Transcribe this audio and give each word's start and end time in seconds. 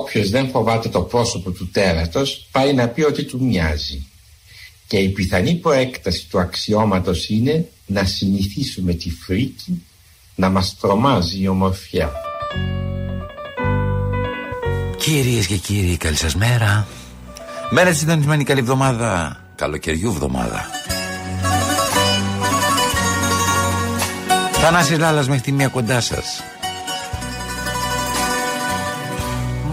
Όποιος 0.00 0.30
δεν 0.30 0.48
φοβάται 0.50 0.88
το 0.88 1.00
πρόσωπο 1.00 1.50
του 1.50 1.68
τέρατος 1.70 2.48
πάει 2.50 2.74
να 2.74 2.88
πει 2.88 3.02
ότι 3.02 3.24
του 3.24 3.44
μοιάζει. 3.44 4.06
Και 4.86 4.96
η 4.96 5.08
πιθανή 5.08 5.54
προέκταση 5.54 6.26
του 6.30 6.38
αξιώματος 6.38 7.28
είναι 7.28 7.68
να 7.86 8.04
συνηθίσουμε 8.04 8.92
τη 8.92 9.10
φρίκη 9.10 9.82
να 10.34 10.48
μας 10.48 10.76
τρομάζει 10.80 11.42
η 11.42 11.48
ομορφιά. 11.48 12.12
Κυρίες 14.96 15.46
και 15.46 15.56
κύριοι, 15.56 15.96
καλή 15.96 16.16
σας 16.16 16.34
μέρα. 16.34 16.86
Μέρα 17.70 17.92
συντονισμένη, 17.92 18.44
καλή 18.44 18.60
εβδομάδα. 18.60 19.40
Καλοκαιριού 19.54 20.08
εβδομάδα. 20.08 20.66
Θανάσης 24.52 24.98
Λάλλας 24.98 25.28
μέχρι 25.28 25.42
τη 25.42 25.52
μία 25.52 25.68
κοντά 25.68 26.00
σας. 26.00 26.42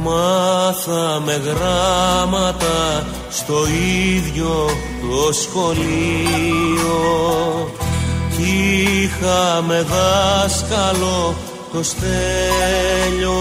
Μάθαμε 0.05 1.41
γράμματα 1.45 3.07
στο 3.29 3.53
ίδιο 4.15 4.69
το 5.01 5.33
σχολείο. 5.33 6.99
Κι 8.37 8.51
είχαμε 9.03 9.85
δάσκαλο 9.89 11.35
το 11.73 11.83
στέλιο. 11.83 13.33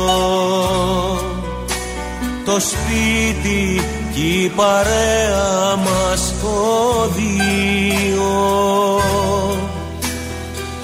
Το 2.45 2.60
σπίτι 2.60 3.84
κι 4.15 4.42
η 4.45 4.48
παρέα 4.48 5.76
μας 5.76 6.34
το 6.42 7.09
δύο. 7.16 8.32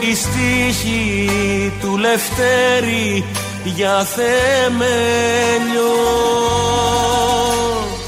Η 0.01 0.15
στίχη 0.15 1.73
του 1.81 1.97
Λευτέρη 1.97 3.25
για 3.65 4.05
θεμέλιο 4.05 5.93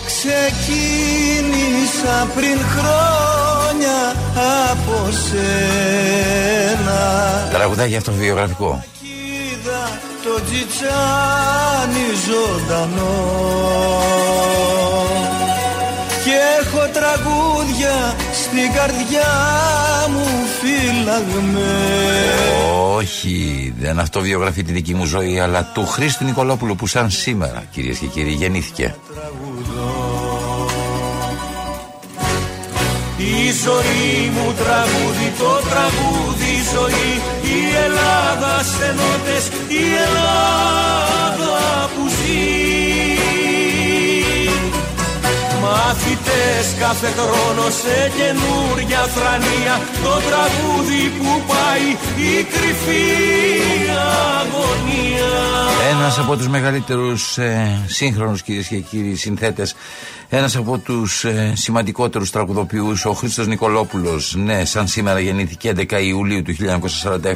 Ξεκίνησα 0.07 1.09
πριν 2.35 2.59
χρόνια 2.77 4.15
από 4.71 5.11
σένα. 5.11 7.01
Τραγουδάκι 7.53 7.97
αυτό 7.97 8.13
βιογραφικό 8.13 8.83
το 10.25 10.41
τζιτσάνι 10.45 12.07
ζωντανό. 12.27 13.17
Και 16.25 16.35
έχω 16.61 16.89
τραγούδια 16.93 18.12
στην 18.53 18.73
καρδιά 18.73 19.33
μου 20.09 20.27
φυλαγμέ. 20.61 21.93
Όχι, 22.95 23.75
δεν 23.79 23.99
αυτό 23.99 24.21
βιογραφεί 24.21 24.63
τη 24.63 24.73
δική 24.73 24.95
μου 24.95 25.05
ζωή 25.05 25.41
αλλά 25.41 25.71
του 25.75 25.87
Χρήστου 25.87 26.25
Νικολόπουλου 26.25 26.77
που 26.77 26.87
σαν 26.87 27.11
σήμερα 27.11 27.65
κυρίες 27.71 27.99
και 27.99 28.07
κύριοι 28.07 28.31
γεννήθηκε. 28.31 28.95
Η 33.17 33.51
ζωή 33.65 34.31
μου 34.35 34.55
τραγούδι, 34.63 35.33
το 35.39 35.61
τραγούδι 35.71 36.55
ζωή. 36.75 37.11
Η 37.43 37.77
Ελλάδα 37.85 38.63
στενότες, 38.63 39.47
η 39.69 39.85
Ελλάδα 40.05 41.91
που 41.95 42.09
ζει 42.09 42.82
Μαθητές 45.63 46.75
κάθε 46.79 47.07
χρόνο 47.07 47.71
σε 47.71 48.13
καινούρια 48.17 48.99
θρανία 48.99 49.75
Το 50.03 50.15
τραγούδι 50.29 51.03
που 51.19 51.43
πάει 51.47 51.87
η 52.31 52.43
κρυφή 52.43 53.05
αγωνία 54.41 55.31
Ένας 55.91 56.19
από 56.19 56.37
τους 56.37 56.49
μεγαλύτερους 56.49 57.39
ε, 57.39 57.81
σύγχρονους 57.87 58.43
κυρίες 58.43 58.67
και 58.67 58.77
κύριοι 58.77 59.15
συνθέτες 59.15 59.75
ένας 60.35 60.57
από 60.57 60.79
τους 60.79 61.25
ε, 61.25 61.53
σημαντικότερους 61.57 62.31
τραγουδοποιούς, 62.31 63.05
ο 63.05 63.13
Χρήστος 63.13 63.47
Νικολόπουλος, 63.47 64.35
ναι, 64.39 64.65
σαν 64.65 64.87
σήμερα 64.89 65.21
γεννήθηκε 65.21 65.73
11 65.77 66.03
Ιουλίου 66.03 66.43
του 66.43 66.55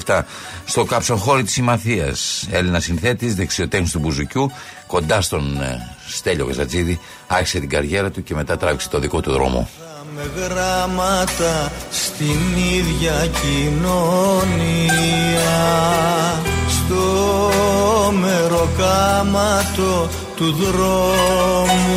1947 0.07 0.23
στο 0.65 0.85
Καψοχώρι 0.85 1.43
της 1.43 1.53
Συμμαθίας. 1.53 2.49
Έλληνας 2.51 2.85
συνθέτης, 2.85 3.35
δεξιοτέχνης 3.35 3.91
του 3.91 3.99
Μπουζουκιού, 3.99 4.51
κοντά 4.97 5.21
στον 5.21 5.61
ε, 5.61 5.97
Στέλιο 6.09 6.45
Γαζατζίδη, 6.47 7.01
άρχισε 7.27 7.61
την 7.61 7.69
καριέρα 7.69 8.11
του 8.11 8.23
και 8.23 8.35
μετά 8.35 8.57
τράβηξε 8.57 8.89
το 8.89 8.99
δικό 8.99 9.21
του 9.21 9.33
δρόμο. 9.33 9.69
Με 10.17 10.31
γράμματα 10.37 11.73
στην 11.91 12.39
ίδια 12.77 13.27
κοινωνία 13.27 13.97
στο 16.69 17.03
μεροκάματο 18.21 20.09
του 20.37 20.53
δρόμου 20.53 21.97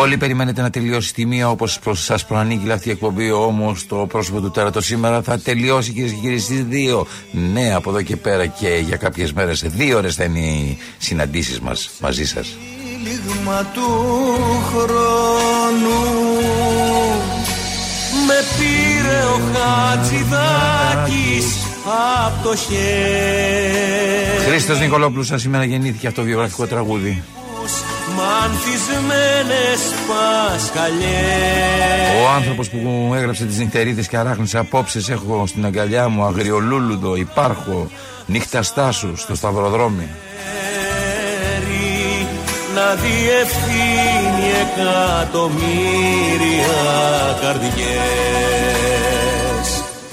Όλοι 0.00 0.16
περιμένετε 0.16 0.62
να 0.62 0.70
τελειώσει 0.70 1.14
τη 1.14 1.26
μία 1.26 1.50
όπως 1.50 1.78
σας 1.92 2.24
προανήγγειλε 2.24 2.72
αυτή 2.72 2.88
η 2.88 2.90
εκπομπή. 2.90 3.30
Όμως 3.30 3.86
το 3.86 3.96
πρόσωπο 3.96 4.40
του 4.40 4.50
τέρατος 4.50 4.84
σήμερα 4.84 5.22
θα 5.22 5.38
τελειώσει 5.38 5.92
κυρίες 5.92 6.12
και 6.12 6.18
κύριοι 6.20 6.38
στις 6.38 6.64
δύο. 6.64 7.06
Ναι, 7.52 7.74
από 7.74 7.90
εδώ 7.90 8.02
και 8.02 8.16
πέρα 8.16 8.46
και 8.46 8.82
για 8.86 8.96
κάποιες 8.96 9.32
μέρες, 9.32 9.64
δύο 9.66 9.96
ώρες 9.96 10.14
θα 10.14 10.24
είναι 10.24 10.38
οι 10.38 10.78
συναντήσεις 10.98 11.60
μας 11.60 11.90
μαζί 12.00 12.24
σας. 12.24 12.56
Λίγμα 13.04 13.66
του 13.74 13.88
χρόνου. 14.72 16.00
Με 18.26 18.34
πήρε 18.58 19.22
ο 19.22 19.40
Χατζηδάκης 19.52 21.46
απ' 22.26 22.42
το 22.42 22.56
χέρι. 22.56 24.44
Χρήστος 24.46 24.80
Νικολόπουλος 24.80 25.26
σαν 25.26 25.38
σήμερα 25.38 25.64
γεννήθηκε 25.64 26.06
αυτό 26.06 26.20
το 26.20 26.26
βιογραφικό 26.26 26.66
τραγούδι. 26.66 27.22
Μανθισμένες 28.16 29.80
πασκαλιές 30.08 31.00
Ο 32.24 32.28
άνθρωπος 32.36 32.68
που 32.68 32.76
μου 32.76 33.14
έγραψε 33.14 33.44
τις 33.44 33.58
νυχτερίδες 33.58 34.08
και 34.08 34.16
αράχνησε 34.16 34.58
απόψεις 34.58 35.08
έχω 35.08 35.46
στην 35.46 35.64
αγκαλιά 35.64 36.08
μου 36.08 36.24
αγριολούλουδο 36.24 37.16
υπάρχω 37.16 37.90
νύχτα 38.26 38.62
στάσου 38.62 39.16
στο 39.16 39.34
σταυροδρόμι 39.34 40.08
να 42.74 42.94
διευθύνει 42.94 44.48
εκατομμύρια 44.60 45.48
καρδιές 47.40 48.60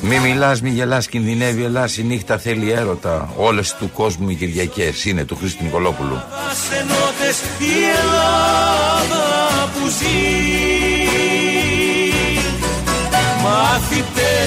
Μη 0.01 0.19
μιλάς, 0.19 0.62
μη 0.62 0.69
γελάς, 0.69 1.07
κινδυνεύει 1.07 1.63
ελάς. 1.63 1.97
Η 1.97 2.03
νύχτα 2.03 2.38
θέλει 2.38 2.72
έρωτα. 2.72 3.29
Όλες 3.38 3.75
του 3.79 3.91
κόσμου 3.91 4.29
οι 4.29 4.35
Κυριακές 4.35 5.06
είναι 5.06 5.25
του 5.25 5.35
Χρήστο 5.35 5.63
Νικολόπουλου. 5.63 6.22
Ασθενώτες 6.50 7.40
η 7.59 7.84
Ελλάδα 8.00 9.25
που 9.74 9.88
ζει 9.88 10.57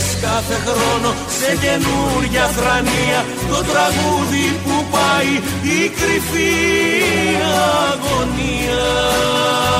Μαθητές 0.01 0.19
κάθε 0.21 0.55
χρόνο 0.55 1.15
σε 1.39 1.57
καινούρια 1.57 2.47
θρανία 2.47 3.25
Το 3.49 3.65
τραγούδι 3.71 4.59
που 4.65 4.85
πάει 4.91 5.33
η 5.63 5.89
κρυφή 5.89 6.53
αγωνία. 7.91 8.83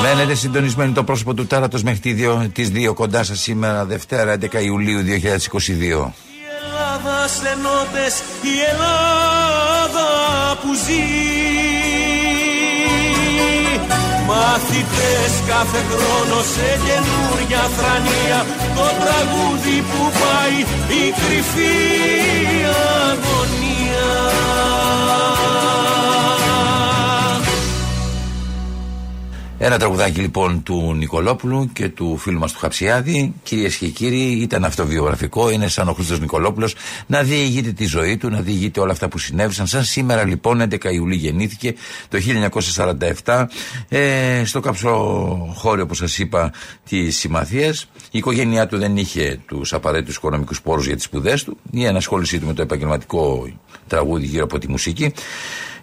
Μένετε 0.03 0.35
συντονισμένοι 0.35 0.93
το 0.93 1.05
πρόσωπο 1.05 1.35
του 1.35 1.47
τέρατος 1.47 1.83
μέχρι 1.83 2.01
τι 2.01 2.13
δύο, 2.13 2.51
τις 2.53 2.71
2 2.75 2.95
κοντά 2.95 3.25
σας 3.25 3.41
σήμερα 3.41 3.85
Δευτέρα 3.85 4.37
11 4.41 4.63
Ιουλίου 4.63 5.01
2022 5.01 5.03
Η 5.03 6.43
Ελλάδα 6.57 7.29
στενότες, 7.29 8.23
η 8.43 8.55
Ελλάδα 8.71 10.07
που 10.63 10.69
ζει 10.85 11.03
Μαθητές 14.31 15.33
κάθε 15.51 15.81
χρόνο 15.91 16.39
σε 16.55 16.69
καινούρια 16.85 17.65
θρανία. 17.77 18.41
Το 18.77 18.87
τραγούδι 19.03 19.79
που 19.91 20.03
πάει 20.21 20.59
η 21.01 21.05
κρυφή 21.21 21.75
αγωνία 23.09 23.40
Ένα 29.63 29.79
τραγουδάκι 29.79 30.21
λοιπόν 30.21 30.63
του 30.63 30.95
Νικολόπουλου 30.97 31.71
και 31.73 31.89
του 31.89 32.17
φίλου 32.17 32.39
μας 32.39 32.53
του 32.53 32.59
Χαψιάδη. 32.59 33.35
Κυρίες 33.43 33.77
και 33.77 33.87
κύριοι, 33.87 34.39
ήταν 34.41 34.65
αυτοβιογραφικό. 34.65 35.51
Είναι 35.51 35.69
σαν 35.69 35.89
ο 35.89 35.93
Χρήστος 35.93 36.21
Νικολόπουλος 36.21 36.75
να 37.07 37.23
διηγείται 37.23 37.73
τη 37.73 37.85
ζωή 37.85 38.17
του, 38.17 38.31
να 38.31 38.41
διηγείται 38.41 38.81
όλα 38.81 38.93
αυτά 38.93 39.09
που 39.09 39.19
συνέβησαν. 39.19 39.67
Σαν 39.67 39.85
σήμερα 39.85 40.25
λοιπόν, 40.25 40.61
11 40.61 40.93
Ιουλίου 40.93 41.19
γεννήθηκε 41.19 41.75
το 42.09 42.19
1947 43.25 43.47
ε, 43.89 44.43
στο 44.45 44.61
καψοχώριο, 44.61 45.85
όπως 45.85 45.97
σας 45.97 46.19
είπα, 46.19 46.53
της 46.89 47.19
Συμμαθίας. 47.19 47.91
Η 48.11 48.19
οικογένειά 48.19 48.67
του 48.67 48.79
δεν 48.79 48.97
είχε 48.97 49.41
τους 49.47 49.73
απαραίτητους 49.73 50.17
οικονομικούς 50.17 50.63
πόρους 50.63 50.87
για 50.87 50.97
τις 50.97 51.05
σπουδές 51.05 51.45
του. 51.45 51.59
Η 51.71 51.85
ενασχόλησή 51.85 52.39
του 52.39 52.47
με 52.47 52.53
το 52.53 52.63
επαγγελματικό 52.63 53.49
τραγούδι 53.87 54.27
γύρω 54.27 54.45
από 54.45 54.59
τη 54.59 54.69
μουσική. 54.69 55.13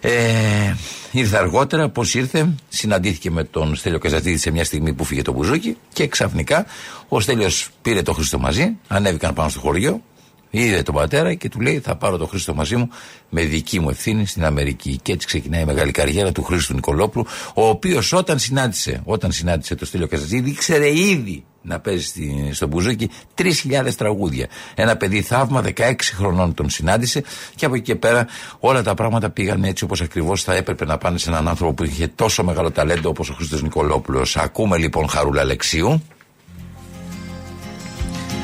Ε, 0.00 0.74
ήρθε 1.12 1.36
αργότερα, 1.36 1.88
πώς 1.88 2.14
ήρθε, 2.14 2.54
συναντήθηκε 2.68 3.30
με 3.30 3.44
τον 3.44 3.74
Στέλιο 3.74 3.98
Καζατίδη 3.98 4.36
σε 4.36 4.50
μια 4.50 4.64
στιγμή 4.64 4.92
που 4.92 5.04
φύγε 5.04 5.22
το 5.22 5.32
μπουζούκι 5.32 5.76
και 5.92 6.06
ξαφνικά 6.06 6.66
ο 7.08 7.20
Στέλιος 7.20 7.68
πήρε 7.82 8.02
το 8.02 8.12
Χρήστο 8.12 8.38
μαζί, 8.38 8.76
ανέβηκαν 8.88 9.34
πάνω 9.34 9.48
στο 9.48 9.60
χωριό, 9.60 10.02
Είδε 10.50 10.82
τον 10.82 10.94
πατέρα 10.94 11.34
και 11.34 11.48
του 11.48 11.60
λέει: 11.60 11.78
Θα 11.78 11.96
πάρω 11.96 12.16
τον 12.16 12.28
Χρήστο 12.28 12.54
μαζί 12.54 12.76
μου 12.76 12.88
με 13.28 13.42
δική 13.42 13.80
μου 13.80 13.90
ευθύνη 13.90 14.26
στην 14.26 14.44
Αμερική. 14.44 14.98
Και 15.02 15.12
έτσι 15.12 15.26
ξεκινάει 15.26 15.62
η 15.62 15.64
μεγάλη 15.64 15.90
καριέρα 15.90 16.32
του 16.32 16.42
Χρήστου 16.42 16.74
Νικολόπουλου, 16.74 17.26
ο 17.54 17.68
οποίος 17.68 18.12
όταν 18.12 18.38
συνάντησε, 18.38 19.00
όταν 19.04 19.32
συνάντησε 19.32 19.74
το 19.74 19.84
Στέλιο 19.84 20.06
Καζατζίδη, 20.06 20.50
ήξερε 20.50 20.98
ήδη 20.98 21.44
να 21.62 21.80
παίζει 21.80 22.50
στο 22.52 22.66
Μπουζούκι 22.66 23.10
3.000 23.34 23.94
τραγούδια. 23.96 24.46
Ένα 24.74 24.96
παιδί 24.96 25.22
θαύμα, 25.22 25.64
16 25.76 25.94
χρονών 26.14 26.54
τον 26.54 26.70
συνάντησε 26.70 27.22
και 27.54 27.64
από 27.64 27.74
εκεί 27.74 27.84
και 27.84 27.94
πέρα 27.94 28.26
όλα 28.58 28.82
τα 28.82 28.94
πράγματα 28.94 29.30
πήγαν 29.30 29.64
έτσι 29.64 29.84
όπως 29.84 30.00
ακριβώς 30.00 30.42
θα 30.42 30.54
έπρεπε 30.54 30.84
να 30.84 30.98
πάνε 30.98 31.18
σε 31.18 31.30
έναν 31.30 31.48
άνθρωπο 31.48 31.72
που 31.72 31.84
είχε 31.84 32.06
τόσο 32.06 32.44
μεγάλο 32.44 32.70
ταλέντο 32.70 33.08
όπως 33.08 33.30
ο 33.30 33.34
Χρήστος 33.34 33.62
Νικολόπουλος. 33.62 34.36
Ακούμε 34.36 34.76
λοιπόν 34.76 35.08
Χαρούλα 35.08 35.40
Αλεξίου. 35.40 36.02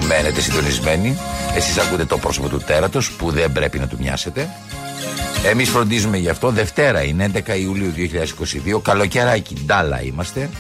Μένετε 0.09 0.41
συντονισμένοι. 0.41 1.19
Εσείς 1.57 1.79
ακούτε 1.79 2.05
το 2.05 2.19
πρόσωπο 2.19 2.49
του 2.49 2.59
τέρατος 2.67 3.11
που 3.11 3.31
δεν 3.31 3.53
πρέπει 3.53 3.79
να 3.79 3.87
του 3.87 3.97
μοιάσετε. 4.01 4.49
Εμείς 5.51 5.69
φροντίζουμε 5.69 6.17
γι' 6.17 6.29
αυτό. 6.29 6.51
Δευτέρα 6.51 7.03
είναι 7.03 7.31
11 7.35 7.59
Ιουλίου 7.59 7.93
2022. 8.77 8.81
Καλοκαιράκι, 8.83 9.57
ντάλα 9.67 10.03
είμαστε. 10.03 10.51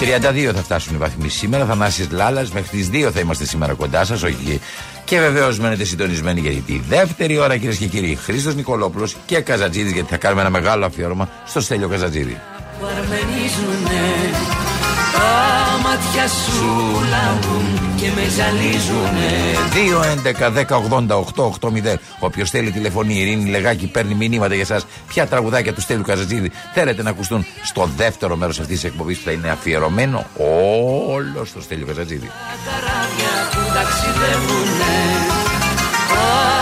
32 0.00 0.52
θα 0.54 0.62
φτάσουν 0.62 0.94
οι 0.94 0.98
βαθμοί 0.98 1.28
σήμερα. 1.28 1.64
Θα 1.64 1.74
νάσει 1.74 2.08
Λάλας. 2.10 2.50
Μέχρι 2.50 2.76
τις 2.76 2.90
2 2.90 3.10
θα 3.12 3.20
είμαστε 3.20 3.44
σήμερα 3.44 3.72
κοντά 3.72 4.04
σας. 4.04 4.22
Όχι. 4.22 4.60
Και 5.04 5.18
βεβαίως 5.18 5.58
μένετε 5.58 5.84
συντονισμένοι 5.84 6.40
γιατί 6.40 6.60
τη 6.60 6.80
δεύτερη 6.88 7.38
ώρα, 7.38 7.56
κυρίες 7.56 7.76
και 7.76 7.86
κύριοι, 7.86 8.18
Χρήστος 8.22 8.54
Νικολόπουλος 8.54 9.16
και 9.26 9.40
Καζατζίδης, 9.40 9.92
γιατί 9.92 10.10
θα 10.10 10.16
κάνουμε 10.16 10.40
ένα 10.40 10.50
μεγάλο 10.50 10.84
αφιέρωμα 10.86 11.28
στο 11.46 11.60
Στέλιο 11.60 11.88
Καζατζίδη 11.88 12.40
μάτια 15.92 16.28
σου 16.28 16.64
λαούν 17.10 17.94
και 17.96 18.08
με 18.14 18.22
ζαλίζουνε. 18.36 19.30
2, 19.72 20.04
11, 20.38 20.52
10, 20.52 20.76
80, 20.90 21.16
8, 21.16 21.50
8, 21.60 21.92
0 21.92 21.94
Όποιος 22.18 22.50
θέλει 22.50 22.70
τηλεφωνεί 22.70 23.14
Ειρήνη 23.14 23.50
Λεγάκη 23.50 23.86
παίρνει 23.86 24.14
μηνύματα 24.14 24.54
για 24.54 24.62
εσάς 24.62 24.86
Ποια 25.08 25.26
τραγουδάκια 25.26 25.72
τους 25.72 25.82
Στέλιου 25.82 26.02
Καζατζίδη 26.02 26.50
θέλετε 26.74 27.02
να 27.02 27.10
ακουστούν 27.10 27.46
στο 27.62 27.90
δεύτερο 27.96 28.36
μέρος 28.36 28.60
αυτής 28.60 28.80
της 28.80 28.90
εκπομπής 28.90 29.18
που 29.18 29.24
θα 29.24 29.30
είναι 29.30 29.50
αφιερωμένο 29.50 30.26
όλος 31.14 31.48
στο 31.48 31.60
Στέλιο 31.60 31.86
Καζατζίδη. 31.86 32.26
Τα 32.26 32.70
καράβια 32.70 33.32
που 33.50 33.74
ταξιδεύουνε 33.74 34.94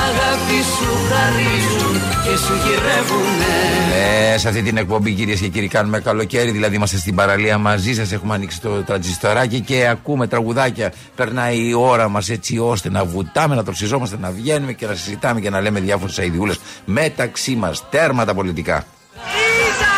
αγάπη 0.09 0.61
σου 0.75 0.91
χαρίζουν 1.11 1.80
και 2.25 2.37
σου 2.37 2.55
γυρεύουνε. 2.65 3.55
Ναι, 3.89 4.39
σε 4.39 4.49
αυτή 4.49 4.63
την 4.63 4.77
εκπομπή 4.77 5.13
κυρίες 5.13 5.41
και 5.41 5.49
κύριοι 5.49 5.69
κάνουμε 5.69 6.01
καλοκαίρι, 6.01 6.51
δηλαδή 6.51 6.77
είμαστε 6.77 6.97
στην 6.97 7.15
παραλία 7.15 7.59
μαζί 7.59 7.95
σας. 7.95 8.13
Έχουμε 8.13 8.35
ανοίξει 8.35 8.61
το 8.61 8.83
τραντζιστοράκι 8.83 9.61
και 9.61 9.89
ακούμε 9.89 10.27
τραγουδάκια. 10.27 10.93
Περνάει 11.17 11.69
η 11.69 11.75
ώρα 11.75 12.09
μας 12.09 12.29
έτσι 12.29 12.59
ώστε 12.59 12.91
να 12.91 13.05
βουτάμε, 13.05 13.55
να 13.55 13.63
τροξιζόμαστε, 13.63 14.17
να 14.21 14.31
βγαίνουμε 14.31 14.73
και 14.73 14.87
να 14.87 14.95
συζητάμε 14.95 15.41
και 15.41 15.51
να 15.51 15.61
λέμε 15.61 15.81
διάφορες 15.81 16.19
αειδιούλε 16.19 16.55
μεταξύ 16.85 17.55
μας. 17.57 17.89
Τέρμα 17.91 18.25
τα 18.25 18.35
πολιτικά. 18.35 18.85
Ίσα! 19.15 19.97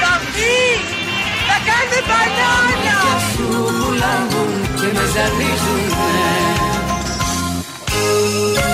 Θα 0.00 0.20
βγει! 0.24 0.60
Θα 1.48 1.56
κάνει 1.68 1.98
μπανάνια! 2.08 2.98
Και 4.80 4.86
με 4.94 5.04
ζαλίζουνε 5.14 5.77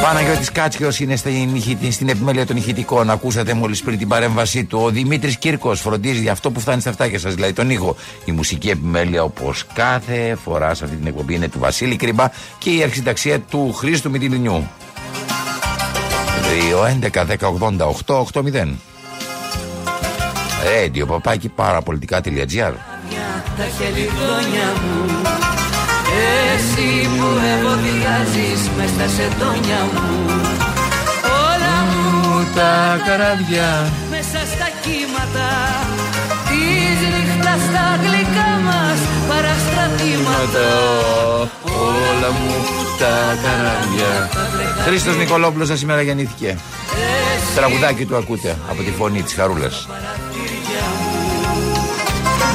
Παναγιώτης 0.04 0.52
Κάτσιος 0.52 1.00
είναι 1.00 1.16
στην, 1.16 1.62
στην 1.90 2.08
επιμέλεια 2.08 2.46
των 2.46 2.56
ηχητικών. 2.56 3.10
Ακούσατε 3.10 3.54
μόλις 3.54 3.82
πριν 3.82 3.98
την 3.98 4.08
παρέμβασή 4.08 4.64
του. 4.64 4.78
Ο 4.82 4.90
Δημήτρης 4.90 5.36
Κύρκος 5.36 5.80
φροντίζει 5.80 6.20
για 6.20 6.32
αυτό 6.32 6.50
που 6.50 6.60
φτάνει 6.60 6.80
στα 6.80 6.90
αυτάκια 6.90 7.18
σας, 7.18 7.34
δηλαδή 7.34 7.52
τον 7.52 7.70
ήχο. 7.70 7.96
Η 8.24 8.32
μουσική 8.32 8.70
επιμέλεια, 8.70 9.22
όπως 9.22 9.66
κάθε 9.74 10.38
φορά 10.44 10.74
σε 10.74 10.84
αυτή 10.84 10.96
την 10.96 11.06
εκπομπή, 11.06 11.34
είναι 11.34 11.48
του 11.48 11.58
Βασίλη 11.58 11.96
Κρυμπά 11.96 12.28
και 12.58 12.70
η 12.70 12.82
αρχισυνταξία 12.82 13.40
του 13.40 13.72
Χρήστου 13.72 14.10
Μητυλινιού. 14.10 14.68
2, 16.72 16.84
11, 16.84 17.24
10, 17.24 17.48
80, 17.48 17.86
8, 18.06 18.24
8, 18.32 18.42
0. 18.42 18.76
Radio 20.64 21.06
παπάκι 21.06 21.48
παραπολιτικά.gr 21.48 22.72
Τα 23.56 23.64
χελιδόνια 23.78 24.72
μου 24.82 25.23
εσύ 26.54 26.88
που 27.16 27.28
ευωδιάζεις 27.54 28.60
μες 28.76 28.90
στα 28.94 29.06
σεντόνια 29.16 29.80
μου 29.92 30.08
Όλα 31.48 31.76
μου 31.90 32.46
τα 32.56 32.72
καράβια. 33.06 33.70
μέσα 34.10 34.40
στα 34.54 34.68
κύματα. 34.84 35.48
Της 36.48 36.96
νύχτας 37.12 37.60
στα 37.68 37.86
γλυκά 38.02 38.50
μας 38.66 38.98
παραστρατήματα. 39.28 40.68
Όλα 42.08 42.30
μου 42.38 42.54
τα 42.98 43.14
καράβια. 43.44 44.12
Χρήστος 44.86 45.16
Νικολόπουλος 45.16 45.70
σήμερα 45.78 46.02
γεννήθηκε. 46.02 46.58
Τραγουδάκι 47.54 48.04
του 48.06 48.16
ακούτε 48.16 48.56
από 48.70 48.82
τη 48.82 48.90
φωνή 48.90 49.22
της 49.22 49.34
Χαρούλας 49.34 49.88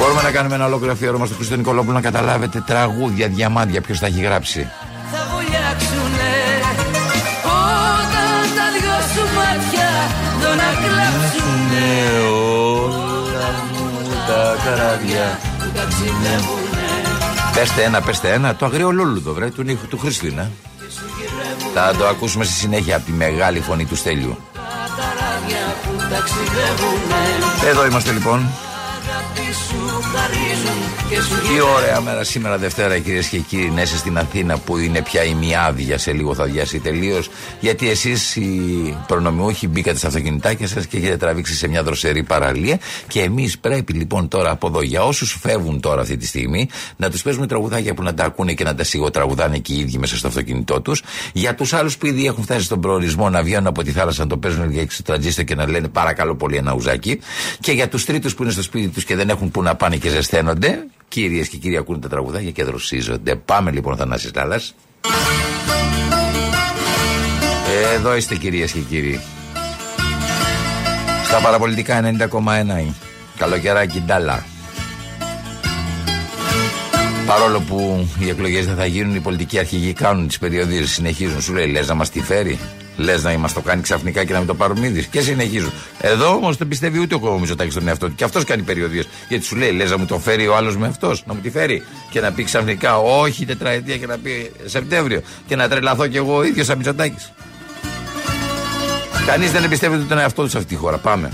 Μπορούμε 0.00 0.22
να 0.22 0.30
κάνουμε 0.30 0.54
ένα 0.54 0.64
ολόκληρο 0.64 0.92
αφιέρωμα 0.92 1.26
στο 1.26 1.34
Χριστό 1.34 1.56
Νικολόπουλο 1.56 1.92
να 1.92 2.00
καταλάβετε 2.00 2.62
τραγούδια, 2.66 3.28
διαμάντια, 3.28 3.80
ποιος 3.80 3.98
τα 3.98 4.06
έχει 4.06 4.20
γράψει. 4.20 4.68
Θα 5.12 5.26
βουλιάξουνε 5.32 6.32
όταν 7.44 8.42
τα 8.56 8.66
δυο 8.76 8.98
σου 9.12 9.24
μάτια 9.36 9.90
το 10.42 10.48
να 10.60 10.70
κλάψουνε 10.82 11.88
όλα 12.32 13.50
μου 13.72 14.08
τα 14.26 14.56
καράβια 14.64 15.38
που 15.58 15.70
ταξιδεύουνε. 15.74 16.88
Πέστε 17.54 17.82
ένα, 17.82 18.00
πέστε 18.00 18.32
ένα, 18.32 18.56
το 18.56 18.66
αγρίο 18.66 18.90
λούλουδο 18.90 19.32
βρε, 19.32 19.50
του, 19.50 19.78
του 19.88 19.98
Χριστού 19.98 20.26
είναι. 20.26 20.50
Θα 21.74 21.94
το 21.98 22.06
ακούσουμε 22.06 22.44
στη 22.44 22.54
συνέχεια 22.54 22.96
από 22.96 23.04
τη 23.04 23.12
μεγάλη 23.12 23.60
φωνή 23.60 23.84
του 23.84 23.96
Στέλιου. 23.96 24.36
Εδώ 27.68 27.86
είμαστε 27.86 28.12
λοιπόν. 28.12 28.48
Τι 31.48 31.60
ωραία 31.76 32.00
μέρα 32.00 32.24
σήμερα 32.24 32.58
Δευτέρα 32.58 32.98
κυρίες 32.98 33.26
και 33.26 33.38
κύριοι. 33.38 33.70
Να 33.70 33.82
είστε 33.82 33.96
στην 33.96 34.18
Αθήνα 34.18 34.58
που 34.58 34.78
είναι 34.78 35.02
πια 35.02 35.24
η 35.24 35.34
μιάδια 35.34 35.98
σε 35.98 36.12
λίγο 36.12 36.34
θα 36.34 36.44
διάσει 36.44 36.78
τελείως. 36.78 37.30
Γιατί 37.60 37.90
εσείς 37.90 38.36
οι 38.36 38.96
προνομιούχοι 39.06 39.68
μπήκατε 39.68 39.98
στα 39.98 40.06
αυτοκινητάκια 40.06 40.66
σας 40.66 40.86
και 40.86 40.96
έχετε 40.96 41.16
τραβήξει 41.16 41.54
σε 41.54 41.68
μια 41.68 41.82
δροσερή 41.82 42.22
παραλία. 42.22 42.78
Και 43.08 43.20
εμείς 43.20 43.58
πρέπει 43.58 43.92
λοιπόν 43.92 44.28
τώρα 44.28 44.50
από 44.50 44.66
εδώ 44.66 44.82
για 44.82 45.02
όσους 45.02 45.38
φεύγουν 45.40 45.80
τώρα 45.80 46.00
αυτή 46.00 46.16
τη 46.16 46.26
στιγμή 46.26 46.68
να 46.96 47.10
τους 47.10 47.22
παίζουμε 47.22 47.46
τραγουδάκια 47.46 47.94
που 47.94 48.02
να 48.02 48.14
τα 48.14 48.24
ακούνε 48.24 48.52
και 48.52 48.64
να 48.64 48.74
τα 48.74 48.84
σιγοτραγουδάνε 48.84 49.58
και 49.58 49.72
οι 49.72 49.78
ίδιοι 49.78 49.98
μέσα 49.98 50.16
στο 50.16 50.26
αυτοκίνητό 50.26 50.80
τους. 50.80 51.02
Για 51.32 51.54
τους 51.54 51.72
άλλους 51.72 51.96
που 51.96 52.06
ήδη 52.06 52.26
έχουν 52.26 52.42
φτάσει 52.42 52.64
στον 52.64 52.80
προορισμό 52.80 53.30
να 53.30 53.42
βγαίνουν 53.42 53.66
από 53.66 53.82
τη 53.82 53.90
θάλασσα 53.90 54.22
να 54.22 54.28
το 54.28 54.36
παίζουν 54.36 54.70
για 54.70 54.86
τραντζίστο 55.04 55.42
και 55.42 55.54
να 55.54 55.68
λένε 55.68 55.88
παρακαλώ 55.88 56.36
πολύ 56.36 56.56
ένα 56.56 56.74
ουζάκι 56.74 57.20
και 57.60 57.72
για 57.72 57.88
τους 57.88 58.04
τρίτους 58.04 58.34
που 58.34 58.42
είναι 58.42 58.52
στο 58.52 58.62
σπίτι 58.62 58.89
τους 58.90 59.04
και 59.04 59.16
δεν 59.16 59.28
έχουν 59.28 59.50
που 59.50 59.62
να 59.62 59.74
πάνε 59.74 59.96
και 59.96 60.08
ζεσταίνονται. 60.08 60.86
Κυρίες 61.08 61.48
και 61.48 61.56
κύριοι, 61.56 61.76
ακούνε 61.76 61.98
τα 61.98 62.08
τραγουδάκια 62.08 62.50
και 62.50 62.64
δροσίζονται. 62.64 63.34
Πάμε 63.34 63.70
λοιπόν, 63.70 63.96
Θανάσης 63.96 64.30
Λάλας. 64.34 64.74
Εδώ 67.94 68.16
είστε 68.16 68.34
κυρίες 68.34 68.72
και 68.72 68.80
κύριοι. 68.80 69.20
Στα 71.24 71.38
παραπολιτικά 71.38 72.00
90,1 72.00 72.94
καλοκαιράκι 73.36 74.02
ντάλα. 74.06 74.44
Παρόλο 77.26 77.60
που 77.60 78.08
οι 78.18 78.28
εκλογές 78.28 78.66
δεν 78.66 78.76
θα 78.76 78.86
γίνουν, 78.86 79.14
οι 79.14 79.20
πολιτικοί 79.20 79.58
αρχηγοί 79.58 79.92
κάνουν 79.92 80.26
τις 80.26 80.38
περιοδίες, 80.38 80.90
συνεχίζουν. 80.90 81.40
Σου 81.40 81.52
λέει, 81.52 81.66
λες 81.66 81.88
να 81.88 81.94
μας 81.94 82.10
τη 82.10 82.20
φέρει; 82.20 82.58
Λες 83.00 83.22
να 83.22 83.38
μα 83.38 83.48
το 83.48 83.60
κάνει 83.60 83.82
ξαφνικά 83.82 84.24
και 84.24 84.32
να 84.32 84.38
μην 84.38 84.46
το 84.46 84.54
πάρουμε 84.54 84.86
ήδη. 84.86 85.04
Και 85.04 85.20
συνεχίζουν. 85.20 85.72
Εδώ 86.00 86.34
όμως 86.34 86.56
δεν 86.56 86.68
πιστεύει 86.68 87.00
ούτε 87.00 87.14
ο 87.14 87.38
Μητσοτάκη 87.38 87.70
στον 87.70 87.88
εαυτό 87.88 88.06
του. 88.06 88.14
Και 88.14 88.24
αυτός 88.24 88.44
κάνει 88.44 88.62
περιοδίες. 88.62 89.08
Γιατί 89.28 89.44
σου 89.44 89.56
λέει, 89.56 89.72
λες 89.72 89.90
να 89.90 89.98
μου 89.98 90.06
το 90.06 90.18
φέρει 90.18 90.46
ο 90.46 90.56
άλλος 90.56 90.76
με 90.76 90.86
αυτός, 90.86 91.22
να 91.26 91.34
μου 91.34 91.40
τη 91.40 91.50
φέρει. 91.50 91.82
Και 92.10 92.20
να 92.20 92.32
πει 92.32 92.44
ξαφνικά, 92.44 92.98
όχι 92.98 93.46
τετραετία 93.46 93.96
και 93.96 94.06
να 94.06 94.18
πει 94.18 94.52
Σεπτέμβριο. 94.64 95.22
Και 95.46 95.56
να 95.56 95.68
τρελαθώ 95.68 96.06
κι 96.06 96.16
εγώ 96.16 96.36
ο 96.36 96.44
ίδιος 96.44 96.66
σαν 96.66 96.76
Μητσοτάκης. 96.76 97.32
Κανείς 99.26 99.52
δεν 99.52 99.64
εμπιστεύεται 99.64 100.02
τον 100.02 100.18
εαυτό 100.18 100.42
του 100.42 100.48
σε 100.48 100.56
αυτή 100.56 100.68
τη 100.68 100.80
χώρα. 100.80 100.96
Πάμε. 100.96 101.32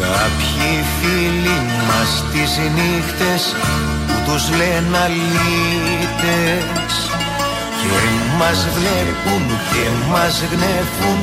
Κάποιοι 0.00 0.84
φίλοι 1.00 1.58
μας 1.88 2.24
τις 2.32 2.58
νύχτες 2.74 3.54
που 4.06 4.30
τους 4.30 4.50
λένε 4.50 4.98
αλήτες 5.04 6.89
και 7.80 7.96
μας 8.38 8.60
βλέπουν 8.76 9.44
και 9.72 9.84
μας 10.10 10.36
γνέφουν 10.52 11.20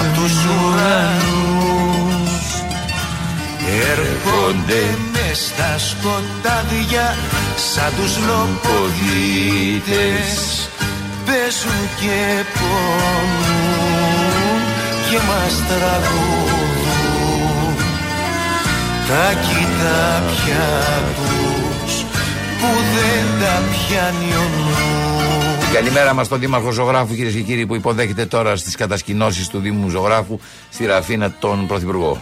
απ' 0.00 0.12
τους 0.16 0.34
ουρανούς. 0.44 2.46
Έρχονται 3.90 4.82
μες 5.12 5.38
στα 5.48 5.72
σκοτάδια 5.88 7.06
σαν 7.72 7.90
τους 7.96 8.14
λοποδίτες. 8.28 10.28
Παίζουν 11.26 11.80
και 12.00 12.20
πονούν 12.54 14.60
και 15.08 15.18
μας 15.28 15.54
τραγουδούν 15.68 17.74
Τα 19.08 19.26
κοιτάπια 19.46 20.68
τους 21.16 21.94
που 22.58 22.70
δεν 22.94 23.24
τα 23.40 23.56
πιάνει 23.70 24.30
ο 24.34 24.36
νους 24.54 25.13
Καλημέρα 25.74 26.14
μας 26.14 26.26
στον 26.26 26.40
Δήμαρχο 26.40 26.70
Ζωγράφου, 26.70 27.14
κυρίες 27.14 27.34
και 27.34 27.40
κύριοι, 27.40 27.66
που 27.66 27.74
υποδέχεται 27.74 28.26
τώρα 28.26 28.56
στις 28.56 28.76
κατασκηνώσεις 28.76 29.48
του 29.48 29.58
Δήμου 29.58 29.88
Ζωγράφου 29.88 30.38
στη 30.70 30.86
Ραφίνα 30.86 31.32
τον 31.38 31.66
Πρωθυπουργό. 31.66 32.20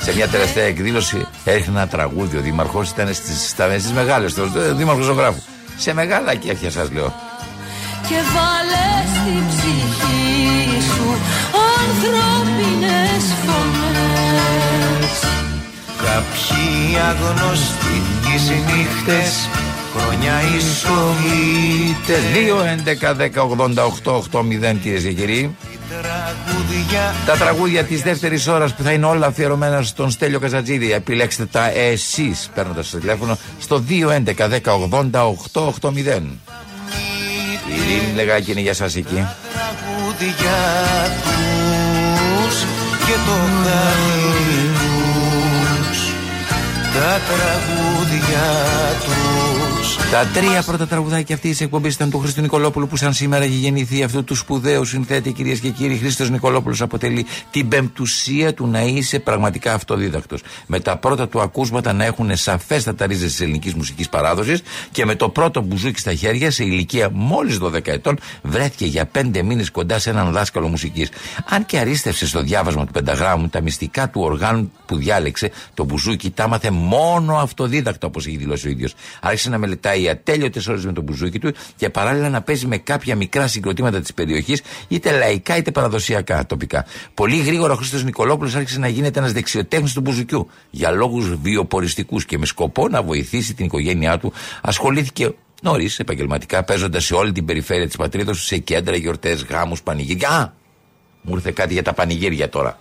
Σε 0.00 0.14
μια 0.14 0.28
τελευταία 0.28 0.64
εκδήλωση 0.64 1.26
έριχνε 1.44 1.78
ένα 1.78 1.88
τραγούδι. 1.88 2.36
Ο 2.36 2.40
Δήμαρχος 2.40 2.90
ήταν 2.90 3.14
στις 3.14 3.92
μεγάλες, 3.94 4.38
ο 4.38 4.74
Δήμαρχο 4.76 5.00
Ζωγράφου. 5.00 5.40
Σε 5.76 5.94
μεγάλα 5.94 6.34
κέφια 6.34 6.70
σας 6.70 6.90
λέω. 6.90 7.29
Και 8.08 8.18
βάλε 8.34 8.88
στην 9.14 9.42
ψυχή 9.48 10.80
σου 10.92 11.08
ανθρώπινες 11.80 13.24
φωνές 13.44 15.12
Κάποιοι 16.04 16.98
αγνωστοί 17.08 17.98
τις 18.22 18.50
νύχτες 18.50 19.48
Χρόνια 19.96 20.34
ισοβήτες 20.56 22.22
2, 22.34 22.64
11, 22.64 23.14
10, 23.14 23.42
88, 23.42 24.14
8, 24.30 24.40
0 24.40 24.78
κυρίες 24.82 25.02
και 25.02 25.12
κύριοι 25.12 25.56
τα 27.26 27.36
τραγούδια 27.36 27.84
της 27.84 28.02
δεύτερης 28.02 28.46
ώρας 28.46 28.74
που 28.74 28.82
θα 28.82 28.92
είναι 28.92 29.06
όλα 29.06 29.26
αφιερωμένα 29.26 29.82
στον 29.82 30.10
Στέλιο 30.10 30.38
Καζατζίδη. 30.38 30.92
Επιλέξτε 30.92 31.46
τα 31.46 31.70
εσείς 31.70 32.50
παίρνοντας 32.54 32.90
το 32.90 32.98
τηλέφωνο 32.98 33.38
στο 33.60 33.84
211 33.88 34.48
10 34.48 34.60
80 34.90 35.34
880. 35.80 36.22
Η 37.70 37.74
Ειρήνη 37.74 38.12
Λεγάκη 38.14 38.50
είναι 38.50 38.60
για 38.60 38.74
σας 38.74 38.96
εκεί. 38.96 39.14
Τα 39.14 39.28
τραγούδια 39.52 40.60
τους 42.46 42.56
και 43.06 43.16
το 43.26 43.36
χάρι 43.64 44.70
τους. 45.88 45.98
Τα 46.94 47.20
τραγούδια 47.28 48.48
τους 49.04 49.59
τα 50.10 50.26
τρία 50.26 50.62
πρώτα 50.62 50.86
τραγουδάκια 50.86 51.34
αυτής 51.34 51.50
της 51.50 51.60
εκπομπής 51.60 51.94
ήταν 51.94 52.10
του 52.10 52.18
Χρήστο 52.18 52.40
Νικολόπουλου 52.40 52.86
που 52.86 52.96
σαν 52.96 53.12
σήμερα 53.12 53.44
έχει 53.44 53.52
γεννηθεί 53.52 54.02
αυτού 54.02 54.24
του 54.24 54.34
σπουδαίου 54.34 54.84
συνθέτη 54.84 55.32
κυρίες 55.32 55.58
και 55.58 55.68
κύριοι. 55.68 55.96
Χρήστος 55.96 56.30
Νικολόπουλος 56.30 56.80
αποτελεί 56.80 57.26
την 57.50 57.68
πεμπτουσία 57.68 58.54
του 58.54 58.66
να 58.66 58.80
είσαι 58.82 59.18
πραγματικά 59.18 59.74
αυτοδίδακτος. 59.74 60.42
Με 60.66 60.80
τα 60.80 60.96
πρώτα 60.96 61.28
του 61.28 61.40
ακούσματα 61.40 61.92
να 61.92 62.04
έχουν 62.04 62.36
σαφέστατα 62.36 63.06
ρίζες 63.06 63.30
της 63.30 63.40
ελληνικής 63.40 63.74
μουσικής 63.74 64.08
παράδοσης 64.08 64.62
και 64.90 65.04
με 65.04 65.14
το 65.14 65.28
πρώτο 65.28 65.60
μπουζούκι 65.60 65.98
στα 65.98 66.14
χέρια 66.14 66.50
σε 66.50 66.64
ηλικία 66.64 67.10
μόλις 67.12 67.58
12 67.62 67.86
ετών 67.86 68.18
βρέθηκε 68.42 68.84
για 68.86 69.06
πέντε 69.06 69.42
μήνες 69.42 69.70
κοντά 69.70 69.98
σε 69.98 70.10
έναν 70.10 70.32
δάσκαλο 70.32 70.68
μουσικής. 70.68 71.08
Αν 71.48 71.66
και 71.66 71.78
αρίστευσε 71.78 72.26
στο 72.26 72.42
διάβασμα 72.42 72.84
του 72.84 72.92
πενταγράμμου 72.92 73.48
τα 73.48 73.60
μυστικά 73.60 74.08
του 74.10 74.20
οργάνου 74.20 74.72
που 74.86 74.96
διάλεξε, 74.96 75.50
το 75.74 75.84
μπουζούκι 75.84 76.30
τα 76.30 76.48
μάθε 76.48 76.70
μόνο 76.70 77.36
αυτοδίδακτο 77.36 78.06
όπως 78.06 78.26
έχει 78.26 78.36
δηλώσει 78.36 78.66
ο 78.66 78.70
ίδιος. 78.70 78.94
Άρχισε 79.20 79.50
να 79.50 79.58
μελετάει 79.58 79.99
περνάει 80.00 80.08
ατέλειωτες 80.08 80.66
ώρες 80.66 80.84
με 80.84 80.92
τον 80.92 81.04
μπουζούκι 81.04 81.38
του 81.38 81.52
και 81.76 81.90
παράλληλα 81.90 82.28
να 82.28 82.42
παίζει 82.42 82.66
με 82.66 82.78
κάποια 82.78 83.16
μικρά 83.16 83.46
συγκροτήματα 83.46 84.00
της 84.00 84.14
περιοχής, 84.14 84.62
είτε 84.88 85.18
λαϊκά 85.18 85.56
είτε 85.56 85.70
παραδοσιακά 85.70 86.46
τοπικά. 86.46 86.84
Πολύ 87.14 87.36
γρήγορα 87.36 87.72
ο 87.72 87.76
Χρήστος 87.76 88.04
Νικολόπουλος 88.04 88.54
άρχισε 88.54 88.78
να 88.78 88.88
γίνεται 88.88 89.18
ένας 89.18 89.32
δεξιοτέχνης 89.32 89.92
του 89.92 90.00
μπουζουκιού. 90.00 90.50
Για 90.70 90.90
λόγους 90.90 91.34
βιοποριστικούς 91.42 92.24
και 92.24 92.38
με 92.38 92.46
σκοπό 92.46 92.88
να 92.88 93.02
βοηθήσει 93.02 93.54
την 93.54 93.64
οικογένειά 93.64 94.18
του, 94.18 94.32
ασχολήθηκε 94.62 95.34
νωρίς 95.62 95.98
επαγγελματικά, 95.98 96.64
παίζοντας 96.64 97.04
σε 97.04 97.14
όλη 97.14 97.32
την 97.32 97.44
περιφέρεια 97.44 97.86
της 97.86 97.96
πατρίδας 97.96 98.36
του 98.36 98.44
σε 98.44 98.58
κέντρα, 98.58 98.96
γιορτές, 98.96 99.44
γάμους, 99.44 99.82
πανηγύρια. 99.82 100.28
Α! 100.28 100.52
Μου 101.22 101.34
ήρθε 101.34 101.50
κάτι 101.50 101.72
για 101.72 101.82
τα 101.82 101.92
πανηγύρια 101.92 102.48
τώρα. 102.48 102.78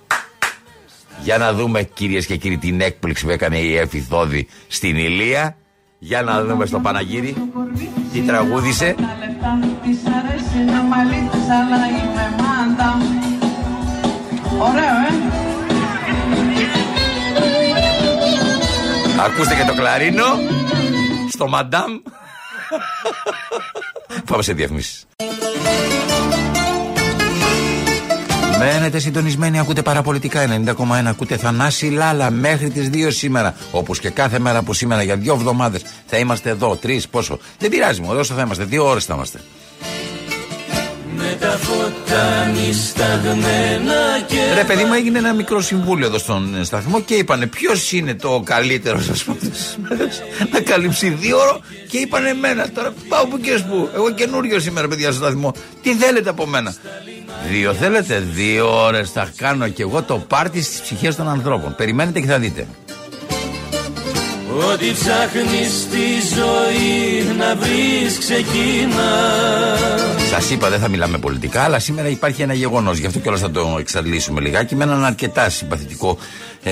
Για 1.24 1.38
να 1.38 1.54
δούμε 1.54 1.84
κυρίες 1.84 2.26
και 2.26 2.36
κύριοι 2.36 2.58
την 2.58 2.82
έκπληξη 2.82 3.26
που 3.26 3.30
έκανε 3.30 3.58
η 3.58 3.76
Εφηθόδη 3.78 4.48
στην 4.68 4.96
Ηλία 4.96 5.58
για 6.00 6.22
να 6.22 6.44
δούμε 6.44 6.66
στο 6.66 6.80
Παναγύρι 6.80 7.36
τι 8.12 8.22
τραγούδισε. 8.22 8.96
Ωραίο, 14.60 14.84
ε! 14.84 14.88
Ακούστε 19.26 19.56
και 19.56 19.64
το 19.68 19.74
κλαρίνο 19.76 20.24
στο 21.30 21.48
Μαντάμ. 21.48 21.92
Πάμε 24.30 24.44
σε 24.44 24.54
διαφημίσεις. 24.54 25.06
Μένετε 28.60 29.00
συντονισμένοι, 29.00 29.60
ακούτε 29.60 29.82
παραπολιτικά 29.82 30.64
90,1. 30.66 30.74
Ακούτε 31.06 31.38
Θανάση 31.38 31.86
Λάλα 31.86 32.32
μέχρι 32.32 32.70
τις 32.70 32.90
2 32.94 33.12
σήμερα. 33.12 33.56
Όπως 33.72 34.00
και 34.00 34.10
κάθε 34.10 34.40
μέρα 34.40 34.58
από 34.58 34.74
σήμερα 34.74 35.04
για 35.04 35.16
δύο 35.16 35.34
εβδομάδες 35.34 35.82
θα 36.06 36.18
είμαστε 36.18 36.50
εδώ. 36.50 36.76
Τρεις, 36.76 37.08
πόσο. 37.08 37.40
Δεν 37.60 37.70
πειράζει 37.70 38.02
μου, 38.02 38.08
όσο 38.12 38.34
θα 38.34 38.42
είμαστε. 38.42 38.64
Δύο 38.64 38.86
ώρες 38.90 39.06
θα 39.06 39.14
είμαστε. 39.14 39.42
Με 41.16 41.38
τα 41.40 41.60
φώτα 41.62 42.52
και... 44.28 44.38
Ρε 44.56 44.64
παιδί 44.64 44.84
μου 44.84 44.94
έγινε 44.94 45.18
ένα 45.18 45.34
μικρό 45.34 45.62
συμβούλιο 45.62 46.08
εδώ 46.08 46.18
στον 46.18 46.64
σταθμό 46.64 47.02
και 47.02 47.14
είπανε 47.14 47.46
ποιος 47.46 47.92
είναι 47.92 48.14
το 48.14 48.42
καλύτερος 48.46 49.10
ας 49.10 49.24
πούμε 49.24 49.38
να 50.52 50.62
καλύψει 50.62 51.10
δύο 51.10 51.38
ώρο; 51.40 51.60
Και 51.90 51.98
είπανε 51.98 52.30
εμένα 52.30 52.70
τώρα 52.70 52.94
πάω 53.08 53.28
που 53.28 53.40
και 53.40 53.64
που 53.70 53.90
εγώ 53.94 54.12
καινούριο 54.12 54.60
σήμερα 54.60 54.88
παιδιά 54.88 55.12
στο 55.12 55.24
σταθμό 55.26 55.54
τι 55.82 55.94
θέλετε 55.94 56.30
από 56.30 56.46
μένα; 56.46 56.76
Δύο 57.48 57.74
θέλετε, 57.74 58.20
δύο 58.20 58.84
ώρες 58.84 59.12
θα 59.12 59.32
κάνω 59.38 59.68
και 59.68 59.82
εγώ 59.82 60.04
το 60.04 60.18
πάρτι 60.18 60.62
στις 60.62 60.82
ψυχές 60.82 61.16
των 61.16 61.28
ανθρώπων. 61.28 61.76
Περιμένετε 61.76 62.20
και 62.20 62.28
θα 62.28 62.40
δείτε. 62.40 62.68
Ό,τι 64.58 64.92
ψάχνεις 64.92 65.82
στη 65.82 66.36
ζωή 66.36 67.36
να 67.38 67.56
βρεις 67.56 68.18
ξεκίνα. 68.20 69.10
Σας 70.30 70.50
είπα 70.50 70.70
δεν 70.70 70.80
θα 70.80 70.88
μιλάμε 70.88 71.18
πολιτικά 71.18 71.64
αλλά 71.64 71.80
σήμερα 71.80 72.08
υπάρχει 72.08 72.42
ένα 72.42 72.54
γεγονός. 72.54 72.98
Γι' 72.98 73.06
αυτό 73.06 73.20
κιόλας 73.20 73.40
θα 73.40 73.52
το 73.52 73.76
εξαντλήσουμε 73.80 74.42
λιγάκι. 74.42 74.76
Με 74.76 74.84
έναν 74.84 75.06
αρκετά 75.06 75.50
συμπαθητικό 75.50 76.18
ε, 76.64 76.72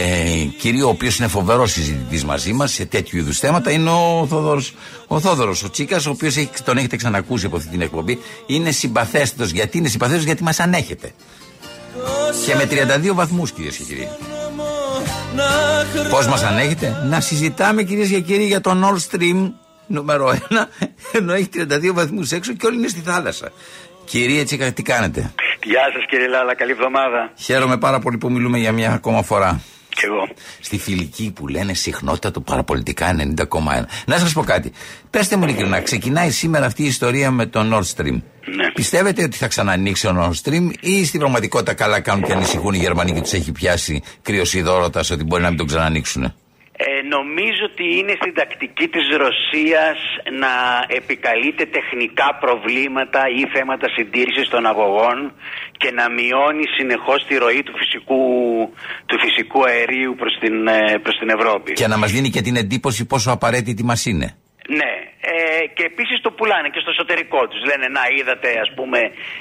κυρίο 0.60 0.88
ο 0.88 0.90
οποίος 0.90 1.18
είναι 1.18 1.28
φοβερός 1.28 1.72
συζητητής 1.72 2.26
μαζί 2.26 2.54
μας 2.54 2.72
σε 2.72 2.86
τέτοιου 2.86 3.18
είδους 3.18 3.40
θέματα 3.40 3.72
είναι 3.72 3.90
ο 3.90 4.26
Θόδωρος 4.30 4.74
ο, 5.08 5.20
Θόδωρος, 5.20 5.64
ο 5.64 5.70
Τσίκας 5.70 6.06
ο 6.06 6.10
οποίος 6.10 6.38
έχει, 6.38 6.50
τον 6.64 6.78
έχετε 6.78 6.96
ξανακούσει 6.96 7.46
από 7.46 7.56
αυτή 7.56 7.70
την 7.70 7.82
εκπομπή 7.82 8.20
είναι 8.46 8.72
συμπαθέστατος 8.72 9.52
γιατί 9.52 9.78
είναι 9.78 9.88
συμπαθέστατος 9.88 10.26
γιατί 10.28 10.44
μας 10.44 10.60
ανέχεται. 10.60 11.12
Και 12.46 12.56
με 12.56 12.68
32 13.10 13.14
βαθμούς 13.14 13.52
κυρίες 13.52 13.76
και 13.76 13.84
κύριοι 13.84 14.08
Πώς 16.10 16.28
μας 16.28 16.44
ανέχετε, 16.44 17.04
να 17.10 17.20
συζητάμε 17.20 17.84
κυρίες 17.84 18.10
και 18.10 18.20
κύριοι 18.20 18.44
για 18.44 18.62
το 18.62 18.72
Nord 18.84 19.16
Stream 19.16 19.52
νούμερο 19.88 20.28
1, 20.28 20.38
ενώ 21.12 21.34
έχει 21.34 21.50
32 21.54 21.92
βαθμούς 21.94 22.32
έξω 22.32 22.54
και 22.54 22.66
όλοι 22.66 22.78
είναι 22.78 22.88
στη 22.88 23.00
θάλασσα. 23.00 23.52
Κυρία 24.06 24.46
Τσίκα, 24.46 24.72
τι 24.72 24.82
κάνετε; 24.82 25.32
Γεια 25.64 25.82
σας 25.94 26.06
κύριε 26.10 26.28
Λάλα, 26.28 26.56
καλή 26.56 26.72
εβδομάδα. 26.72 27.32
Χαίρομαι 27.36 27.78
πάρα 27.78 28.00
πολύ 28.00 28.18
που 28.18 28.32
μιλούμε 28.32 28.58
για 28.58 28.72
μια 28.72 28.92
ακόμα 28.92 29.22
φορά. 29.24 29.62
Κι 29.98 30.06
εγώ. 30.06 30.28
Στη 30.60 30.78
φιλική 30.78 31.32
που 31.36 31.48
λένε 31.48 31.74
συχνότητα 31.74 32.32
του 32.32 32.44
παραπολιτικά 32.44 33.16
90,1. 33.38 33.86
Να 34.06 34.18
σας 34.18 34.34
πω 34.34 34.44
κάτι. 34.44 34.72
Πετε 35.10 35.36
μου 35.36 35.44
ειλικρινά, 35.44 35.82
ξεκινάει 35.82 36.32
σήμερα 36.32 36.66
αυτή 36.66 36.84
η 36.84 36.86
ιστορία 36.86 37.32
με 37.32 37.46
το 37.46 37.60
Nord 37.72 37.96
Stream. 37.96 38.22
Ναι. 38.56 38.72
Πιστεύετε 38.74 39.24
ότι 39.24 39.38
θα 39.38 39.48
ξανανοίξει 39.48 40.08
ο 40.08 40.16
Nord 40.20 40.50
Stream 40.50 40.72
ή 40.80 41.06
στην 41.06 41.20
πραγματικότητα 41.20 41.74
καλά 41.74 42.00
κάνουν 42.00 42.24
και 42.24 42.34
ανησυχούν 42.34 42.74
οι 42.74 42.78
Γερμανοί 42.78 43.14
και 43.14 43.22
τους 43.22 43.34
έχει 43.34 43.52
πιάσει 43.52 44.02
κρυοσυδόρωτα 44.22 45.04
ότι 45.12 45.24
μπορεί 45.24 45.42
να 45.42 45.50
μην 45.50 45.58
τον 45.58 45.68
ξανανοίξουν. 45.68 46.34
Ε, 46.98 47.02
νομίζω 47.18 47.64
ότι 47.72 47.86
είναι 47.98 48.14
στην 48.22 48.34
τακτική 48.40 48.88
της 48.96 49.06
Ρωσίας 49.24 49.98
να 50.44 50.54
επικαλείται 51.00 51.66
τεχνικά 51.78 52.28
προβλήματα 52.44 53.22
ή 53.40 53.42
θέματα 53.56 53.88
συντήρησης 53.96 54.48
των 54.50 54.66
αγωγών 54.72 55.18
και 55.82 55.90
να 56.00 56.06
μειώνει 56.18 56.66
συνεχώς 56.78 57.20
τη 57.28 57.34
ροή 57.44 57.64
του 57.64 57.74
φυσικού, 57.82 58.22
του 59.06 59.18
φυσικού 59.24 59.60
αερίου 59.72 60.14
προς 60.22 60.34
την, 60.42 60.68
ε, 60.68 60.98
προς 61.04 61.16
την 61.20 61.30
Ευρώπη. 61.30 61.74
Και 61.74 61.88
να 61.88 61.98
μας 61.98 62.12
δίνει 62.12 62.30
και 62.30 62.42
την 62.42 62.56
εντύπωση 62.56 63.02
πόσο 63.12 63.32
απαραίτητη 63.32 63.84
μας 63.84 64.06
είναι. 64.06 64.28
Ναι, 64.80 64.92
ε, 65.32 65.36
και 65.76 65.84
επίσης 65.92 66.18
το 66.22 66.32
πουλάνε 66.38 66.70
και 66.74 66.80
στο 66.84 66.92
εσωτερικό 66.96 67.42
τους. 67.48 67.62
Λένε 67.70 67.88
να 67.98 68.04
είδατε 68.16 68.50
ας 68.66 68.72
πούμε, 68.78 69.00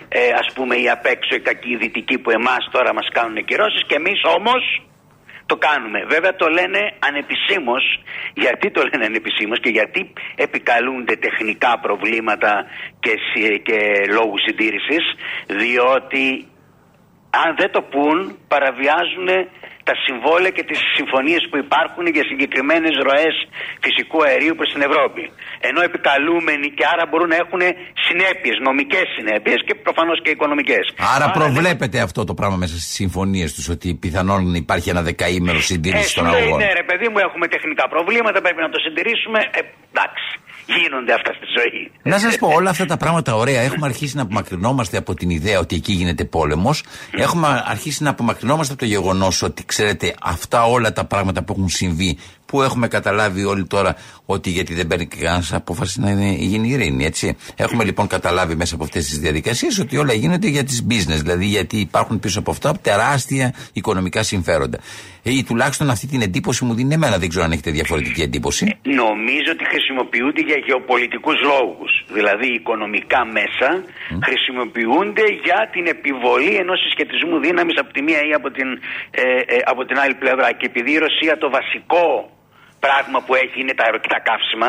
ε, 0.08 0.20
ας 0.42 0.48
πούμε 0.54 0.74
οι 0.82 0.86
απ' 0.96 1.06
έξω 1.14 1.32
οι 1.34 1.40
κακοί 1.48 1.76
δυτικοί 1.76 2.16
που 2.22 2.30
εμάς 2.30 2.62
τώρα 2.74 2.90
μας 2.98 3.08
κάνουν 3.16 3.44
κυρώσεις 3.48 3.82
και 3.88 3.96
εμείς 4.00 4.20
όμως 4.38 4.62
το 5.46 5.56
κάνουμε. 5.56 6.04
Βέβαια 6.04 6.36
το 6.36 6.48
λένε 6.48 6.80
ανεπισήμως. 6.98 7.84
Γιατί 8.34 8.70
το 8.70 8.82
λένε 8.82 9.04
ανεπισήμως 9.04 9.60
και 9.60 9.68
γιατί 9.68 10.12
επικαλούνται 10.34 11.16
τεχνικά 11.16 11.78
προβλήματα 11.78 12.64
και, 13.00 13.12
και 13.62 13.78
λόγους 14.16 14.42
συντήρησης. 14.46 15.04
Διότι 15.46 16.48
αν 17.30 17.56
δεν 17.56 17.70
το 17.70 17.82
πούν 17.82 18.38
παραβιάζουν 18.48 19.28
τα 19.88 19.94
συμβόλαια 20.06 20.52
και 20.56 20.64
τις 20.70 20.80
συμφωνίες 20.96 21.42
που 21.50 21.56
υπάρχουν 21.64 22.04
για 22.14 22.24
συγκεκριμένες 22.30 22.94
ροές 23.06 23.34
φυσικού 23.84 24.18
αερίου 24.28 24.54
προς 24.58 24.68
την 24.74 24.82
Ευρώπη. 24.88 25.22
Ενώ 25.68 25.80
επικαλούμενοι 25.88 26.66
και 26.76 26.84
άρα 26.92 27.04
μπορούν 27.08 27.28
να 27.34 27.38
έχουν 27.44 27.62
συνέπειες, 28.06 28.56
νομικές 28.68 29.06
συνέπειες 29.16 29.58
και 29.66 29.74
προφανώς 29.86 30.18
και 30.22 30.30
οικονομικές. 30.36 30.84
Άρα 31.14 31.26
προβλέπετε 31.38 31.96
αυτό 32.06 32.20
το 32.28 32.34
πράγμα 32.38 32.56
μέσα 32.62 32.74
στις 32.82 32.94
συμφωνίες 33.00 33.48
τους 33.54 33.66
ότι 33.74 33.88
πιθανόν 34.04 34.40
υπάρχει 34.64 34.88
ένα 34.94 35.02
δεκαήμερο 35.10 35.60
συντήρηση 35.70 36.12
ε, 36.14 36.16
των 36.18 36.24
αγωγών. 36.30 36.58
Ναι 36.62 36.70
ρε 36.80 36.86
παιδί 36.88 37.06
μου 37.12 37.18
έχουμε 37.26 37.46
τεχνικά 37.54 37.84
προβλήματα, 37.94 38.38
πρέπει 38.46 38.60
να 38.66 38.70
το 38.74 38.78
συντηρήσουμε. 38.84 39.38
Ε, 39.58 39.60
εντάξει 39.92 40.30
γίνονται 40.66 41.12
αυτά 41.12 41.32
στη 41.32 41.46
ζωή. 41.58 41.90
Να 42.02 42.18
σας 42.18 42.38
πω, 42.38 42.48
όλα 42.48 42.70
αυτά 42.70 42.84
τα 42.86 42.96
πράγματα 42.96 43.34
ωραία. 43.34 43.60
Έχουμε 43.60 43.86
αρχίσει 43.86 44.16
να 44.16 44.22
απομακρυνόμαστε 44.22 44.96
από 44.96 45.14
την 45.14 45.30
ιδέα 45.30 45.58
ότι 45.58 45.76
εκεί 45.76 45.92
γίνεται 45.92 46.24
πόλεμος. 46.24 46.82
Έχουμε 47.10 47.62
αρχίσει 47.66 48.02
να 48.02 48.10
απομακρυνόμαστε 48.10 48.72
από 48.72 48.82
το 48.82 48.88
γεγονός 48.88 49.42
ότι, 49.42 49.64
ξέρετε, 49.64 50.14
αυτά 50.22 50.64
όλα 50.64 50.92
τα 50.92 51.04
πράγματα 51.04 51.42
που 51.44 51.52
έχουν 51.56 51.68
συμβεί 51.68 52.18
που 52.46 52.62
έχουμε 52.62 52.88
καταλάβει 52.88 53.44
όλοι 53.44 53.66
τώρα 53.66 53.96
ότι 54.26 54.50
γιατί 54.50 54.74
δεν 54.74 54.86
παίρνει 54.86 55.06
κανένας 55.06 55.52
απόφαση 55.52 56.00
να 56.00 56.10
είναι, 56.10 56.30
γίνει 56.30 56.68
ειρήνη, 56.68 57.04
έτσι; 57.04 57.36
Έχουμε 57.56 57.84
λοιπόν 57.84 58.06
καταλάβει 58.06 58.54
μέσα 58.54 58.74
από 58.74 58.84
αυτές 58.84 59.06
τις 59.06 59.18
διαδικασίες 59.18 59.78
ότι 59.78 59.96
όλα 59.96 60.12
γίνονται 60.12 60.48
για 60.48 60.64
τις 60.64 60.86
business, 60.90 61.20
δηλαδή 61.22 61.44
γιατί 61.44 61.76
υπάρχουν 61.76 62.20
πίσω 62.20 62.38
από 62.38 62.50
αυτά 62.50 62.74
τεράστια 62.82 63.54
οικονομικά 63.72 64.22
συμφέροντα. 64.22 64.78
Ε, 65.22 65.30
ή 65.30 65.44
τουλάχιστον 65.44 65.90
αυτή 65.90 66.06
την 66.06 66.20
εντύπωση 66.22 66.64
μου 66.64 66.74
δίνει 66.74 66.94
εμένα, 66.94 67.18
δεν 67.18 67.28
ξέρω 67.28 67.44
αν 67.44 67.52
έχετε 67.52 67.70
διαφορετική 67.70 68.22
εντύπωση. 68.22 68.78
Ε, 68.82 68.94
νομίζω 69.02 69.50
ότι 69.56 69.64
χρησιμοποιούνται 69.64 70.40
για 70.40 70.58
γεωπολιτικούς 70.66 71.38
λόγους. 71.52 71.92
Δηλαδή, 72.12 72.48
οικονομικά 72.54 73.24
μέσα 73.38 73.68
χρησιμοποιούνται 74.26 75.26
για 75.44 75.68
την 75.72 75.86
επιβολή 75.86 76.54
ενός 76.62 76.78
συσχετισμού 76.82 77.38
δύναμης 77.38 77.76
από 77.82 77.92
τη 77.92 78.02
μία 78.02 78.20
ή 78.30 78.32
από 78.32 78.50
την, 78.50 78.68
ε, 79.10 79.22
ε, 79.54 79.58
από 79.64 79.84
την 79.84 79.98
άλλη 79.98 80.14
πλευρά. 80.14 80.52
Και 80.52 80.66
επειδή 80.66 80.90
η 80.92 80.98
Ρωσία 80.98 81.38
το 81.38 81.50
βασικό 81.50 82.35
πράγμα 82.86 83.18
που 83.24 83.32
έχει 83.42 83.56
είναι 83.62 83.74
τα 83.78 83.84
αεροκοιτά 83.86 84.18
καύσιμα, 84.28 84.68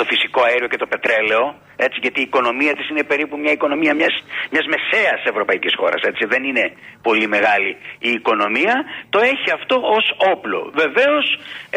το 0.00 0.04
φυσικό 0.12 0.40
αέριο 0.48 0.68
και 0.72 0.80
το 0.82 0.88
πετρέλαιο, 0.92 1.44
έτσι, 1.86 1.98
γιατί 2.04 2.18
η 2.24 2.26
οικονομία 2.30 2.72
της 2.78 2.86
είναι 2.90 3.04
περίπου 3.12 3.34
μια 3.42 3.52
οικονομία 3.58 3.94
μιας, 4.00 4.14
μιας 4.52 4.66
μεσαίας 4.72 5.20
ευρωπαϊκής 5.32 5.74
χώρας, 5.80 6.00
έτσι, 6.10 6.22
δεν 6.32 6.42
είναι 6.48 6.64
πολύ 7.08 7.26
μεγάλη 7.36 7.70
η 8.08 8.10
οικονομία, 8.18 8.74
το 9.14 9.18
έχει 9.32 9.48
αυτό 9.58 9.76
ως 9.98 10.06
όπλο. 10.32 10.60
Βεβαίως, 10.82 11.26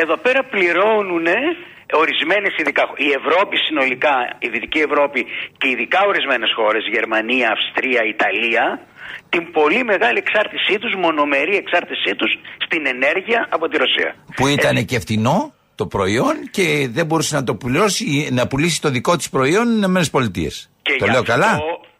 εδώ 0.04 0.16
πέρα 0.26 0.42
πληρώνουν 0.54 1.28
ορισμένες 2.04 2.54
ειδικά, 2.60 2.84
η 3.08 3.10
Ευρώπη 3.20 3.56
συνολικά, 3.68 4.16
η 4.46 4.48
Δυτική 4.54 4.80
Ευρώπη 4.90 5.20
και 5.60 5.68
ειδικά 5.74 6.00
ορισμένες 6.12 6.52
χώρες, 6.60 6.84
Γερμανία, 6.96 7.48
Αυστρία, 7.56 8.02
Ιταλία, 8.14 8.66
την 9.30 9.52
πολύ 9.52 9.84
μεγάλη 9.84 10.18
εξάρτησή 10.18 10.76
τους, 10.82 10.94
μονομερή 11.06 11.56
εξάρτησή 11.56 12.12
τους 12.20 12.32
στην 12.66 12.82
ενέργεια 12.94 13.48
από 13.50 13.68
τη 13.68 13.78
Ρωσία. 13.78 14.16
Που 14.36 14.48
ήταν 14.48 14.86
και 14.86 15.00
φτηνό 15.00 15.54
το 15.78 15.86
προϊόν 15.96 16.36
και 16.56 16.66
δεν 16.98 17.06
μπορούσε 17.06 17.36
να 17.36 17.44
το 17.44 17.54
πουλήσει, 17.56 18.30
να 18.32 18.48
πουλήσει 18.48 18.82
το 18.82 18.90
δικό 18.90 19.16
της 19.16 19.30
προϊόν 19.30 19.68
οι 19.70 19.76
Ηνωμένες 19.82 20.10
Πολιτείες. 20.10 20.56
Το 21.02 21.06
λέω 21.06 21.20
αυτό, 21.20 21.32
καλά; 21.32 21.52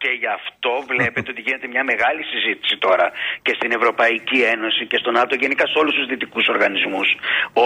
Και 0.04 0.12
γι' 0.22 0.32
αυτό 0.40 0.70
βλέπετε 0.92 1.30
ότι 1.30 1.40
γίνεται 1.46 1.66
μια 1.74 1.84
μεγάλη 1.84 2.22
συζήτηση 2.32 2.76
τώρα 2.86 3.06
και 3.42 3.52
στην 3.58 3.70
Ευρωπαϊκή 3.78 4.40
Ένωση 4.54 4.86
και 4.90 4.98
στον 5.02 5.12
ΝΑΤΟ 5.18 5.34
γενικά 5.42 5.64
σε 5.66 5.78
όλους 5.78 5.94
τους 5.94 6.06
δυτικούς 6.06 6.46
οργανισμούς 6.54 7.08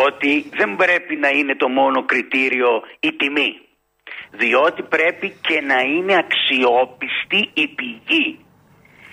ότι 0.06 0.32
δεν 0.58 0.70
πρέπει 0.82 1.14
να 1.24 1.28
είναι 1.38 1.54
το 1.62 1.68
μόνο 1.68 1.98
κριτήριο 2.10 2.70
η 3.00 3.10
τιμή 3.20 3.50
διότι 4.30 4.82
πρέπει 4.82 5.28
και 5.46 5.60
να 5.60 5.80
είναι 5.80 6.14
αξιόπιστη 6.24 7.40
η 7.62 7.66
πηγή 7.78 8.26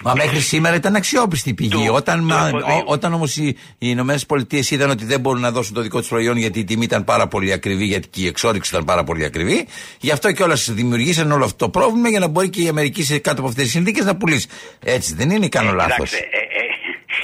Μα 0.03 0.13
μέχρι 0.13 0.39
σήμερα 0.39 0.75
ήταν 0.75 0.95
αξιόπιστη 0.95 1.49
η 1.49 1.53
πηγή. 1.53 1.69
Του, 1.69 1.89
όταν 1.91 2.19
του, 2.19 2.25
μα, 2.25 2.49
του, 2.49 2.63
ο, 2.67 2.83
όταν 2.85 3.13
όμως 3.13 3.37
οι, 3.37 3.45
οι 3.47 3.55
Ηνωμένες 3.77 4.25
Πολιτείες 4.25 4.71
είδαν 4.71 4.89
ότι 4.89 5.05
δεν 5.05 5.19
μπορούν 5.19 5.41
να 5.41 5.51
δώσουν 5.51 5.73
το 5.73 5.81
δικό 5.81 5.99
τους 5.99 6.07
προϊόν 6.07 6.37
γιατί 6.37 6.59
η 6.59 6.63
τιμή 6.63 6.83
ήταν 6.83 7.03
πάρα 7.03 7.27
πολύ 7.27 7.51
ακριβή, 7.51 7.85
γιατί 7.85 8.07
και 8.07 8.21
η 8.21 8.27
εξόριξη 8.27 8.71
ήταν 8.73 8.85
πάρα 8.85 9.03
πολύ 9.03 9.25
ακριβή, 9.25 9.67
γι' 9.99 10.11
αυτό 10.11 10.31
και 10.31 10.43
όλα 10.43 10.57
δημιουργήσαν 10.69 11.31
όλο 11.31 11.43
αυτό 11.43 11.65
το 11.65 11.69
πρόβλημα 11.69 12.09
για 12.09 12.19
να 12.19 12.27
μπορεί 12.27 12.49
και 12.49 12.61
η 12.61 12.67
Αμερική 12.67 13.03
σε 13.03 13.17
κάτω 13.17 13.39
από 13.39 13.49
αυτές 13.49 13.63
τις 13.63 13.73
συνθήκες 13.73 14.05
να 14.05 14.15
πουλήσει. 14.15 14.47
Έτσι 14.83 15.13
δεν 15.13 15.29
είναι, 15.29 15.47
κάνω 15.47 15.71
λάθος; 15.71 16.11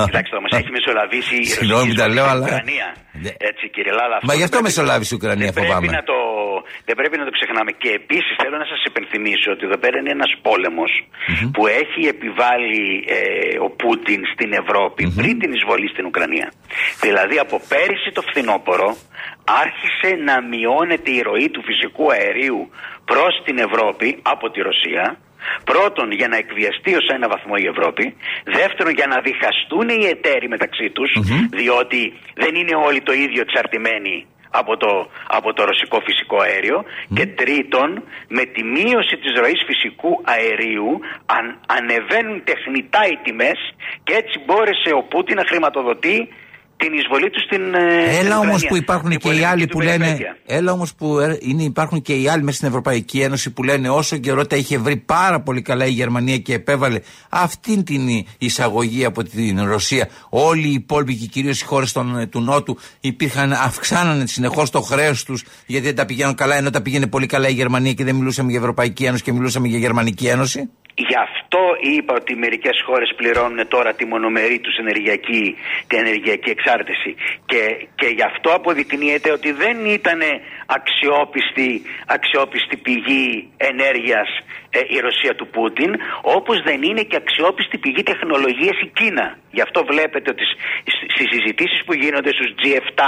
Κοιτάξτε 0.04 0.36
όμω, 0.40 0.48
έχει 0.60 0.72
μεσολαβήσει 0.78 1.36
η 1.36 1.46
Συγγνώμη, 1.46 1.94
τα 2.02 2.08
λέω, 2.16 2.28
αλλά. 2.34 2.46
Ουκρανία. 2.48 2.90
Ναι. 3.24 3.32
Έτσι, 3.50 3.64
κύριε 3.76 3.94
Λάλα. 4.00 4.18
Μα 4.30 4.34
γι' 4.40 4.46
αυτό 4.48 4.58
μεσολάβησε 4.68 5.12
η 5.16 5.18
Ουκρανία, 5.20 5.50
δεν 5.52 5.56
φοβάμαι. 5.60 5.88
Πρέπει 5.88 5.98
να 6.02 6.06
το, 6.12 6.18
δεν 6.88 6.96
πρέπει 7.00 7.18
να 7.22 7.26
το 7.28 7.34
ξεχνάμε. 7.38 7.72
Και 7.82 7.90
επίσης 8.02 8.34
θέλω 8.42 8.58
να 8.64 8.68
σας 8.72 8.82
υπενθυμίσω 8.90 9.48
ότι 9.56 9.64
εδώ 9.70 9.78
πέρα 9.84 9.96
είναι 10.00 10.14
ένας 10.20 10.32
που 11.54 11.68
έχει 11.68 12.02
επιβάλει 12.16 13.06
ε, 13.08 13.20
ο 13.68 13.70
Πούτιν 13.70 14.22
στην 14.34 14.54
ευρωπη 14.62 15.04
πριν 15.20 15.40
την 15.40 15.52
εισβολή 15.54 15.88
στην 15.94 16.06
Ουκρανία. 16.06 16.48
Δηλαδή 17.02 17.38
από 17.46 17.62
πέρυσι 17.72 18.10
το 18.18 18.22
φθινόπωρο 18.30 18.90
άρχισε 19.64 20.10
να 20.28 20.36
μειώνεται 20.52 21.12
η 21.12 21.22
ροή 21.22 21.50
του 21.50 21.62
φυσικού 21.70 22.06
αερίου 22.12 22.70
προς 23.06 23.34
την 23.46 23.58
Ευρώπη 23.58 24.08
από 24.22 24.46
τη 24.52 24.60
Ρωσία 24.62 25.04
Πρώτον, 25.64 26.12
για 26.12 26.28
να 26.28 26.38
εκβιαστεί 26.38 26.96
ως 26.96 27.08
ένα 27.08 27.28
βαθμό 27.28 27.54
η 27.58 27.68
Ευρώπη. 27.74 28.16
Δεύτερον, 28.44 28.94
για 28.94 29.08
να 29.08 29.18
διχαστούν 29.28 29.90
οι 29.90 30.06
εταίροι 30.06 30.48
μεταξύ 30.48 30.90
τους, 30.90 31.12
διότι 31.50 32.02
δεν 32.34 32.56
είναι 32.56 32.76
όλοι 32.88 33.02
το 33.02 33.14
ίδιο 33.14 33.42
εξαρτημένοι 33.42 34.26
από 34.62 34.78
το, 34.78 35.10
από 35.28 35.54
το 35.54 35.64
ρωσικό 35.64 36.00
φυσικό 36.08 36.38
Και 37.16 37.26
τρίτον, 37.26 37.90
με 38.28 38.44
τη 38.54 38.64
μείωση 38.64 39.16
της 39.22 39.32
ροής 39.40 39.62
φυσικού 39.70 40.12
αερίου 40.24 40.92
αν, 41.26 41.46
ανεβαίνουν 41.78 42.44
τεχνητά 42.44 43.02
οι 43.12 43.18
τιμές 43.24 43.60
και 44.04 44.14
έτσι 44.22 44.36
μπόρεσε 44.46 44.92
ο 45.00 45.04
Πούτιν 45.12 45.36
να 45.36 45.46
χρηματοδοτεί 45.50 46.18
την 46.78 46.94
εισβολή 46.94 47.30
τους 47.30 47.44
στην 47.44 47.74
ε, 47.74 48.18
Έλα 48.20 48.40
όμως 48.40 48.66
που 48.68 48.76
υπάρχουν 48.76 49.18
και 49.18 49.30
οι 49.30 49.44
άλλοι 49.44 49.68
που 49.68 49.82
λένε. 49.82 50.18
Έλα 50.46 50.72
όμως 50.72 50.96
που 50.96 51.20
ε, 51.20 51.38
είναι, 51.42 51.64
υπάρχουν 51.64 52.02
και 52.02 52.14
οι 52.14 52.28
άλλοι 52.28 52.44
μέσα 52.44 52.58
στην 52.58 52.68
Ευρωπαϊκή 52.68 53.22
Ένωση 53.22 53.52
που 53.52 53.64
λένε 53.64 53.90
όσο 53.90 54.18
καιρό 54.18 54.46
τα 54.46 54.56
είχε 54.56 54.78
βρει 54.78 54.96
πάρα 54.98 55.42
πολύ 55.42 55.62
καλά 55.62 55.86
η 55.86 55.92
Γερμανία 55.92 56.38
και 56.38 56.54
επέβαλε 56.54 57.00
αυτήν 57.30 57.84
την 57.84 58.26
εισαγωγή 58.38 59.06
από 59.06 59.24
την 59.24 59.64
Ρωσία. 59.64 60.10
Όλοι 60.30 60.68
οι 60.68 60.74
υπόλοιποι 60.74 61.16
και 61.16 61.26
κυρίως 61.26 61.62
οι 61.62 61.66
χώρες 61.66 61.92
του 62.30 62.42
Νότου 62.42 62.78
υπήρχαν, 63.00 63.54
αυξάνανε 63.54 64.28
συνεχώς 64.28 64.70
το 64.70 64.82
χρέος 64.82 65.24
τους 65.24 65.44
γιατί 65.66 65.86
δεν 65.86 65.96
τα 65.96 66.06
πηγαίνουν 66.06 66.36
καλά 66.36 66.56
ενώ 66.56 66.70
τα 66.70 66.82
πήγαινε 66.82 67.08
πολύ 67.08 67.26
καλά 67.26 67.50
η 67.50 67.54
Γερμανία 67.54 67.94
και 67.94 68.04
δεν 68.04 68.16
μιλούσαμε 68.16 68.50
για 68.50 68.60
Ευρωπαϊκή 68.60 69.04
Ένωση 69.04 69.24
και 69.24 69.34
μιλούσαμε 69.34 69.68
για 69.68 69.78
Γερμανική 69.78 70.28
Ένωση. 70.28 70.70
Γι' 70.98 71.16
αυτό 71.16 71.60
είπα 71.80 72.14
ότι 72.14 72.36
μερικές 72.36 72.82
χώρες 72.86 73.14
πληρώνουν 73.16 73.68
τώρα 73.68 73.94
τη 73.94 74.06
μονομερή 74.06 74.60
τους 74.60 74.78
ενεργειακή, 74.78 75.56
την 75.88 76.00
ενεργειακή 76.00 76.50
εξάρτηση. 76.50 77.16
Και, 77.46 77.88
και 77.96 78.08
γι' 78.08 78.24
αυτό 78.24 78.50
αποδεικνύεται 78.54 79.32
ότι 79.32 79.52
δεν 79.52 79.86
ήταν 79.86 80.20
αξιόπιστη, 80.66 81.82
αξιόπιστη 82.08 82.78
πηγή 82.78 83.50
ενέργειας 83.58 84.28
ε, 84.38 84.65
η 84.96 84.98
Ρωσία 85.08 85.34
του 85.40 85.48
Πούτιν, 85.56 85.92
όπως 86.38 86.58
δεν 86.68 86.80
είναι 86.88 87.04
και 87.10 87.18
αξιόπιστη 87.24 87.78
πηγή 87.84 88.04
τεχνολογίας 88.12 88.78
η 88.86 88.88
Κίνα. 89.00 89.28
Γι' 89.58 89.66
αυτό 89.68 89.80
βλέπετε 89.92 90.28
ότι 90.34 90.46
στις 91.14 91.28
συζητήσεις 91.34 91.80
που 91.86 91.94
γίνονται 92.02 92.32
στους 92.38 92.50
G7, 92.62 93.02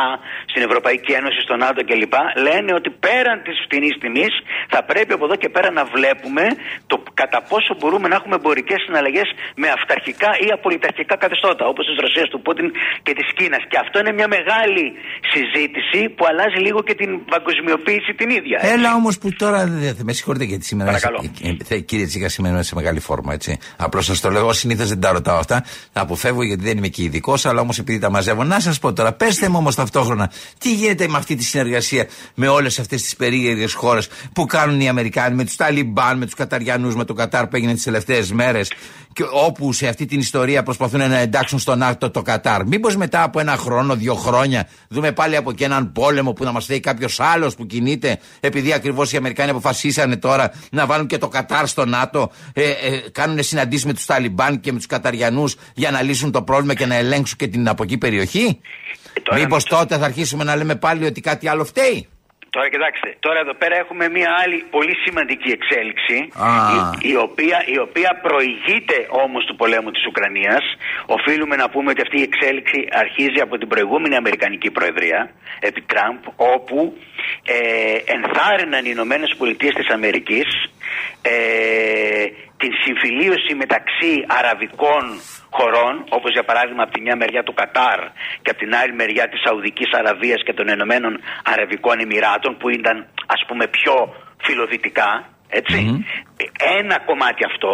στην 0.52 0.62
Ευρωπαϊκή 0.68 1.12
Ένωση, 1.20 1.40
στον 1.46 1.58
ΝΑΤΟ 1.64 1.80
κλπ. 1.90 2.16
λένε 2.48 2.72
ότι 2.80 2.90
πέραν 3.06 3.38
της 3.48 3.56
φτηνής 3.66 3.96
τιμής 4.02 4.34
θα 4.74 4.80
πρέπει 4.90 5.12
από 5.18 5.26
εδώ 5.28 5.36
και 5.42 5.50
πέρα 5.56 5.70
να 5.80 5.84
βλέπουμε 5.96 6.46
το 6.92 6.96
κατά 7.22 7.40
πόσο 7.52 7.72
μπορούμε 7.80 8.08
να 8.12 8.16
έχουμε 8.20 8.36
εμπορικές 8.40 8.80
συναλλαγές 8.86 9.28
με 9.62 9.68
αυταρχικά 9.78 10.30
ή 10.46 10.48
απολυταρχικά 10.58 11.16
καθεστώτα, 11.24 11.64
όπως 11.72 11.84
της 11.90 11.98
Ρωσίας 12.04 12.28
του 12.34 12.40
Πούτιν 12.46 12.68
και 13.06 13.14
της 13.20 13.28
Κίνας. 13.38 13.64
Και 13.70 13.78
αυτό 13.84 13.96
είναι 14.02 14.14
μια 14.20 14.30
μεγάλη 14.38 14.86
συζήτηση 15.34 16.00
που 16.16 16.24
αλλάζει 16.30 16.60
λίγο 16.68 16.80
και 16.88 16.96
την 17.02 17.12
παγκοσμιοποίηση 17.32 18.12
την 18.20 18.30
ίδια. 18.30 18.58
Έτσι. 18.62 18.74
Έλα 18.74 18.90
όμως 19.00 19.14
που 19.20 19.28
τώρα. 19.44 19.60
Με 20.08 20.14
συγχωρείτε 20.18 20.46
γιατί 20.52 20.66
σήμερα. 20.66 20.88
Παρακαλώ. 20.92 21.20
Ε, 21.44 21.57
ε, 21.68 21.80
κύριε 21.80 22.06
Τσίκα, 22.06 22.30
σήμερα 22.30 22.54
είμαι 22.54 22.64
σε 22.64 22.76
μεγάλη 22.76 23.00
φόρμα, 23.00 23.34
έτσι. 23.34 23.58
Απλώς 23.78 24.06
σας 24.06 24.20
το 24.20 24.30
λέω. 24.30 24.54
Συνήθως 24.54 24.90
δεν 24.90 25.00
τα 25.00 25.12
ρωτάω 25.12 25.38
αυτά. 25.38 25.64
Τα 25.94 26.02
αποφεύγω 26.02 26.44
γιατί 26.44 26.64
δεν 26.64 26.78
είμαι 26.78 26.88
και 26.88 27.04
ειδικός, 27.04 27.46
αλλά 27.46 27.62
όμως 27.62 27.80
επειδή 27.80 28.00
τα 28.00 28.10
μαζεύω. 28.10 28.44
Να 28.44 28.60
σας 28.60 28.80
πω 28.80 28.94
τώρα, 28.94 29.14
πέστε 29.14 29.50
μου 29.50 29.56
όμως 29.58 29.76
ταυτόχρονα, 29.76 30.32
τι 30.58 30.74
γίνεται 30.74 31.08
με 31.08 31.18
αυτή 31.18 31.36
τη 31.36 31.44
συνεργασία 31.44 32.08
με 32.34 32.48
όλες 32.48 32.80
αυτές 32.80 33.02
τις 33.02 33.16
περίεργες 33.16 33.74
χώρες 33.74 34.10
που 34.34 34.46
κάνουν 34.46 34.82
οι 34.82 34.90
Αμερικάνοι, 34.90 35.36
με 35.36 35.44
τους 35.44 35.56
Ταλιμπάν, 35.56 36.18
με 36.18 36.26
τους 36.26 36.34
Καταριανούς, 36.34 36.96
με 36.96 37.06
τον 37.06 37.16
Κατάρ 37.16 37.48
που 37.48 37.56
έγινε 37.56 37.74
τις 37.74 37.84
τελευταίες 37.84 38.32
μέρες 38.32 38.72
και 39.07 39.07
όπου 39.32 39.74
σε 39.74 39.88
αυτή 39.88 40.06
την 40.06 40.20
ιστορία 40.20 40.64
προσπαθούν 40.64 41.10
να 41.10 41.18
εντάξουν 41.18 41.60
στον 41.60 41.78
ΝΑΤΟ 41.78 42.10
το 42.10 42.22
Κατάρ. 42.22 42.66
Μήπως 42.66 42.96
μετά 42.96 43.24
από 43.24 43.40
ένα 43.40 43.58
χρόνο, 43.58 43.96
δύο 43.96 44.16
χρόνια, 44.16 44.68
δούμε 44.90 45.12
πάλι 45.12 45.36
από 45.36 45.50
εκεί 45.50 45.64
έναν 45.64 45.92
πόλεμο 45.92 46.34
που 46.34 46.44
να 46.44 46.52
μας 46.52 46.70
λέει 46.70 46.80
κάποιος 46.80 47.20
άλλος 47.20 47.56
που 47.56 47.66
κινείται, 47.66 48.20
επειδή 48.40 48.74
ακριβώς 48.74 49.14
οι 49.14 49.18
Αμερικάνοι 49.18 49.50
αποφασίσανε 49.50 50.16
τώρα 50.18 50.52
να 50.72 50.86
βάλουν 50.86 51.08
και 51.08 51.18
το 51.18 51.28
Κατάρ 51.28 51.68
στο 51.68 51.86
ΝΑΤΟ, 51.86 52.32
ε, 52.54 52.64
ε, 52.64 53.04
κάνουν 53.12 53.44
συναντήσεις 53.44 53.86
με 53.86 53.94
τους 53.94 54.06
Ταλιμπάν 54.06 54.60
και 54.60 54.72
με 54.72 54.78
τους 54.78 54.88
Καταριανούς 54.88 55.56
για 55.74 55.92
να 55.92 56.02
λύσουν 56.02 56.32
το 56.32 56.42
πρόβλημα 56.42 56.74
και 56.74 56.86
να 56.86 56.96
ελέγξουν 56.96 57.38
και 57.38 57.48
την 57.48 57.68
από 57.68 57.84
εκεί 57.84 57.98
περιοχή; 57.98 58.60
Ε, 59.32 59.40
Μήπως 59.40 59.64
τότε 59.64 59.98
θα 59.98 60.06
αρχίσουμε 60.06 60.44
να 60.44 60.56
λέμε 60.56 60.76
πάλι 60.76 61.06
ότι 61.06 61.22
κάτι 61.22 61.48
άλλο 61.48 61.66
φταίει; 61.66 62.08
Τώρα 62.58 62.70
κοιτάξτε, 62.70 63.10
τώρα 63.20 63.40
εδώ 63.40 63.54
πέρα 63.62 63.76
έχουμε 63.84 64.10
μια 64.10 64.32
άλλη 64.44 64.58
πολύ 64.76 64.96
σημαντική 65.06 65.50
εξέλιξη 65.58 66.18
η, 66.76 67.10
η, 67.12 67.16
οποία, 67.16 67.58
η 67.76 67.78
οποία 67.80 68.20
προηγείται 68.28 68.98
όμως 69.24 69.46
του 69.46 69.56
πολέμου 69.56 69.92
της 69.92 70.06
Ουκρανίας. 70.06 70.64
Οφείλουμε 71.06 71.56
να 71.56 71.70
πούμε 71.70 71.90
ότι 71.90 72.02
αυτή 72.02 72.18
η 72.20 72.22
εξέλιξη 72.30 72.88
αρχίζει 72.92 73.40
από 73.42 73.58
την 73.58 73.68
προηγούμενη 73.68 74.16
Αμερικανική 74.16 74.72
Προεδρία 74.72 75.32
επί 75.60 75.82
Τραμπ 75.82 76.20
όπου 76.36 76.98
ε, 77.46 77.58
ενθάρρυναν 78.16 78.86
οι 78.86 78.92
Ηνωμένες 78.98 79.36
Πολιτείες 79.38 79.74
της 79.74 79.90
Αμερικής 79.90 80.48
ε, 81.22 81.34
την 82.58 82.72
συμφιλίωση 82.84 83.56
μεταξύ 83.64 84.14
αραβικών 84.40 85.04
χωρών, 85.50 85.94
όπως 86.10 86.32
για 86.32 86.44
παράδειγμα 86.44 86.84
από 86.84 86.94
τη 86.94 87.02
μια 87.02 87.16
μεριά 87.16 87.44
του 87.44 87.54
Κατάρ 87.54 88.00
και 88.42 88.50
από 88.54 88.60
την 88.64 88.76
άλλη 88.76 88.94
μεριά 88.94 89.26
της 89.30 89.40
Σαουδικής 89.46 89.90
Αραβίας 90.00 90.42
και 90.46 90.54
των 90.54 90.70
Ενωμένων 90.70 91.14
Αραβικών 91.54 92.00
Εμμυράτων 92.00 92.58
που 92.58 92.70
ήταν 92.70 92.96
ας 93.36 93.42
πούμε 93.48 93.68
πιο 93.68 93.96
φιλοδυτικά, 94.46 95.10
Ένα 96.80 97.00
κομμάτι 97.00 97.44
αυτό 97.52 97.74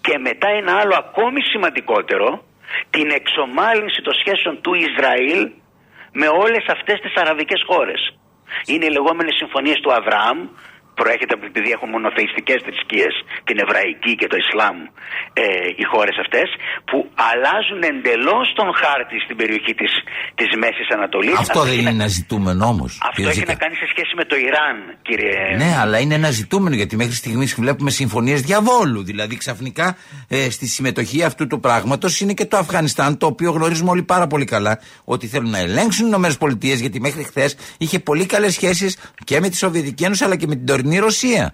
και 0.00 0.18
μετά 0.18 0.48
ένα 0.60 0.72
άλλο 0.80 0.94
ακόμη 1.04 1.40
σημαντικότερο, 1.42 2.44
την 2.90 3.10
εξομάλυνση 3.10 4.00
των 4.02 4.14
σχέσεων 4.20 4.60
του 4.62 4.72
Ισραήλ 4.74 5.40
με 6.12 6.26
όλες 6.26 6.64
αυτές 6.68 7.00
τις 7.00 7.14
αραβικές 7.22 7.62
χώρες. 7.66 8.00
Είναι 8.66 8.84
οι 8.86 8.90
λεγόμενες 8.98 9.34
συμφωνίες 9.34 9.78
του 9.80 9.92
Αβραάμ 9.92 10.38
προέρχεται 11.00 11.34
από 11.36 11.44
επειδή 11.50 11.70
έχουν 11.76 11.88
μονοθεϊστικές 11.96 12.58
θρησκείες 12.66 13.12
την 13.48 13.56
Εβραϊκή 13.64 14.12
και 14.20 14.28
το 14.32 14.36
Ισλάμ 14.42 14.76
ε, 15.32 15.44
οι 15.80 15.84
χώρες 15.92 16.16
αυτές 16.24 16.48
που 16.88 16.96
αλλάζουν 17.30 17.80
εντελώς 17.92 18.46
τον 18.58 18.68
χάρτη 18.82 19.16
στην 19.24 19.36
περιοχή 19.40 19.72
της, 19.80 19.92
της 20.38 20.50
Μέσης 20.62 20.86
Ανατολής. 20.96 21.36
Αυτό 21.44 21.60
δεν 21.68 21.76
είναι 21.80 21.94
ένα 21.98 22.08
ζητούμενο 22.18 22.62
όμως 22.74 22.90
Αυτό 23.10 23.28
έχει 23.28 23.46
να 23.54 23.58
κάνει 23.62 23.76
σε 23.82 23.86
σχέση 23.92 24.12
με 24.20 24.24
το 24.30 24.36
Ιράν 24.48 24.76
κύριε 25.02 25.56
Ναι 25.62 25.70
αλλά 25.82 25.96
είναι 26.02 26.14
ένα 26.20 26.30
ζητούμενο 26.30 26.74
γιατί 26.80 26.94
μέχρι 26.96 27.14
στιγμής 27.14 27.50
βλέπουμε 27.54 27.90
συμφωνίες 27.90 28.40
διαβόλου. 28.40 29.00
Δηλαδή 29.10 29.34
ξαφνικά 29.36 29.96
ε, 30.28 30.50
στη 30.50 30.66
συμμετοχή 30.66 31.22
αυτού 31.22 31.46
του 31.46 31.60
πράγματος 31.60 32.20
είναι 32.20 32.32
και 32.32 32.46
το 32.46 32.56
Αφγανιστάν 32.56 33.18
το 33.18 33.26
οποίο 33.26 33.50
γνωρίζουμε 33.50 33.90
όλοι 33.90 34.02
πάρα 34.02 34.26
πολύ 34.26 34.44
καλά 34.44 34.78
ότι 35.04 35.26
θέλουν 35.26 35.50
να 35.50 35.58
ελέγξουν 35.58 36.06
οι 36.06 36.36
ΗΠΑ 36.40 36.74
γιατί 36.74 37.00
μέχρι 37.00 37.22
χθες 37.22 37.56
είχε 37.78 37.98
πολύ 37.98 38.26
καλές 38.26 38.52
σχέσεις 38.52 38.98
και 39.24 39.40
με 39.40 39.48
τη 39.48 39.56
Σοβιετική 39.56 40.04
Ένωση 40.04 40.24
αλλά 40.24 40.36
και 40.36 40.46
με 40.46 40.54
την 40.54 40.66
τωρινή 40.82 40.98
Ρωσία. 41.06 41.44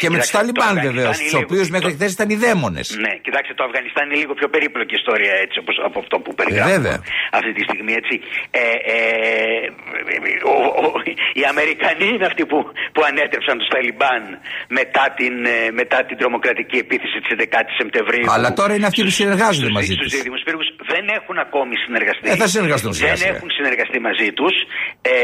Και 0.00 0.10
με 0.10 0.18
τους 0.18 0.30
Ταλιμπάν 0.30 0.74
βεβαίως, 0.88 1.16
τους 1.18 1.34
οποίους 1.42 1.68
μέχρι 1.70 1.90
χθες 1.96 2.12
ήταν 2.12 2.28
οι 2.30 2.36
δαίμονες. 2.44 2.86
Ναι, 3.04 3.12
κοιτάξτε, 3.26 3.52
το 3.58 3.64
Αφγανιστάν 3.68 4.04
είναι 4.08 4.18
λίγο 4.22 4.34
πιο 4.40 4.48
περίπλοκη 4.54 4.94
ιστορία 5.02 5.34
έτσι 5.44 5.56
όπως, 5.62 5.74
από 5.88 5.98
αυτό 6.02 6.16
που 6.24 6.30
περιγράφουμε 6.38 6.94
αυτή 7.38 7.50
τη 7.56 7.62
στιγμή. 7.68 7.92
Έτσι. 8.00 8.14
Ε, 8.50 8.62
ε, 8.94 8.96
ο, 10.52 10.54
ο, 10.80 10.86
οι 11.40 11.44
Αμερικανοί 11.52 12.06
είναι 12.14 12.26
αυτοί 12.30 12.42
που, 12.50 12.58
που 12.94 13.00
ανέτρεψαν 13.08 13.54
τους 13.60 13.68
Ταλιμπάν 13.74 14.22
μετά 14.78 15.04
την, 15.18 15.34
ε, 15.54 15.56
μετά 15.80 15.98
την 16.08 16.16
τρομοκρατική 16.20 16.78
επίθεση 16.86 17.16
της 17.22 17.30
11η 17.38 17.70
Σεπτεμβρίου. 17.80 18.26
Αλλά 18.36 18.50
τώρα 18.58 18.72
είναι 18.76 18.86
αυτοί 18.90 19.00
που 19.06 19.14
συνεργάζονται 19.20 19.70
μαζί 19.78 19.94
τους. 20.00 20.10
Του 20.12 20.64
δεν 20.94 21.04
έχουν 21.18 21.36
ακόμη 21.46 21.74
συνεργαστεί. 21.84 22.26
Ε, 22.30 22.36
θα 22.36 22.48
συνεργαστούν 22.54 22.92
Δεν 22.92 23.20
έχουν 23.32 23.48
συνεργαστεί 23.58 23.98
μαζί 24.08 24.28
τους. 24.38 24.54
Ε, 25.02 25.16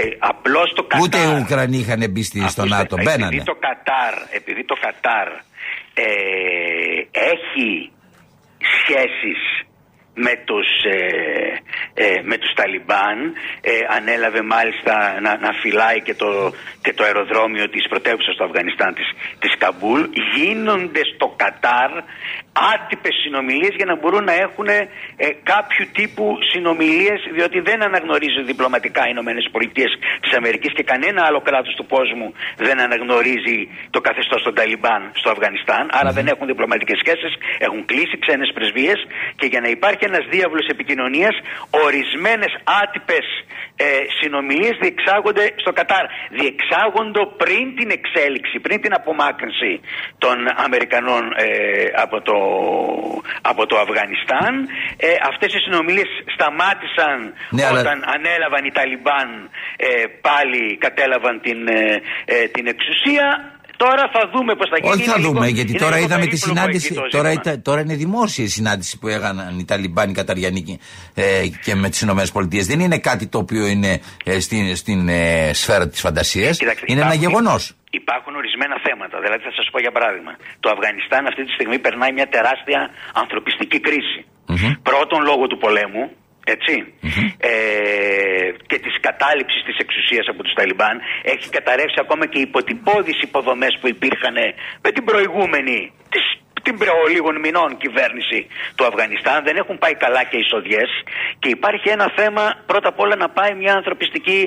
ε, 0.00 0.16
Απλώς 0.18 0.72
το 0.74 0.82
Κατάρ. 0.82 1.00
Ούτε 1.02 1.18
οι 1.18 1.40
Ουκρανοί 1.40 1.78
είχαν 1.78 2.00
μπει 2.16 2.48
στο 2.48 2.64
ΝΑΤΟ. 2.64 2.96
Μπαίνανε. 2.96 3.26
Επειδή 3.26 3.44
το 3.44 3.56
Κατάρ, 3.66 4.14
επειδή 4.30 4.64
το 4.64 4.76
Κατάρ 4.80 5.28
ε, 5.94 6.08
έχει 7.32 7.90
σχέσεις 8.78 9.40
με 10.24 10.32
τους, 10.44 10.68
ε, 10.84 11.02
ε, 12.04 12.20
με 12.30 12.36
τους 12.38 12.52
Ταλιμπάν 12.54 13.18
ε, 13.60 13.70
ανέλαβε 13.96 14.42
μάλιστα 14.42 14.94
να, 15.20 15.38
να 15.38 15.52
φυλάει 15.62 16.00
και 16.02 16.14
το, 16.14 16.30
και 16.82 16.92
το 16.92 17.04
αεροδρόμιο 17.04 17.68
της 17.68 17.88
πρωτεύουσας 17.88 18.36
του 18.36 18.44
Αφγανιστάν 18.44 18.94
της, 18.94 19.08
της 19.38 19.52
Καμπούλ 19.58 20.02
γίνονται 20.34 21.00
στο 21.14 21.34
Κατάρ 21.36 21.90
άτυπες 22.74 23.14
συνομιλίες 23.22 23.74
για 23.76 23.88
να 23.90 23.96
μπορούν 23.96 24.24
να 24.24 24.34
έχουν 24.46 24.68
ε, 24.68 24.86
κάποιου 25.52 25.84
τύπου 25.92 26.38
συνομιλίες 26.52 27.20
διότι 27.36 27.60
δεν 27.60 27.82
αναγνωρίζει 27.82 28.42
διπλωματικά 28.42 29.02
οι 29.06 29.10
Ηνωμένες 29.16 29.48
Πολιτείες 29.52 29.92
της 30.20 30.32
Αμερικής 30.38 30.72
και 30.72 30.82
κανένα 30.82 31.20
άλλο 31.28 31.40
κράτος 31.40 31.74
του 31.74 31.86
κόσμου 31.86 32.28
δεν 32.56 32.80
αναγνωρίζει 32.80 33.58
το 33.90 34.00
καθεστώς 34.00 34.42
των 34.42 34.54
Ταλιμπάν 34.54 35.02
στο 35.14 35.30
Αφγανιστάν. 35.30 35.84
Άρα 35.90 36.10
δεν 36.12 36.26
έχουν 36.26 36.46
διπλωματικές 36.46 36.98
σχέσεις, 37.04 37.32
έχουν 37.58 37.84
κλείσει 37.84 38.18
ξένες 38.18 38.50
πρεσβείες 38.54 38.98
και 39.36 39.46
για 39.46 39.60
να 39.60 39.68
υπάρχει 39.68 40.04
ένας 40.04 40.24
διάβλος 40.30 40.66
επικοινωνίας 40.66 41.34
ορισμένες 41.70 42.52
άτυπες 42.82 43.26
ε, 43.76 43.86
συνομιλίες 44.20 44.76
διεξάγονται 44.80 45.54
στο 45.56 45.72
Κατάρ 45.72 46.04
διεξάγονται 46.30 47.22
πριν 47.36 47.64
την 47.78 47.90
εξέλιξη, 47.98 48.60
πριν 48.60 48.80
την 48.80 48.92
απομάκρυνση 48.94 49.80
των 50.18 50.36
Αμερικανών 50.66 51.22
ε, 51.36 51.46
από 52.04 52.20
το 52.20 52.36
από 53.42 53.66
το 53.66 53.76
Αφγανιστάν. 53.78 54.68
Ε, 54.96 55.08
αυτές 55.30 55.54
οι 55.54 55.58
συνομιλίες 55.58 56.10
σταμάτησαν 56.34 57.18
ναι, 57.50 57.64
όταν 57.78 57.96
ανέλαβαν 58.14 58.64
οι 58.64 58.72
Ταλιμπάν 58.72 59.50
ε, 59.76 59.88
πάλι 60.20 60.76
κατέλαβαν 60.76 61.40
την, 61.40 61.68
ε, 61.68 62.02
ε, 62.24 62.46
την 62.48 62.66
εξουσία. 62.66 63.55
Τώρα 63.76 64.10
θα 64.12 64.30
δούμε 64.32 64.54
πώς 64.54 64.68
θα 64.68 64.78
γίνει. 64.78 64.92
Όχι 64.92 65.02
θα 65.02 65.20
δούμε, 65.20 65.46
γιατί 65.48 65.72
τώρα 65.78 65.98
είδαμε 65.98 66.26
τη 66.26 66.36
συνάντηση. 66.36 66.94
Τώρα, 67.10 67.32
τώρα 67.62 67.80
είναι 67.80 67.94
δημόσια 67.94 68.44
η 68.44 68.48
συνάντηση 68.48 68.98
που 68.98 69.08
έκαναν 69.08 69.58
οι 69.58 69.64
Ταλιμπάν, 69.64 70.10
οι 70.10 70.12
Καταριανοί 70.12 70.78
ε, 71.14 71.22
και 71.64 71.74
με 71.74 71.88
τις 71.88 72.00
ΗΠΑ. 72.02 72.24
Δεν 72.50 72.80
είναι 72.80 72.98
κάτι 72.98 73.26
το 73.26 73.38
οποίο 73.38 73.66
είναι 73.66 74.00
ε, 74.24 74.40
στην, 74.40 74.76
στην 74.76 75.08
ε, 75.08 75.50
σφαίρα 75.52 75.88
της 75.88 76.00
φαντασίας. 76.00 76.58
Είναι 76.86 77.00
ένα 77.00 77.14
γεγονός. 77.14 77.74
Υπάρχουν 77.90 78.34
ορισμένα 78.34 78.76
θέματα. 78.86 79.20
Δηλαδή, 79.20 79.42
θα 79.42 79.52
σας 79.52 79.68
πω 79.72 79.78
για 79.80 79.92
παράδειγμα. 79.96 80.32
Το 80.60 80.70
Αφγανιστάν 80.70 81.26
αυτή 81.26 81.44
τη 81.44 81.52
στιγμή 81.52 81.78
περνάει 81.78 82.12
μια 82.12 82.28
τεράστια 82.28 82.90
ανθρωπιστική 83.12 83.80
κρίση. 83.80 84.20
Πρώτον, 84.82 85.22
λόγω 85.30 85.46
του 85.46 85.58
πολέμου, 85.58 86.04
ετσι 86.52 86.76
ε, 87.38 87.50
και 88.70 88.78
της 88.84 88.94
κατάληψης 89.00 89.62
της 89.68 89.76
εξουσίας 89.84 90.24
από 90.32 90.42
τους 90.42 90.52
Ταλιμπάν 90.58 90.96
έχει 91.22 91.48
καταρρεύσει 91.56 91.98
ακόμα 92.04 92.24
και 92.30 92.38
οι 92.38 92.46
υποτυπώδεις 92.50 93.18
υποδομές 93.28 93.72
που 93.80 93.88
υπήρχαν 93.94 94.36
με 94.84 94.90
την 94.94 95.04
προηγούμενη 95.04 95.76
της, 96.12 96.24
την 96.66 96.74
προ 96.80 96.94
λίγων 97.14 97.36
μηνών 97.44 97.70
κυβέρνηση 97.82 98.40
του 98.76 98.84
Αφγανιστάν 98.90 99.38
δεν 99.46 99.56
έχουν 99.62 99.76
πάει 99.82 99.94
καλά 100.04 100.22
και 100.30 100.36
οι 100.40 100.44
σοδιές 100.52 100.90
και 101.38 101.48
υπάρχει 101.56 101.88
ένα 101.96 102.08
θέμα 102.18 102.44
πρώτα 102.70 102.88
απ' 102.92 103.00
όλα 103.04 103.16
να 103.24 103.28
πάει 103.28 103.52
μια 103.62 103.74
ανθρωπιστική 103.80 104.38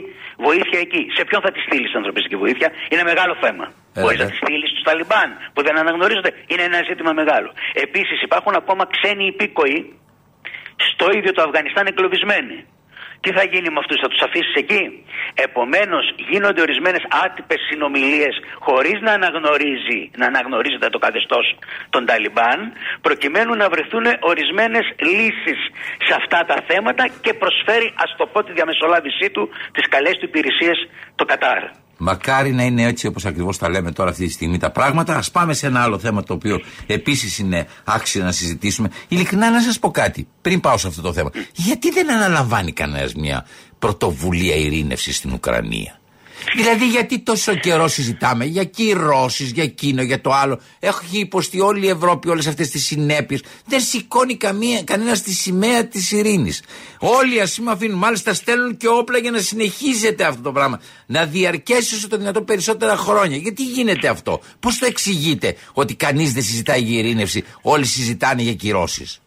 βοήθεια 0.47 0.79
εκεί. 0.85 1.01
Σε 1.17 1.23
ποιον 1.27 1.41
θα 1.45 1.51
τη 1.51 1.59
στείλεις 1.65 1.89
την 1.91 1.97
ανθρωπιστική 2.01 2.37
βοήθεια; 2.43 2.67
Είναι 2.91 3.03
μεγάλο 3.11 3.33
θέμα. 3.43 3.65
Ε, 3.93 4.01
Μπορείς 4.01 4.19
να 4.19 4.25
τη 4.31 4.35
στείλεις 4.41 4.69
στους 4.69 4.83
Ταλιμπάν 4.87 5.29
που 5.53 5.61
δεν 5.65 5.75
αναγνωρίζονται. 5.83 6.31
Είναι 6.51 6.63
ένα 6.69 6.79
ζήτημα 6.89 7.11
μεγάλο. 7.21 7.49
Επίσης 7.85 8.17
υπάρχουν 8.27 8.53
ακόμα 8.61 8.83
ξένοι 8.95 9.25
υπήκοοι 9.33 9.77
στο 10.91 11.05
ίδιο 11.17 11.31
το 11.33 11.41
Αφγανιστάν 11.41 11.85
εγκλωβισμένοι. 11.87 12.65
Τι 13.21 13.31
θα 13.31 13.43
γίνει 13.43 13.69
με 13.69 13.79
αυτούς, 13.79 13.99
θα 14.01 14.07
τους 14.07 14.21
αφήσεις 14.27 14.55
εκεί; 14.63 14.83
Επομένως, 15.33 16.13
γίνονται 16.31 16.61
ορισμένες 16.61 17.03
άτυπες 17.25 17.59
συνομιλίες 17.69 18.35
χωρίς 18.59 18.97
να, 19.01 19.11
αναγνωρίζει, 19.11 20.11
να 20.17 20.25
αναγνωρίζεται 20.25 20.89
το 20.89 20.99
καθεστώς 20.99 21.45
των 21.89 22.05
Ταλιμπάν, 22.05 22.59
προκειμένου 23.01 23.55
να 23.55 23.69
βρεθούν 23.69 24.05
ορισμένες 24.19 24.85
λύσεις 24.99 25.59
σε 26.07 26.13
αυτά 26.19 26.39
τα 26.45 26.57
θέματα 26.67 27.03
και 27.21 27.33
προσφέρει, 27.33 27.93
ας 28.03 28.15
το 28.17 28.25
πω, 28.25 28.43
τη 28.43 28.51
διαμεσολάβησή 28.51 29.29
του, 29.29 29.49
τις 29.71 29.87
καλές 29.87 30.15
του 30.17 30.25
υπηρεσίες 30.25 30.77
το 31.15 31.25
Κατάρ. 31.25 31.63
Μακάρι 32.01 32.51
να 32.51 32.63
είναι 32.63 32.83
έτσι 32.83 33.07
όπως 33.07 33.25
ακριβώς 33.25 33.57
τα 33.57 33.69
λέμε 33.69 33.91
τώρα 33.91 34.09
αυτή 34.09 34.25
τη 34.25 34.31
στιγμή 34.31 34.57
τα 34.57 34.71
πράγματα. 34.71 35.15
Α 35.15 35.23
πάμε 35.31 35.53
σε 35.53 35.67
ένα 35.67 35.81
άλλο 35.81 35.99
θέμα 35.99 36.23
το 36.23 36.33
οποίο 36.33 36.61
επίσης 36.85 37.37
είναι 37.37 37.67
άξιο 37.83 38.23
να 38.23 38.31
συζητήσουμε. 38.31 38.89
Ειλικρινά 39.07 39.49
να 39.51 39.61
σας 39.61 39.79
πω 39.79 39.91
κάτι 39.91 40.27
πριν 40.41 40.59
πάω 40.59 40.77
σε 40.77 40.87
αυτό 40.87 41.01
το 41.01 41.13
θέμα. 41.13 41.29
Γιατί 41.53 41.91
δεν 41.91 42.11
αναλαμβάνει 42.11 42.71
κανένας 42.71 43.13
μια 43.13 43.45
πρωτοβουλία 43.79 44.55
ειρήνευσης 44.55 45.15
στην 45.15 45.33
Ουκρανία; 45.33 45.98
Δηλαδή, 46.55 46.87
γιατί 46.87 47.19
τόσο 47.19 47.55
καιρό 47.55 47.87
συζητάμε 47.87 48.45
για 48.45 48.63
κυρώσεις, 48.63 49.51
για 49.51 49.63
εκείνο, 49.63 50.01
για 50.01 50.21
το 50.21 50.33
άλλο. 50.33 50.59
Έχει 50.79 51.19
υποστεί 51.19 51.59
όλη 51.59 51.85
η 51.85 51.89
Ευρώπη 51.89 52.29
όλες 52.29 52.47
αυτές 52.47 52.69
τις 52.69 52.85
συνέπειες. 52.85 53.41
Δεν 53.65 53.81
σηκώνει 53.81 54.37
κανένα 54.83 55.19
τη 55.19 55.33
σημαία 55.33 55.87
της 55.87 56.11
ειρήνης. 56.11 56.63
Όλοι 56.99 57.41
ας 57.41 57.55
πούμε 57.55 57.71
αφήνουν, 57.71 57.97
μάλιστα 57.97 58.33
στέλνουν 58.33 58.77
και 58.77 58.87
όπλα 58.87 59.17
για 59.17 59.31
να 59.31 59.39
συνεχίζεται 59.39 60.23
αυτό 60.23 60.41
το 60.41 60.51
πράγμα. 60.51 60.81
Να 61.05 61.25
διαρκέσει 61.25 61.95
όσο 61.95 62.07
το 62.07 62.17
δυνατόν 62.17 62.45
περισσότερα 62.45 62.95
χρόνια. 62.95 63.37
Γιατί 63.37 63.63
γίνεται 63.63 64.07
αυτό, 64.07 64.41
Πώς 64.59 64.77
το 64.77 64.85
εξηγείτε 64.85 65.55
ότι 65.73 65.95
κανείς 65.95 66.33
δεν 66.33 66.43
συζητάει 66.43 66.81
για 66.81 66.99
ειρήνευση, 66.99 67.43
όλοι 67.61 67.85
συζητάνε 67.85 68.41
για 68.41 68.53
κυρώσεις. 68.53 69.19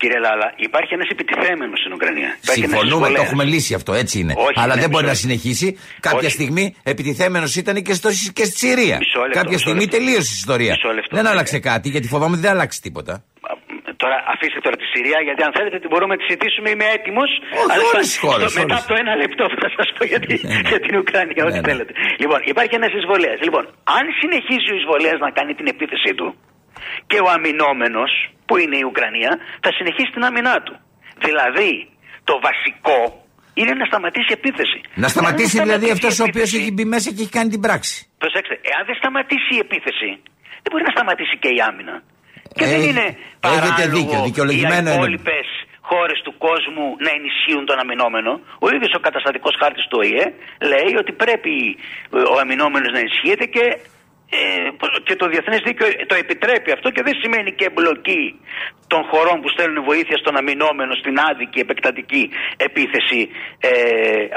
Κύριε 0.00 0.18
Λάλα, 0.26 0.48
υπάρχει 0.56 0.92
ένας 0.98 1.08
επιτιθέμενος 1.14 1.78
στην 1.82 1.92
Ουκρανία. 1.96 2.30
Συμφωνούμε, 2.40 3.06
το 3.08 3.20
έχουμε 3.26 3.44
λύσει 3.44 3.74
αυτό, 3.74 3.92
έτσι 4.02 4.14
είναι. 4.20 4.34
Όχι, 4.36 4.58
Αλλά 4.62 4.74
ναι, 4.74 4.80
δεν 4.80 4.90
μπορεί 4.90 5.06
να 5.06 5.18
συνεχίσει. 5.24 5.68
Κάποια 6.00 6.28
Όχι. 6.28 6.36
στιγμή 6.38 6.64
επιτιθέμενος 6.92 7.56
ήταν 7.62 7.76
και, 7.86 7.94
στο, 8.00 8.08
και 8.32 8.44
στη 8.50 8.56
Συρία. 8.64 8.98
Κάποια 9.30 9.58
στιγμή 9.58 9.86
τελείωσε 9.94 10.30
η 10.34 10.38
ιστορία. 10.42 10.74
Δεν 11.10 11.26
άλλαξε 11.26 11.58
κάτι, 11.70 11.88
γιατί 11.94 12.06
φοβάμαι 12.08 12.32
ότι 12.36 12.42
δεν 12.46 12.50
άλλαξε 12.56 12.80
τίποτα. 12.86 13.12
Τώρα 14.02 14.16
αφήστε 14.34 14.60
τώρα 14.66 14.76
τη 14.82 14.86
Συρία, 14.92 15.18
γιατί 15.26 15.40
αν 15.46 15.52
θέλετε 15.58 15.76
την 15.82 15.88
μπορούμε 15.92 16.12
να 16.14 16.18
τη 16.20 16.24
συζητήσουμε. 16.28 16.66
Είμαι 16.72 16.86
έτοιμος. 16.96 17.30
Μετά 18.60 18.76
από 18.80 18.88
το 18.92 18.96
ένα 19.02 19.14
λεπτό 19.22 19.44
που 19.50 19.58
θα 19.64 19.68
σας 19.76 19.88
πω 19.96 20.02
για, 20.10 20.20
τη, 20.24 20.34
ναι, 20.34 20.54
ναι. 20.54 20.68
για 20.72 20.80
την 20.84 20.94
Ουκρανία, 21.00 21.42
ό,τι 21.48 21.58
ναι, 21.58 21.62
ναι. 21.62 21.68
θέλετε. 21.70 21.92
Λοιπόν, 22.22 22.38
υπάρχει 22.52 22.74
ένας 22.80 22.92
εισβολέας. 22.98 23.38
Λοιπόν, 23.46 23.64
αν 23.98 24.04
συνεχίζει 24.20 24.68
ο 24.74 24.76
εισβολέας 24.80 25.18
να 25.26 25.30
κάνει 25.38 25.52
την 25.58 25.66
επίθεσή 25.74 26.12
του 26.18 26.26
και 27.10 27.18
ο 27.26 27.28
αμυνόμενος, 27.36 28.12
που 28.48 28.54
είναι 28.62 28.76
η 28.82 28.84
Ουκρανία, 28.90 29.32
θα 29.64 29.70
συνεχίσει 29.78 30.10
την 30.16 30.22
άμυνά 30.28 30.56
του. 30.66 30.74
Δηλαδή, 31.26 31.72
το 32.28 32.34
βασικό 32.48 33.00
είναι 33.60 33.72
να 33.80 33.84
σταματήσει 33.90 34.28
η 34.34 34.36
επίθεση. 34.40 34.78
Να 35.04 35.08
σταματήσει 35.14 35.56
δηλαδή 35.64 35.88
αυτός 35.96 36.14
ο 36.22 36.24
οποίος 36.30 36.48
έχει 36.58 36.70
μπει 36.74 36.84
μέσα 36.94 37.08
και 37.14 37.20
έχει 37.24 37.34
κάνει 37.38 37.50
την 37.54 37.62
πράξη. 37.66 37.96
Προσέξτε, 38.24 38.54
εάν 38.70 38.82
δεν 38.88 38.96
σταματήσει 39.02 39.50
η 39.58 39.60
επίθεση, 39.66 40.10
δεν 40.62 40.70
μπορεί 40.70 40.84
να 40.88 40.94
σταματήσει 40.96 41.34
και 41.42 41.50
η 41.56 41.58
άμυνα. 41.70 41.94
Και 42.58 42.66
δεν 42.72 42.82
είναι 42.90 43.06
παράλογο 43.40 44.14
οι 44.52 44.60
υπόλοιπες 44.94 45.48
χώρες 45.90 46.18
του 46.26 46.34
κόσμου 46.46 46.86
να 47.04 47.10
ενισχύουν 47.18 47.64
τον 47.70 47.78
αμυνόμενο. 47.82 48.32
Ο 48.64 48.66
ίδιος 48.74 48.92
ο 48.98 49.00
καταστατικός 49.06 49.54
χάρτης 49.60 49.84
του 49.90 49.96
ΟΗΕ 50.02 50.26
λέει 50.72 50.92
ότι 51.02 51.12
πρέπει 51.22 51.54
ο 52.34 52.36
αμυνόμενος 52.44 52.90
να 52.94 53.00
ενισχύεται 53.04 53.44
και 53.54 53.64
ε, 53.64 53.80
και 55.02 55.16
το 55.16 55.26
διεθνές 55.28 55.60
δίκαιο 55.64 55.88
το 56.06 56.14
επιτρέπει 56.14 56.70
αυτό 56.72 56.90
και 56.90 57.02
δεν 57.02 57.14
σημαίνει 57.22 57.50
και 57.52 57.64
εμπλοκή 57.64 58.40
των 58.86 59.02
χωρών 59.10 59.40
που 59.42 59.48
στέλνουν 59.48 59.84
βοήθεια 59.84 60.16
στον 60.22 60.36
αμυνόμενο 60.36 60.92
στην 61.02 61.14
άδικη 61.28 61.58
επεκτατική 61.66 62.30
επίθεση 62.56 63.20
ε, 63.60 63.70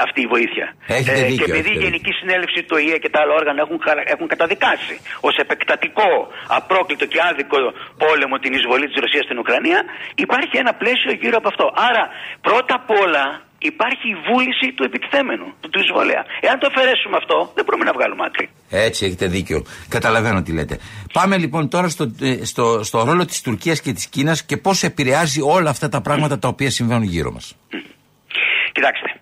αυτή 0.06 0.20
η 0.20 0.26
βοήθεια. 0.26 0.66
Έχετε 0.86 1.26
ε, 1.26 1.30
και 1.38 1.44
επειδή 1.52 1.70
η 1.76 1.78
Γενική 1.84 2.12
Συνέλευση 2.12 2.62
του 2.62 2.76
ΙΕ 2.76 2.98
και 3.02 3.10
τα 3.14 3.20
άλλα 3.22 3.34
όργανα 3.40 3.60
έχουν, 3.64 3.78
έχουν 4.04 4.26
καταδικάσει 4.26 4.94
ως 5.20 5.34
επεκτατικό, 5.36 6.10
απρόκλητο 6.58 7.06
και 7.06 7.18
άδικο 7.30 7.58
πόλεμο 8.04 8.38
την 8.38 8.52
εισβολή 8.52 8.86
της 8.86 8.98
Ρωσίας 9.04 9.24
στην 9.24 9.38
Ουκρανία 9.38 9.84
υπάρχει 10.14 10.56
ένα 10.56 10.72
πλαίσιο 10.74 11.12
γύρω 11.20 11.36
από 11.36 11.48
αυτό. 11.48 11.66
Άρα 11.88 12.04
πρώτα 12.40 12.74
απ' 12.80 12.90
όλα 13.04 13.24
υπάρχει 13.62 14.08
η 14.08 14.16
βούληση 14.28 14.72
του 14.72 14.84
επιτιθέμενου, 14.84 15.54
του 15.70 15.78
εισβολέα. 15.78 16.24
Εάν 16.40 16.58
το 16.58 16.66
αφαιρέσουμε 16.70 17.16
αυτό, 17.16 17.52
δεν 17.54 17.64
μπορούμε 17.64 17.84
να 17.84 17.92
βγάλουμε 17.92 18.24
άκρη. 18.24 18.48
Έτσι, 18.70 19.06
έχετε 19.06 19.26
δίκιο. 19.26 19.64
Καταλαβαίνω 19.88 20.42
τι 20.42 20.52
λέτε. 20.52 20.78
Πάμε 21.12 21.38
λοιπόν 21.38 21.68
τώρα 21.68 21.88
στο, 21.88 22.14
ε, 22.20 22.44
στο, 22.44 22.84
στο 22.84 23.04
ρόλο 23.04 23.24
της 23.24 23.40
Τουρκίας 23.42 23.80
και 23.80 23.92
της 23.92 24.06
Κίνας 24.06 24.44
και 24.44 24.56
πώς 24.56 24.82
επηρεάζει 24.82 25.40
όλα 25.40 25.70
αυτά 25.70 25.88
τα 25.88 26.00
πράγματα 26.00 26.38
τα 26.38 26.48
οποία 26.48 26.70
συμβαίνουν 26.70 27.02
γύρω 27.02 27.32
μας. 27.32 27.56
Κοιτάξτε. 28.72 29.20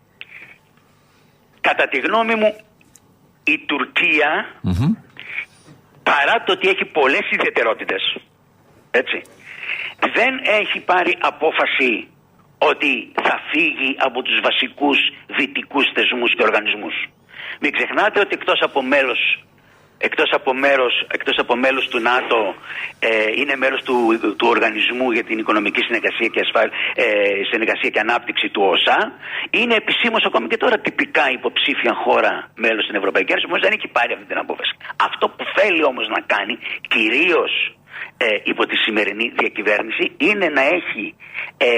Κατά 1.61 1.89
τη 1.89 1.99
γνώμη 1.99 2.35
μου, 2.35 2.57
η 3.45 3.59
τουρκια 3.67 4.31
παρά 6.03 6.43
το 6.45 6.53
ότι 6.53 6.69
έχει 6.69 6.85
πολλές 6.85 7.31
ιδιαιτερότητες, 7.31 8.17
έτσι, 8.91 9.23
δεν 10.15 10.33
έχει 10.61 10.81
πάρει 10.81 11.17
απόφαση 11.21 12.09
ότι 12.69 13.13
θα 13.27 13.37
φύγει 13.51 13.91
από 13.99 14.23
τους 14.23 14.41
βασικούς 14.47 14.99
δυτικούς 15.37 15.87
θεσμούς 15.95 16.35
και 16.37 16.43
οργανισμούς. 16.43 16.97
Μην 17.61 17.73
ξεχνάτε 17.73 18.21
ότι 18.21 18.33
εκτός 18.39 18.59
από 18.63 18.83
μέλος 18.83 19.21
εκτός 20.09 20.31
από, 20.39 20.51
μέρος, 20.55 20.95
εκτός 21.17 21.37
από 21.39 21.57
μέλος 21.57 21.89
του 21.89 22.01
ΝΑΤΟ 22.01 22.55
ε, 22.99 23.09
είναι 23.41 23.55
μέλος 23.57 23.83
του, 23.83 23.97
του 24.39 24.47
Οργανισμού 24.55 25.11
για 25.11 25.25
την 25.25 25.39
Οικονομική 25.39 25.83
Συνεργασία 25.89 26.29
και, 26.35 26.41
Ασφάλ, 26.47 26.69
ε, 26.95 27.05
συνεργασία 27.51 27.91
και 27.91 28.01
Ανάπτυξη 28.07 28.47
του 28.49 28.63
ΩΣΑ 28.73 28.99
είναι 29.51 29.75
επισήμως 29.83 30.23
ακόμη 30.29 30.47
και 30.49 30.57
τώρα 30.57 30.77
τυπικά 30.79 31.25
υποψήφια 31.39 31.95
χώρα 32.05 32.33
μέλος 32.65 32.85
στην 32.85 32.97
Ευρωπαϊκή 33.01 33.31
Ένωση 33.33 33.47
όμως 33.51 33.61
δεν 33.65 33.73
έχει 33.77 33.89
πάρει 33.97 34.13
αυτή 34.13 34.27
την 34.33 34.39
απόφαση. 34.45 34.73
Αυτό 35.09 35.25
που 35.29 35.45
θέλει 35.57 35.83
όμως 35.93 36.07
να 36.15 36.21
κάνει 36.33 36.55
κυρίως 36.95 37.53
ε, 38.17 38.27
υπό 38.53 38.63
τη 38.67 38.77
σημερινή 38.77 39.27
διακυβέρνηση 39.41 40.05
είναι 40.29 40.47
να 40.57 40.63
έχει 40.79 41.05
ε, 41.57 41.69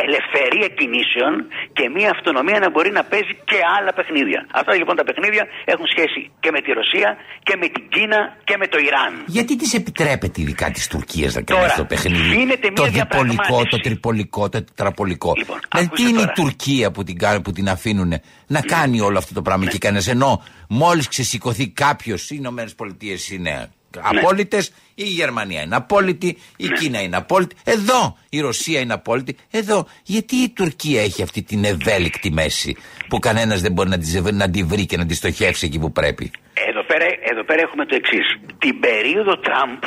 ελευθερία 0.00 0.68
κινήσεων 0.78 1.32
και 1.76 1.84
μια 1.96 2.10
αυτονομία 2.16 2.58
να 2.64 2.70
μπορεί 2.70 2.90
να 2.98 3.04
παίζει 3.10 3.34
και 3.50 3.58
άλλα 3.76 3.92
παιχνίδια. 3.98 4.40
Αυτά 4.60 4.72
λοιπόν 4.80 4.94
τα 5.00 5.04
παιχνίδια 5.08 5.44
έχουν 5.72 5.86
σχέση 5.94 6.20
και 6.42 6.50
με 6.54 6.60
τη 6.64 6.70
Ρωσία 6.78 7.08
και 7.46 7.54
με 7.60 7.66
την 7.74 7.84
Κίνα 7.94 8.20
και 8.48 8.56
με 8.60 8.66
το 8.72 8.78
Ιράν. 8.88 9.12
Γιατί 9.26 9.52
τη 9.56 9.76
επιτρέπεται 9.80 10.40
ειδικά 10.40 10.70
της 10.70 10.84
Τουρκίας 10.92 11.34
να 11.34 11.42
κάνει 11.42 11.64
αυτό 11.64 11.80
το 11.80 11.88
παιχνίδι; 11.92 12.58
το 12.74 12.86
διπολικό, 12.98 13.58
το 13.72 13.78
τριπολικό, 13.86 14.42
το 14.48 14.64
τετραπολικό. 14.64 15.32
Λοιπόν, 15.36 15.58
δηλαδή 15.70 15.88
τι 15.96 16.02
είναι 16.08 16.22
η 16.22 16.30
Τουρκία 16.34 16.90
που 16.90 17.02
την, 17.04 17.16
που 17.44 17.52
την 17.52 17.68
αφήνουν 17.68 18.12
να 18.46 18.60
κάνει 18.60 19.00
όλο 19.00 19.18
αυτό 19.18 19.34
το 19.34 19.42
πράγμα 19.42 19.64
ναι. 19.64 19.70
και 19.70 19.78
κανένας; 19.78 20.06
Ενώ 20.08 20.42
μόλις 20.68 21.08
ξεσηκωθεί 21.08 21.68
κάποιος, 21.68 22.30
οι 22.30 22.36
Ηνωμένες 22.38 22.74
Πολιτείες 22.74 23.30
είναι 23.30 23.70
ναι. 23.96 24.18
Απόλυτες, 24.18 24.72
η 25.02 25.08
Γερμανία 25.20 25.62
είναι 25.62 25.76
απόλυτη, 25.76 26.38
η 26.56 26.66
ναι. 26.66 26.76
Κίνα 26.76 27.00
είναι 27.00 27.16
απόλυτη. 27.16 27.56
Εδώ 27.64 28.18
η 28.30 28.40
Ρωσία 28.40 28.80
είναι 28.80 28.92
απόλυτη. 28.92 29.36
Εδώ 29.50 29.86
γιατί 30.02 30.36
η 30.36 30.50
Τουρκία 30.50 31.02
έχει 31.02 31.22
αυτή 31.22 31.42
την 31.42 31.64
ευέλικτη 31.64 32.30
μέση 32.32 32.76
που 33.08 33.18
κανένας 33.18 33.60
δεν 33.60 33.72
μπορεί 33.72 33.88
να 33.88 33.98
τη, 33.98 34.32
να 34.32 34.50
τη 34.50 34.62
βρει 34.62 34.86
και 34.86 34.96
να 34.96 35.06
τη 35.06 35.14
στοχεύσει 35.14 35.66
εκεί 35.66 35.78
που 35.78 35.92
πρέπει; 35.92 36.30
Εδώ 36.68 36.82
πέρα, 36.84 37.04
εδώ 37.30 37.44
πέρα 37.44 37.60
έχουμε 37.62 37.86
το 37.86 37.94
εξής. 37.94 38.26
Την 38.58 38.80
περίοδο 38.80 39.38
Τραμπ 39.38 39.82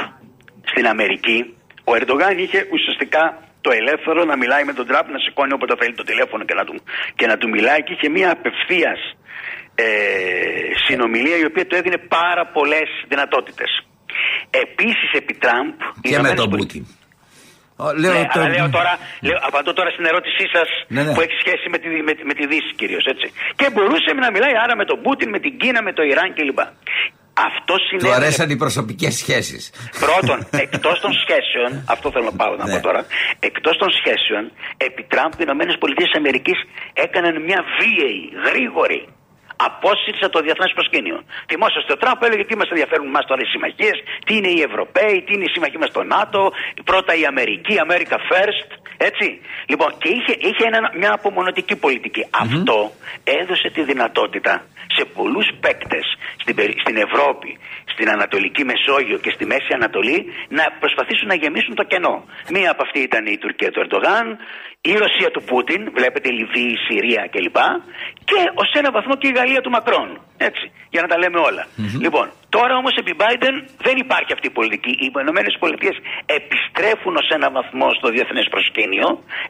στην 0.72 0.88
Αμερική, 0.88 1.56
ο 1.84 1.96
Ερντογάν 1.96 2.38
είχε 2.38 2.68
ουσιαστικά 2.72 3.24
το 3.62 3.72
ελεύθερο 3.72 4.24
να 4.24 4.38
μιλάει 4.38 4.64
με 4.64 4.74
τον 4.74 4.86
Τραμπ, 4.88 5.08
να 5.10 5.20
σηκώνει 5.20 5.54
όποτε 5.54 5.74
θέλει 5.80 5.96
το 5.96 6.04
τηλέφωνο 6.04 6.44
και 6.46 6.54
να 6.54 6.64
του, 6.64 6.76
και 7.16 7.28
να 7.28 7.38
του 7.38 7.50
μιλάει 7.50 7.84
και 7.84 7.94
είχε 7.94 8.10
μια 8.10 8.32
απευθείας 8.32 9.00
ε, 9.76 9.86
συνομιλία 10.88 11.38
η 11.38 11.46
οποία 11.46 11.66
του 11.68 11.76
έδινε 11.76 11.98
πάρα 11.98 12.46
πολλές 12.46 12.90
δυνατότητες. 13.08 13.72
Επίσης 14.64 15.10
επί 15.20 15.34
Τραμπ. 15.44 15.74
Και 16.02 16.20
με 16.20 16.34
τον 16.40 16.50
Πούτιν. 16.50 16.86
Λέω, 18.02 18.14
ναι, 18.14 18.28
το... 18.34 18.40
αλλά 18.40 18.50
λέω 18.56 18.70
τώρα, 18.78 18.94
λέω, 19.28 19.38
απαντώ 19.48 19.72
τώρα 19.80 19.90
στην 19.96 20.06
ερώτησή 20.12 20.46
σας 20.56 20.70
ναι, 20.88 21.04
ναι. 21.04 21.14
που 21.14 21.22
έχει 21.26 21.36
σχέση 21.44 21.66
με 21.74 21.78
τη, 21.82 21.88
με, 22.08 22.14
με 22.30 22.34
τη 22.38 22.44
Δύση 22.52 22.72
κυρίως. 22.80 23.04
Και 23.60 23.68
μπορούσε 23.74 24.10
να 24.26 24.32
μιλάει 24.36 24.56
άρα 24.64 24.76
με 24.82 24.86
τον 24.90 24.98
Πούτιν, 25.04 25.30
με 25.36 25.40
την 25.46 25.54
Κίνα, 25.62 25.82
με 25.88 25.94
το 25.98 26.04
Ιράν 26.12 26.30
κλπ. 26.38 26.60
Αυτό 27.50 27.74
συνέβη. 27.86 28.06
Του 28.08 28.14
αρέσαν 28.20 28.50
οι 28.50 28.58
προσωπικές 28.64 29.14
σχέσεις. 29.22 29.64
Πρώτον, 30.06 30.40
εκτός 30.66 30.96
των 31.04 31.12
σχέσεων, 31.24 31.70
αυτό 31.94 32.12
θέλω 32.14 32.26
να 32.32 32.36
πάω 32.42 32.54
να 32.62 32.66
πω 32.72 32.78
ναι. 32.80 32.88
τώρα. 32.88 33.02
Εκτός 33.50 33.76
των 33.82 33.90
σχέσεων, 34.00 34.44
επί 34.88 35.04
Τραμπ 35.12 35.32
οι 35.40 35.44
ΗΠΑ 35.44 36.56
έκαναν 37.06 37.36
μια 37.48 37.60
βίαιη, 37.80 38.22
γρήγορη 38.46 39.02
απόσυρσε 39.68 40.30
το 40.30 40.40
διεθνές 40.46 40.72
προσκήνιο. 40.74 41.18
Θυμόσαστε 41.50 41.94
ο 41.94 41.98
Τραμπ 41.98 42.24
έλεγε 42.24 42.44
τι 42.46 42.56
μας 42.56 42.70
ενδιαφέρουν 42.70 43.08
εμάς 43.08 43.26
τώρα 43.26 43.42
οι 43.46 43.50
συμμαχίες, 43.54 43.98
τι 44.26 44.32
είναι 44.38 44.52
οι 44.56 44.62
Ευρωπαίοι, 44.70 45.24
τι 45.26 45.34
είναι 45.34 45.44
οι 45.44 45.52
συμμαχοί 45.56 45.78
μας 45.78 45.90
στο 45.90 46.04
ΝΑΤΟ, 46.04 46.52
πρώτα 46.84 47.12
η 47.22 47.26
Αμερική, 47.26 47.74
America 47.86 48.18
First. 48.30 48.70
Έτσι. 48.98 49.28
Λοιπόν, 49.72 49.90
και 50.02 50.10
είχε, 50.10 50.34
είχε 50.48 50.64
ένα, 50.70 50.80
μια 50.98 51.12
απομονωτική 51.14 51.76
Αυτό 52.30 52.92
έδωσε 53.24 53.70
τη 53.70 53.82
δυνατότητα 53.84 54.66
σε 54.96 55.06
πολλούς 55.06 55.48
παίκτες 55.60 56.06
στην, 56.42 56.56
στην 56.84 56.98
Ευρώπη, 56.98 57.58
στην 57.96 58.08
Ανατολική 58.16 58.64
Μεσόγειο 58.72 59.18
και 59.24 59.32
στη 59.36 59.44
Μέση 59.52 59.72
Ανατολή 59.80 60.18
να 60.58 60.64
προσπαθήσουν 60.82 61.28
να 61.32 61.38
γεμίσουν 61.42 61.74
το 61.80 61.86
κενό. 61.92 62.16
Μία 62.56 62.70
από 62.74 62.82
αυτή 62.86 63.00
ήταν 63.10 63.24
η 63.36 63.38
Τουρκία 63.44 63.70
του 63.72 63.80
Ερντογάν, 63.84 64.26
η 64.92 64.94
Ρωσία 65.04 65.30
του 65.34 65.42
Πούτιν, 65.50 65.82
βλέπετε 65.98 66.28
Λιβύη, 66.38 66.76
Συρία 66.86 67.24
κλπ. 67.34 67.60
Και 68.30 68.40
ως 68.62 68.70
ένα 68.80 68.90
βαθμό 68.96 69.14
και 69.20 69.28
η 69.32 69.34
Γαλλία 69.38 69.62
του 69.62 69.72
Μακρόν. 69.76 70.10
Έτσι, 70.38 70.66
για 70.94 71.02
να 71.04 71.08
τα 71.12 71.18
λέμε 71.22 71.40
Λοιπόν, 72.06 72.28
τώρα 72.58 72.74
όμως 72.82 72.94
επί 73.02 73.14
Biden 73.22 73.56
δεν 73.86 73.96
υπάρχει 74.06 74.32
αυτή 74.36 74.48
η 74.52 74.56
πολιτική. 74.60 74.94
Οι 75.02 75.06
ΗΠΑ 75.06 75.22
επιστρέφουν 76.38 77.14
ως 77.22 77.28
ένα 77.38 77.48
βαθμό 77.58 77.88
στο 78.00 78.08
διεθνές 78.16 78.48
προσκήνιο, 78.54 79.08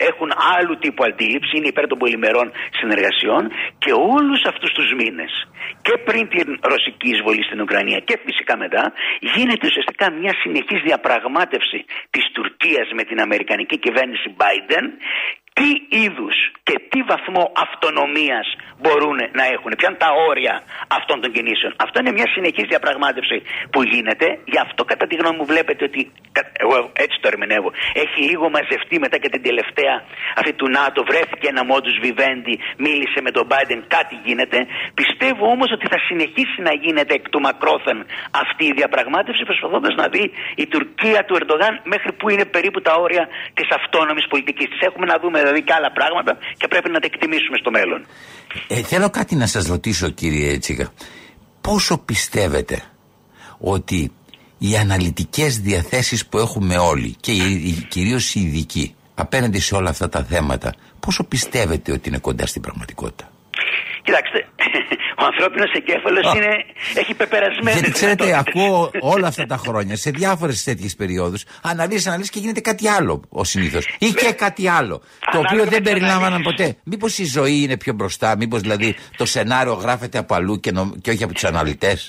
έχουν 0.09 0.29
άλλου 0.57 0.75
τύπου 0.83 1.03
αντίληψη, 1.09 1.51
είναι 1.57 1.67
υπέρ 1.73 1.87
των 1.87 1.97
πολυμερών 1.97 2.47
συνεργασιών 2.79 3.43
και 3.83 3.91
όλους 4.15 4.41
αυτούς 4.51 4.71
τους 4.77 4.89
μήνες 4.99 5.31
και 5.85 5.93
πριν 6.07 6.23
την 6.33 6.47
ρωσική 6.71 7.09
εισβολή 7.13 7.43
στην 7.43 7.61
Ουκρανία 7.61 7.99
και 8.07 8.15
φυσικά 8.25 8.53
μετά 8.63 8.83
γίνεται 9.35 9.67
ουσιαστικά 9.69 10.05
μια 10.19 10.33
συνεχής 10.41 10.79
διαπραγμάτευση 10.87 11.79
της 12.09 12.25
Τουρκίας 12.35 12.87
με 12.97 13.03
την 13.09 13.17
Αμερικανική 13.25 13.77
κυβέρνηση 13.85 14.27
Biden 14.41 14.85
τι 15.57 15.69
είδους 16.01 16.37
και 16.67 16.75
τι 16.91 16.99
βαθμό 17.11 17.43
αυτονομίας 17.65 18.47
μπορούν 18.81 19.17
να 19.39 19.43
έχουν, 19.53 19.71
ποια 19.77 19.87
είναι 19.89 20.01
τα 20.05 20.11
όρια 20.29 20.53
αυτών 20.97 21.17
των 21.21 21.29
κινήσεων. 21.35 21.71
Αυτό 21.85 21.95
είναι 22.01 22.13
μια 22.17 22.27
συνεχής 22.35 22.67
διαπραγμάτευση 22.73 23.37
που 23.71 23.79
γίνεται. 23.91 24.27
Γι' 24.53 24.61
αυτό, 24.65 24.81
κατά 24.91 25.05
τη 25.09 25.15
γνώμη 25.19 25.37
μου, 25.37 25.45
βλέπετε 25.53 25.81
ότι. 25.89 26.01
Εγώ 26.63 26.77
έτσι 27.03 27.15
το 27.21 27.27
ερμηνεύω. 27.31 27.69
Έχει 28.03 28.19
λίγο 28.29 28.45
μαζευτεί 28.55 28.95
μετά 29.05 29.17
και 29.23 29.29
την 29.35 29.41
τελευταία 29.47 29.95
αυτή 30.39 30.53
του 30.59 30.67
ΝΑΤΟ. 30.77 30.99
Βρέθηκε 31.11 31.45
ένα 31.53 31.63
μόντου 31.69 31.91
Βιβέντη, 32.03 32.55
μίλησε 32.85 33.19
με 33.25 33.31
τον 33.37 33.45
Biden, 33.51 33.79
κάτι 33.95 34.15
γίνεται. 34.25 34.57
Πιστεύω 34.99 35.43
όμως 35.55 35.69
ότι 35.75 35.85
θα 35.93 35.99
συνεχίσει 36.07 36.59
να 36.67 36.73
γίνεται 36.83 37.13
εκ 37.19 37.25
του 37.29 37.39
μακρόθεν 37.47 37.97
αυτή 38.43 38.63
η 38.71 38.73
διαπραγμάτευση, 38.79 39.43
προσπαθώντας 39.49 39.93
να 40.01 40.05
δει 40.13 40.25
η 40.63 40.65
Τουρκία 40.73 41.19
του 41.25 41.35
Ερντογάν 41.39 41.73
μέχρι 41.93 42.11
που 42.19 42.29
είναι 42.29 42.45
περίπου 42.55 42.81
τα 42.81 42.93
όρια 43.05 43.23
της 43.53 43.67
αυτόνομης 43.79 44.25
πολιτικής. 44.27 44.67
Της 44.69 44.81
έχουμε 44.87 45.05
να 45.05 45.17
δούμε 45.21 45.39
δηλαδή 45.45 45.63
και 45.63 45.73
άλλα 45.73 45.91
πράγματα 45.91 46.37
και 46.57 46.67
πρέπει 46.67 46.89
να 46.89 46.99
τα 46.99 47.05
εκτιμήσουμε 47.11 47.57
στο 47.57 47.71
μέλλον. 47.71 48.05
Ε, 48.67 48.81
θέλω 48.81 49.09
κάτι 49.09 49.35
να 49.35 49.47
σας 49.47 49.67
ρωτήσω 49.67 50.09
κύριε 50.09 50.57
Τσίγα. 50.57 50.87
Πόσο 51.61 51.97
πιστεύετε 51.97 52.83
ότι 53.57 54.11
οι 54.57 54.77
αναλυτικές 54.77 55.59
διαθέσεις 55.59 56.27
που 56.27 56.37
έχουμε 56.37 56.77
όλοι 56.77 57.15
και 57.19 57.31
κυρίως 57.87 58.35
οι 58.35 58.39
ειδικοί 58.39 58.95
απέναντι 59.15 59.59
σε 59.59 59.75
όλα 59.75 59.89
αυτά 59.89 60.09
τα 60.09 60.23
θέματα 60.23 60.73
πόσο 60.99 61.23
πιστεύετε 61.23 61.91
ότι 61.91 62.09
είναι 62.09 62.17
κοντά 62.17 62.45
στην 62.45 62.61
πραγματικότητα; 62.61 63.31
Κοιτάξτε, 64.03 64.47
ο 65.17 65.25
ανθρώπινος 65.25 65.71
εγκέφαλος 65.71 66.25
έχει 66.93 67.13
πεπερασμένε. 67.13 67.71
Γιατί 67.71 67.91
ξέρετε, 67.91 68.37
ακούω 68.37 68.91
όλα 68.99 69.27
αυτά 69.27 69.45
τα 69.45 69.57
χρόνια 69.57 69.95
σε 69.95 70.09
διάφορες 70.09 70.63
τέτοιες 70.63 70.95
περιόδους 70.95 71.43
αναλύσεις, 71.61 72.07
αναλύσεις 72.07 72.31
και 72.31 72.39
γίνεται 72.39 72.61
κάτι 72.61 72.87
άλλο 72.87 73.21
ο 73.29 73.43
συνήθως. 73.43 73.85
Ή 73.99 74.11
και 74.11 74.33
κάτι 74.33 74.67
άλλο. 74.67 75.01
το 75.31 75.37
οποίο 75.37 75.65
δεν 75.65 75.81
περιλάμβαναν 75.81 76.41
ποτέ. 76.41 76.75
Μήπως 76.83 77.17
η 77.17 77.25
ζωή 77.25 77.61
είναι 77.61 77.77
πιο 77.77 77.93
μπροστά, 77.93 78.35
μήπως 78.37 78.61
δηλαδή 78.61 78.95
το 79.17 79.25
σενάριο 79.25 79.73
γράφεται 79.73 80.17
από 80.17 80.35
αλλού 80.35 80.59
και, 80.59 80.71
και 81.01 81.09
όχι 81.09 81.23
από 81.23 81.33
τους 81.33 81.43
αναλυτές. 81.43 82.07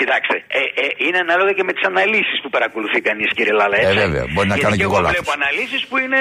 Κοιτάξτε, 0.00 0.36
ε, 0.60 0.60
ε, 0.82 0.86
είναι 1.06 1.18
ανάλογα 1.26 1.52
και 1.58 1.64
με 1.68 1.72
τις 1.76 1.84
αναλύσεις 1.90 2.36
που 2.42 2.50
παρακολουθεί 2.56 3.00
κανείς, 3.08 3.28
κύριε 3.36 3.54
Λάλα. 3.60 3.76
Ε, 3.76 3.94
βέβαια, 4.02 4.24
μπορεί 4.32 4.48
να 4.54 4.58
κάνω 4.58 4.76
και 4.80 4.86
εγώ 4.90 4.98
βλέπω 5.12 5.32
αναλύσεις 5.40 5.82
που 5.88 5.96
είναι 6.04 6.20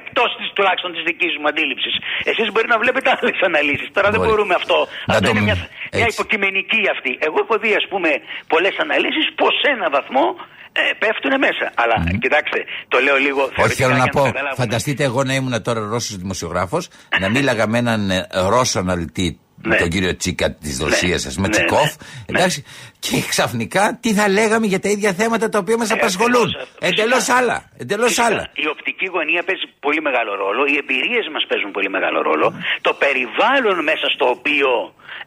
εκτός 0.00 0.30
τουλάχιστον 0.56 0.90
της 0.94 1.02
δικής 1.08 1.32
μου 1.40 1.48
αντίληψης. 1.52 1.94
Εσείς 2.30 2.46
μπορεί 2.52 2.68
να 2.74 2.78
βλέπετε 2.82 3.08
άλλες 3.14 3.38
αναλύσεις. 3.48 3.88
Τώρα 3.96 4.08
δεν 4.14 4.20
μπορούμε 4.26 4.54
αυτό. 4.60 4.76
Να 5.06 5.14
αυτό 5.14 5.28
είναι 5.30 5.40
μια, 5.48 5.56
μια 5.98 6.08
υποκειμενική 6.14 6.82
αυτή. 6.94 7.12
Εγώ 7.26 7.36
έχω 7.44 7.54
δει, 7.62 7.72
ας 7.80 7.86
πούμε, 7.92 8.10
πολλές 8.52 8.74
αναλύσεις 8.84 9.26
που 9.36 9.46
σε 9.60 9.68
ένα 9.76 9.86
βαθμό 9.96 10.26
ε, 10.72 10.82
πέφτουν 11.02 11.32
μέσα. 11.46 11.66
Αλλά 11.82 11.96
mm. 11.98 12.18
κοιτάξτε, 12.24 12.58
το 12.88 12.98
λέω 13.06 13.16
λίγο 13.16 13.42
Όχι, 13.56 13.74
θέλω 13.74 13.96
να 13.96 14.08
πω, 14.08 14.32
φανταστείτε 14.54 15.04
εγώ 15.04 15.24
να 15.24 15.34
ήμουν 15.34 15.62
τώρα 15.62 15.80
Ρώσος 15.80 16.16
δημοσιογράφος, 16.16 16.88
να 17.20 17.28
μίλαγα 17.28 17.66
με 17.66 17.78
έναν 17.78 18.10
ε, 18.10 18.26
Ρώσο 18.30 18.78
αναλυτή 18.78 19.38
ναι. 19.62 19.76
τον 19.76 19.88
κύριο 19.88 20.16
Τσίκα 20.16 20.54
της 20.54 20.80
Ρωσίας, 20.80 21.24
ναι. 21.24 21.32
με 21.36 21.48
ναι, 21.48 21.54
Τσικόφ. 21.54 21.80
Ναι. 21.80 21.92
Εντάξει, 22.26 22.64
και 23.06 23.16
ξαφνικά 23.32 23.84
τι 24.02 24.10
θα 24.18 24.26
λέγαμε 24.38 24.66
για 24.72 24.80
τα 24.84 24.88
ίδια 24.94 25.12
θέματα 25.20 25.46
τα 25.52 25.58
οποία 25.62 25.76
μας 25.80 25.90
ε, 25.90 25.94
απασχολούν. 25.98 26.48
Εντελώς 26.88 27.26
άλλα. 27.38 27.56
Εντελώς 27.82 28.14
άλλα. 28.26 28.42
Η 28.64 28.66
οπτική 28.74 29.06
γωνία 29.14 29.42
παίζει 29.48 29.66
πολύ 29.86 30.00
μεγάλο 30.08 30.32
ρόλο. 30.42 30.62
Οι 30.70 30.76
εμπειρίες 30.82 31.24
μας 31.34 31.44
παίζουν 31.50 31.70
πολύ 31.76 31.90
μεγάλο 31.96 32.18
ρόλο. 32.28 32.46
Το 32.86 32.92
περιβάλλον 33.04 33.76
μέσα 33.90 34.06
στο 34.14 34.24
οποίο 34.36 34.70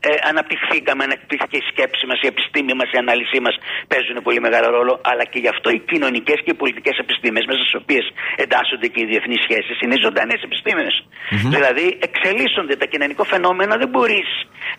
ε, 0.07 0.09
αναπτυχθήκαμε, 0.31 1.01
αναπτύχθηκε 1.09 1.57
η 1.63 1.65
σκέψη 1.71 2.03
μας, 2.09 2.19
η 2.25 2.27
επιστήμη 2.33 2.73
μας, 2.79 2.89
η 2.95 2.97
ανάλυση 3.03 3.37
μας 3.45 3.55
παίζουν 3.91 4.17
πολύ 4.27 4.39
μεγάλο 4.47 4.67
ρόλο. 4.77 4.93
Αλλά 5.11 5.23
και 5.31 5.39
γι' 5.43 5.51
αυτό 5.55 5.67
οι 5.75 5.79
κοινωνικές 5.91 6.37
και 6.43 6.51
οι 6.55 6.59
πολιτικές 6.63 6.95
επιστήμες, 7.03 7.43
μέσα 7.49 7.61
στις 7.65 7.75
οποίες 7.81 8.05
εντάσσονται 8.43 8.87
και 8.93 8.99
οι 9.03 9.07
διεθνείς 9.11 9.41
σχέσεις, 9.47 9.75
είναι 9.83 9.95
ζωντανές 10.05 10.39
επιστήμες. 10.47 10.93
Mm-hmm. 11.03 11.51
Δηλαδή 11.55 11.85
εξελίσσονται 12.07 12.75
τα 12.81 12.87
κοινωνικά 12.91 13.23
φαινόμενα, 13.33 13.73
δεν 13.81 13.89
μπορείς 13.93 14.29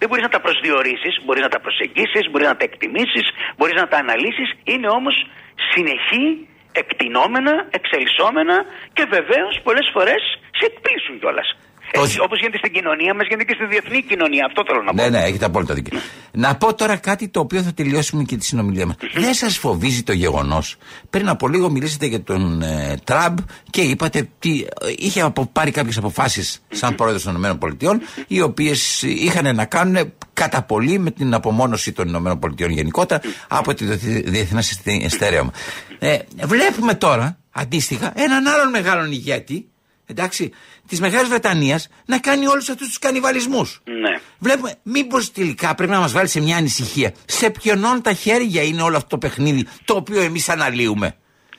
δεν 0.00 0.08
μπορείς 0.08 0.24
να 0.28 0.32
τα 0.36 0.40
προσδιορίσεις, 0.46 1.14
μπορείς 1.24 1.42
να 1.42 1.48
τα 1.54 1.60
προσεγγίσεις, 1.64 2.24
μπορείς 2.30 2.46
να 2.52 2.56
τα 2.60 2.64
εκτιμήσει, 2.64 2.85
μπορείς 3.56 3.80
να 3.80 3.88
τα 3.88 3.96
αναλύσεις. 3.96 4.48
Είναι 4.64 4.88
όμως 4.88 5.26
συνεχή 5.72 6.48
εκτινόμενα, 6.72 7.68
εξελισσόμενα 7.70 8.64
και 8.92 9.04
βεβαίως 9.16 9.60
πολλές 9.62 9.90
φορές 9.92 10.22
σε 10.58 10.64
εκπλήσουν 10.70 11.18
κιόλας. 11.20 11.48
Όπως 12.22 12.38
γίνεται 12.40 12.58
στην 12.58 12.72
κοινωνία 12.72 13.14
μας, 13.14 13.26
γίνεται 13.26 13.44
και 13.44 13.54
στη 13.54 13.66
διεθνή 13.66 14.02
κοινωνία. 14.02 14.44
Αυτό 14.46 14.64
θέλω 14.66 14.82
να 14.82 14.94
πω. 14.94 15.02
Ναι, 15.02 15.08
ναι, 15.08 15.24
έχετε 15.24 15.44
απόλυτα 15.44 15.74
δίκιο. 15.74 15.98
να 16.32 16.56
πω 16.56 16.74
τώρα 16.74 16.96
κάτι 16.96 17.28
το 17.28 17.40
οποίο 17.40 17.62
θα 17.62 17.72
τελειώσουμε 17.74 18.22
και 18.22 18.36
τη 18.36 18.44
συνομιλία 18.44 18.86
μας. 18.86 18.96
Δεν 19.14 19.34
σας 19.34 19.58
φοβίζει 19.58 20.02
το 20.02 20.12
γεγονός. 20.12 20.76
Πριν 21.10 21.28
από 21.28 21.48
λίγο 21.48 21.70
μιλήσατε 21.70 22.06
για 22.06 22.22
τον 22.22 22.62
ε, 22.62 22.96
Τραμπ 23.04 23.38
και 23.70 23.80
είπατε 23.80 24.18
ότι 24.18 24.68
είχε 24.98 25.20
απο, 25.20 25.46
πάρει 25.52 25.70
κάποιες 25.70 25.96
αποφάσεις 25.96 26.62
σαν 26.68 26.94
πρόεδρος 26.94 27.22
των 27.22 27.44
ΗΠΑ, 27.44 28.00
οι 28.26 28.40
οποίες 28.40 29.02
είχαν 29.02 29.54
να 29.54 29.64
κάνουν 29.64 30.12
κατά 30.32 30.62
πολύ 30.62 30.98
με 30.98 31.10
την 31.10 31.34
απομόνωση 31.34 31.92
των 31.92 32.08
ΗΠΑ 32.08 32.54
γενικότερα 32.68 33.20
από 33.48 33.74
τη 33.74 33.84
διεθνή 33.84 35.08
στερέωμα. 35.08 35.50
Ε, 35.98 36.18
βλέπουμε 36.44 36.94
τώρα 36.94 37.38
αντίστοιχα 37.50 38.12
έναν 38.14 38.46
άλλον 38.46 38.68
μεγάλο 38.70 39.04
ηγέτη 39.04 39.68
εντάξει, 40.06 40.50
της 40.88 41.00
Μεγάλης 41.00 41.28
Βρετανίας 41.28 41.88
να 42.06 42.18
κάνει 42.18 42.46
όλους 42.46 42.68
αυτούς 42.68 42.86
τους 42.86 42.98
κανιβαλισμούς. 42.98 43.80
Ναι. 43.84 44.20
Βλέπουμε, 44.38 44.74
μήπως 44.82 45.32
τελικά 45.32 45.74
πρέπει 45.74 45.92
να 45.92 45.98
μας 45.98 46.12
βάλει 46.12 46.28
σε 46.28 46.40
μια 46.40 46.56
ανησυχία. 46.56 47.12
Σε 47.24 47.50
ποιον 47.50 48.02
τα 48.02 48.12
χέρια 48.12 48.62
είναι 48.62 48.82
όλο 48.82 48.96
αυτό 48.96 49.08
το 49.08 49.18
παιχνίδι 49.18 49.66
το 49.84 49.94
οποίο 49.94 50.20
εμείς 50.20 50.48
αναλύουμε. 50.48 51.16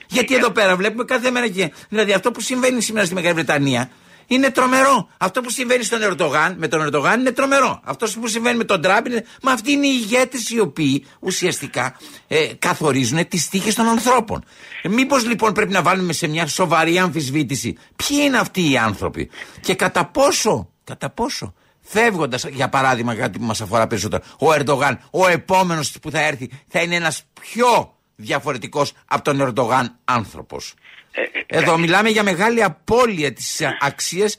Γιατί 0.07 0.35
εδώ 0.35 0.51
πέρα 0.51 0.75
βλέπουμε 0.75 1.03
κάθε 1.03 1.31
μέρα 1.31 1.47
και. 1.47 1.71
Δηλαδή 1.89 2.13
αυτό 2.13 2.31
που 2.31 2.41
συμβαίνει 2.41 2.81
σήμερα 2.81 3.05
στη 3.05 3.15
Μεγάλη 3.15 3.33
Βρετανία 3.33 3.89
είναι 4.27 4.49
τρομερό. 4.51 5.07
Αυτό 5.17 5.41
που 5.41 5.49
συμβαίνει 5.49 5.83
στον 5.83 6.01
Ερντογάν, 6.01 6.55
με 6.57 6.67
τον 6.67 6.81
Ερντογάν 6.81 7.19
είναι 7.19 7.31
τρομερό. 7.31 7.81
Αυτό 7.83 8.07
που 8.21 8.27
συμβαίνει 8.27 8.57
με 8.57 8.63
τον 8.63 8.81
Τραμπ 8.81 9.05
είναι. 9.05 9.25
Μα 9.41 9.51
αυτοί 9.51 9.71
είναι 9.71 9.87
οι 9.87 9.99
ηγέτες 10.01 10.49
οι 10.49 10.59
οποίοι 10.59 11.05
ουσιαστικά 11.19 11.97
ε, 12.27 12.45
καθορίζουν 12.59 13.27
τις 13.27 13.49
τύχε 13.49 13.73
των 13.73 13.85
ανθρώπων. 13.87 14.43
Ε, 14.81 14.89
Μήπως 14.89 15.25
λοιπόν 15.25 15.53
πρέπει 15.53 15.71
να 15.71 15.81
βάλουμε 15.81 16.13
σε 16.13 16.27
μια 16.27 16.47
σοβαρή 16.47 16.99
αμφισβήτηση 16.99 17.77
ποιοι 17.95 18.17
είναι 18.21 18.37
αυτοί 18.37 18.71
οι 18.71 18.77
άνθρωποι 18.77 19.29
και 19.61 19.75
κατά 19.75 20.05
πόσο, 20.05 20.69
κατά 20.83 21.09
πόσο 21.09 21.53
Φεύγοντας, 21.89 22.45
για 22.45 22.69
παράδειγμα, 22.69 23.15
κάτι 23.15 23.39
που 23.39 23.45
μας 23.45 23.61
αφορά 23.61 23.87
περισσότερο, 23.87 24.23
ο 24.39 24.53
Ερντογάν, 24.53 24.99
ο 25.11 25.27
επόμενος 25.27 25.99
που 26.01 26.11
θα 26.11 26.19
έρθει, 26.19 26.49
θα 26.67 26.81
είναι 26.81 26.95
ένας 26.95 27.23
πιο 27.41 27.97
διαφορετικός 28.15 28.93
από 29.05 29.23
τον 29.23 29.41
Ερντογάν 29.41 29.99
άνθρωπος. 30.05 30.73
Ε, 31.17 31.21
ε, 31.21 31.57
Εδώ 31.57 31.77
μιλάμε 31.77 32.09
για 32.09 32.23
μεγάλη 32.23 32.63
απώλεια 32.63 33.33
της 33.33 33.61
αξίας 33.79 34.37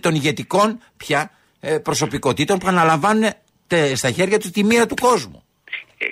των 0.00 0.14
ηγετικών 0.14 0.82
πια 0.96 1.30
ε, 1.60 1.78
προσωπικότητων 1.78 2.58
που 2.58 2.68
αναλαμβάνουν 2.68 3.30
στα 3.94 4.10
χέρια 4.10 4.38
τους 4.38 4.50
τη 4.50 4.64
μοίρα 4.64 4.86
του 4.86 4.94
κόσμου. 5.00 5.44
Ε, 5.98 6.06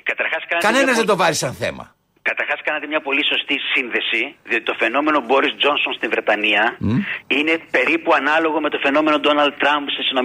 Κανένας 0.59 0.97
δεν 0.97 1.07
το 1.07 1.17
βάζει 1.17 1.39
σαν 1.39 1.55
θέμα. 1.55 1.94
Καταρχάς, 2.31 2.59
κάνατε 2.67 2.87
μια 2.93 3.03
πολύ 3.09 3.23
σωστή 3.33 3.57
σύνδεση, 3.73 4.23
διότι 4.49 4.65
το 4.71 4.75
φαινόμενο 4.83 5.19
Μπόρις 5.27 5.53
Τζόνσον 5.59 5.93
στην 5.99 6.09
Βρετανία 6.15 6.63
είναι 7.37 7.55
περίπου 7.77 8.11
ανάλογο 8.21 8.59
με 8.65 8.69
το 8.75 8.79
φαινόμενο 8.87 9.17
Ντόναλτ 9.23 9.55
Τραμπ 9.63 9.85
στις 9.95 10.07
ΗΠΑ. 10.11 10.23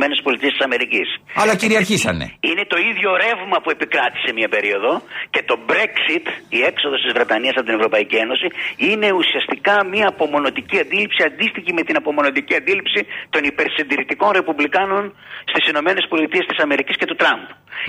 Αλλά 1.42 1.54
κυριαρχήσανε. 1.62 2.26
Είναι 2.50 2.64
το 2.74 2.78
ίδιο 2.90 3.10
ρεύμα 3.26 3.58
που 3.64 3.70
επικράτησε 3.76 4.30
μια 4.38 4.50
περίοδο 4.56 4.92
και 5.34 5.42
το 5.50 5.56
Brexit, 5.70 6.26
η 6.58 6.60
έξοδος 6.70 7.00
της 7.04 7.12
Βρετανίας 7.18 7.56
από 7.58 7.66
την 7.70 7.76
Ευρωπαϊκή 7.80 8.18
Ένωση, 8.26 8.48
είναι 8.90 9.08
ουσιαστικά 9.22 9.76
μια 9.94 10.08
απομονωτική 10.14 10.78
αντίληψη 10.86 11.22
αντίστοιχη 11.30 11.72
με 11.78 11.84
την 11.88 11.96
απομονωτική 12.02 12.54
αντίληψη 12.62 13.00
των 13.34 13.42
υπερσυντηρητικών 13.52 14.30
ρεπουμπλικάνων 14.38 15.04
στις 15.52 15.64
ΗΠΑ 15.68 16.94
και 17.00 17.06
του 17.10 17.16
Τραμπ. 17.22 17.44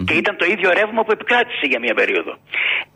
Και 0.06 0.14
ήταν 0.22 0.36
το 0.36 0.44
ίδιο 0.44 0.68
ρεύμα 0.78 1.00
που 1.04 1.12
επικράτησε 1.16 1.66
για 1.72 1.80
μια 1.84 1.94
περίοδο. 1.94 2.32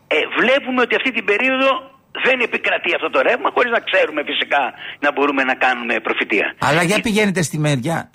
Ε, 0.06 0.16
βλέπουμε 0.40 0.80
ότι 0.82 0.94
αυτή 0.94 1.10
την 1.12 1.24
περίοδο 1.24 1.94
δεν 2.26 2.40
επικρατεί 2.40 2.94
αυτό 2.94 3.10
το 3.10 3.20
ρεύμα, 3.20 3.50
χωρίς 3.54 3.70
να 3.70 3.80
ξέρουμε 3.80 4.22
φυσικά 4.24 4.72
να 5.00 5.12
μπορούμε 5.12 5.42
να 5.44 5.54
κάνουμε 5.54 6.00
προφητεία. 6.00 6.54
Αλλά 6.58 6.82
για 6.82 7.00
πηγαίνετε 7.00 7.42
στη 7.42 7.58
μεριά. 7.58 8.10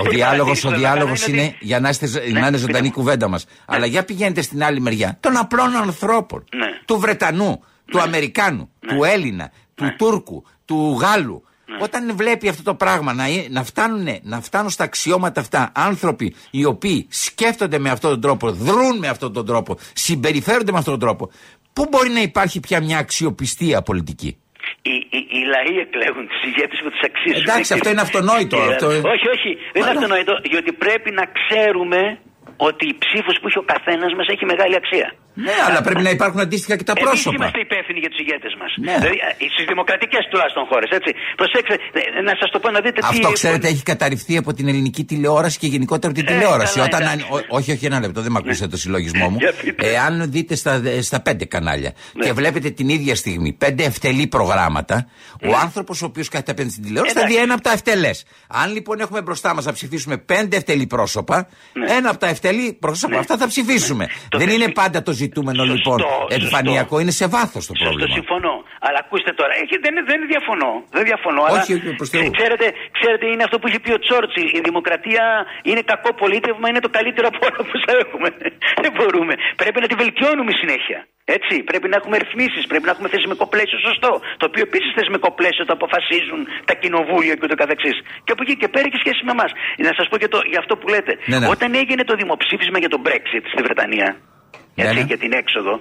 Ο 0.00 0.08
διάλογος 0.10 0.64
ο 0.64 0.70
διάλογος 0.70 1.26
είναι, 1.26 1.56
για 1.60 1.80
να, 1.80 1.88
είστε, 1.88 2.06
ναι, 2.30 2.40
να 2.40 2.46
είναι 2.46 2.56
ζωντανή 2.56 2.90
κουβέντα 2.90 3.28
μας. 3.28 3.44
Ναι. 3.44 3.76
Αλλά 3.76 3.86
για 3.86 4.04
πηγαίνετε 4.04 4.42
στην 4.42 4.64
άλλη 4.64 4.80
μεριά 4.80 5.16
των 5.20 5.36
απλών 5.36 5.76
ανθρώπων. 5.76 6.44
Ναι. 6.56 6.66
Του 6.84 6.98
Βρετανού, 6.98 7.64
του 7.84 8.00
Αμερικάνου, 8.00 8.70
του 8.86 9.04
Έλληνα, 9.04 9.52
του 9.74 9.94
Τούρκου, 9.98 10.44
του 10.64 10.98
Γάλλου. 11.00 11.44
Όταν 11.78 12.16
βλέπει 12.16 12.48
αυτό 12.48 12.62
το 12.62 12.74
πράγμα 12.74 13.12
να, 13.12 13.24
να, 13.48 13.64
φτάνουν, 13.64 14.06
να 14.22 14.40
φτάνουν 14.40 14.70
στα 14.70 14.84
αξιώματα 14.84 15.40
αυτά 15.40 15.72
άνθρωποι 15.74 16.34
οι 16.50 16.64
οποίοι 16.64 17.06
σκέφτονται 17.10 17.78
με 17.78 17.90
αυτόν 17.90 18.10
τον 18.10 18.20
τρόπο, 18.20 18.50
δρούν 18.50 18.98
με 18.98 19.08
αυτόν 19.08 19.32
τον 19.32 19.46
τρόπο, 19.46 19.78
συμπεριφέρονται 19.92 20.72
με 20.72 20.78
αυτόν 20.78 20.98
τον 20.98 21.08
τρόπο, 21.08 21.30
πού 21.72 21.86
μπορεί 21.90 22.10
να 22.10 22.20
υπάρχει 22.20 22.60
πια 22.60 22.80
μια 22.80 22.98
αξιοπιστία 22.98 23.82
πολιτική; 23.82 24.36
Οι, 24.82 24.90
οι, 24.90 25.18
οι 25.36 25.40
λαοί 25.54 25.78
εκλέγουν 25.78 26.26
τους 26.28 26.42
ηγέτες 26.48 26.80
με 26.84 26.90
τι 26.90 26.98
αξίε 27.02 27.42
Εντάξει, 27.42 27.72
αυτό 27.72 27.90
είναι 27.90 28.00
αυτονόητο. 28.00 28.56
Αυτό... 28.56 28.86
Όχι, 28.86 29.28
όχι, 29.36 29.50
δεν 29.72 29.82
είναι 29.82 29.90
αυτονόητο, 29.90 30.32
γιατί 30.42 30.72
πρέπει 30.72 31.10
να 31.10 31.24
ξέρουμε 31.38 32.18
ότι 32.56 32.86
η 32.86 32.96
ψήφος 32.98 33.38
που 33.40 33.46
έχει 33.48 33.58
ο 33.58 33.66
καθένας 33.74 34.14
μας 34.14 34.26
έχει 34.28 34.44
μεγάλη 34.44 34.74
αξία. 34.74 35.14
Ναι, 35.34 35.52
αλλά 35.68 35.80
πρέπει 35.82 36.02
να 36.02 36.10
υπάρχουν 36.10 36.40
αντίστοιχα 36.40 36.76
και 36.76 36.84
τα 36.84 36.92
πρόσωπα. 36.92 37.30
Εμεί 37.30 37.38
είμαστε 37.40 37.60
υπεύθυνοι 37.60 37.98
για 37.98 38.10
τους 38.12 38.18
ηγέτες 38.24 38.52
μας. 38.60 38.70
Ναι. 38.76 38.94
Δηλαδή, 38.98 39.18
ε, 39.44 39.48
στις 39.54 39.64
δημοκρατικές 39.72 40.22
τουλάχιστον 40.30 40.64
χώρες, 40.70 40.90
έτσι. 40.98 41.10
Προσέξτε, 41.40 41.74
ε, 42.18 42.20
να 42.28 42.34
σας 42.40 42.50
το 42.50 42.58
πω 42.62 42.70
να 42.70 42.80
δείτε 42.80 43.00
τι. 43.00 43.06
Αυτό 43.10 43.32
ξέρετε, 43.32 43.66
έχει 43.68 43.82
καταρριφθεί 43.82 44.36
από 44.36 44.50
την 44.54 44.68
ελληνική 44.68 45.04
τηλεόραση 45.04 45.58
και 45.58 45.66
γενικότερα 45.66 46.12
από 46.12 46.20
την 46.20 46.26
ε, 46.28 46.30
τηλεόραση. 46.32 46.80
Όταν, 46.80 47.02
όχι, 47.48 47.72
όχι, 47.72 47.86
ένα 47.86 48.00
λεπτό, 48.00 48.20
δεν 48.20 48.32
με 48.32 48.38
ακούσατε 48.42 48.70
το 48.70 48.76
συλλογισμό 48.76 49.28
μου. 49.30 49.38
Εάν 49.76 50.30
δείτε 50.30 50.54
στα, 50.54 50.82
στα 51.00 51.20
πέντε 51.20 51.44
κανάλια 51.44 51.92
ναι. 52.12 52.24
και 52.24 52.32
βλέπετε 52.32 52.70
την 52.70 52.88
ίδια 52.88 53.14
στιγμή 53.14 53.52
πέντε 53.52 53.84
ευτελή 53.84 54.26
προγράμματα, 54.26 55.08
ο 55.42 55.46
ναι. 55.46 55.56
άνθρωπος 55.62 56.02
ο 56.02 56.06
οποίος 56.06 56.28
κάθεται 56.28 56.50
απέναντι 56.50 56.72
στην 56.72 56.84
τηλεόραση 56.84 57.14
θα 57.14 57.26
δει 57.26 57.36
ένα 57.36 57.54
από 57.54 57.62
τα 57.62 57.72
ευτελές. 57.72 58.24
Αν 58.48 58.72
λοιπόν 58.72 59.00
έχουμε 59.00 59.22
μπροστά 59.22 59.54
μας 59.54 59.64
να 59.64 59.72
ψηφίσουμε 59.72 60.16
πέντε 60.16 60.56
ευτελή 60.56 60.86
πρόσωπα, 60.86 61.48
ναι. 61.72 61.92
ένα 61.92 62.10
από 62.10 62.18
τα 62.18 62.28
ευτελή 62.28 62.72
πρόσωπα 62.72 63.18
αυτά 63.18 63.36
θα 63.36 63.46
ψηφίσουμε. 63.46 64.08
Δεν 64.36 64.48
είναι 64.48 64.68
πάντα 64.68 65.02
το 65.02 65.12
ζητούμενο 65.24 65.60
σωστό, 65.72 65.92
λοιπόν 65.94 66.14
επιφανειακό, 66.38 66.94
είναι 67.02 67.14
σε 67.20 67.26
βάθος 67.34 67.62
το 67.68 67.72
πρόβλημα. 67.80 68.06
Σωστό, 68.06 68.18
συμφωνώ. 68.20 68.54
Αλλά 68.86 68.98
ακούστε 69.04 69.30
τώρα, 69.40 69.52
έχει, 69.62 69.74
δεν, 69.84 69.94
δεν 70.10 70.20
διαφωνώ. 70.32 70.72
Δεν 70.96 71.04
διαφωνώ 71.10 71.40
όχι, 71.42 71.50
αλλά, 71.50 71.60
όχι, 71.62 71.94
προς 72.00 72.10
ξέρετε, 72.38 72.66
ξέρετε, 72.98 73.24
είναι 73.32 73.44
αυτό 73.48 73.56
που 73.60 73.66
είχε 73.68 73.78
πει 73.84 73.90
ο 73.98 74.00
Τσόρτσιλ. 74.04 74.48
Η 74.58 74.60
δημοκρατία 74.68 75.24
είναι 75.68 75.82
κακό 75.92 76.10
πολίτευμα, 76.22 76.66
είναι 76.70 76.82
το 76.86 76.90
καλύτερο 76.98 77.26
από 77.30 77.38
όλα 77.46 77.60
που 77.68 77.76
θα 77.84 77.92
έχουμε. 78.02 78.28
δεν 78.84 78.92
μπορούμε. 78.96 79.34
Πρέπει 79.62 79.78
να 79.84 79.88
τη 79.90 79.94
βελτιώνουμε 80.02 80.52
συνέχεια. 80.62 81.00
Έτσι, 81.38 81.54
πρέπει 81.70 81.88
να 81.92 81.96
έχουμε 82.00 82.16
ρυθμίσεις, 82.24 82.62
πρέπει 82.70 82.86
να 82.88 82.92
έχουμε 82.94 83.08
θεσμικό 83.14 83.44
πλαίσιο 83.54 83.78
σωστό. 83.88 84.10
Το 84.40 84.44
οποίο 84.50 84.62
επίσης 84.68 84.90
θεσμικό 84.98 85.28
πλαίσιο 85.38 85.64
το 85.68 85.72
αποφασίζουν 85.78 86.40
τα 86.68 86.74
κοινοβούλια 86.80 87.34
και 87.38 87.44
ούτω 87.46 87.56
καθεξής. 87.62 87.96
Και 88.24 88.32
από 88.34 88.42
εκεί 88.44 88.54
και 88.60 88.68
πέρα 88.74 88.86
έχει 88.88 88.98
σχέση 89.04 89.20
με 89.26 89.32
εμάς. 89.36 89.50
Να 89.88 89.92
σας 89.98 90.06
πω 90.10 90.16
και 90.22 90.28
το, 90.34 90.38
για 90.52 90.60
αυτό 90.62 90.74
που 90.80 90.86
λέτε. 90.94 91.12
Ναι, 91.26 91.38
ναι. 91.38 91.48
Όταν 91.54 91.70
έγινε 91.82 92.02
το 92.10 92.14
δημοψήφισμα 92.22 92.78
για 92.82 92.90
τον 92.94 93.02
Brexit 93.06 93.44
στη 93.52 93.60
Βρετανία, 93.66 94.08
Ναι, 94.10 94.33
έτσι, 94.82 94.94
ναι. 95.00 95.08
για 95.10 95.18
την 95.24 95.32
έξοδο, 95.42 95.72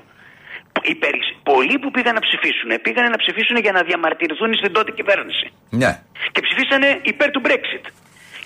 οι 0.90 0.96
περισ- 1.04 1.36
πολλοί 1.52 1.76
που 1.82 1.90
πήγαν 1.96 2.14
να 2.20 2.24
ψηφίσουν, 2.28 2.70
πήγαν 2.86 3.06
να 3.16 3.20
ψηφίσουν 3.24 3.58
για 3.66 3.72
να 3.78 3.82
διαμαρτυρηθούν 3.90 4.52
στην 4.62 4.72
τότε 4.78 4.92
κυβέρνηση. 5.00 5.48
Ναι. 5.82 5.92
Και 6.34 6.42
ψηφίσανε 6.46 6.88
υπέρ 7.12 7.30
του 7.36 7.42
Brexit. 7.48 7.86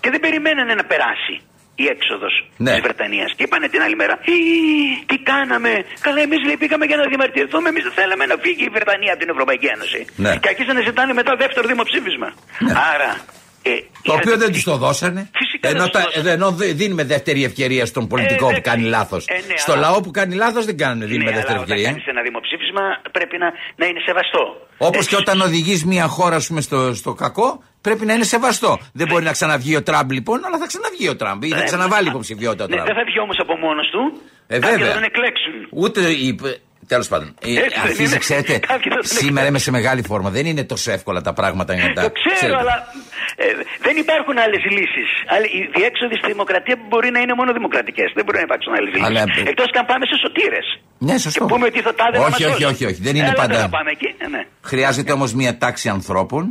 Και 0.02 0.10
δεν 0.14 0.20
περιμένανε 0.26 0.74
να 0.82 0.86
περάσει 0.92 1.36
η 1.84 1.86
έξοδος 1.96 2.34
Ναι. 2.66 2.72
της 2.72 2.82
Βρετανίας. 2.88 3.30
Και 3.38 3.44
είπανε 3.48 3.68
την 3.74 3.82
άλλη 3.86 3.96
μέρα, 4.02 4.16
«Ι, 4.34 4.38
τι 5.10 5.18
κάναμε; 5.32 5.72
Καλά, 6.06 6.20
εμείς 6.28 6.42
λέει 6.48 6.58
πήγαμε 6.64 6.86
για 6.86 6.98
να 7.02 7.06
διαμαρτυρηθούμε. 7.12 7.68
Εμείς 7.74 7.84
δεν 7.88 7.92
θέλαμε 8.00 8.26
να 8.32 8.36
φύγει 8.44 8.64
η 8.70 8.74
Βρετανία 8.78 9.12
από 9.14 9.22
την 9.24 9.30
Ευρωπαϊκή 9.36 9.68
Ένωση. 9.76 10.00
Ναι. 10.26 10.32
Και 10.42 10.48
αρχίσαν 10.52 10.76
να 10.80 10.84
ζητάνε 10.90 11.14
μετά 11.20 11.32
δεύτερο 11.44 11.66
δημοψήφισμα. 11.74 12.30
Άρα. 12.94 13.10
Ε, 13.68 13.80
Το 14.04 14.14
είδατε 14.14 14.20
οποίο 14.30 14.38
δεν 14.38 14.48
τι- 14.48 14.54
τους 14.54 14.64
το 14.64 14.76
δώσανε. 14.78 15.30
Φυσικά 15.34 15.68
δεν 15.70 15.78
Ενώ, 15.78 15.84
τους 15.84 15.92
το 15.94 16.00
τα- 16.00 16.06
δώσανε. 16.06 16.32
ενώ 16.32 16.52
δι- 16.52 16.76
δίνουμε 16.76 17.04
δεύτερη 17.04 17.44
ευκαιρία 17.44 17.86
στον 17.86 18.08
πολιτικό 18.08 18.46
Ε, 18.46 18.52
που 18.54 18.58
εντάξει. 18.58 18.70
κάνει 18.72 18.84
λάθος. 18.84 19.26
Ε, 19.28 19.34
ναι, 19.48 19.58
Στο 19.58 19.72
αλλά- 19.72 19.82
λαό 19.90 20.02
που 20.02 20.12
κάνει 20.12 20.36
λάθος 20.36 20.66
δεν 20.66 20.78
κάνουμε, 20.78 21.06
δίνουμε 21.06 21.30
Ναι, 21.30 21.36
δεύτερη 21.36 21.54
αλλά 21.58 21.62
όταν 21.64 21.72
ευκαιρία. 21.78 21.92
κάνεις 21.92 22.08
ένα 22.14 22.22
δημοψήφισμα 22.22 22.82
πρέπει 23.12 23.38
να, 23.38 23.48
να 23.76 23.86
είναι 23.86 24.00
σεβαστό. 24.06 24.44
Όπως 24.78 24.98
Έτσι. 24.98 25.10
και 25.10 25.16
όταν 25.16 25.42
οδηγείς 25.42 25.86
μια 25.86 26.08
χώρα 26.08 26.36
ας 26.36 26.48
πούμε, 26.48 26.62
στο, 26.62 26.94
στο 26.96 27.14
κακό, 27.14 27.64
πρέπει 27.82 28.06
να 28.06 28.14
είναι 28.14 28.24
σεβαστό. 28.24 28.80
Δεν 28.94 29.08
μπορεί 29.08 29.24
να 29.24 29.32
ξαναβγεί 29.32 29.76
ο 29.76 29.84
Τραμπ 29.84 30.12
λοιπόν, 30.12 30.46
αλλά 30.46 30.58
θα 30.58 30.66
ξαναβγεί 30.66 31.08
ο 31.10 31.16
Τραμπ 31.16 31.44
ή 31.44 31.50
θα 31.50 31.60
Ε, 31.62 31.64
ξαναβάλει 31.64 32.04
μα- 32.06 32.12
υποψηφιότητα 32.12 32.64
ο 32.64 32.68
Ναι, 32.68 32.74
Τραμπ. 32.76 32.86
δεν 32.86 32.96
θα 32.96 33.04
βγει 33.10 33.20
όμως 33.20 33.38
από 33.40 33.56
μόνος 33.58 33.88
του. 33.94 34.22
Ε, 34.48 34.60
Κάποιοι 34.60 34.70
βέβαια. 34.72 34.88
θα 34.88 34.94
τον 34.94 35.04
εκλέξουν. 35.04 35.54
Ούτε 35.70 36.02
η. 36.28 36.40
Τέλος 36.88 37.08
πάντων. 37.08 37.28
Ε, 37.42 37.50
Έτσι 37.50 37.70
δεν 37.70 37.82
Αρχίζει, 37.84 38.04
είναι. 38.04 38.18
ξέρετε, 38.18 38.54
Κάποιοι 38.72 38.90
θα 38.92 38.96
τον 38.96 39.04
σήμερα 39.06 39.26
εκλέξουν. 39.28 39.48
είμαι 39.50 39.60
σε 39.60 39.72
μεγάλη 39.72 40.02
φόρμα. 40.10 40.30
Δεν 40.30 40.46
είναι 40.46 40.64
τόσο 40.64 40.92
εύκολα 40.92 41.22
τα 41.22 41.34
πράγματα 41.34 41.74
για 41.74 41.84
να 41.88 41.94
τα. 41.94 42.02
Το 42.02 42.12
ξέρω, 42.20 42.36
ξέρετε. 42.36 42.58
αλλά 42.60 42.76
ε, 43.36 43.46
δεν 43.86 43.96
υπάρχουν 44.04 44.36
άλλες 44.46 44.62
λύσεις. 44.78 45.10
Οι 45.56 45.60
διέξοδοι 45.80 46.16
στη 46.22 46.28
δημοκρατία 46.34 46.76
μπορεί 46.90 47.10
να 47.16 47.20
είναι 47.20 47.34
μόνο 47.40 47.54
δημοκρατικές. 47.54 48.08
Δεν 48.16 48.24
μπορεί 48.26 48.38
να 48.38 48.44
υπάρξουν 48.50 48.74
άλλες 48.78 48.90
λύσεις. 48.94 49.06
Αλλά- 49.08 49.24
Εκτός 49.52 49.68
και 49.74 49.80
αν 49.82 49.86
πάμε 49.92 50.06
σε 50.12 50.16
σωτήρες. 50.24 50.66
Ναι, 50.98 51.18
σωστό. 51.18 51.46
Και 51.46 51.52
πούμε 51.54 51.66
ότι 51.72 51.82
θα 51.82 51.94
τάδε 52.00 52.18
να 52.18 52.24
όχι, 52.24 52.32
μας 52.32 52.52
όχι, 52.52 52.62
σώσει. 52.64 52.74
όχι, 52.74 52.86
όχι. 52.92 53.02
Δεν 53.08 53.16
είναι 53.16 53.26
Έλα, 53.26 53.34
πάντα. 53.42 53.62
να 53.62 53.70
πάμε 53.70 53.92
εκεί. 53.92 54.10
Ε, 54.18 54.28
ναι. 54.28 54.42
Χρειάζεται 54.62 55.12
όμως 55.12 55.34
μια 55.34 55.58
τάξη 55.58 55.90
ανθρώπων, 55.90 56.44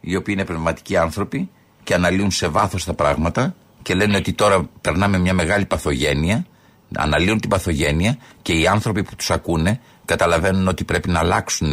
οι 0.00 0.16
οποίοι 0.16 0.34
είναι 0.36 0.46
πνευματικοί 0.50 0.96
άνθρωποι 0.96 1.50
και 1.84 1.94
αναλύουν 1.94 2.30
σε 2.30 2.46
βάθος 2.48 2.84
τα 2.84 2.94
πράγματα 2.94 3.54
και 3.82 3.94
λένε 3.94 4.16
ότι 4.16 4.32
τώρα 4.32 4.68
περνάμε 4.80 5.18
μια 5.18 5.34
μεγάλη 5.34 5.64
παθογένεια. 5.64 6.46
Αναλύουν 6.96 7.40
την 7.40 7.50
παθογένεια 7.50 8.18
και 8.42 8.52
οι 8.52 8.66
άνθρωποι 8.66 9.02
που 9.02 9.16
τους 9.16 9.30
ακούνε 9.30 9.80
καταλαβαίνουν 10.04 10.68
ότι 10.68 10.84
πρέπει 10.84 11.08
να 11.08 11.18
αλλάξουν 11.18 11.72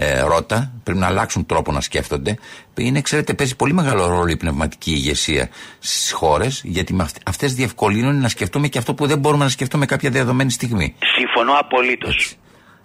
ε, 0.00 0.20
ρότα, 0.20 0.72
πρέπει 0.82 0.98
να 0.98 1.06
αλλάξουν 1.06 1.46
τρόπο 1.46 1.72
να 1.72 1.80
σκέφτονται. 1.80 2.38
Είναι, 2.76 3.00
ξέρετε, 3.00 3.34
παίζει 3.34 3.56
πολύ 3.56 3.72
μεγάλο 3.72 4.06
ρόλο 4.06 4.30
η 4.30 4.36
πνευματική 4.36 4.90
ηγεσία 4.90 5.48
στις 5.78 6.12
χώρες, 6.12 6.60
γιατί 6.64 6.96
αυτές 7.24 7.54
διευκολύνουν 7.54 8.20
να 8.20 8.28
σκεφτούμε 8.28 8.68
και 8.68 8.78
αυτό 8.78 8.94
που 8.94 9.06
δεν 9.06 9.18
μπορούμε 9.18 9.44
να 9.44 9.50
σκεφτούμε 9.50 9.86
κάποια 9.86 10.10
δεδομένη 10.10 10.50
στιγμή. 10.50 10.94
Συμφωνώ 11.16 11.52
απολύτως. 11.58 12.36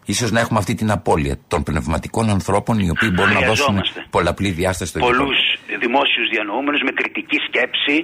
Ίσως 0.05 0.31
να 0.31 0.39
έχουμε 0.39 0.59
αυτή 0.59 0.73
την 0.75 0.91
απώλεια 0.91 1.35
των 1.47 1.63
πνευματικών 1.63 2.29
ανθρώπων 2.29 2.79
οι 2.79 2.89
οποίοι 2.89 3.09
μπορούν 3.13 3.33
να 3.33 3.39
δώσουν 3.39 3.65
Χρειαζόμαστε. 3.75 4.05
πολλαπλή 4.09 4.49
διάσταση 4.49 4.89
στο 4.91 4.99
Πολλούς 4.99 5.37
ειδικό. 5.53 5.79
δημόσιους 5.85 6.27
διανοούμενους 6.33 6.81
με 6.87 6.91
κριτική 6.91 7.37
σκέψη 7.47 7.95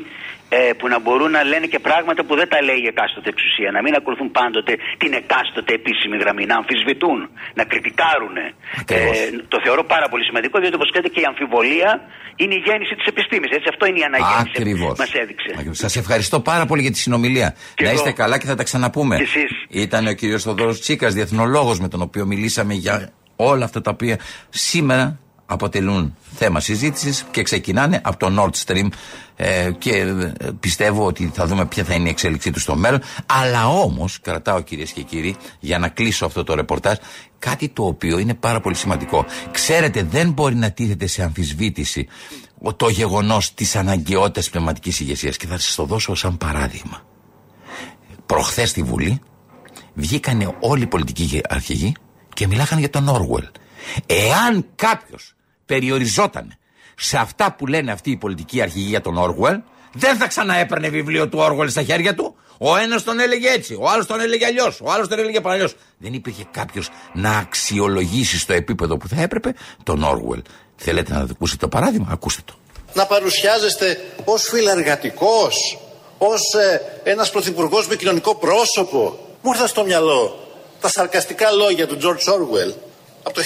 ε, 0.50 0.74
που 0.78 0.88
να 0.94 0.98
μπορούν 1.04 1.32
να 1.38 1.44
λένε 1.52 1.66
και 1.74 1.80
πράγματα 1.80 2.22
που 2.28 2.34
δεν 2.40 2.48
τα 2.54 2.60
λέει 2.68 2.80
η 2.86 2.88
εκάστοτε 2.94 3.30
εξουσία. 3.34 3.70
Να 3.76 3.82
μην 3.86 3.94
ακολουθούν 4.00 4.30
πάντοτε 4.40 4.74
την 5.02 5.12
εκάστοτε 5.22 5.72
επίσημη 5.80 6.16
γραμμή. 6.24 6.46
Να 6.52 6.56
αμφισβητούν, 6.62 7.20
να 7.60 7.64
κριτικάρουν. 7.72 8.36
Ακριβώς. 8.82 9.18
το 9.54 9.58
θεωρώ 9.66 9.84
πάρα 9.94 10.08
πολύ 10.12 10.24
σημαντικό 10.30 10.56
διότι 10.62 10.76
όπως 10.80 10.90
ξέρετε 10.92 11.10
και 11.14 11.22
η 11.26 11.28
αμφιβολία 11.32 11.90
είναι 12.42 12.56
η 12.56 12.62
γέννηση 12.66 12.96
της 12.96 13.06
επιστήμης. 13.06 13.50
Έτσι, 13.52 13.68
αυτό 13.70 13.86
είναι 13.86 14.00
η 14.00 14.04
αναγέννηση 14.04 14.52
Ακριβώς. 14.56 14.98
που 14.98 15.04
μα 15.04 15.20
έδειξε. 15.22 15.50
Σας 15.84 15.96
ευχαριστώ 15.96 16.40
πάρα 16.40 16.66
πολύ 16.66 16.82
για 16.82 16.92
τη 16.92 16.98
συνομιλία. 16.98 17.56
Και 17.76 17.84
να 17.84 17.90
εγώ. 17.90 17.98
είστε 17.98 18.12
καλά 18.12 18.38
και 18.40 18.46
θα 18.46 18.56
τα 18.56 18.64
ξαναπούμε. 18.64 19.16
Και 19.18 19.24
εσείς. 19.24 19.52
Ήταν 19.70 20.08
ο 20.08 20.14
κύριος 20.14 20.44
Θοδόρο 20.44 20.80
Τσίκας, 20.80 21.14
διεθνολόγος, 21.14 21.80
με 21.80 21.88
τον 21.88 22.02
οποίο 22.02 22.26
μιλήσαμε 22.26 22.74
για 22.74 23.12
όλα 23.36 23.66
αυτά 23.66 23.82
τα 23.82 23.92
οποία 23.92 24.20
σήμερα 24.50 25.20
αποτελούν 25.52 26.16
θέμα 26.36 26.60
συζήτησης 26.60 27.26
και 27.32 27.42
ξεκινάνε 27.44 28.02
από 28.04 28.18
το 28.18 28.34
Nord 28.44 28.66
Stream 28.66 28.88
ε, 29.36 29.72
και 29.78 29.92
ε, 29.98 30.34
πιστεύω 30.60 31.06
ότι 31.06 31.32
θα 31.34 31.46
δούμε 31.48 31.66
ποια 31.66 31.84
θα 31.84 31.94
είναι 31.94 32.08
η 32.08 32.12
εξέλιξή 32.12 32.52
τους 32.52 32.62
στο 32.62 32.76
μέλλον. 32.76 33.02
Αλλά 33.26 33.68
όμως, 33.68 34.20
κρατάω 34.22 34.62
κυρίες 34.62 34.92
και 34.92 35.02
κύριοι, 35.02 35.36
για 35.60 35.80
να 35.80 35.88
κλείσω 35.88 36.26
αυτό 36.26 36.44
το 36.44 36.54
ρεπορτάζ, 36.56 36.98
κάτι 37.40 37.70
το 37.70 37.86
οποίο 37.86 38.18
είναι 38.20 38.34
πάρα 38.34 38.60
πολύ 38.60 38.76
σημαντικό. 38.76 39.26
Ξέρετε, 39.52 40.04
δεν 40.04 40.32
μπορεί 40.32 40.56
να 40.56 40.72
τίθεται 40.72 41.08
σε 41.08 41.24
αμφισβήτηση 41.24 42.08
ο- 42.62 42.74
το 42.74 42.90
γεγονός 42.90 43.54
της 43.54 43.76
αναγκαιότητας 43.76 44.50
πνευματικής 44.50 45.00
ηγεσίας. 45.00 45.38
Και 45.38 45.48
θα 45.48 45.58
σας 45.58 45.76
το 45.76 45.84
δώσω 45.86 46.16
σαν 46.16 46.38
παράδειγμα. 46.38 47.02
Προχθές 48.26 48.70
στη 48.70 48.84
Βουλή 48.84 49.22
βγήκανε 49.94 50.56
όλοι 50.60 50.84
οι 50.84 50.88
πολιτικοί 50.88 51.42
αρχηγοί 51.50 51.94
και 52.34 52.48
μιλάγανε 52.48 52.80
για 52.80 52.90
τον 52.90 53.08
Όργουελ. 53.08 53.48
Εάν 54.06 54.66
κάποιος 54.76 55.34
περιοριζόταν 55.70 56.58
σε 56.96 57.18
αυτά 57.18 57.56
που 57.58 57.68
λένε 57.68 57.92
αυτοί 57.92 58.12
οι 58.12 58.18
πολιτικοί 58.18 58.62
αρχηγοί 58.62 58.90
για 58.90 59.02
τον 59.02 59.18
Όργουελ, 59.18 59.60
δεν 59.94 60.18
θα 60.18 60.28
ξαναέπαιρνε 60.28 60.90
βιβλίο 60.90 61.30
του 61.30 61.40
Όργουελ 61.40 61.70
στα 61.70 61.84
χέρια 61.84 62.16
του. 62.16 62.36
Ο 62.58 62.78
ένας 62.78 63.04
τον 63.04 63.20
έλεγε 63.20 63.50
έτσι, 63.50 63.74
ο 63.74 63.90
άλλος 63.90 64.06
τον 64.06 64.20
έλεγε 64.20 64.46
αλλιώς, 64.46 64.80
ο 64.84 64.92
άλλος 64.92 65.08
τον 65.08 65.20
έλεγε 65.20 65.42
παραλλιώς. 65.42 65.76
Δεν 65.98 66.14
υπήρχε 66.14 66.46
κάποιος 66.52 66.90
να 67.14 67.38
αξιολογήσει 67.38 68.40
στο 68.40 68.54
επίπεδο 68.54 68.98
που 68.98 69.08
θα 69.08 69.22
έπρεπε 69.22 69.54
τον 69.84 70.04
Όργουελ. 70.04 70.42
Θέλετε 70.76 71.14
να 71.14 71.20
ακούσετε 71.20 71.60
το 71.60 71.68
παράδειγμα, 71.68 72.08
ακούστε 72.12 72.42
το. 72.46 72.54
να 72.94 73.06
παρουσιάζεστε 73.06 74.02
ως 74.26 74.44
φιλεργατικός, 74.50 75.80
ως 76.18 76.54
ε, 76.54 76.82
ένας 77.04 77.32
πρωθυπουργός 77.32 77.88
με 77.88 77.96
κοινωνικό 77.96 78.36
πρόσωπο. 78.36 79.20
Μου 79.42 79.52
ήρθαν 79.52 79.68
στο 79.68 79.84
μυαλό 79.84 80.48
τα 80.82 80.90
σαρκαστικά 80.90 81.52
λόγια 81.52 81.88
του 81.88 81.98
George 82.02 82.34
Orwell 82.34 82.74
από 83.24 83.34
το 83.34 83.42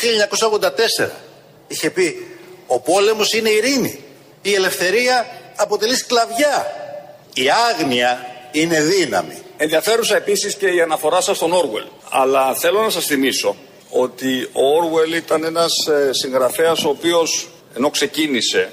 1984. 1.07 1.32
Είχε 1.67 1.89
πει 1.89 2.27
«Ο 2.67 2.79
πόλεμος 2.79 3.33
είναι 3.33 3.49
ειρήνη, 3.49 4.03
η 4.41 4.53
ελευθερία 4.53 5.27
αποτελεί 5.55 5.95
σκλαβιά, 5.95 6.65
η 7.33 7.43
άγνοια 7.69 8.25
είναι 8.51 8.81
δύναμη». 8.81 9.37
Ενδιαφέρουσα 9.57 10.15
επίσης 10.15 10.55
και 10.55 10.67
η 10.67 10.81
αναφορά 10.81 11.21
σας 11.21 11.37
στον 11.37 11.53
Όργουελ. 11.53 11.85
Αλλά 12.09 12.55
θέλω 12.55 12.81
να 12.81 12.89
σας 12.89 13.05
θυμίσω 13.05 13.55
ότι 13.89 14.49
ο 14.51 14.75
Όργουελ 14.75 15.13
ήταν 15.13 15.43
ένας 15.43 15.73
ε, 15.87 16.13
συγγραφέας 16.13 16.83
ο 16.83 16.89
οποίος 16.89 17.47
ενώ 17.75 17.89
ξεκίνησε 17.89 18.71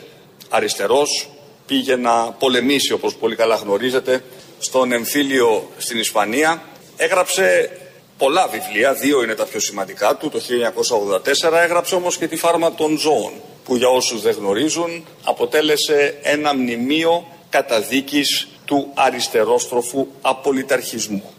αριστερός 0.49 1.29
πήγε 1.67 1.97
να 1.97 2.33
πολεμήσει 2.33 2.93
όπως 2.93 3.15
πολύ 3.15 3.37
καλά 3.37 3.55
γνωρίζετε 3.55 4.25
στον 4.59 4.93
εμφύλιο 4.93 5.71
στην 5.79 5.99
Ισπανία. 5.99 6.63
Έγραψε 6.97 7.71
πολλά 8.21 8.49
βιβλία, 8.49 8.95
δύο 8.95 9.23
είναι 9.23 9.35
τα 9.35 9.45
πιο 9.45 9.61
σημαντικά 9.61 10.17
του, 10.17 10.29
το 10.29 10.41
1984 11.51 11.53
έγραψε 11.53 11.95
όμως 11.95 12.17
και 12.17 12.29
τη 12.29 12.37
φάρμα 12.37 12.75
των 12.75 12.99
ζώων 12.99 13.33
που 13.65 13.77
για 13.77 13.89
όσους 13.89 14.23
δεν 14.23 14.35
γνωρίζουν 14.39 15.07
αποτέλεσε 15.25 16.19
ένα 16.23 16.55
μνημείο 16.55 17.27
καταδίκης 17.51 18.49
του 18.65 18.91
αριστερόστροφου 18.95 20.07
απολυταρχισμού. 20.21 21.35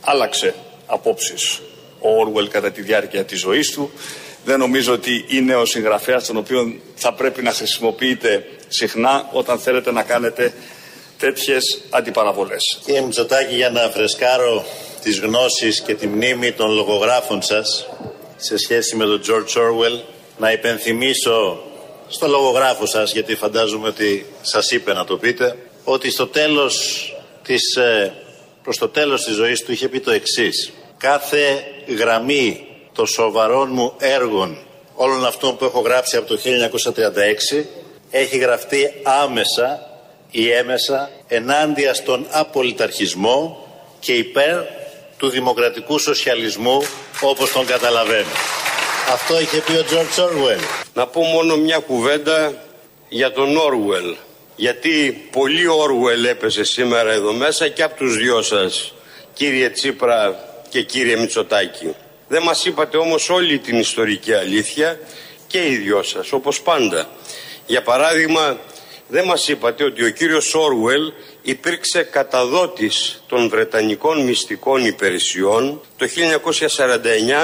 Άλλαξε 0.00 0.54
απόψεις 0.86 1.60
ο 2.00 2.20
Όργουελ 2.20 2.48
κατά 2.48 2.70
τη 2.70 2.82
διάρκεια 2.82 3.24
της 3.24 3.38
ζωής 3.38 3.70
του. 3.70 3.90
Δεν 4.44 4.58
νομίζω 4.58 4.92
ότι 4.92 5.24
είναι 5.28 5.54
ο 5.54 5.64
συγγραφέας 5.64 6.26
τον 6.26 6.36
οποίο 6.36 6.74
θα 6.94 7.12
πρέπει 7.14 7.42
να 7.42 7.52
χρησιμοποιείτε 7.52 8.46
συχνά 8.68 9.28
όταν 9.32 9.58
θέλετε 9.58 9.92
να 9.92 10.02
κάνετε 10.02 10.52
τέτοιες 11.18 11.80
αντιπαραβολές. 11.90 12.78
Κύριε 12.84 13.00
Μητσοτάκη, 13.00 13.54
για 13.54 13.70
να 13.70 13.80
φρεσκάρω 13.80 14.64
τις 15.02 15.18
γνώσεις 15.18 15.80
και 15.80 15.94
τη 15.94 16.06
μνήμη 16.06 16.52
των 16.52 16.70
λογογράφων 16.70 17.42
σας 17.42 17.88
σε 18.36 18.58
σχέση 18.58 18.96
με 18.96 19.04
τον 19.04 19.22
George 19.26 19.58
Orwell, 19.58 20.00
να 20.38 20.52
υπενθυμίσω 20.52 21.62
στο 22.08 22.26
λογογράφο 22.26 22.86
σας, 22.86 23.12
γιατί 23.12 23.34
φαντάζομαι 23.34 23.88
ότι 23.88 24.26
σας 24.42 24.70
είπε 24.70 24.92
να 24.92 25.04
το 25.04 25.16
πείτε, 25.16 25.56
ότι 25.84 26.10
στο 26.10 26.26
τέλος 26.26 27.04
της, 27.42 27.76
ε, 27.76 28.12
προς 28.62 28.78
το 28.78 28.88
τέλος 28.88 29.24
της 29.24 29.34
ζωής 29.34 29.62
του 29.62 29.72
είχε 29.72 29.88
πει 29.88 30.00
το 30.00 30.10
εξής. 30.10 30.72
Κάθε 30.98 31.64
γραμμή 31.98 32.66
των 32.92 33.06
σοβαρών 33.06 33.68
μου 33.72 33.92
έργων, 33.98 34.58
όλων 34.94 35.26
αυτών 35.26 35.56
που 35.56 35.64
έχω 35.64 35.80
γράψει 35.80 36.16
από 36.16 36.26
το 36.26 36.36
1936, 36.36 37.66
έχει 38.10 38.38
γραφτεί 38.38 38.92
άμεσα 39.02 39.85
ή 40.30 40.50
έμεσα 40.50 41.10
ενάντια 41.28 41.94
στον 41.94 42.26
απολυταρχισμό 42.30 43.66
και 44.00 44.12
υπέρ 44.12 44.62
του 45.16 45.28
δημοκρατικού 45.28 45.98
σοσιαλισμού 45.98 46.82
όπως 47.20 47.52
τον 47.52 47.66
καταλαβαίνω. 47.66 48.34
Αυτό 49.12 49.40
είχε 49.40 49.60
πει 49.60 49.72
ο 49.72 49.84
George 49.90 50.24
Orwell. 50.24 50.60
Να 50.94 51.06
πω 51.06 51.20
μόνο 51.20 51.56
μια 51.56 51.78
κουβέντα 51.78 52.52
για 53.08 53.32
τον 53.32 53.56
Όργουελ. 53.56 54.16
Γιατί 54.56 55.26
πολύ 55.30 55.66
Όργουελ 55.66 56.24
έπεσε 56.24 56.64
σήμερα 56.64 57.12
εδώ 57.12 57.32
μέσα 57.32 57.68
και 57.68 57.82
από 57.82 57.96
τους 57.96 58.16
δυο 58.16 58.42
σας, 58.42 58.94
κύριε 59.32 59.70
Τσίπρα 59.70 60.44
και 60.68 60.82
κύριε 60.82 61.16
Μητσοτάκη. 61.16 61.94
Δεν 62.28 62.42
μας 62.42 62.64
είπατε 62.64 62.96
όμως 62.96 63.30
όλη 63.30 63.58
την 63.58 63.78
ιστορική 63.78 64.32
αλήθεια 64.32 64.98
και 65.46 65.66
οι 65.66 65.76
δυο 65.76 66.02
σας, 66.02 66.32
όπως 66.32 66.60
πάντα. 66.60 67.08
Για 67.66 67.82
παράδειγμα, 67.82 68.58
δεν 69.08 69.24
μας 69.24 69.48
είπατε 69.48 69.84
ότι 69.84 70.04
ο 70.04 70.10
κύριος 70.10 70.54
Όρουελ 70.54 71.12
υπήρξε 71.42 72.02
καταδότης 72.02 73.22
των 73.26 73.48
Βρετανικών 73.48 74.24
μυστικών 74.24 74.84
υπηρεσιών. 74.84 75.80
Το 75.96 76.06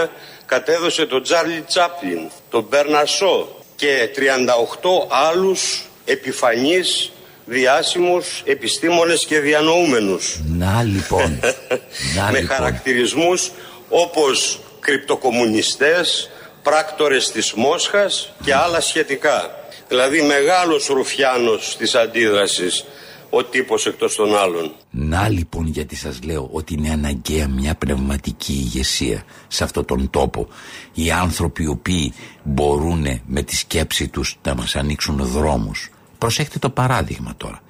1949 0.04 0.08
κατέδωσε 0.46 1.06
τον 1.06 1.22
Τζάρλι 1.22 1.64
Τσάπλιν, 1.68 2.30
τον 2.50 2.66
Μπέρναρ 2.68 3.08
Σό 3.08 3.56
και 3.76 4.10
38 4.16 5.06
άλλους 5.08 5.84
επιφανείς 6.04 7.12
διάσημους 7.44 8.42
επιστήμονες 8.44 9.24
και 9.24 9.40
διανοούμενους. 9.40 10.40
Να 10.44 10.82
λοιπόν. 10.82 11.40
Να, 12.16 12.30
Με 12.30 12.40
λοιπόν. 12.40 12.56
χαρακτηρισμούς 12.56 13.50
όπως 13.88 14.60
κρυπτοκομμουνιστές, 14.80 16.30
πράκτορες 16.62 17.30
της 17.30 17.52
Μόσχας 17.52 18.32
και 18.44 18.54
άλλα 18.54 18.80
σχετικά. 18.80 19.61
Δηλαδή 19.92 20.22
μεγάλος 20.22 20.86
ρουφιάνος 20.86 21.76
της 21.76 21.94
αντίδρασης 21.94 22.84
ο 23.30 23.44
τύπος 23.44 23.86
εκτός 23.86 24.14
των 24.14 24.36
άλλων. 24.36 24.72
Να 24.90 25.28
λοιπόν 25.28 25.66
γιατί 25.66 25.96
σας 25.96 26.22
λέω 26.24 26.48
ότι 26.52 26.74
είναι 26.74 26.90
αναγκαία 26.90 27.48
μια 27.48 27.74
πνευματική 27.74 28.52
ηγεσία 28.52 29.24
σε 29.48 29.64
αυτόν 29.64 29.84
τον 29.84 30.10
τόπο. 30.10 30.48
Οι 30.94 31.10
άνθρωποι 31.10 31.62
οι 31.62 31.66
οποίοι 31.66 32.14
μπορούν 32.42 33.20
με 33.26 33.42
τη 33.42 33.56
σκέψη 33.56 34.08
τους 34.08 34.38
να 34.42 34.54
μας 34.54 34.76
ανοίξουν 34.76 35.16
δρόμους. 35.16 35.90
Προσέχτε 36.18 36.58
το 36.58 36.70
παράδειγμα 36.70 37.34
τώρα. 37.36 37.60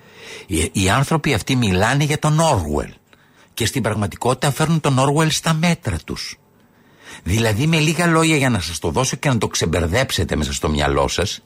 Οι, 0.47 0.71
οι 0.73 0.89
άνθρωποι 0.89 1.35
αυτοί 1.35 1.57
μιλάνε 1.57 2.05
για 2.05 2.19
τον 2.19 2.39
Όργουελ 2.39 2.93
και 3.55 3.67
στην 3.67 3.83
πραγματικότητα 3.83 4.53
φέρνουν 4.53 4.81
τον 4.81 4.99
Όργουελ 4.99 5.31
στα 5.31 5.55
μέτρα 5.55 5.97
τους. 6.05 6.37
Δηλαδή 7.23 7.67
με 7.67 7.79
λίγα 7.79 8.07
λόγια 8.07 8.37
για 8.37 8.49
να 8.49 8.61
σας 8.61 8.79
το 8.79 8.91
δώσω 8.91 9.17
και 9.17 9.29
να 9.29 9.39
το 9.39 9.47
ξεμπερδέψετε 9.47 10.37
μέσα 10.37 10.53
στο 10.53 10.69
μυαλό 10.69 11.09
σας 11.09 11.41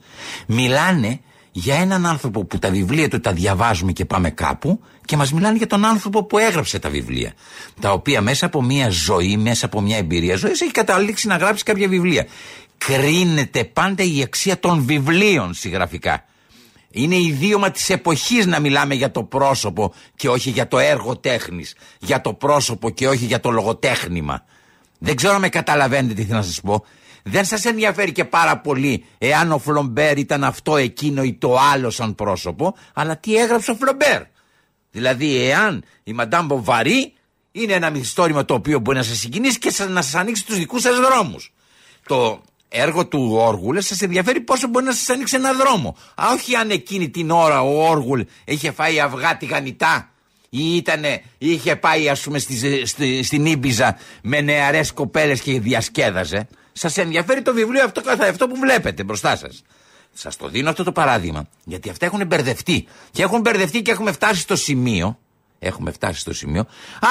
μιλάνε 0.46 1.20
για 1.58 1.74
έναν 1.74 2.06
άνθρωπο 2.06 2.44
που 2.44 2.58
τα 2.58 2.70
βιβλία 2.70 3.08
του 3.08 3.20
τα 3.20 3.32
διαβάζουμε 3.32 3.92
και 3.92 4.04
πάμε 4.04 4.30
κάπου 4.30 4.80
και 5.04 5.16
μας 5.16 5.32
μιλάνε 5.32 5.56
για 5.56 5.66
τον 5.66 5.84
άνθρωπο 5.84 6.24
που 6.24 6.38
έγραψε 6.38 6.78
τα 6.78 6.88
βιβλία 6.88 7.32
τα 7.80 7.92
οποία 7.92 8.20
μέσα 8.20 8.46
από 8.46 8.62
μια 8.62 8.88
ζωή, 8.90 9.36
μέσα 9.36 9.66
από 9.66 9.80
μια 9.80 9.96
εμπειρία 9.96 10.36
ζωής 10.36 10.60
έχει 10.60 10.70
καταλήξει 10.70 11.26
να 11.26 11.36
γράψει 11.36 11.64
κάποια 11.64 11.88
βιβλία. 11.88 12.26
Κρίνεται 12.78 13.64
πάντα 13.64 14.02
η 14.02 14.22
αξία 14.22 14.58
των 14.58 14.84
βιβλίων 14.84 15.54
συγγραφικά. 15.54 16.24
Είναι 16.90 17.16
ιδίωμα 17.16 17.70
της 17.70 17.90
εποχής 17.90 18.46
να 18.46 18.60
μιλάμε 18.60 18.94
για 18.94 19.10
το 19.10 19.22
πρόσωπο 19.22 19.94
και 20.16 20.28
όχι 20.28 20.50
για 20.50 20.68
το 20.68 20.78
έργο 20.78 21.16
τέχνης 21.16 21.74
για 21.98 22.20
το 22.20 22.32
πρόσωπο 22.32 22.90
και 22.90 23.08
όχι 23.08 23.24
για 23.24 23.40
το 23.40 23.50
λογοτέχνημα 23.50 24.44
δεν 24.98 25.16
ξέρω 25.16 25.34
αν 25.34 25.40
με 25.40 25.48
καταλαβαίνετε 25.48 26.14
τι 26.14 26.24
θέλω 26.24 26.38
να 26.38 26.44
σας 26.44 26.60
πω 26.60 26.84
δεν 27.28 27.44
σας 27.44 27.64
ενδιαφέρει 27.64 28.12
και 28.12 28.24
πάρα 28.24 28.58
πολύ 28.58 29.04
εάν 29.18 29.52
ο 29.52 29.58
Φλομπέρ 29.58 30.18
ήταν 30.18 30.44
αυτό, 30.44 30.76
εκείνο 30.76 31.22
ή 31.22 31.34
το 31.34 31.58
άλλο 31.58 31.90
σαν 31.90 32.14
πρόσωπο, 32.14 32.76
αλλά 32.92 33.16
τι 33.16 33.36
έγραψε 33.36 33.70
ο 33.70 33.74
Φλομπέρ. 33.74 34.22
Δηλαδή, 34.90 35.48
εάν 35.48 35.84
η 36.04 36.12
Μαντάμ 36.12 36.46
Μποβαρή 36.46 37.12
είναι 37.52 37.72
ένα 37.72 37.90
μυθιστόρημα 37.90 38.44
το 38.44 38.54
οποίο 38.54 38.78
μπορεί 38.78 38.96
να 38.96 39.02
σας 39.02 39.18
συγκινήσει 39.18 39.58
και 39.58 39.72
να 39.88 40.02
σας 40.02 40.14
ανοίξει 40.14 40.46
τους 40.46 40.56
δικούς 40.56 40.82
σας 40.82 40.96
δρόμους. 40.96 41.52
Το 42.06 42.42
έργο 42.68 43.06
του 43.06 43.32
Όργουλ 43.32 43.78
σας 43.78 44.00
ενδιαφέρει 44.00 44.40
πόσο 44.40 44.68
μπορεί 44.68 44.84
να 44.84 44.92
σας 44.92 45.08
ανοίξει 45.08 45.36
ένα 45.36 45.52
δρόμο. 45.52 45.96
Α, 46.14 46.24
όχι 46.32 46.54
αν 46.54 46.70
εκείνη 46.70 47.10
την 47.10 47.30
ώρα 47.30 47.62
ο 47.62 47.88
Όργουλ 47.88 48.20
είχε 48.44 48.70
φάει 48.70 49.00
αυγά 49.00 49.36
τηγανιτά 49.36 50.10
ή 50.50 50.76
ήτανε, 50.76 51.22
είχε 51.38 51.76
πάει 51.76 52.08
ας 52.08 52.20
πούμε 52.20 52.38
στη, 52.38 52.86
στη, 52.86 53.22
στην 53.22 53.46
Ήμπιζα 53.46 53.98
με 54.22 54.40
νεαρές 54.40 54.92
κοπέλες 54.92 55.40
και 55.40 55.60
διασκέδαζε. 55.60 56.48
Σας 56.72 56.96
ενδιαφέρει 56.96 57.42
το 57.42 57.54
βιβλίο 57.54 57.84
αυτό, 57.84 58.02
αυτό 58.20 58.48
που 58.48 58.56
βλέπετε 58.56 59.04
μπροστά 59.04 59.36
σας. 59.36 59.62
Σας 60.12 60.36
το 60.36 60.48
δίνω 60.48 60.70
αυτό 60.70 60.84
το 60.84 60.92
παράδειγμα. 60.92 61.48
Γιατί 61.64 61.90
αυτά 61.90 62.06
έχουν 62.06 62.26
μπερδευτεί. 62.26 62.86
Και 63.10 63.22
έχουν 63.22 63.40
μπερδευτεί 63.40 63.82
και 63.82 63.90
έχουμε 63.90 64.12
φτάσει 64.12 64.40
στο 64.40 64.56
σημείο. 64.56 65.18
Έχουμε 65.58 65.90
φτάσει 65.90 66.20
στο 66.20 66.32
σημείο. 66.34 66.66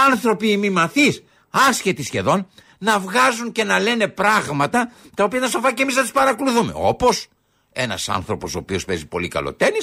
Άνθρωποι 0.07 0.57
μη 0.57 0.69
μαθεί, 0.69 1.23
άσχετοι 1.49 2.03
σχεδόν, 2.03 2.47
να 2.77 2.99
βγάζουν 2.99 3.51
και 3.51 3.63
να 3.63 3.79
λένε 3.79 4.07
πράγματα 4.07 4.91
τα 5.13 5.23
οποία 5.23 5.39
θα 5.39 5.47
σοφά 5.47 5.73
και 5.73 5.81
εμείς 5.81 5.95
να 5.95 6.03
τι 6.03 6.11
παρακολουθούμε. 6.11 6.71
Όπως 6.75 7.27
ένας 7.71 8.09
άνθρωπος 8.09 8.55
ο 8.55 8.57
οποίος 8.57 8.85
παίζει 8.85 9.05
πολύ 9.05 9.27
καλό 9.27 9.53
τέννη 9.53 9.79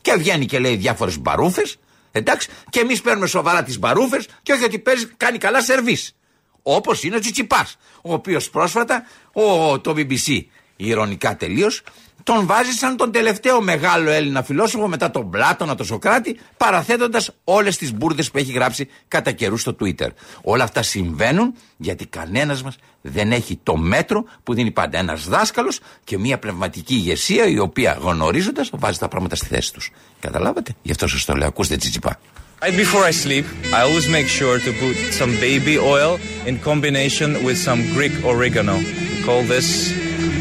και 0.00 0.14
βγαίνει 0.18 0.46
και 0.46 0.58
λέει 0.58 0.76
διάφορες 0.76 1.18
μπαρούφες. 1.18 1.76
Εντάξει, 2.12 2.48
και 2.70 2.80
εμείς 2.80 3.00
παίρνουμε 3.00 3.26
σοβαρά 3.26 3.62
τις 3.62 3.78
μπαρούφες 3.78 4.28
και 4.42 4.52
όχι 4.52 4.64
ότι 4.64 4.78
παίζει, 4.78 5.06
κάνει 5.16 5.38
καλά 5.38 5.62
σερβίς. 5.62 6.14
Όπως 6.62 7.02
είναι 7.02 7.16
ο 7.16 7.18
Τσιτσιπάς, 7.18 7.76
ο 8.02 8.12
οποίος 8.12 8.50
πρόσφατα 8.50 9.06
ο, 9.32 9.80
το 9.80 9.94
BBC, 9.96 10.44
ηρωνικά 10.76 11.36
τελείως, 11.36 11.82
τον 12.22 12.46
βάζει 12.46 12.70
σαν 12.70 12.96
τον 12.96 13.12
τελευταίο 13.12 13.60
μεγάλο 13.60 14.10
Έλληνα 14.10 14.42
φιλόσοφο 14.42 14.88
μετά 14.88 15.10
τον 15.10 15.30
Πλάτωνα, 15.30 15.74
τον 15.74 15.86
Σοκράτη, 15.86 16.38
παραθέτοντας 16.56 17.30
όλες 17.44 17.76
τις 17.76 17.92
μπουρδες 17.94 18.30
που 18.30 18.38
έχει 18.38 18.52
γράψει 18.52 18.88
κατά 19.08 19.32
καιρούς 19.32 19.60
στο 19.60 19.76
Twitter. 19.80 20.08
Όλα 20.42 20.64
αυτά 20.64 20.82
συμβαίνουν 20.82 21.54
γιατί 21.76 22.06
κανένας 22.06 22.62
μας 22.62 22.76
δεν 23.00 23.32
έχει 23.32 23.60
το 23.62 23.76
μέτρο 23.76 24.24
που 24.42 24.54
δίνει 24.54 24.70
πάντα 24.70 24.98
ένας 24.98 25.28
δάσκαλος 25.28 25.80
και 26.04 26.18
μια 26.18 26.38
πνευματική 26.38 26.94
ηγεσία 26.94 27.46
η 27.46 27.58
οποία 27.58 27.98
γνωρίζοντας 28.00 28.70
βάζει 28.72 28.98
τα 28.98 29.08
πράγματα 29.08 29.36
στη 29.36 29.46
θέση 29.46 29.72
τους. 29.72 29.90
Καταλάβατε, 30.20 30.74
γι' 30.82 30.90
αυτό 30.90 31.08
σας 31.08 31.24
το 31.24 31.34
λέω, 31.34 31.48
ακούστε 31.48 31.76
Τσιτσιπά. 31.76 32.18
Right 32.62 32.76
before 32.76 33.04
I 33.04 33.10
sleep, 33.10 33.46
I 33.72 33.80
always 33.86 34.06
make 34.06 34.28
sure 34.28 34.58
to 34.66 34.70
put 34.82 34.96
some 35.20 35.32
baby 35.40 35.78
oil 35.78 36.20
in 36.44 36.58
combination 36.70 37.28
with 37.46 37.56
some 37.56 37.80
Greek 37.96 38.14
oregano. 38.22 38.76
We 38.76 39.22
call 39.24 39.42
this 39.54 39.68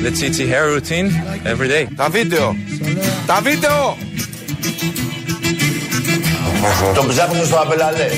the 0.03 0.11
Tsitsi 0.11 0.47
hair 0.53 0.66
routine 0.74 1.09
every 1.45 1.68
day. 1.68 1.87
Τα 1.97 2.09
βίντεο! 2.09 2.57
Τα 3.26 3.41
βίντεο! 3.43 3.97
Το 6.95 7.05
ψάχνουμε 7.09 7.45
στο 7.45 7.57
απελαλέ. 7.57 8.09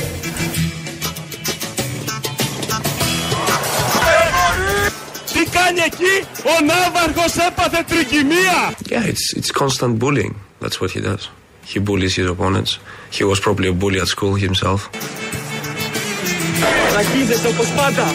Τι 5.33 5.45
κάνει 5.45 5.81
εκεί, 5.85 6.27
ο 6.43 6.65
Ναύαρχος 6.65 7.37
έπαθε 7.47 7.85
τρικυμία. 7.89 8.75
Yeah, 8.89 9.13
it's 9.13 9.39
it's 9.39 9.51
constant 9.51 9.99
bullying. 9.99 10.35
That's 10.61 10.81
what 10.81 10.91
he 10.91 11.01
does. 11.01 11.23
He 11.73 11.79
bullies 11.89 12.15
his 12.21 12.27
opponents. 12.35 12.79
He 13.17 13.25
was 13.25 13.39
probably 13.41 13.69
a 13.69 13.77
bully 13.83 13.99
at 14.05 14.09
school 14.09 14.35
himself. 14.47 14.81
Ρακίζεσαι 16.95 17.49
όπως 17.49 17.69
πάντα, 17.77 18.07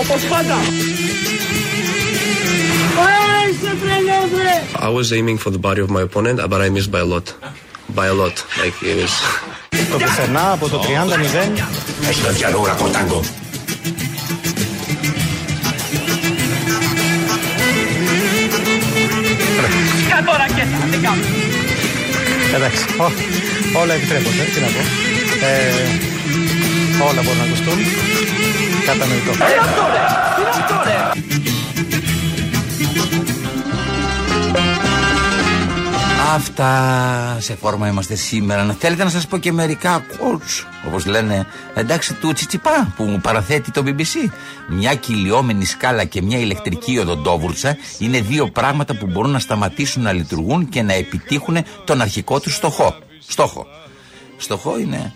όπως 0.00 0.22
πάντα. 0.22 0.56
I 4.87 4.89
was 4.89 5.11
aiming 5.13 5.37
for 5.37 5.49
the 5.49 5.59
body 5.67 5.81
of 5.81 5.89
my 5.89 6.01
opponent, 6.01 6.37
but 6.49 6.61
I 6.61 6.69
missed 6.69 6.91
by 6.91 6.99
a 6.99 7.05
lot. 7.05 7.33
By 7.99 8.07
a 8.07 8.13
lot. 8.13 8.35
Like 8.61 8.77
it 8.83 8.95
was. 9.01 9.13
Το 9.91 9.97
πουθενά 9.97 10.51
από 10.51 10.69
το 10.69 10.79
30-0. 10.79 10.85
Έχει 12.09 12.21
τον 12.21 12.33
διαλόγο 12.33 12.65
από 12.71 12.87
τάγκο. 12.87 13.21
Κάτω 20.09 20.31
ρακέτα, 20.37 20.77
δεν 20.89 21.01
κάνω. 21.01 21.23
Εντάξει, 22.55 22.85
ό, 22.97 23.11
όλα 23.81 23.93
επιτρέπονται, 23.93 24.43
τι 24.53 24.59
να 24.59 24.67
πω. 24.67 24.81
Ε, 25.45 25.73
όλα 27.09 27.21
μπορούν 27.21 27.37
να 27.37 27.43
ακουστούν. 27.43 27.77
Κατανοητό. 28.85 29.31
Τι 29.31 29.37
είναι 29.37 29.59
αυτό 29.59 29.83
ρε, 29.95 30.05
τι 30.35 30.41
είναι 30.41 30.49
αυτό 30.49 30.75
ρε; 30.85 31.54
Αυτά 36.33 37.37
σε 37.39 37.55
φόρμα 37.55 37.87
είμαστε 37.87 38.15
σήμερα. 38.15 38.63
Να 38.63 38.73
θέλετε 38.73 39.03
να 39.03 39.09
σας 39.09 39.27
πω 39.27 39.37
και 39.37 39.51
μερικά 39.51 40.05
quotes, 40.11 40.65
όπως 40.87 41.05
λένε, 41.05 41.45
εντάξει, 41.75 42.13
του 42.13 42.33
Τσιτσιπά 42.33 42.93
που 42.95 43.03
μου 43.03 43.21
παραθέτει 43.21 43.71
το 43.71 43.83
BBC. 43.85 44.31
Μια 44.69 44.95
κυλιόμενη 44.95 45.65
σκάλα 45.65 46.03
και 46.03 46.21
μια 46.21 46.39
ηλεκτρική 46.39 46.97
οδοντόβουρτσα 46.97 47.77
είναι 47.99 48.21
δύο 48.21 48.49
πράγματα 48.49 48.95
που 48.95 49.05
μπορούν 49.05 49.31
να 49.31 49.39
σταματήσουν 49.39 50.03
να 50.03 50.11
λειτουργούν 50.11 50.69
και 50.69 50.81
να 50.81 50.93
επιτύχουν 50.93 51.57
τον 51.83 52.01
αρχικό 52.01 52.39
τους 52.39 52.55
στοχό. 52.55 52.95
Στόχο. 53.27 53.65
Στοχό 54.37 54.79
είναι. 54.79 55.13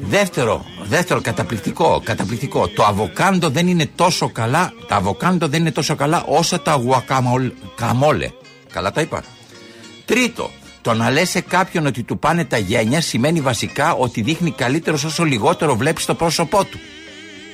Δεύτερο, 0.00 0.64
δεύτερο 0.82 1.20
καταπληκτικό, 1.20 2.00
καταπληκτικό. 2.04 2.68
Το 2.68 2.84
αβοκάντο 2.84 3.48
δεν 3.48 3.66
είναι 3.66 3.90
τόσο 3.94 4.28
καλά, 4.28 4.72
τα 4.88 4.96
αβοκάντο 4.96 5.48
δεν 5.48 5.60
είναι 5.60 5.72
τόσο 5.72 5.94
καλά 5.94 6.24
όσα 6.26 6.60
τα 6.60 6.72
γουακαμόλε. 6.72 8.30
Καλά 8.72 8.92
τα 8.92 9.00
είπα. 9.00 9.22
Τρίτο, 10.08 10.50
το 10.80 10.94
να 10.94 11.10
λες 11.10 11.28
σε 11.30 11.40
κάποιον 11.40 11.86
ότι 11.86 12.02
του 12.02 12.18
πάνε 12.18 12.44
τα 12.44 12.58
γένια 12.58 13.00
σημαίνει 13.00 13.40
βασικά 13.40 13.94
ότι 13.94 14.22
δείχνει 14.22 14.50
καλύτερος 14.50 15.04
όσο 15.04 15.24
λιγότερο 15.24 15.76
βλέπεις 15.76 16.04
το 16.04 16.14
πρόσωπό 16.14 16.64
του. 16.64 16.78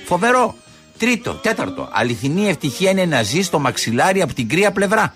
Φοβερό. 0.05 0.55
Τρίτο, 0.99 1.33
τέταρτο, 1.33 1.89
αληθινή 1.93 2.49
ευτυχία 2.49 2.91
είναι 2.91 3.05
να 3.05 3.23
ζεις 3.23 3.47
στο 3.47 3.59
μαξιλάρι 3.59 4.23
από 4.23 4.35
την 4.35 4.49
κρύα 4.49 4.73
πλευρά. 4.73 5.15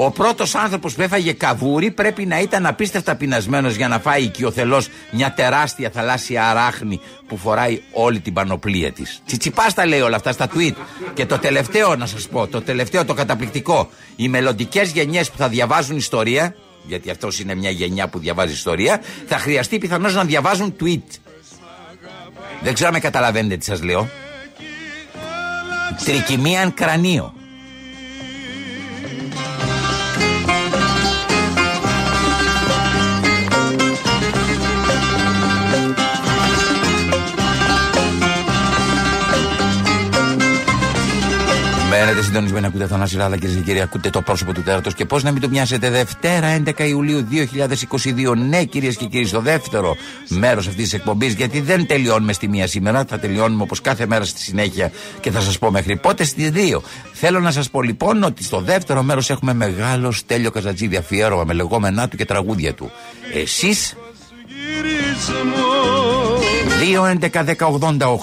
Ο 0.00 0.10
πρώτος 0.10 0.54
άνθρωπος 0.54 0.94
που 0.94 1.02
έφαγε 1.02 1.32
καβούρι 1.32 1.90
πρέπει 1.90 2.26
να 2.26 2.40
ήταν 2.40 2.66
απίστευτα 2.66 3.16
πεινασμένος 3.16 3.74
για 3.74 3.88
να 3.88 3.98
φάει 3.98 4.22
οικειοθελώς 4.22 4.88
μια 5.10 5.32
τεράστια 5.32 5.90
θαλάσσια 5.90 6.48
αράχνη 6.48 7.00
που 7.26 7.36
φοράει 7.36 7.82
όλη 7.92 8.20
την 8.20 8.32
πανοπλία 8.32 8.92
της. 8.92 9.20
Τσιτσιπάστα 9.26 9.86
λέει 9.86 10.00
όλα 10.00 10.16
αυτά 10.16 10.32
στα 10.32 10.48
tweet. 10.54 10.74
Και 11.14 11.26
το 11.26 11.38
τελευταίο 11.38 11.96
να 11.96 12.06
σας 12.06 12.28
πω, 12.28 12.46
το 12.46 12.62
τελευταίο 12.62 13.04
το 13.04 13.14
καταπληκτικό. 13.14 13.90
Οι 14.16 14.28
μελλοντικές 14.28 14.90
γενιές 14.90 15.30
που 15.30 15.36
θα 15.36 15.48
διαβάζουν 15.48 15.96
ιστορία, 15.96 16.54
γιατί 16.86 17.10
αυτός 17.10 17.40
είναι 17.40 17.54
μια 17.54 17.70
γενιά 17.70 18.08
που 18.08 18.18
διαβάζει 18.18 18.52
ιστορία, 18.52 19.00
θα 19.26 19.38
χρειαστεί 19.38 19.78
πιθανώς 19.78 20.14
να 20.14 20.24
διαβάζουν 20.24 20.76
tweet. 20.80 21.18
Δεν 22.62 22.74
ξέρω 22.74 22.90
αν 22.94 23.00
καταλαβαίνετε 23.00 23.56
τι 23.56 23.64
σας 23.64 23.82
λέω. 23.82 24.08
Τρικυμίαν 26.04 26.74
κρανίο. 26.74 27.37
Μένετε 41.90 42.22
συντονισμένοι, 42.22 42.66
ακούτε 42.66 42.86
Θανάση 42.86 43.16
Ράδα 43.16 43.36
κυρίες 43.36 43.56
και 43.56 43.62
κύριοι. 43.62 43.80
Ακούτε 43.80 44.10
το 44.10 44.22
πρόσωπο 44.22 44.52
του 44.52 44.62
τέρατος. 44.62 44.94
Και 44.94 45.04
πώς 45.04 45.22
να 45.22 45.32
μην 45.32 45.40
το 45.40 45.48
μοιάσετε 45.48 45.90
Δευτέρα 45.90 46.62
11 46.66 46.88
Ιουλίου 46.88 47.26
2022. 47.30 48.36
Ναι, 48.36 48.64
κυρίες 48.64 48.96
και 48.96 49.06
κύριοι, 49.06 49.26
στο 49.26 49.40
δεύτερο 49.40 49.96
μέρος 50.28 50.66
αυτής 50.66 50.82
της 50.82 50.92
εκπομπής. 50.92 51.34
Γιατί 51.34 51.60
δεν 51.60 51.86
τελειώνουμε 51.86 52.32
στη 52.32 52.48
μία 52.48 52.66
σήμερα. 52.66 53.04
Θα 53.04 53.18
τελειώνουμε 53.18 53.62
όπως 53.62 53.80
κάθε 53.80 54.06
μέρα 54.06 54.24
στη 54.24 54.40
συνέχεια 54.40 54.92
και 55.20 55.30
θα 55.30 55.40
σας 55.40 55.58
πω 55.58 55.70
μέχρι 55.70 55.96
πότε 55.96 56.24
στις 56.24 56.50
δύο. 56.50 56.82
Θέλω 57.12 57.40
να 57.40 57.50
σας 57.50 57.70
πω 57.70 57.82
λοιπόν 57.82 58.22
ότι 58.22 58.44
στο 58.44 58.60
δεύτερο 58.60 59.02
μέρος 59.02 59.30
έχουμε 59.30 59.54
μεγάλο 59.54 60.12
στέλιο 60.12 60.50
Καζατζίδη 60.50 60.96
αφιέρωμα 60.96 61.44
με 61.44 61.52
λεγόμενά 61.52 62.08
του 62.08 62.16
και 62.16 62.24
τραγούδια 62.24 62.74
του. 62.74 62.90
Εσείς 63.34 63.96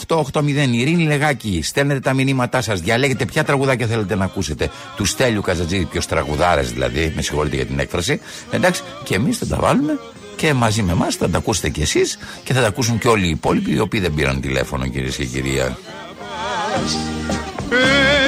2-11-10-88-80 0.08 0.44
Ειρήνη 0.72 1.04
Λεγάκη, 1.04 1.62
στέλνετε 1.64 2.00
τα 2.00 2.14
μηνύματά 2.14 2.62
σας. 2.62 2.80
Διαλέγετε 2.80 3.26
ποια 3.26 3.44
τραγουδάκια 3.44 3.88
θέλετε 3.88 4.16
να 4.16 4.26
ακούσετε. 4.26 4.70
Τους 4.96 5.10
Στέλιου 5.10 5.42
Καζατζίδη, 5.42 5.86
ποιος 5.86 6.06
τραγουδάρες 6.06 6.72
δηλαδή. 6.72 7.14
Με 7.16 7.22
συγχωρείτε 7.22 7.56
για 7.56 7.66
την 7.66 7.80
έκφραση. 7.80 8.20
Εντάξει, 8.52 8.82
και 9.04 9.16
εμείς 9.16 9.38
θα 9.38 9.46
τα 9.48 9.58
βάλουμε 9.60 10.00
και 10.36 10.54
μαζί 10.54 10.82
με 10.82 10.92
εμάς 10.92 11.16
θα 11.16 11.30
τα 11.30 11.38
ακούσετε 11.38 11.70
κι 11.70 11.82
εσείς 11.82 12.18
και 12.44 12.54
θα 12.54 12.62
τα 12.62 12.68
ακούσουν 12.68 12.98
και 12.98 13.08
όλοι 13.08 13.26
οι 13.26 13.30
υπόλοιποι 13.30 13.72
οι 13.72 13.80
οποίοι 13.80 14.00
δεν 14.00 14.14
πήραν 14.14 14.42
τηλέφωνο, 14.42 14.88
κυρίες 14.88 15.16
και 15.16 15.26
κυρία. 15.26 15.78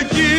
Εκεί 0.02 0.37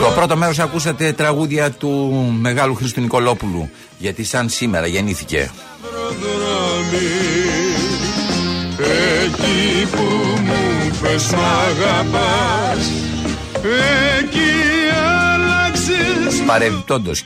Στο 0.00 0.10
πρώτο 0.10 0.36
μέρος 0.36 0.58
ακούσατε 0.58 1.12
τραγούδια 1.12 1.70
του 1.70 1.88
μεγάλου 2.40 2.74
Χριστού 2.74 3.00
Νικολόπουλου 3.00 3.70
γιατί 3.98 4.24
σαν 4.24 4.48
σήμερα 4.48 4.86
γεννήθηκε. 4.86 5.50
Εκεί 9.24 9.86
που 9.90 10.02
μου 10.44 10.90
πες 11.02 11.32
αγαπάς 11.32 12.90
Εκεί 14.18 14.59
άλλαξες 16.50 16.68
Παρεμπιπτόντως 16.70 17.24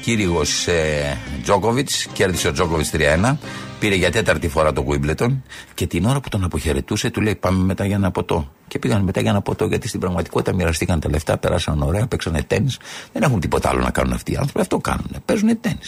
κύριος 0.00 0.66
ε, 0.66 1.16
Τζόκοβιτς 1.42 2.06
Κέρδισε 2.12 2.48
ο 2.48 2.52
Τζόκοβιτς 2.52 2.90
3-1 2.94 3.36
Πήρε 3.78 3.94
για 3.94 4.10
τέταρτη 4.10 4.48
φορά 4.48 4.72
το 4.72 4.86
Wimbledon 4.88 5.36
και 5.74 5.86
την 5.86 6.04
ώρα 6.04 6.20
που 6.20 6.28
τον 6.28 6.44
αποχαιρετούσε 6.44 7.10
του 7.10 7.20
λέει 7.20 7.34
πάμε 7.34 7.64
μετά 7.64 7.86
για 7.86 7.96
ένα 7.96 8.10
ποτό. 8.10 8.52
Και 8.68 8.78
πήγαν 8.78 9.02
μετά 9.02 9.20
για 9.20 9.30
ένα 9.30 9.40
ποτό 9.40 9.64
γιατί 9.64 9.88
στην 9.88 10.00
πραγματικότητα 10.00 10.54
μοιραστήκαν 10.54 11.00
τα 11.00 11.10
λεφτά, 11.10 11.38
περάσαν 11.38 11.82
ωραία, 11.82 12.06
παίξανε 12.06 12.42
τέννη. 12.42 12.70
Δεν 13.12 13.22
έχουν 13.22 13.40
τίποτα 13.40 13.68
άλλο 13.68 13.80
να 13.80 13.90
κάνουν 13.90 14.12
αυτοί 14.12 14.32
οι 14.32 14.36
άνθρωποι. 14.36 14.60
Αυτό 14.60 14.78
κάνουν. 14.78 15.08
Παίζουν 15.24 15.60
τέννη. 15.60 15.78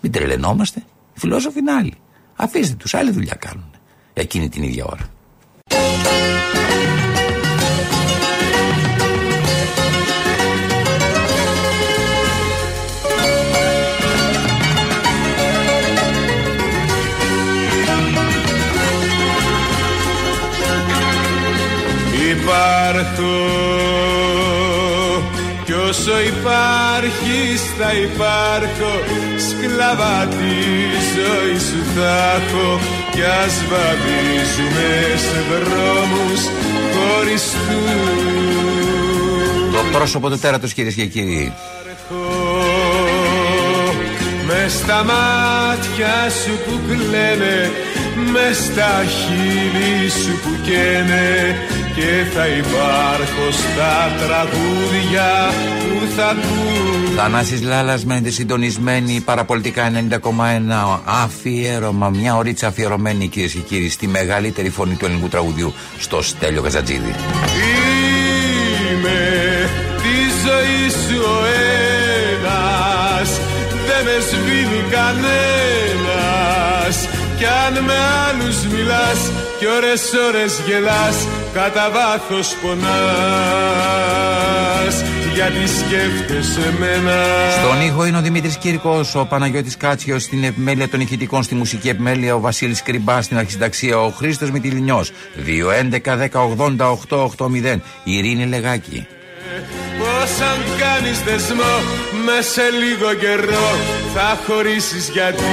Μην 0.00 0.12
τρελαινόμαστε. 0.12 0.82
Οι 1.14 1.18
φιλόσοφοι 1.18 1.58
είναι 1.58 1.72
άλλοι. 1.72 1.94
Αφήστε 2.36 2.74
τους, 2.74 2.94
άλλη 2.94 3.10
δουλειά 3.10 3.34
κάνουν. 3.38 3.70
Εκείνη 4.12 4.48
την 4.48 4.62
ίδια 4.62 4.84
ώρα. 4.84 5.10
Υπάρχω. 22.48 23.36
Κι 25.64 25.72
όσο 25.72 26.14
υπάρχεις 26.20 27.60
θα 27.78 27.92
υπάρχω. 27.92 28.92
Σκλαβά 29.48 30.26
τη 30.26 30.56
ζωή 31.14 31.58
σου 31.58 31.80
θα 31.94 32.32
έχω. 32.36 32.80
Κι 33.12 33.22
ας 33.44 33.54
βαδίζουμε 33.70 34.88
σε 35.26 35.38
δρόμους 35.50 36.40
χωριστούς 36.94 37.68
Το 39.72 39.80
πρόσωπο 39.92 40.30
του 40.30 40.38
τέρατος 40.38 40.72
κυρίες 40.72 40.94
και 40.94 41.06
κύριοι. 41.06 41.52
Μες 44.46 44.72
στα 44.72 45.04
μάτια 45.04 46.30
σου 46.44 46.50
που 46.64 46.80
κλαίνε 46.86 47.70
μες 48.32 48.56
στα 48.56 49.04
χείλη 49.04 50.10
σου 50.10 50.32
που 50.42 50.50
καίνε 50.62 51.56
και 51.94 52.24
θα 52.34 52.46
υπάρχω 52.46 53.50
στα 53.50 54.12
τραγούδια 54.26 55.52
που 55.78 56.06
θα 56.16 56.26
ακούν 56.26 57.16
Θανάσης 57.16 57.62
Λάλας 57.62 58.04
μένετε 58.04 58.30
συντονισμένοι 58.30 59.20
παραπολιτικά 59.20 59.92
90,1 60.10 60.98
αφιέρωμα, 61.04 62.08
μια 62.08 62.36
ωρίτσα 62.36 62.66
αφιερωμένη 62.66 63.28
κυρίες 63.28 63.52
και 63.52 63.58
κύριοι 63.58 63.90
στη 63.90 64.06
μεγαλύτερη 64.06 64.70
φωνή 64.70 64.94
του 64.94 65.04
ελληνικού 65.04 65.28
τραγουδιού 65.28 65.72
στο 65.98 66.22
Στέλιο 66.22 66.62
Καζατζίδη. 66.62 67.14
Είμαι 68.92 69.70
τη 69.96 70.18
ζωή 70.44 70.90
σου 70.90 71.22
ο 71.22 71.44
ένας 72.34 73.30
δεν 73.86 74.04
με 74.04 74.16
σβήνει 74.30 74.84
κανένας 74.90 76.27
κι 77.38 77.44
αν 77.44 77.84
με 77.84 77.94
άλλους 78.28 78.66
μιλάς 78.66 79.30
κι 79.58 79.66
ώρες 79.66 80.12
ώρες 80.28 80.60
γελάς 80.66 81.26
κατά 81.52 81.90
βάθος 81.90 82.54
πονάς. 82.62 82.86
Γιατί 85.34 85.66
σκέφτεσαι 85.66 86.74
μένα 86.78 87.14
Στον 87.62 87.80
ήχο 87.86 88.06
είναι 88.06 88.18
ο 88.18 88.20
Δημήτρης 88.20 88.56
Κύρκος, 88.56 89.14
ο 89.14 89.24
Παναγιώτης 89.24 89.76
Κάτσιος 89.76 90.22
στην 90.22 90.44
επιμέλεια 90.44 90.88
των 90.88 91.00
ηχητικών 91.00 91.42
στη 91.42 91.54
μουσική 91.54 91.88
επιμέλεια, 91.88 92.34
ο 92.34 92.40
Βασίλης 92.40 92.82
Κρυμπάς 92.82 93.24
στην 93.24 93.38
αρχισυνταξία, 93.38 93.98
ο 93.98 94.10
Χρήστος 94.10 94.50
Μητυλινιός. 94.50 95.12
2-11-10-80-8-80 97.38 97.80
Ειρήνη 98.04 98.46
Λεγάκη. 98.46 99.06
Πως 99.98 100.40
αν 100.50 100.58
κάνεις 100.78 101.22
δεσμό 101.22 101.74
με 102.24 102.42
σε 102.42 102.62
λίγο 102.82 103.14
καιρό 103.14 103.70
θα 104.14 104.38
χωρίσεις 104.46 105.08
γιατί 105.08 105.44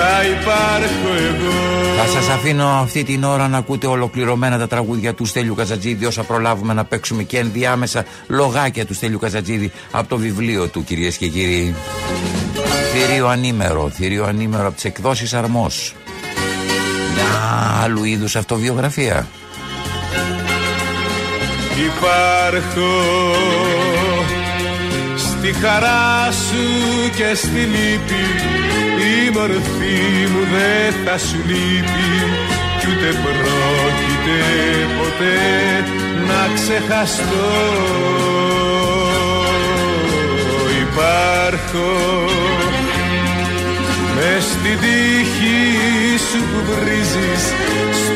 θα 0.00 0.24
υπάρχω 0.24 1.10
εγώ. 1.28 1.70
Θα 1.96 2.06
σας 2.06 2.28
αφήνω 2.28 2.66
αυτή 2.66 3.04
την 3.04 3.24
ώρα 3.24 3.48
να 3.48 3.58
ακούτε 3.58 3.86
ολοκληρωμένα 3.86 4.58
τα 4.58 4.66
τραγούδια 4.66 5.14
του 5.14 5.24
Στέλιου 5.24 5.54
Καζατζίδη 5.54 6.06
όσα 6.06 6.22
προλάβουμε 6.22 6.74
να 6.74 6.84
παίξουμε 6.84 7.22
και 7.22 7.38
ενδιάμεσα 7.38 8.04
λογάκια 8.26 8.86
του 8.86 8.94
Στέλιου 8.94 9.18
Καζατζίδη 9.18 9.72
από 9.90 10.08
το 10.08 10.16
βιβλίο 10.16 10.68
του 10.68 10.84
κυρίες 10.84 11.16
και 11.16 11.28
κύριοι. 11.28 11.74
Θηρίο 12.92 13.28
ανήμερο, 13.28 13.90
θηρίο 13.90 14.24
ανήμερο 14.24 14.66
από 14.66 14.74
τις 14.74 14.84
εκδόσεις 14.84 15.34
Αρμός. 15.34 15.94
Μια 17.14 17.82
άλλου 17.82 18.04
είδους 18.04 18.36
αυτοβιογραφία. 18.36 19.28
Υπάρχω 21.86 22.90
στη 25.42 25.52
χαρά 25.52 26.32
σου 26.32 26.64
και 27.16 27.34
στη 27.34 27.60
λύπη 27.74 28.24
η 29.12 29.30
μορφή 29.30 30.26
μου 30.32 30.42
δεν 30.54 31.04
θα 31.04 31.18
σου 31.18 31.36
λείπει. 31.46 32.12
Κι 32.78 32.86
ούτε 32.90 33.10
πρόκειται 33.22 34.40
ποτέ 34.98 35.38
να 36.28 36.54
ξεχαστώ. 36.54 37.50
Υπάρχω 40.80 41.90
μες 44.14 44.44
στη 44.44 44.76
τύχη 44.82 46.18
σου 46.30 46.38
που 46.38 46.60
βρίζεις 46.70 47.42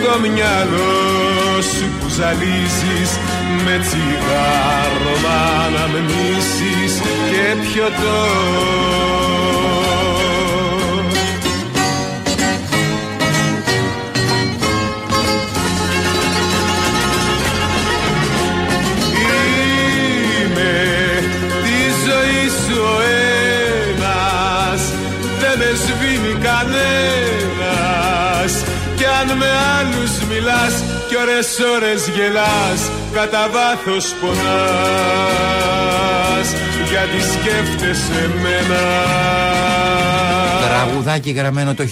στο 0.04 0.18
μυαλό 0.18 1.62
σου 1.62 1.86
που 2.00 2.08
ζαλίζεις 2.08 3.10
με 3.64 3.78
τσιγάρο 3.84 5.14
να 5.24 5.38
αναμνήσεις 5.64 6.92
και 7.30 7.44
πιωτό 29.38 29.84
περνάς 30.64 30.74
κι 31.08 31.16
ώρες 31.16 31.58
ώρες 31.76 32.08
γελάς 32.08 32.90
κατά 33.12 33.48
βάθος 33.52 34.14
πονάς 34.20 34.48
γιατί 36.88 37.20
σκέφτεσαι 37.32 38.30
μένα 38.42 38.82
Τραγουδάκι 40.68 41.30
γραμμένο 41.30 41.74
το 41.74 41.84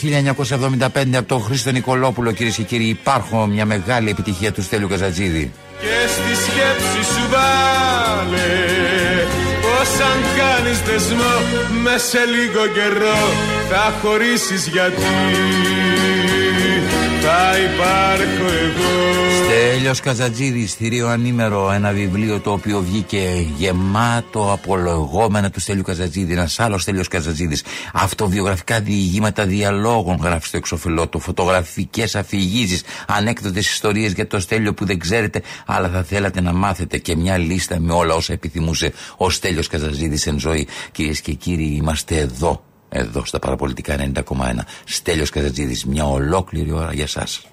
1975 0.81 0.87
από 1.15 1.29
τον 1.29 1.43
Χρήστο 1.43 1.71
Νικολόπουλο 1.71 2.33
κυρίες 2.33 2.55
και 2.55 2.63
κύριοι. 2.63 2.85
Υπάρχω 2.85 3.47
μια 3.47 3.67
μεγάλη 3.67 4.11
επιτυχία 4.11 4.53
του 4.53 4.63
Στέλιου 4.63 4.89
Καζατζίδη. 4.89 5.53
Και 5.81 6.09
στη 6.09 6.35
σκέψη 6.45 7.13
σου 7.13 7.29
βάλε 7.31 8.51
Πως 9.63 10.01
αν 10.11 10.19
κάνεις 10.39 10.81
δεσμό 10.81 11.35
με 11.83 11.99
σε 11.99 12.19
λίγο 12.25 12.67
καιρό 12.75 13.21
θα 13.71 13.95
χωρίσεις 14.03 14.67
γιατί 14.67 15.03
θα 17.23 17.59
υπάρχω 17.59 18.45
εγώ. 18.45 18.93
Στέλιος 19.45 20.01
Καζατζίδης, 20.01 20.75
θηρίο 20.75 21.09
ανήμερο, 21.09 21.71
ένα 21.71 21.93
βιβλίο 21.93 22.41
το 22.41 22.53
οποίο 22.53 22.81
βγήκε 22.81 23.47
γεμάτο 23.57 24.53
από 24.53 24.77
λογόμενα 24.77 25.51
του 25.51 25.61
Στέλιου 25.61 25.83
Καζατζίδη, 25.83 26.33
ένας 26.33 26.61
άλλος 26.61 26.83
Στέλιος 26.83 27.09
Καζατζίδης, 27.09 27.65
αυτοβιογραφικά 27.93 28.81
διηγήματα 28.81 29.47
διαλόγων 29.47 30.19
γράφει 30.23 30.47
στο 30.47 30.57
εξοφυλότο, 30.57 31.19
φωτογραφικές 31.19 32.15
αφηγήσεις, 32.15 32.83
ανέκδοτες 33.07 33.71
ιστορίες 33.73 34.13
για 34.13 34.27
το 34.27 34.41
Στέλιο 34.41 34.75
που 34.75 34.85
δεν 34.85 34.99
ξέρετε, 34.99 35.43
αλλά 35.67 35.89
θα 35.89 36.03
θέλατε 36.03 36.41
να 36.41 36.53
μάθετε. 36.53 36.99
Και 36.99 37.17
μια 37.17 37.39
λίστα 37.39 37.81
με 37.81 37.93
όλα 37.93 38.15
όσα 38.15 38.33
επιθυμούσε 38.33 38.93
ο 39.17 39.31
Στέλιος 39.31 39.69
Καζατζίδης 39.69 40.27
εν 40.27 40.39
ζωή. 40.39 40.67
Κυρίες 40.93 41.21
και 41.21 41.33
κύριοι, 41.33 41.77
είμαστε 41.77 42.17
εδώ 42.17 42.63
εδώ 42.93 43.25
στα 43.25 43.39
παραπολιτικά 43.39 43.97
90,1. 43.97 44.23
Στέλιος 44.85 45.31
Καζατζίδης, 45.31 45.85
μια 45.85 46.05
ολόκληρη 46.05 46.73
ώρα 46.73 46.93
για 46.93 47.07
σας. 47.07 47.47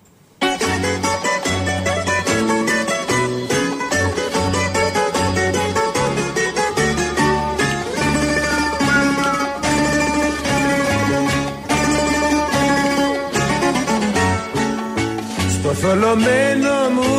Στο 15.50 15.74
θολωμένο 15.74 16.90
μου 16.90 17.19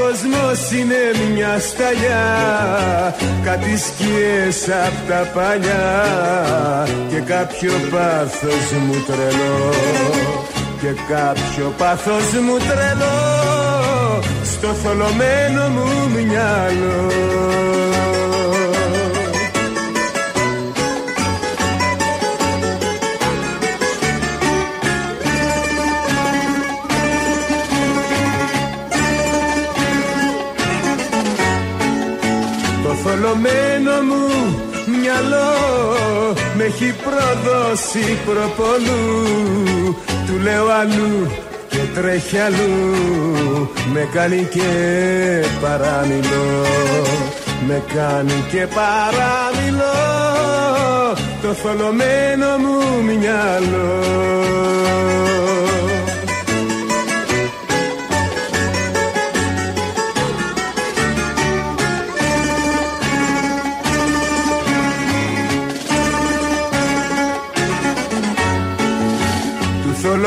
κόσμος 0.00 0.70
είναι 0.70 1.00
μια 1.34 1.58
σταλιά. 1.58 2.24
Κάτι 3.44 3.78
σκιές 3.78 4.68
απ' 4.86 5.08
τα 5.08 5.30
παλιά. 5.34 5.88
Και 7.10 7.20
κάποιο 7.20 7.72
πάθος 7.90 8.66
μου 8.86 9.04
τρελό. 9.06 9.70
Και 10.80 10.92
κάποιο 11.14 11.74
πάθος 11.78 12.32
μου 12.46 12.56
τρελό. 12.56 13.18
Στο 14.44 14.68
θολωμένο 14.68 15.68
μου 15.68 16.10
μυαλό 16.14 17.10
Το 33.30 33.36
θολωμένο 33.36 34.02
μου 34.02 34.26
μυαλό 35.00 35.52
με 36.56 36.64
έχει 36.64 36.94
προδώσει 37.04 38.18
προπολού 38.24 39.96
Του 40.26 40.38
λέω 40.42 40.66
αλλού 40.80 41.30
και 41.68 41.78
τρέχει 41.94 42.38
αλλού 42.38 43.70
Με 43.92 44.08
κάνει 44.12 44.48
και 44.50 44.68
παραμιλώ 45.60 46.66
Με 47.66 47.82
κάνει 47.94 48.44
και 48.50 48.66
παραμιλώ 48.74 49.92
Το 51.42 51.52
θολωμένο 51.52 52.56
μου 52.58 53.02
μυαλό 53.04 54.40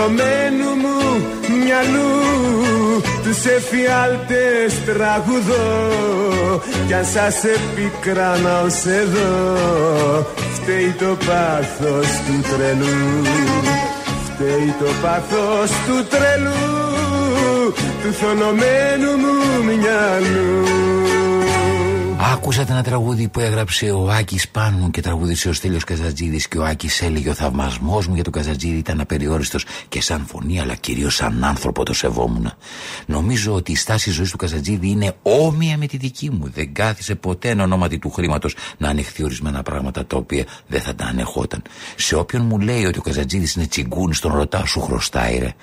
του 0.03 0.09
θολωμένου 0.09 0.69
μου 0.81 1.25
μυαλού 1.63 3.01
τους 3.23 3.45
εφιάλτες 3.45 4.73
τραγουδώ. 4.85 5.89
Κι 6.87 6.93
αν 6.93 7.05
σας 7.05 7.43
επικράνα 7.43 8.61
ως 8.61 8.85
εδώ 8.85 9.31
φταίει 10.53 10.95
το 10.99 11.17
πάθος 11.25 12.07
του 12.25 12.41
τρελού. 12.49 13.21
Φταίει 14.25 14.73
το 14.79 14.89
πάθος 15.01 15.69
του 15.87 16.05
τρελού 16.09 17.73
του 18.03 18.13
θολωμένου 18.13 19.11
μου 19.17 19.63
μυαλού 19.65 20.63
Άκουσατε 22.31 22.71
ένα 22.71 22.83
τραγούδι 22.83 23.27
που 23.27 23.39
έγραψε 23.39 23.91
ο 23.91 24.09
Άκης 24.09 24.49
Πάνου 24.49 24.91
και 24.91 25.01
τραγούδισε 25.01 25.49
ο 25.49 25.53
Στέλιος 25.53 25.83
Καζατζίδης 25.83 26.47
και 26.47 26.57
ο 26.57 26.65
Άκης 26.65 27.01
έλεγε: 27.01 27.29
Ο 27.29 27.33
θαυμασμός 27.33 28.07
μου 28.07 28.13
για 28.13 28.23
τον 28.23 28.33
Καζατζίδη 28.33 28.77
ήταν 28.77 28.99
απεριόριστος 28.99 29.65
και 29.89 30.01
σαν 30.01 30.25
φωνή, 30.25 30.59
αλλά 30.59 30.75
κυρίως 30.75 31.15
σαν 31.15 31.43
άνθρωπο 31.43 31.83
το 31.83 31.93
σεβόμουν. 31.93 32.53
Νομίζω 33.05 33.53
ότι 33.53 33.71
η 33.71 33.75
στάση 33.75 34.11
ζωής 34.11 34.31
του 34.31 34.37
Καζατζίδη 34.37 34.87
είναι 34.87 35.15
όμοια 35.21 35.77
με 35.77 35.85
τη 35.85 35.97
δική 35.97 36.29
μου. 36.29 36.49
Δεν 36.53 36.73
κάθισε 36.73 37.15
ποτέ 37.15 37.49
εν 37.49 37.59
ονόματι 37.59 37.99
του 37.99 38.09
χρήματος 38.09 38.55
να 38.77 38.89
ανεχθεί 38.89 39.23
ορισμένα 39.23 39.63
πράγματα 39.63 40.05
τα 40.05 40.17
οποία 40.17 40.45
δεν 40.67 40.81
θα 40.81 40.95
τα 40.95 41.05
ανεχόταν. 41.05 41.61
Σε 41.95 42.15
όποιον 42.15 42.45
μου 42.45 42.59
λέει 42.59 42.85
ότι 42.85 42.99
ο 42.99 43.01
Καζατζίδης 43.01 43.53
είναι 43.53 43.65
τσιγκούνι, 43.65 44.15
τον 44.15 44.33
ρωτάω, 44.33 44.65
σου 44.65 44.81
χρωστάει 44.81 45.37
ρε. 45.37 45.53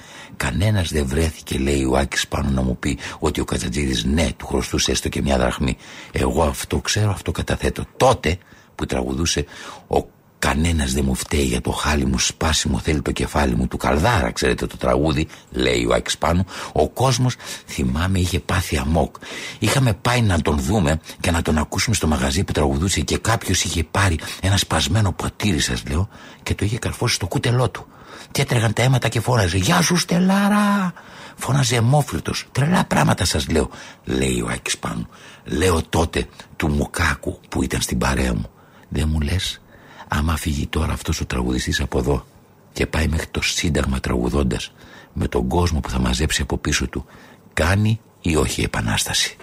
Κανένας 0.45 0.91
δεν 0.91 1.07
βρέθηκε, 1.07 1.59
λέει 1.59 1.85
ο 1.85 1.97
Άκης 1.97 2.29
Πάνου, 2.29 2.53
να 2.53 2.63
μου 2.63 2.77
πει 2.77 2.99
ότι 3.19 3.41
ο 3.41 3.45
Καζατζίδη 3.45 4.09
ναι, 4.09 4.29
του 4.37 4.47
χρωστούσε 4.47 4.91
έστω 4.91 5.09
και 5.09 5.23
μια 5.23 5.39
δραχμή. 5.39 5.77
Εγώ 6.13 6.43
αυτό 6.43 6.79
ξέρω, 6.79 7.11
αυτό 7.11 7.33
καταθέτω. 7.33 7.85
Τότε 7.97 8.39
που 8.75 8.87
τραγουδούσε 8.87 9.45
ο 9.89 10.05
Κανένας 10.39 10.93
δεν 10.93 11.05
μου 11.07 11.15
φταίει 11.15 11.45
για 11.45 11.61
το 11.61 11.71
χάλι 11.71 12.05
μου, 12.05 12.19
σπάσιμο 12.19 12.79
θέλει 12.79 13.03
το 13.03 13.13
κεφάλι 13.13 13.55
μου 13.55 13.67
του 13.67 13.77
Καλδάρα. 13.77 14.31
Ξέρετε 14.31 14.67
το 14.67 14.77
τραγούδι, 14.77 15.29
λέει 15.51 15.85
ο 15.85 15.95
Άκης 15.95 16.19
Πάνου. 16.19 16.45
Ο 16.73 16.89
κόσμος, 16.89 17.37
θυμάμαι, 17.67 18.19
είχε 18.19 18.41
πάθει 18.41 18.77
αμόκ. 18.77 19.15
Είχαμε 19.59 19.93
πάει 19.93 20.21
να 20.21 20.41
τον 20.41 20.59
δούμε 20.59 21.01
και 21.21 21.31
να 21.31 21.43
τον 21.43 21.59
ακούσουμε 21.59 21.95
στο 21.95 22.07
μαγαζί 22.07 22.45
που 22.45 22.53
τραγουδούσε 22.53 23.01
και 23.01 23.19
κάποιος 23.19 23.65
είχε 23.65 23.85
πάρει 23.85 24.19
ένα 24.43 24.57
σπασμένο 24.57 25.13
ποτήρι, 25.13 25.59
σας 25.59 25.83
λέω, 25.89 26.09
και 26.43 26.55
το 26.55 26.65
είχε 26.65 26.79
καρφώσει 26.79 27.15
στο 27.15 27.27
κούτελό 27.27 27.71
του. 27.71 27.87
Και 28.31 28.43
έτρεγαν 28.43 28.73
τα 28.73 28.83
αίματα 28.83 29.09
και 29.09 29.21
φώναζε 29.21 29.57
Γεια 29.57 29.83
σου 29.83 29.97
Στελάρα! 29.97 30.93
Φώναζε 31.37 31.77
αιμόφλητο. 31.77 32.33
Τρελά 32.53 32.85
πράγματα 32.85 33.25
σας 33.25 33.49
λέω, 33.49 33.71
λέει 34.05 34.41
ο 34.41 34.49
Άκης 34.53 34.79
Πάνου. 34.79 35.09
Λέω 35.45 35.83
τότε 35.89 36.27
του 36.57 36.69
Μουκάκου 36.69 37.41
που 37.49 37.63
ήταν 37.63 37.81
στην 37.81 37.99
παρέα 37.99 38.35
μου. 38.35 38.51
Δεν 38.89 39.09
μου 39.13 39.21
λες, 39.21 39.61
άμα 40.09 40.37
φύγει 40.37 40.67
τώρα 40.67 40.93
αυτός 40.93 41.21
ο 41.21 41.27
τραγουδιστής 41.27 41.81
από 41.81 41.99
εδώ 41.99 42.27
και 42.73 42.87
πάει 42.87 43.09
μέχρι 43.09 43.27
το 43.27 43.43
Σύνταγμα 43.43 44.01
τραγουδώντας 44.01 44.73
με 45.13 45.29
τον 45.29 45.49
κόσμο 45.49 45.81
που 45.81 45.91
θα 45.91 45.99
μαζέψει 45.99 46.43
από 46.43 46.59
πίσω 46.59 46.89
του, 46.89 47.07
κάνει 47.55 48.01
ή 48.21 48.37
όχι 48.37 48.63
επανάσταση. 48.63 49.37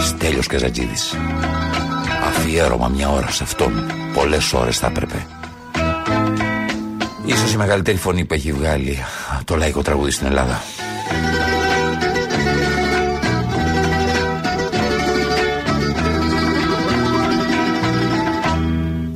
Στέλιος 0.00 0.46
Καζατζίδης 0.46 1.14
Αφιέρωμα 2.48 2.88
μια 2.88 3.08
ώρα 3.08 3.30
σε 3.30 3.42
αυτόν. 3.42 3.72
Πολλές 4.14 4.52
ώρες 4.52 4.78
θα 4.78 4.86
έπρεπε. 4.86 5.26
Ίσως 7.24 7.52
η 7.52 7.56
μεγαλύτερη 7.56 7.96
φωνή 7.96 8.24
που 8.24 8.34
έχει 8.34 8.52
βγάλει 8.52 8.98
Το 9.44 9.56
λαϊκό 9.56 9.82
τραγούδι 9.82 10.10
στην 10.10 10.26
Ελλάδα. 10.26 10.62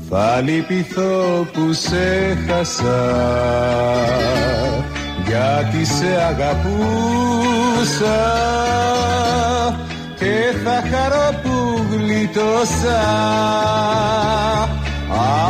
Θα 0.08 0.40
λυπηθώ 0.40 1.46
που 1.52 1.72
σε 1.72 2.38
χάσα 2.46 3.14
γιατί 5.26 5.84
σε 5.84 6.22
αγαπούσα 6.28 7.62
και 10.42 10.50
θα 10.64 10.78
χαρώ 10.90 11.28
που 11.42 11.56
γλιτώσα. 11.90 13.00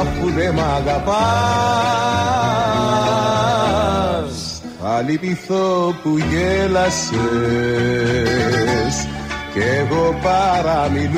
Αφού 0.00 0.30
δεν 0.30 0.54
μ' 0.54 0.60
αγαπάς 0.76 1.12
θα 4.82 4.94
λυπηθώ 5.06 5.94
που 6.02 6.18
γέλασες. 6.18 7.16
Κι 9.52 9.60
εγώ 9.60 10.18
παραμιλούσα 10.22 11.12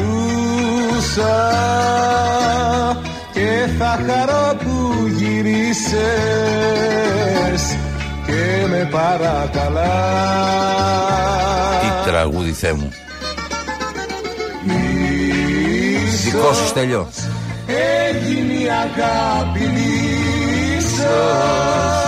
και 3.33 3.41
και 3.41 3.69
θα 3.79 3.99
χαρώ 4.07 4.57
που 4.57 4.77
γυρίσες. 5.07 6.03
Και 8.27 8.67
με 8.71 8.89
παρακαλάς. 8.91 9.43
Τι 11.81 11.89
τραγούδι 12.11 12.53
Θεέ 12.53 12.73
μου 12.73 12.93
Δικό 16.35 16.53
σου 16.53 16.67
Στέλιο 16.67 17.09
έγινε 17.67 18.53
η 18.53 18.69
αγάπη 18.69 19.71
ίσως 20.79 22.04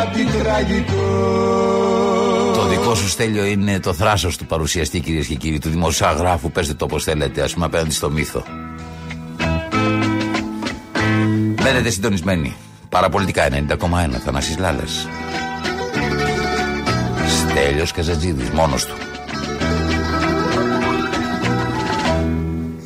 κάτι 0.00 0.24
τραγικό 0.24 0.94
Το 2.54 2.66
δικό 2.66 2.94
σου 2.94 3.08
στέλιο 3.08 3.44
είναι 3.44 3.80
το 3.80 3.92
θράσος 3.92 4.36
του 4.36 4.46
παρουσιαστή 4.46 5.00
κυρίες 5.00 5.26
και 5.26 5.34
κύριοι 5.34 5.58
Του 5.58 5.68
δημοσιογράφου. 5.68 6.50
Πέστε 6.50 6.74
το 6.74 6.84
όπως 6.84 7.04
θέλετε 7.04 7.42
Ας 7.42 7.52
πούμε 7.52 7.64
απέναντι 7.64 7.92
στο 7.92 8.10
μύθο. 8.10 8.44
Μένετε 11.62 11.90
συντονισμένοι. 11.90 12.56
Παραπολιτικά 12.88 13.48
90,1 13.50 14.18
Θανάσης 14.24 14.58
Λάλας. 14.58 15.08
Στέλιος 17.38 17.92
Καζατζίδης 17.92 18.50
μόνος 18.50 18.84
του. 18.84 18.94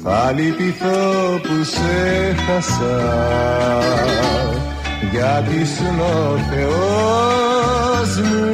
Θα 0.02 0.32
λυπηθώ 0.32 1.40
που 1.42 1.64
σε 1.64 2.34
χάσα 2.46 3.94
γιατί 5.12 5.54
ήσουν 5.54 6.00
ο 6.00 6.38
Θεός 6.50 8.10
μου 8.28 8.52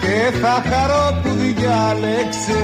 και 0.00 0.18
θα 0.40 0.62
χαρώ 0.70 1.06
που 1.22 1.28
διάλεξες 1.28 2.56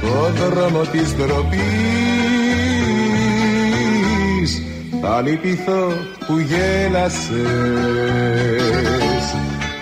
το 0.00 0.16
δρόμο 0.50 0.80
της 0.80 1.14
ντροπής. 1.14 1.56
Θα 5.00 5.20
λυπηθώ 5.20 5.84
που 6.26 6.38
γέλασες 6.38 7.36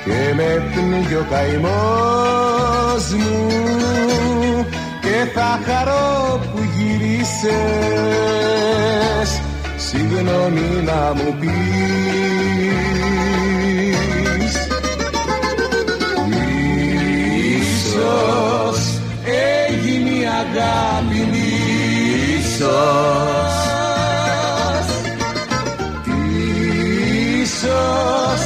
και 0.04 0.34
με 0.34 0.70
πνίγει 0.74 1.14
ο 1.14 1.26
καημός 1.30 3.04
μου 3.12 4.66
και 5.00 5.16
θα 5.34 5.60
χαρώ 5.66 6.40
που 6.54 6.60
γυρίσες 6.76 7.54
συγγνώμη 9.94 10.82
να 10.84 11.12
μου 11.14 11.36
πεις. 11.40 11.54
Ίσως 17.58 18.80
έγινε 19.66 20.10
η 20.10 20.24
αγάπη 20.26 21.22
ίσως 22.38 23.54
Ίσως 27.42 28.42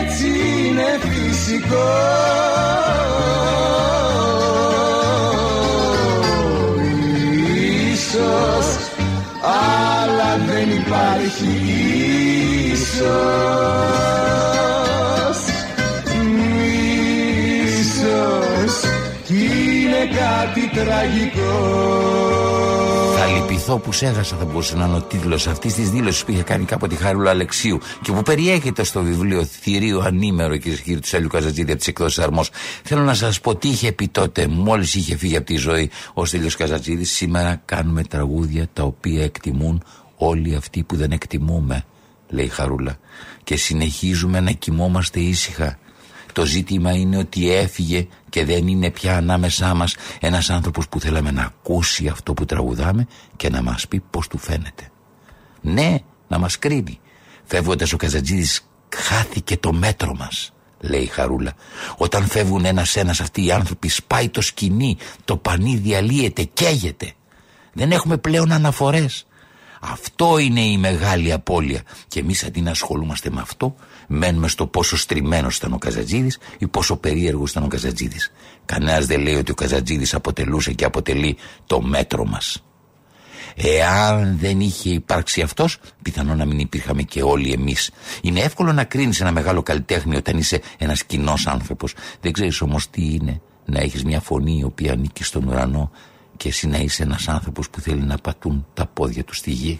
έτσι 0.00 0.26
είναι 0.66 0.98
φυσικός 1.00 2.31
ίσως 12.92 13.86
Ίσως 17.80 18.80
κι 19.26 19.34
είναι 19.34 20.06
κάτι 20.06 20.68
τραγικό 20.74 21.52
Θα 23.16 23.26
λυπηθώ 23.26 23.78
που 23.78 23.92
σέγασα 23.92 24.36
θα 24.36 24.44
μπορούσε 24.44 24.76
να 24.76 24.86
είναι 24.86 24.96
ο 24.96 25.00
τίτλος 25.00 25.46
αυτής 25.46 25.74
της 25.74 25.90
δήλωσης 25.90 26.24
που 26.24 26.30
είχε 26.30 26.42
κάνει 26.42 26.64
κάποτε 26.64 26.94
η 26.94 26.96
Χαρούλα 26.96 27.30
Αλεξίου 27.30 27.78
και 28.02 28.12
που 28.12 28.22
περιέχεται 28.22 28.84
στο 28.84 29.02
βιβλίο 29.02 29.44
Θηρίο 29.44 30.00
Ανήμερο 30.00 30.56
κυρίε 30.56 30.76
και 30.76 30.82
κύριοι 30.82 31.00
του 31.00 31.06
Σέλιου 31.06 31.28
Καζατζίδη 31.28 31.70
από 31.70 31.78
τις 31.78 31.88
εκδόσεις 31.88 32.18
Αρμός. 32.18 32.50
Θέλω 32.84 33.02
να 33.02 33.14
σας 33.14 33.40
πω 33.40 33.56
τι 33.56 33.68
είχε 33.68 33.92
πει 33.92 34.08
τότε, 34.08 34.46
μόλις 34.46 34.94
είχε 34.94 35.16
φύγει 35.16 35.36
από 35.36 35.46
τη 35.46 35.56
ζωή 35.56 35.90
ο 36.14 36.24
Στέλιο 36.24 36.50
Καζατζίδη. 36.58 37.04
Σήμερα 37.04 37.62
κάνουμε 37.64 38.02
τραγούδια 38.02 38.68
τα 38.72 38.82
οποία 38.82 39.22
εκτιμούν 39.22 39.82
όλοι 40.16 40.54
αυτοί 40.54 40.82
που 40.82 40.96
δεν 40.96 41.10
εκτιμούμε, 41.12 41.84
λέει 42.32 42.44
η 42.44 42.48
Χαρούλα. 42.48 42.96
Και 43.44 43.56
συνεχίζουμε 43.56 44.40
να 44.40 44.50
κοιμόμαστε 44.50 45.20
ήσυχα. 45.20 45.78
Το 46.32 46.44
ζήτημα 46.46 46.92
είναι 46.92 47.16
ότι 47.16 47.52
έφυγε 47.52 48.06
και 48.28 48.44
δεν 48.44 48.66
είναι 48.66 48.90
πια 48.90 49.16
ανάμεσά 49.16 49.74
μας 49.74 49.94
ένας 50.20 50.50
άνθρωπος 50.50 50.88
που 50.88 51.00
θέλαμε 51.00 51.30
να 51.30 51.42
ακούσει 51.42 52.08
αυτό 52.08 52.34
που 52.34 52.44
τραγουδάμε 52.44 53.06
και 53.36 53.50
να 53.50 53.62
μας 53.62 53.88
πει 53.88 54.02
πώς 54.10 54.28
του 54.28 54.38
φαίνεται. 54.38 54.90
Ναι, 55.60 55.98
να 56.28 56.38
μας 56.38 56.58
κρίνει. 56.58 57.00
Φεύγοντας 57.44 57.92
ο 57.92 57.96
Καζατζίδης 57.96 58.68
χάθηκε 58.96 59.56
το 59.56 59.72
μέτρο 59.72 60.14
μας, 60.14 60.52
λέει 60.80 61.00
η 61.00 61.06
Χαρούλα. 61.06 61.52
Όταν 61.96 62.26
φεύγουν 62.26 62.64
ένας-ένας 62.64 63.20
αυτοί 63.20 63.44
οι 63.44 63.52
άνθρωποι 63.52 63.88
σπάει 63.88 64.28
το 64.28 64.40
σκηνή, 64.40 64.96
το 65.24 65.36
πανί 65.36 65.76
διαλύεται, 65.76 66.42
καίγεται. 66.42 67.12
Δεν 67.72 67.92
έχουμε 67.92 68.16
πλέον 68.16 68.52
αναφορές. 68.52 69.26
Αυτό 69.84 70.38
είναι 70.38 70.60
η 70.60 70.78
μεγάλη 70.78 71.32
απώλεια. 71.32 71.82
Και 72.08 72.20
εμείς 72.20 72.44
αντί 72.44 72.60
να 72.60 72.70
ασχολούμαστε 72.70 73.30
με 73.30 73.40
αυτό, 73.40 73.74
μένουμε 74.08 74.48
στο 74.48 74.66
πόσο 74.66 74.96
στριμμένος 74.96 75.56
ήταν 75.56 75.72
ο 75.72 75.78
Καζατζίδης 75.78 76.38
ή 76.58 76.66
πόσο 76.66 76.96
περίεργος 76.96 77.50
ήταν 77.50 77.62
ο 77.62 77.66
Καζατζίδης. 77.66 78.32
Κανένας 78.64 79.06
δεν 79.06 79.20
λέει 79.20 79.34
ότι 79.34 79.50
ο 79.50 79.54
Καζατζίδης 79.54 80.14
αποτελούσε 80.14 80.72
και 80.72 80.84
αποτελεί 80.84 81.36
το 81.66 81.80
μέτρο 81.80 82.24
μας. 82.24 82.64
Εάν 83.56 84.38
δεν 84.40 84.60
είχε 84.60 84.90
υπάρξει 84.90 85.40
αυτός, 85.40 85.78
πιθανόν 86.02 86.36
να 86.36 86.44
μην 86.44 86.58
υπήρχαμε 86.58 87.02
και 87.02 87.22
όλοι 87.22 87.52
εμείς. 87.52 87.90
Είναι 88.22 88.40
εύκολο 88.40 88.72
να 88.72 88.84
κρίνεις 88.84 89.20
ένα 89.20 89.32
μεγάλο 89.32 89.62
καλλιτέχνη 89.62 90.16
όταν 90.16 90.38
είσαι 90.38 90.60
ένας 90.78 91.04
κοινός 91.04 91.46
άνθρωπος. 91.46 91.94
Δεν 92.20 92.32
ξέρεις 92.32 92.60
όμως 92.60 92.90
τι 92.90 93.04
είναι 93.04 93.40
να 93.64 93.80
έχεις 93.80 94.04
μια 94.04 94.20
φωνή 94.20 94.58
η 94.58 94.64
οποία 94.64 94.92
ανήκει 94.92 95.24
στον 95.24 95.44
ουρανό 95.48 95.90
και 96.42 96.48
εσύ 96.48 96.66
να 96.66 96.78
είσαι 96.78 97.02
ένας 97.02 97.28
άνθρωπος 97.28 97.70
που 97.70 97.80
θέλει 97.80 98.02
να 98.02 98.16
πατούν 98.16 98.66
τα 98.74 98.86
πόδια 98.86 99.24
του 99.24 99.34
στη 99.34 99.50
γη. 99.50 99.78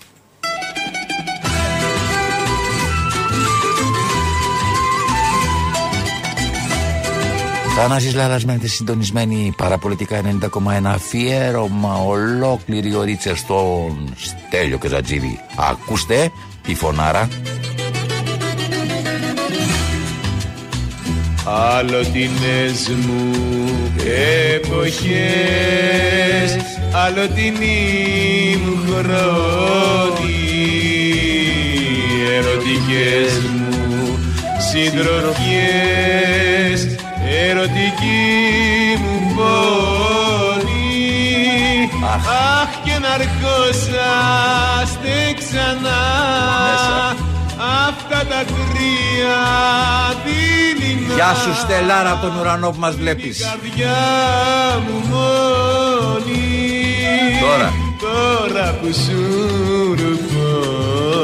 Θανάσης 7.76 8.14
Λάρας 8.14 8.44
μένετε 8.44 8.66
συντονισμένοι 8.66 9.54
παραπολιτικά 9.56 10.20
90,1 10.40 10.84
αφιέρωμα 10.84 11.94
ολόκληρη 11.94 12.94
ωρίτσα 12.94 13.36
στον 13.36 14.14
Στέλιο 14.16 14.78
Κεζατζίδη. 14.78 15.40
Ακούστε 15.56 16.30
τη 16.62 16.74
φωνάρα. 16.74 17.28
Αλλοτινές 21.44 22.88
μου 22.88 23.61
εποχές 24.54 26.50
Αλλοτινοί 26.92 28.58
μου 28.64 28.74
χρόνοι 28.86 30.40
Ερωτικές 32.36 33.32
μου 33.54 34.18
συντροφιές 34.70 36.00
Ερωτική 37.48 38.22
μου 38.98 39.16
πόλη 39.34 39.82
Αχ. 42.14 42.26
Και 42.84 42.98
να 42.98 43.08
αρχόσαστε 43.08 44.04
ξανά. 45.38 46.04
Αυτά 47.88 48.18
τα 48.26 48.44
κρύα 48.44 49.42
δειλινά 50.24 50.61
Γεια 51.24 51.34
σου 51.34 51.54
Στελάρα 51.54 52.10
από 52.10 52.26
τον 52.26 52.40
ουρανό 52.40 52.70
που 52.70 52.78
μας 52.78 52.96
βλέπεις. 52.96 53.40
Καρδιά 53.40 53.96
μου 54.86 54.92
μόνη. 55.08 56.44
Τώρα. 57.40 57.72
Τώρα 58.00 58.78
που 58.80 58.86
σου 58.92 59.20
ρουφώνει. 59.88 61.14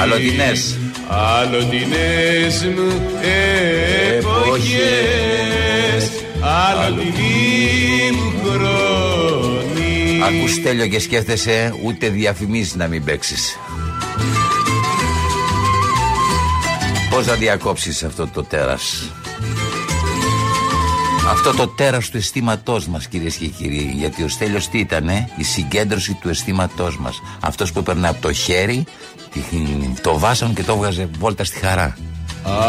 Αλλοτινές 0.00 0.76
Αλλοτινές 1.08 2.64
μου 2.64 3.00
εποχές. 4.18 4.82
Αλλοτινή 6.40 8.10
μου 8.12 8.32
χρόνη. 8.44 10.22
Ακούς 10.22 10.52
Στέλιο 10.52 10.86
και 10.86 10.98
σκέφτεσαι 10.98 11.74
ούτε 11.82 12.08
διαφημίσεις 12.08 12.74
να 12.74 12.86
μην 12.86 13.04
παίξεις 13.04 13.58
Πώς 17.12 17.26
θα 17.26 17.34
διακόψεις 17.34 18.02
αυτό 18.02 18.26
το 18.26 18.42
τέρας; 18.42 19.10
Αυτό 21.30 21.54
το 21.54 21.68
τέρας 21.68 22.10
του 22.10 22.16
αισθήματός 22.16 22.86
μας 22.86 23.06
κυρίες 23.06 23.34
και 23.34 23.46
κύριοι 23.46 23.94
Γιατί 23.96 24.22
ο 24.22 24.28
Στέλιος 24.28 24.68
τι 24.68 24.78
ήτανε; 24.78 25.28
Η 25.36 25.44
συγκέντρωση 25.44 26.18
του 26.20 26.28
αισθήματός 26.28 26.98
μας 26.98 27.22
Αυτός 27.40 27.72
που 27.72 27.78
έπαιρνε 27.78 28.08
από 28.08 28.20
το 28.20 28.32
χέρι 28.32 28.84
Το 30.00 30.18
βάσαν 30.18 30.54
και 30.54 30.62
το 30.62 30.72
έβγαζε 30.72 31.08
βόλτα 31.18 31.44
στη 31.44 31.58
χαρά 31.58 31.96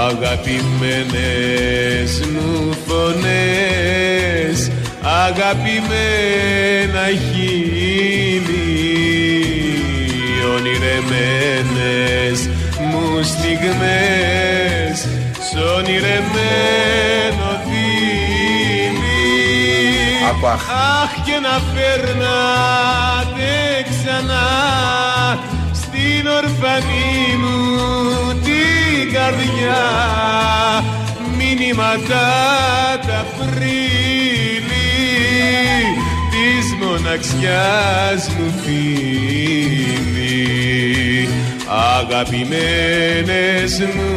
Αγαπημένες 0.07 2.19
μου 2.19 2.73
φωνές 2.87 4.71
Αγαπημένα 5.01 7.07
χείλη 7.07 8.41
Ονειρεμένες 10.55 12.47
μου 12.47 12.52
στιγμές 13.23 15.07
Σ' 15.39 15.55
ονειρεμένο 15.77 17.53
Αχ. 20.53 20.69
Αχ 21.01 21.11
και 21.25 21.37
να 21.41 21.55
φέρνατε 21.73 23.51
ξανά 23.89 24.49
στην 25.73 26.27
ορφανή 26.27 27.37
μου 27.41 27.57
την 28.43 29.13
καρδιά. 29.13 29.83
Μηνύματα 31.37 32.27
τα 33.07 33.25
πρίλη 33.37 34.63
της 36.31 36.65
μοναξιάς 36.81 38.21
μου 38.29 38.47
φίλη 38.63 38.93
αγαπημένες 42.01 43.79
μου 43.79 44.11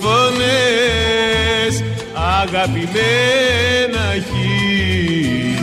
φωνές 0.00 1.84
αγαπημένα 2.14 4.04
χείλη. 4.12 5.56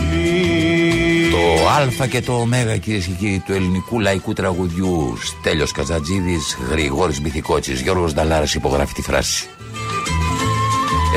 Το 1.31 1.67
Α 2.03 2.07
και 2.07 2.21
το 2.21 2.33
Ω 2.33 2.47
κυρίες 2.81 3.05
και 3.05 3.11
κύριοι 3.19 3.43
του 3.45 3.53
ελληνικού 3.53 3.99
λαϊκού 3.99 4.33
τραγουδιού. 4.33 5.17
Στέλιος 5.21 5.71
Καζατζίδης, 5.71 6.57
Γρηγόρης 6.69 7.21
Μυθικότσης, 7.21 7.81
Γιώργος 7.81 8.13
Νταλάρας 8.13 8.53
υπογράφει 8.53 8.93
τη 8.93 9.01
φράση 9.01 9.47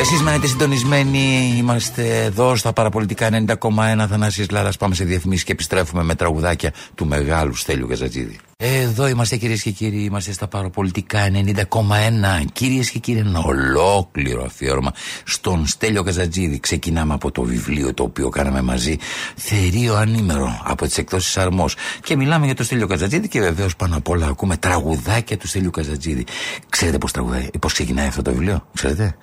εσείς 0.01 0.22
μένετε 0.22 0.47
συντονισμένοι, 0.47 1.55
είμαστε 1.57 2.24
εδώ 2.24 2.57
στα 2.57 2.72
παραπολιτικά 2.72 3.28
90,1 3.32 4.07
Θανάσης 4.09 4.51
Λάρας, 4.51 4.76
πάμε 4.76 4.94
σε 4.94 5.05
διαφημίσεις 5.05 5.44
και 5.44 5.53
επιστρέφουμε 5.53 6.03
με 6.03 6.14
τραγουδάκια 6.14 6.72
του 6.94 7.07
μεγάλου 7.07 7.55
Στέλιου 7.55 7.86
Καζατζίδη. 7.86 8.38
Εδώ 8.57 9.09
είμαστε 9.09 9.36
κυρίες 9.36 9.62
και 9.62 9.70
κύριοι, 9.70 10.03
είμαστε 10.03 10.32
στα 10.32 10.49
παραπολιτικά 10.49 11.30
90,1 11.30 12.44
Κυρίες 12.53 12.90
και 12.90 12.99
κύριοι, 12.99 13.18
ένα 13.18 13.40
ολόκληρο 13.40 14.44
αφιέρωμα 14.44 14.92
στον 15.24 15.66
Στέλιο 15.66 16.03
Καζατζίδη. 16.03 16.61
Ξεκινάμε 16.61 17.14
από 17.14 17.30
το 17.30 17.42
βιβλίο 17.42 17.94
το 17.94 18.03
οποίο 18.03 18.28
κάναμε 18.28 18.62
μαζί, 18.62 18.97
Θερίο 19.36 19.94
Ανήμερο, 19.94 20.62
από 20.64 20.86
τις 20.86 20.99
εκδόσεις 20.99 21.36
Αρμός. 21.36 21.76
Και 22.03 22.16
μιλάμε 22.16 22.47
για 22.47 22.55
το 22.55 22.64
Στέλιο 22.64 22.86
Καζατζίδη 22.86 23.28
και 23.28 23.40
βεβαίως 23.40 23.76
πάνω 23.76 23.97
απ' 23.97 24.09
όλα 24.09 24.26
ακούμε 24.26 24.57
τραγουδάκια 24.57 25.36
του 25.36 25.47
Στέλιου 25.47 25.70
Καζατζίδη. 25.70 26.24
Ξέρετε 26.68 26.99
πώς 26.99 27.12
τραγουδάει, 27.12 27.49
πώς 27.61 27.72
ξεκινάει 27.72 28.07
αυτό 28.07 28.22
το 28.22 28.30
βιβλίο, 28.30 28.66
ξέρετε; 28.74 29.16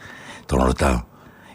Τον 0.46 0.64
ρωτάω, 0.64 1.04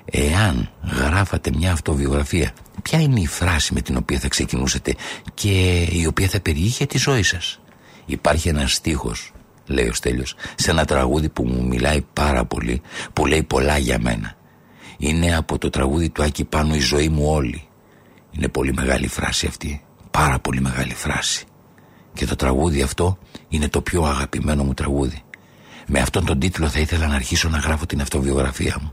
εάν 0.05 0.71
γράφατε 0.83 1.51
μια 1.57 1.73
αυτοβιογραφία, 1.73 2.53
ποια 2.83 3.01
είναι 3.01 3.21
η 3.21 3.27
φράση 3.27 3.75
με 3.75 3.81
την 3.81 3.97
οποία 3.97 4.19
θα 4.19 4.29
ξεκινούσατε 4.29 4.95
και 5.35 5.87
η 5.91 6.07
οποία 6.07 6.29
θα 6.29 6.41
περιείχε 6.41 6.87
τη 6.87 6.99
ζωή 6.99 7.23
σας; 7.23 7.61
Υπάρχει 8.07 8.49
ένας 8.49 8.73
στίχος, 8.73 9.33
λέει 9.67 9.89
ο 9.89 9.95
Στέλιος, 9.95 10.35
σε 10.55 10.71
ένα 10.71 10.85
τραγούδι 10.85 11.29
που 11.29 11.45
μου 11.45 11.67
μιλάει 11.67 12.01
πάρα 12.13 12.45
πολύ, 12.45 12.83
που 13.13 13.27
λέει 13.27 13.43
πολλά 13.43 13.79
για 13.79 13.99
μένα. 13.99 14.37
Είναι 14.99 15.37
από 15.37 15.59
το 15.59 15.71
τραγούδι 15.71 16.09
του 16.09 16.23
Άκη 16.23 16.45
Πάνου 16.45 16.75
η 16.75 16.81
ζωή 16.81 17.09
μου 17.09 17.25
όλη. 17.27 17.69
Είναι 18.31 18.49
πολύ 18.49 18.73
μεγάλη 18.73 19.09
φράση 19.09 19.47
αυτή, 19.47 19.85
πάρα 20.11 20.39
πολύ 20.39 20.61
μεγάλη 20.61 20.95
φράση. 20.95 21.47
Και 22.13 22.27
το 22.27 22.37
τραγούδι 22.37 22.83
αυτό 22.83 23.19
είναι 23.49 23.69
το 23.69 23.83
πιο 23.83 24.03
αγαπημένο 24.03 24.65
μου 24.65 24.75
τραγούδι. 24.75 25.23
Με 25.91 26.01
αυτόν 26.01 26.25
τον 26.25 26.39
τίτλο 26.39 26.69
θα 26.69 26.79
ήθελα 26.81 27.07
να 27.07 27.15
αρχίσω 27.15 27.49
να 27.49 27.59
γράφω 27.59 27.87
την 27.87 28.01
αυτοβιογραφία 28.01 28.79
μου. 28.83 28.93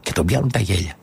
Και 0.00 0.12
τον 0.12 0.26
πιάνουν 0.26 0.50
τα 0.50 0.58
γέλια. 0.58 0.94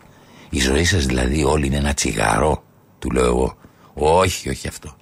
Η 0.49 0.59
ζωή 0.59 0.83
σας 0.83 1.05
δηλαδή 1.05 1.43
όλη 1.43 1.65
είναι 1.65 1.77
ένα 1.77 1.93
τσιγάρο, 1.93 2.63
του 2.99 3.09
λέω 3.09 3.25
εγώ. 3.25 3.57
Όχι, 3.93 4.49
όχι 4.49 4.67
αυτό. 4.67 4.95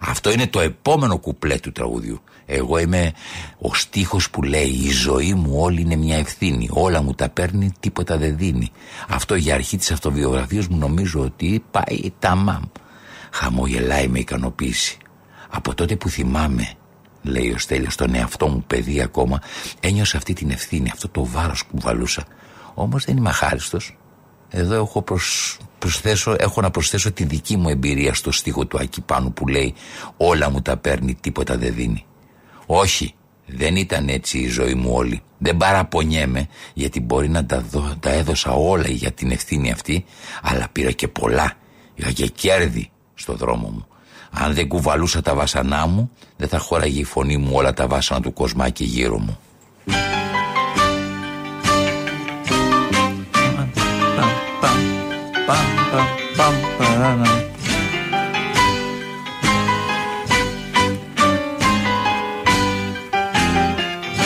Αυτό 0.00 0.32
είναι 0.32 0.46
το 0.46 0.60
επόμενο 0.60 1.18
κουπλέ 1.18 1.58
του 1.58 1.72
τραγουδιού. 1.72 2.20
Εγώ 2.46 2.78
είμαι 2.78 3.12
ο 3.58 3.74
στίχος 3.74 4.30
που 4.30 4.42
λέει 4.42 4.68
«Η 4.68 4.90
ζωή 4.90 5.34
μου 5.34 5.52
όλη 5.56 5.80
είναι 5.80 5.96
μια 5.96 6.16
ευθύνη, 6.16 6.68
όλα 6.72 7.02
μου 7.02 7.14
τα 7.14 7.28
παίρνει, 7.28 7.72
τίποτα 7.80 8.16
δεν 8.16 8.36
δίνει». 8.36 8.70
Αυτό 9.08 9.34
για 9.34 9.54
αρχή 9.54 9.76
της 9.76 9.90
αυτοβιογραφίας 9.90 10.66
μου 10.66 10.78
νομίζω 10.78 11.20
ότι 11.20 11.64
πάει 11.70 12.12
τα 12.18 12.34
μαμ. 12.34 12.62
Χαμογελάει 13.32 14.08
με 14.08 14.18
ικανοποίηση. 14.18 14.98
Από 15.48 15.74
τότε 15.74 15.96
που 15.96 16.08
θυμάμαι 16.08 16.72
λέει 17.22 17.50
ο 17.50 17.58
Στέλιος, 17.58 17.92
στον 17.92 18.14
εαυτό 18.14 18.48
μου 18.48 18.64
παιδί 18.66 19.00
ακόμα, 19.02 19.40
ένιωσα 19.80 20.16
αυτή 20.16 20.32
την 20.32 20.50
ευθύνη, 20.50 20.90
αυτό 20.92 21.08
το 21.08 21.24
βάρος 21.24 21.66
που 21.66 21.78
βαλούσα. 21.80 22.24
Όμως 22.74 23.04
δεν 23.04 23.16
είμαι 23.16 23.28
αχάριστος. 23.28 23.96
Εδώ 24.50 24.74
έχω, 24.74 25.04
προσθέσω, 25.78 26.36
έχω 26.38 26.60
να 26.60 26.70
προσθέσω 26.70 27.12
τη 27.12 27.24
δική 27.24 27.56
μου 27.56 27.68
εμπειρία 27.68 28.14
στο 28.14 28.32
στίχο 28.32 28.66
του 28.66 28.78
Άκη 28.78 29.00
Πάνου 29.00 29.32
που 29.32 29.48
λέει 29.48 29.74
«Όλα 30.16 30.50
μου 30.50 30.62
τα 30.62 30.76
παίρνει, 30.76 31.14
τίποτα 31.14 31.56
δεν 31.56 31.74
δίνει». 31.74 32.04
Όχι, 32.66 33.14
δεν 33.46 33.76
ήταν 33.76 34.08
έτσι 34.08 34.38
η 34.38 34.46
ζωή 34.46 34.74
μου 34.74 34.90
όλη. 34.92 35.22
Δεν 35.38 35.56
παραπονιέμαι 35.56 36.48
γιατί 36.74 37.00
μπορεί 37.00 37.28
να 37.28 37.46
τα, 37.46 37.60
δω, 37.60 37.94
τα 38.00 38.10
έδωσα 38.10 38.50
όλα 38.50 38.88
για 38.88 39.12
την 39.12 39.30
ευθύνη 39.30 39.70
αυτή, 39.70 40.04
αλλά 40.42 40.68
πήρα 40.72 40.90
και 40.90 41.08
πολλά. 41.08 41.52
Είχα 41.94 42.10
και 42.10 42.26
κέρδη 42.26 42.90
στο 43.14 43.34
δρόμο 43.34 43.68
μου. 43.68 43.86
Αν 44.30 44.54
δεν 44.54 44.68
κουβαλούσα 44.68 45.22
τα 45.22 45.34
βάσανά 45.34 45.86
μου, 45.86 46.10
δεν 46.36 46.48
θα 46.48 46.58
χώραγε 46.58 47.00
η 47.00 47.04
φωνή 47.04 47.36
μου 47.36 47.50
όλα 47.52 47.74
τα 47.74 47.86
βάσανα 47.86 48.20
του 48.20 48.32
κοσμάκι 48.32 48.84
γύρω 48.84 49.18
μου. 49.18 49.38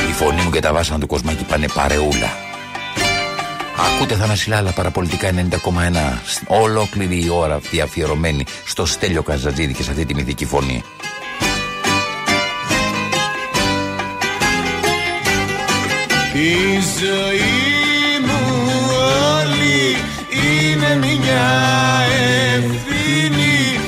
Η 0.08 0.24
φωνή 0.24 0.42
μου 0.42 0.50
και 0.50 0.60
τα 0.60 0.72
βάσανα 0.72 1.00
του 1.00 1.06
κοσμάκι 1.06 1.44
πάνε 1.44 1.66
παρεούλα. 1.74 2.51
Ακούτε 3.76 4.14
Θανασιλάλα 4.14 4.70
παραπολιτικά 4.70 5.30
90,1 5.30 5.56
Ολόκληρη 6.46 7.24
η 7.24 7.28
ώρα 7.28 7.54
αυτή 7.54 7.80
αφιερωμένη 7.80 8.44
στο 8.64 8.86
Στέλιο 8.86 9.22
Καζατζίδη 9.22 9.72
και 9.72 9.82
σε 9.82 9.90
αυτή 9.90 10.06
τη 10.06 10.14
μυθική 10.14 10.44
φωνή. 10.44 10.82
Η 16.32 16.80
ζωή 17.00 18.20
μου 18.26 18.40
όλη 19.38 19.96
είναι 20.30 21.06
μια 21.06 21.50
ευθύνη. 22.54 23.80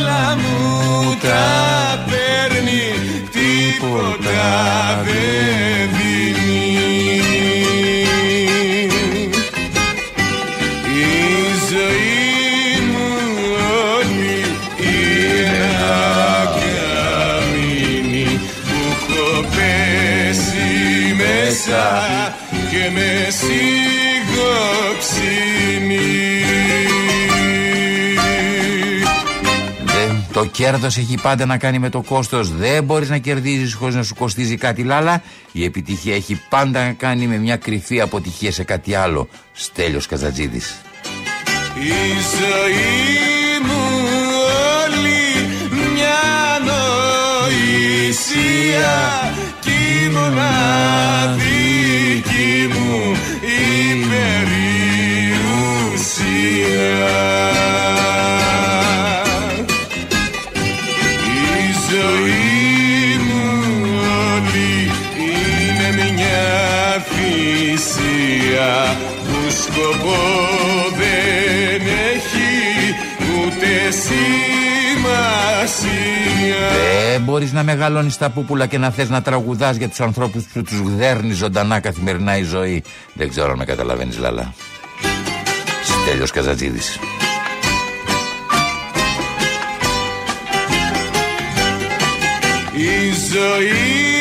Όλα 0.00 0.36
μου 0.36 1.16
τα 1.22 2.04
παίρνει 2.06 2.82
τίποτα 3.30 5.02
δεν 5.04 5.15
Το 30.36 30.44
κέρδος 30.44 30.96
έχει 30.96 31.18
πάντα 31.22 31.46
να 31.46 31.58
κάνει 31.58 31.78
με 31.78 31.88
το 31.88 32.02
κόστος. 32.02 32.52
Δεν 32.52 32.84
μπορείς 32.84 33.08
να 33.08 33.18
κερδίζεις 33.18 33.74
χωρίς 33.74 33.94
να 33.94 34.02
σου 34.02 34.14
κοστίζει 34.14 34.56
κάτι 34.56 34.82
λάλα. 34.82 35.22
Η 35.52 35.64
επιτυχία 35.64 36.14
έχει 36.14 36.40
πάντα 36.48 36.84
να 36.84 36.92
κάνει 36.92 37.26
με 37.26 37.36
μια 37.36 37.56
κρυφή 37.56 38.00
αποτυχία 38.00 38.52
σε 38.52 38.64
κάτι 38.64 38.94
άλλο. 38.94 39.28
Στέλιος 39.52 40.06
Καζατζίδης. 40.06 40.76
Η 41.74 41.90
ζωή 42.36 43.60
μου 43.66 43.82
όλη 44.84 45.20
μια 45.92 46.22
νοησία 47.46 48.94
κι 49.60 50.10
μοναδική 50.12 51.28
μου 52.72 53.16
η 53.40 53.94
περιουσία 56.78 57.55
σκοπό 69.48 70.16
δεν 70.96 71.82
έχει 72.14 72.94
ούτε 73.20 73.90
σημασία 73.90 74.96
Δεν 77.12 77.22
μπορείς 77.22 77.52
να 77.52 77.62
μεγαλώνεις 77.62 78.18
τα 78.18 78.30
πούπουλα 78.30 78.66
και 78.66 78.78
να 78.78 78.90
θες 78.90 79.08
να 79.08 79.22
τραγουδάς 79.22 79.76
για 79.76 79.88
τους 79.88 80.00
ανθρώπους 80.00 80.44
που 80.44 80.62
τους 80.62 80.78
γδέρνει 80.78 81.32
ζωντανά 81.32 81.80
καθημερινά 81.80 82.36
η 82.36 82.42
ζωή. 82.42 82.82
Δεν 83.12 83.28
ξέρω 83.28 83.50
αν 83.50 83.56
με 83.58 83.64
καταλαβαίνεις, 83.64 84.18
Λαλά. 84.18 84.54
Στέλιος 86.02 86.30
Καζατζίδης. 86.30 86.98
Η 92.72 93.12
ζωή 93.32 94.15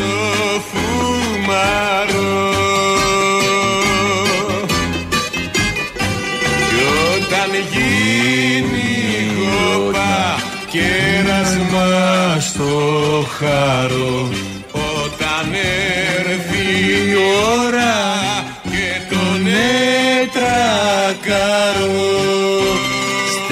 το 0.00 0.60
φουμάρω 0.70 2.50
Κι 6.68 6.82
όταν 7.16 7.50
γίνει 7.72 8.90
κόπα 9.36 10.36
κέρασμα 10.70 12.40
στο 12.40 13.26
χάρο 13.38 14.28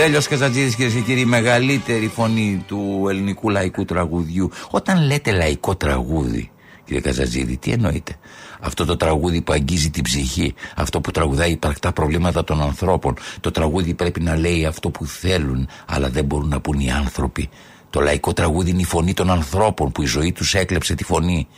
Στέλιος 0.09 0.29
Καζατζίδης 0.29 0.75
κυρίες 0.75 0.95
και 0.95 1.01
κύριοι, 1.01 1.21
η 1.21 1.25
μεγαλύτερη 1.25 2.09
φωνή 2.09 2.65
του 2.67 3.07
ελληνικού 3.11 3.51
λαϊκού 3.51 3.85
τραγουδιού. 3.85 4.51
Όταν 4.71 5.07
λέτε 5.07 5.33
λαϊκό 5.33 5.77
τραγούδι, 5.77 6.51
κύριε 6.85 7.01
Καζατζίδη, 7.01 7.57
τι 7.57 7.71
εννοείτε; 7.71 8.17
Αυτό 8.61 8.85
το 8.85 8.97
τραγούδι 8.97 9.41
που 9.41 9.53
αγγίζει 9.53 9.91
την 9.91 10.03
ψυχή, 10.03 10.55
αυτό 10.77 11.01
που 11.01 11.11
τραγουδάει 11.11 11.51
υπαρκτά 11.51 11.93
προβλήματα 11.93 12.45
των 12.45 12.63
ανθρώπων. 12.63 13.15
Το 13.41 13.51
τραγούδι 13.51 13.95
πρέπει 13.95 14.21
να 14.21 14.37
λέει 14.37 14.65
αυτό 14.67 14.91
που 14.91 15.07
θέλουν, 15.07 15.69
αλλά 15.87 16.09
δεν 16.09 16.25
μπορούν 16.25 16.49
να 16.49 16.61
πούν 16.61 16.81
οι 16.81 16.91
άνθρωποι. 16.91 17.49
Το 17.91 18.01
λαϊκό 18.01 18.33
τραγούδι 18.33 18.71
είναι 18.71 18.81
η 18.81 18.85
φωνή 18.85 19.15
των 19.15 19.31
ανθρώπων 19.31 19.93
που 19.93 20.03
η 20.03 20.07
ζωή 20.07 20.33
τους 20.33 20.55
έκλεψε 20.55 20.95
τη 20.95 21.05
φωνή. 21.05 21.49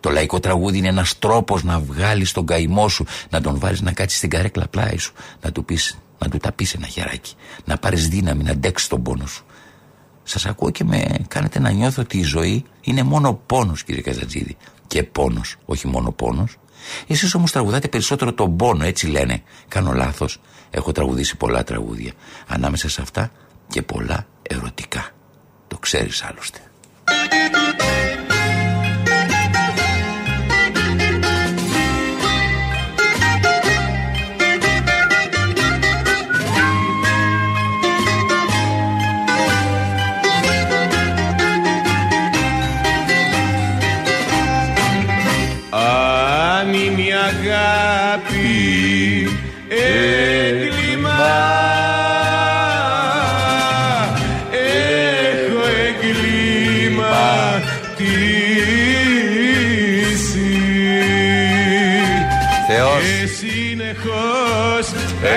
Το 0.00 0.10
λαϊκό 0.10 0.40
τραγούδι 0.40 0.78
είναι 0.78 0.88
ένας 0.88 1.18
τρόπος 1.18 1.64
να 1.64 1.80
βγάλεις 1.80 2.32
τον 2.32 2.46
καημό 2.46 2.88
σου, 2.88 3.04
να 3.30 3.40
τον 3.40 3.58
βάλεις 3.58 3.80
να 3.80 3.92
κάτσεις 3.92 4.18
στην 4.18 4.30
καρέκλα 4.30 4.66
πλάι 4.70 4.96
σου, 4.96 5.12
να 5.40 5.52
του 5.52 5.64
πεις, 5.64 5.98
να 6.18 6.28
του 6.28 6.38
τα 6.38 6.52
πεις 6.52 6.74
ένα 6.74 6.86
χεράκι, 6.86 7.34
να 7.64 7.78
πάρεις 7.78 8.08
δύναμη, 8.08 8.42
να 8.42 8.50
αντέξεις 8.50 8.88
τον 8.88 9.02
πόνο 9.02 9.26
σου. 9.26 9.44
Σας 10.22 10.46
ακούω 10.46 10.70
και 10.70 10.84
με 10.84 11.18
κάνετε 11.28 11.58
να 11.58 11.70
νιώθω 11.70 12.02
ότι 12.02 12.18
η 12.18 12.22
ζωή 12.22 12.64
είναι 12.80 13.02
μόνο 13.02 13.40
πόνος 13.46 13.84
κύριε 13.84 14.02
Καζατζίδη. 14.02 14.56
Και 14.86 15.02
πόνος, 15.02 15.56
όχι 15.64 15.86
μόνο 15.86 16.10
πόνος. 16.10 16.56
Εσείς 17.06 17.34
όμως 17.34 17.52
τραγουδάτε 17.52 17.88
περισσότερο 17.88 18.32
τον 18.32 18.56
πόνο, 18.56 18.84
έτσι 18.84 19.06
λένε. 19.06 19.42
Κάνω 19.68 19.92
λάθος. 19.92 20.40
Έχω 20.70 20.92
τραγουδήσει 20.92 21.36
πολλά 21.36 21.64
τραγούδια. 21.64 22.12
Ανάμεσα 22.46 22.88
σε 22.88 23.02
αυτά 23.02 23.30
και 23.68 23.82
πολλά 23.82 24.26
ερωτικά. 24.42 25.10
Το 25.68 25.78
ξέρεις 25.78 26.22
άλλωστε. 26.22 26.58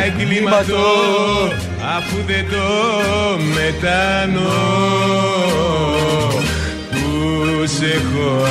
Εγκληματώ 0.10 0.89
αφού 1.97 2.18
δεν 2.28 2.45
το 2.49 2.68
μετανώ 3.55 4.49
που 6.89 7.07
σε 7.66 7.86
έχω 7.86 8.43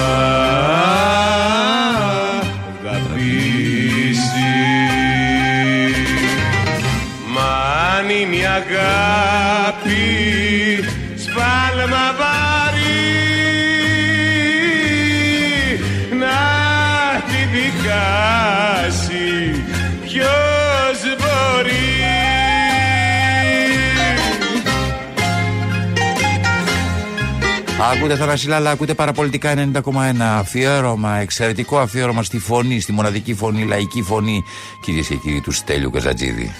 αγαπήσει. 2.83 4.51
Μα 7.35 7.49
αν 7.99 8.09
είναι 8.09 8.37
η 8.37 8.45
αγάπη 8.45 9.97
Ακούτε 27.93 28.16
Θανασιλάλα, 28.16 28.70
ακούτε 28.70 28.95
παραπολιτικά 28.95 29.55
90,1 29.57 29.80
αφιέρωμα, 30.20 31.16
εξαιρετικό 31.16 31.78
αφιέρωμα 31.78 32.22
στη 32.22 32.39
φωνή, 32.39 32.80
στη 32.80 32.93
μοναδική 32.93 33.34
φωνή, 33.34 33.64
λαϊκή 33.64 34.03
φωνή, 34.03 34.45
κυρίες 34.80 35.07
και 35.07 35.14
κύριοι 35.14 35.41
του 35.41 35.53
Στέλιου 35.53 35.91
Καζατζίδη. 35.91 36.55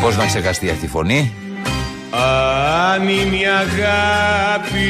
Πώς 0.00 0.16
να 0.16 0.26
ξεχαστεί 0.26 0.70
αυτή 0.70 0.84
η 0.84 0.88
φωνή, 0.88 1.32
Αν 2.92 3.08
είναι 3.08 3.36
η 3.36 3.46
αγάπη 3.46 4.88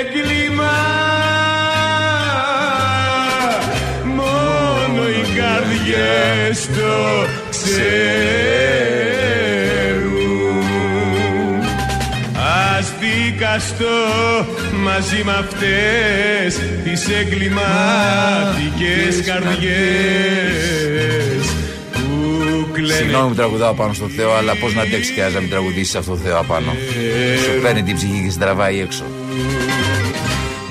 έγκλημα. 0.00 0.72
Μόνο 4.04 5.08
οι 5.08 5.36
καρδιές 5.36 6.66
το 6.66 7.26
ξέρουν 7.50 8.42
δικαστώ 13.42 13.98
μαζί 14.82 15.22
με 15.24 15.32
αυτές 15.32 16.58
τις 16.84 17.08
εγκληματικές 17.08 19.22
καρδιές 19.26 19.62
που 21.92 22.68
κλαίνε 22.72 22.94
Συγγνώμη 22.94 23.28
που 23.28 23.34
τραγουδάω 23.34 23.74
πάνω 23.74 23.92
στο 23.92 24.08
Θεό, 24.08 24.32
αλλά 24.32 24.56
πώς 24.56 24.74
να 24.74 24.82
αντέξεις 24.82 25.14
και 25.14 25.22
να 25.22 25.40
μην 25.40 25.50
τραγουδήσεις 25.50 25.94
αυτό 25.94 26.10
το 26.10 26.16
Θεό 26.16 26.38
απάνω. 26.38 26.72
Σου 27.44 27.60
παίρνει 27.62 27.82
την 27.82 27.96
ψυχή 27.96 28.22
και 28.24 28.28
στην 28.28 28.40
τραβάει 28.42 28.80
έξω. 28.80 29.04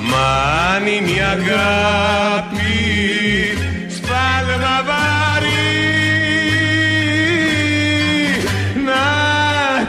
Μα 0.10 0.28
αν 0.76 0.88
είναι 0.88 1.10
η 1.10 1.20
αγάπη 1.20 2.74
σφάλμα 3.88 4.84
βαρύ 4.88 5.50
να 8.86 9.04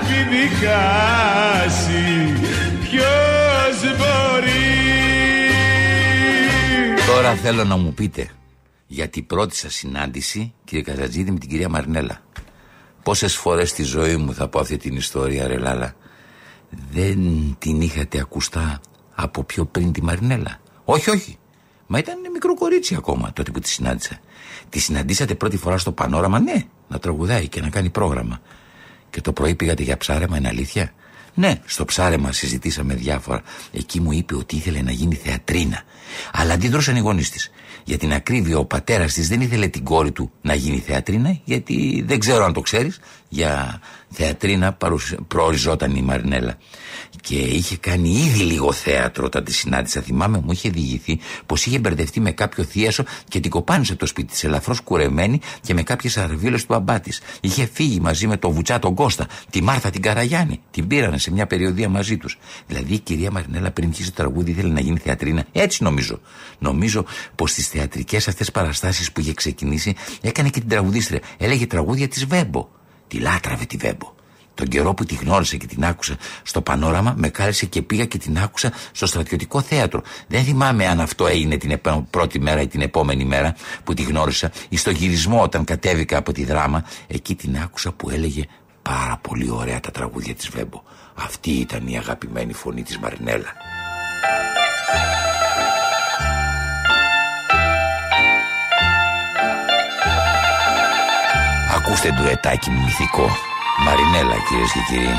τη 0.07 0.15
δικάσει 0.37 1.82
Τώρα 7.23 7.35
θέλω 7.35 7.65
να 7.65 7.77
μου 7.77 7.95
πείτε 7.95 8.31
για 8.87 9.09
την 9.09 9.27
πρώτη 9.27 9.57
σας 9.57 9.75
συνάντηση, 9.75 10.55
κύριε 10.65 10.83
Καζατζίδη, 10.85 11.31
με 11.31 11.39
την 11.39 11.49
κυρία 11.49 11.69
Μαρνέλα. 11.69 12.23
Πόσες 13.03 13.37
φορές 13.37 13.69
στη 13.69 13.83
ζωή 13.83 14.17
μου 14.17 14.35
θα 14.35 14.49
πω 14.49 14.61
αυτή 14.61 14.77
την 14.77 14.97
ιστορία, 14.97 15.47
ρε 15.47 15.59
Λάλα. 15.59 15.95
Δεν 16.91 17.19
την 17.59 17.81
είχατε 17.81 18.21
ακουστά 18.21 18.81
από 19.15 19.45
πιο 19.45 19.65
πριν 19.65 19.93
τη 19.93 20.03
Μαρνέλα. 20.03 20.61
Όχι, 20.85 21.11
όχι. 21.11 21.39
Μα 21.87 21.99
ήταν 21.99 22.15
μικρό 22.33 22.55
κορίτσι 22.55 22.95
ακόμα 22.95 23.33
τότε 23.33 23.51
που 23.51 23.59
τη 23.59 23.69
συνάντησα. 23.69 24.19
Τη 24.69 24.79
συναντήσατε 24.79 25.35
πρώτη 25.35 25.57
φορά 25.57 25.79
στο 25.79 25.93
πανόραμα, 25.93 26.41
ναι, 26.41 26.65
να 26.89 26.99
τραγουδάει 26.99 27.49
και 27.49 27.61
να 27.61 27.69
κάνει 27.69 27.91
πρόγραμμα. 27.91 28.41
Και 29.11 29.21
το 29.21 29.33
πρωί 29.33 29.55
πήγατε 29.55 29.83
για 29.83 29.97
ψάρεμα, 29.97 30.37
είναι 30.37 30.49
αλήθεια; 30.49 30.93
Ναι, 31.35 31.61
στο 31.65 31.85
ψάρεμα 31.85 32.33
συζητήσαμε 32.33 32.95
διάφορα. 32.95 33.43
Εκεί 33.73 34.01
μου 34.01 34.13
είπε 34.13 34.35
ότι 34.35 34.57
ήθελε 34.57 34.83
να 34.83 34.91
γίνει 34.91 35.15
θεατρίνα. 35.15 35.83
Αλλά 36.33 36.53
αντίδρωσαν 36.53 36.97
οι 36.97 37.01
γονείς 37.01 37.31
της. 37.31 37.51
Για 37.85 37.99
την 37.99 38.13
ακρίβεια, 38.13 38.59
ο 38.59 38.65
πατέρας 38.65 39.13
της 39.13 39.29
δεν 39.29 39.41
ήθελε 39.41 39.69
την 39.69 39.85
κόρη 39.85 40.13
του 40.13 40.31
να 40.43 40.55
γίνει 40.55 40.79
θεατρίνα, 40.79 41.39
γιατί 41.45 42.05
δεν 42.07 42.19
ξέρω 42.19 42.45
αν 42.45 42.53
το 42.53 42.61
ξέρεις, 42.61 43.01
για 43.33 43.81
θεατρίνα 44.11 44.73
παρουσ... 44.73 45.15
προοριζόταν 45.29 45.97
η 45.97 46.03
Μαρινέλα. 46.03 46.59
Και 47.21 47.35
είχε 47.35 47.77
κάνει 47.77 48.09
ήδη 48.09 48.43
λίγο 48.43 48.73
θέατρο 48.73 49.25
όταν 49.25 49.45
τη 49.45 49.53
συνάντησα. 49.53 50.01
Θυμάμαι, 50.01 50.41
μου 50.45 50.53
είχε 50.53 50.71
διηγηθεί 50.71 51.19
πως 51.47 51.67
είχε 51.67 51.79
μπερδευτεί 51.79 52.21
με 52.21 52.31
κάποιο 52.33 52.65
θίασο 52.65 53.05
και 53.29 53.41
την 53.41 53.51
κοπάνισε 53.51 53.95
το 53.95 54.07
σπίτι 54.07 54.33
της, 54.33 54.45
ελαφρώς 54.45 54.81
κουρεμένη 54.81 55.41
και 55.61 55.75
με 55.75 55.83
κάποιες 55.83 56.17
αρβίλες 56.17 56.61
του 56.61 56.67
μπαμπά 56.73 57.01
της. 57.01 57.21
Είχε 57.41 57.69
φύγει 57.73 58.01
μαζί 58.01 58.27
με 58.27 58.37
το 58.37 58.51
Βουτσά 58.51 58.79
τον 58.79 58.95
Κώστα, 58.95 59.27
τη 59.51 59.63
Μάρθα 59.63 59.91
την 59.91 60.03
Καραγιάννη. 60.03 60.61
Την 60.71 60.87
πήρανε 60.87 61.19
σε 61.19 61.31
μια 61.33 61.47
περιοδία 61.47 61.89
μαζί 61.89 62.17
τους. 62.17 62.39
Δηλαδή 62.67 62.95
η 62.95 62.99
κυρία 62.99 63.31
Μαρινέλα 63.31 63.71
πριν 63.71 63.89
αρχίσει 63.89 64.09
το 64.09 64.15
τραγούδι 64.15 64.51
ήθελε 64.51 64.73
να 64.73 64.81
γίνει 64.81 64.99
θεατρίνα. 64.99 65.45
Έτσι 65.53 65.83
νομίζω. 65.83 66.21
Νομίζω 66.59 67.05
πως 67.35 67.51
στις 67.51 67.69
θεατρικές 67.69 68.29
αυτές 68.29 68.51
παραστάσεις 68.51 69.13
που 69.13 69.21
είχε 69.21 69.35
ξεκινήσει 69.35 69.95
έκανε 70.21 70.49
και 70.49 70.61
την 70.61 70.69
τραγουδίστρια. 70.69 71.21
Έλεγε 71.39 71.67
τραγούδια 71.67 72.09
της 72.09 72.27
Βέμπο. 72.27 72.81
Τη 73.13 73.19
λάτραβε 73.19 73.65
τη 73.65 73.77
Βέμπο. 73.77 74.13
Τον 74.55 74.67
καιρό 74.69 74.95
που 74.95 75.05
τη 75.05 75.15
γνώρισα 75.15 75.57
και 75.57 75.67
την 75.67 75.85
άκουσα 75.85 76.17
στο 76.43 76.61
πανόραμα, 76.63 77.15
με 77.17 77.29
κάλεσε 77.29 77.67
και 77.67 77.83
πήγα 77.83 78.05
και 78.05 78.19
την 78.19 78.39
άκουσα 78.39 78.73
στο 78.93 79.07
στρατιωτικό 79.07 79.61
θέατρο. 79.61 80.03
Δεν 80.27 80.45
θυμάμαι 80.45 80.87
αν 80.87 81.01
αυτό 81.01 81.27
έγινε 81.27 81.57
την 81.57 81.81
πρώτη 82.11 82.41
μέρα 82.41 82.61
ή 82.61 82.67
την 82.67 82.81
επόμενη 82.81 83.25
μέρα 83.25 83.55
που 83.85 83.95
τη 83.95 84.03
γνώρισα, 84.03 84.51
ή 84.69 84.77
στο 84.77 84.91
γυρισμό 84.91 85.43
όταν 85.43 85.65
κατέβηκα 85.65 86.19
από 86.19 86.33
τη 86.33 86.45
δράμα. 86.45 86.85
Εκεί 87.07 87.35
την 87.35 87.57
άκουσα 87.63 87.93
που 87.93 88.11
έλεγε 88.11 88.45
πάρα 88.83 89.19
πολύ 89.23 89.51
ωραία 89.51 89.81
τα 89.81 89.91
τραγούδια 89.91 90.35
της 90.35 90.49
Βέμπο. 90.49 90.83
Αυτή 91.15 91.51
ήταν 91.51 91.87
η 91.87 91.97
αγαπημένη 91.97 92.53
φωνή 92.53 92.83
της 92.83 92.99
Μαρινέλα. 92.99 93.53
Ακούστε 101.85 102.11
ντουετάκι 102.11 102.71
μυθικό. 102.71 103.29
Μαρινέλα 103.85 104.37
κυρίες 104.49 104.73
και 104.73 104.81
κύριοι. 104.89 105.15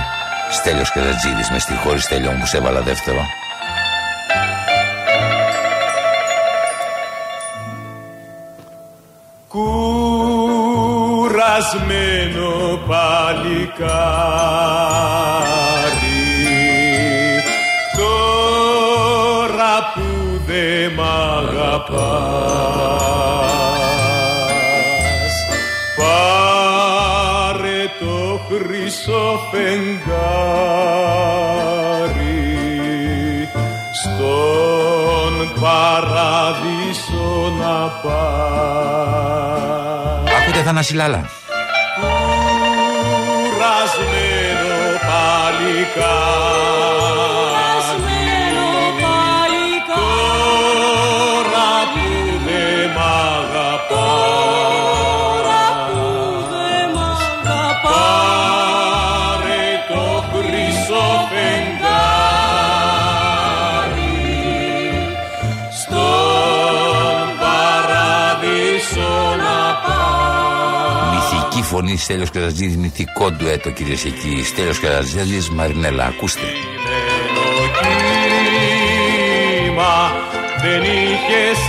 Στέλιος 0.52 0.92
Καζατζίδης 0.92 1.50
με 1.50 1.60
στη 1.60 1.76
χώρη 1.76 2.00
Στέλιο 2.00 2.32
μου 2.32 2.46
σε 2.46 2.58
έβαλα 2.58 2.82
δεύτερο. 2.82 3.26
Κουρασμένο 9.48 10.88
παλικάρι 12.88 13.84
τώρα 17.98 19.92
που 19.94 20.02
δε 20.46 20.90
μ' 20.90 21.02
αγαπάς 21.02 23.23
χρυσό 29.04 29.50
φεγγάρι 29.52 30.00
στον 34.04 35.34
παράδεισο 35.62 37.54
να 37.60 37.76
πάει. 38.04 38.14
Ακούτε 40.42 40.62
Θανασιλάλα. 40.64 41.30
Κουρασμένο 43.50 44.74
παλικάρι 45.08 46.83
φωνή 71.86 71.98
Στέλιος 71.98 72.30
Καζατζίδης 72.30 72.78
μυθικό 72.78 73.32
ντουέτο 73.32 73.72
κυρίες 73.72 74.02
και 74.02 74.10
κύριοι 74.10 74.44
Στέλιος 74.44 74.80
Καζατζίδης 74.80 75.50
Μαρινέλα 75.50 76.06
ακούστε. 76.06 76.42
Δεν 80.62 80.84
είχες 80.84 81.60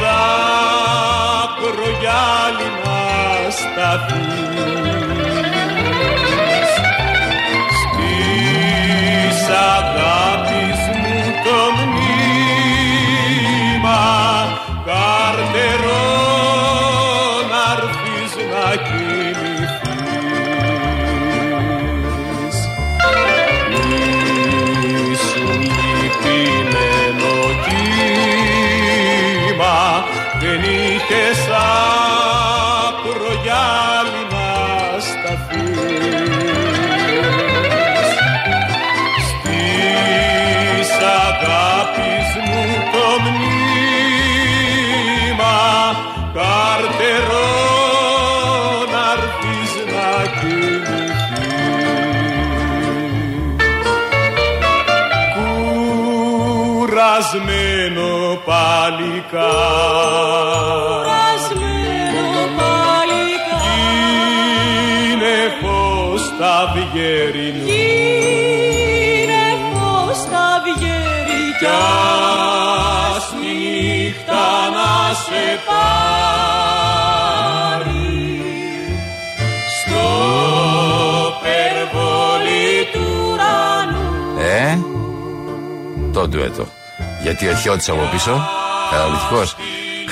άκρο 1.43 1.91
γυάλι 2.01 2.69
να 2.85 3.51
σταθείς 3.51 5.04
παλικάρι 62.57 63.27
Είναι 65.13 65.37
φως 65.61 66.23
τα 66.39 66.57
βγέρι 66.75 67.49
μου 67.53 67.65
Είναι 67.67 69.45
φως 69.73 70.19
τα 70.31 70.49
βγέρι 70.65 71.45
κι 71.59 71.67
ας 71.67 73.25
τη 73.31 73.37
νύχτα 73.37 74.47
να 74.77 75.15
σε 75.15 75.45
πάρει. 75.67 76.95
Στο 79.77 80.07
περβολί 81.43 82.69
του 82.93 83.05
ουρανού. 83.33 84.07
Ε, 84.39 84.79
το 86.13 86.29
ντουέτο. 86.29 86.67
Γιατί 87.23 87.49
ο 87.49 87.55
Χιώτης 87.55 87.89
από 87.89 88.09
πίσω, 88.11 88.49
καταληκτικός. 88.91 89.57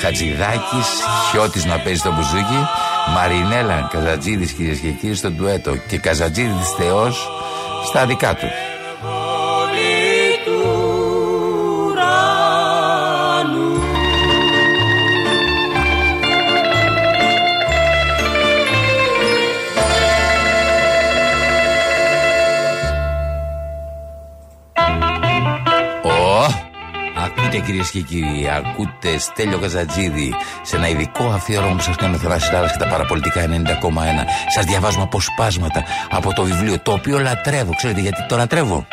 Χατζηδάκης, 0.01 0.87
Χιώτης 1.31 1.65
να 1.65 1.79
παίζει 1.79 2.01
το 2.01 2.11
μπουζούκι, 2.11 2.67
Μαρινέλα 3.15 3.87
Καζατζίδης 3.91 4.51
κυρίες 4.51 4.79
και 4.79 4.89
κύριοι 4.89 5.15
στο 5.15 5.31
ντουέτο 5.31 5.75
και 5.75 5.97
Καζατζίδης 5.97 6.69
Θεός 6.77 7.29
στα 7.85 8.05
δικά 8.05 8.35
του. 8.35 8.72
Ακούτε 27.53 27.71
κυρίες 27.71 27.89
και 27.91 27.99
κύριοι, 27.99 28.49
ακούτε 28.55 29.17
Στέλιο 29.17 29.57
Καζατζίδη 29.57 30.33
σε 30.61 30.75
ένα 30.75 30.87
ειδικό 30.87 31.23
αφιέρωμα 31.23 31.75
που 31.75 31.81
σας 31.81 31.95
κάνει 31.95 32.15
ο 32.15 32.17
Θεράσης 32.17 32.49
και 32.49 32.77
τα 32.79 32.87
παραπολιτικά 32.87 33.41
90,1. 33.41 33.49
Σας 34.55 34.65
διαβάζουμε 34.65 35.03
αποσπάσματα 35.03 35.83
από 36.09 36.33
το 36.33 36.43
βιβλίο, 36.43 36.79
το 36.79 36.91
οποίο 36.91 37.19
λατρεύω. 37.19 37.71
Ξέρετε 37.75 38.01
γιατί 38.01 38.25
το 38.25 38.35
λατρεύω; 38.35 38.87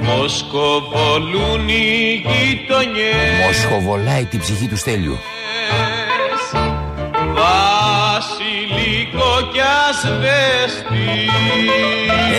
Μοσκοβολούν 0.00 1.68
οι 1.68 2.24
γειτονιές 2.26 3.46
Μοσχοβολάει 3.46 4.24
την 4.24 4.40
ψυχή 4.40 4.68
του 4.68 4.76
Στέλιου. 4.76 5.18
Βασιλικό 8.14 8.30
κι 9.52 9.60
ασβέστη 9.88 11.08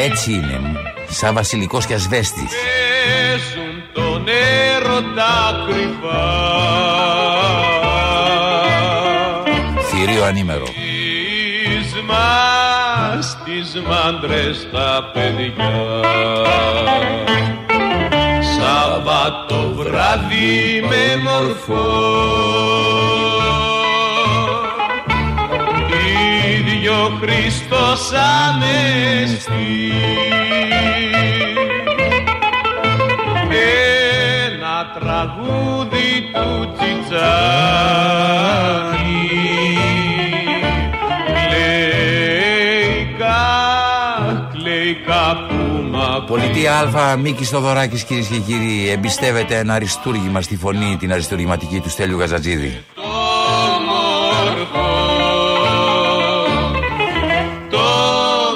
Έτσι 0.04 0.32
είναι, 0.32 0.60
σαν 1.10 1.34
βασιλικός 1.34 1.86
και 1.86 1.94
ασβέστης. 1.94 2.52
Παίζουν 5.04 5.16
τον 5.16 5.18
έρωτα 5.18 5.64
κρυφά. 5.68 6.24
Θηρίο 9.90 10.26
ανήμερο. 10.26 10.64
Της 10.64 11.94
Μαρινέλας 12.08 12.74
στις 13.26 13.82
μάντρες 13.88 14.68
τα 14.72 15.12
παιδιά. 15.14 15.72
Σαββάτο 18.56 19.74
βράδυ 19.76 20.86
με 20.90 21.22
μορφό. 21.24 21.92
Ίδιο 26.58 27.20
Χριστός 27.22 28.12
Ανέστη 28.12 29.94
του 37.14 37.20
Τσιτσάνη 37.20 39.02
Κλαίκα, 43.08 43.40
κλαίκα 44.54 45.46
που 45.48 45.56
μ' 45.82 46.26
Πολιτεία 46.28 46.80
Α, 46.80 47.18
Μίκης 47.18 47.50
Θοδωράκης, 47.50 48.04
κυρίες 48.04 48.28
και 48.28 48.38
κύριοι, 48.38 48.90
εμπιστεύεται 48.90 49.58
ένα 49.58 49.74
αριστούργημα 49.74 50.42
στη 50.42 50.58
φωνή, 50.58 50.98
την 51.00 51.12
αριστουργηματική 51.12 51.80
του 51.80 51.90
Στέλιου 51.90 52.20
Γαζατζίδη. 52.20 52.84
μορφό 53.86 54.92
το 57.70 57.80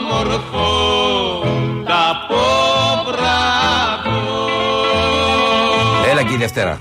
μορφό 0.10 1.44
τα 1.88 2.26
πόβραδο 2.28 3.28
Έλα 6.12 6.24
και 6.24 6.34
η 6.34 6.38
Δευτέρα. 6.38 6.80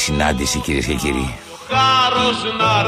Συνάντηση, 0.00 0.58
κυρίες 0.58 0.86
και 0.86 0.94
κύριοι. 0.94 1.34
χάρος 1.68 2.38
να 2.58 2.82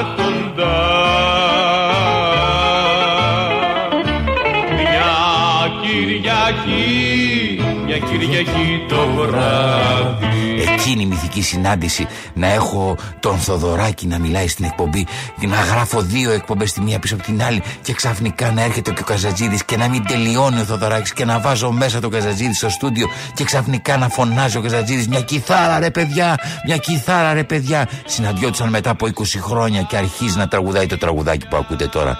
Κυριακή, 8.12 8.28
μια 8.28 8.42
Κυριακή 8.42 8.86
το 8.88 9.06
βράδυ 9.16 10.32
Εκείνη 10.72 11.02
η 11.02 11.06
μυθική 11.06 11.42
συνάντηση 11.42 12.06
να 12.34 12.52
έχω 12.52 12.96
τον 13.20 13.38
Θοδωράκη 13.38 14.06
να 14.06 14.18
μιλάει 14.18 14.48
στην 14.48 14.64
εκπομπή 14.64 15.06
και 15.40 15.46
να 15.46 15.56
γράφω 15.56 16.00
δύο 16.00 16.30
εκπομπές 16.30 16.72
τη 16.72 16.80
μία 16.80 16.98
πίσω 16.98 17.14
από 17.14 17.22
την 17.22 17.42
άλλη 17.42 17.62
και 17.82 17.92
ξαφνικά 17.92 18.50
να 18.50 18.62
έρχεται 18.62 18.90
και 18.90 19.00
ο 19.00 19.04
Καζατζίδης 19.04 19.64
και 19.64 19.76
να 19.76 19.88
μην 19.88 20.06
τελειώνει 20.06 20.60
ο 20.60 20.64
Θοδωράκης 20.64 21.12
και 21.12 21.24
να 21.24 21.40
βάζω 21.40 21.70
μέσα 21.70 22.00
τον 22.00 22.10
Καζατζίδη 22.10 22.54
στο 22.54 22.68
στούντιο 22.68 23.08
και 23.34 23.44
ξαφνικά 23.44 23.96
να 23.96 24.08
φωνάζει 24.08 24.56
ο 24.56 24.60
Καζατζίδης 24.60 25.08
μια 25.08 25.20
κιθάρα 25.20 25.78
ρε 25.78 25.90
παιδιά, 25.90 26.38
μια 26.66 26.76
κιθάρα 26.76 27.32
ρε 27.32 27.44
παιδιά. 27.44 27.88
Συναντιόντουσαν 28.04 28.68
μετά 28.68 28.90
από 28.90 29.06
20 29.06 29.10
χρόνια 29.40 29.82
και 29.82 29.96
αρχίζει 29.96 30.36
να 30.36 30.48
τραγουδάει 30.48 30.86
το 30.86 30.98
τραγουδάκι 30.98 31.48
που 31.48 31.56
ακούτε 31.56 31.86
τώρα. 31.86 32.18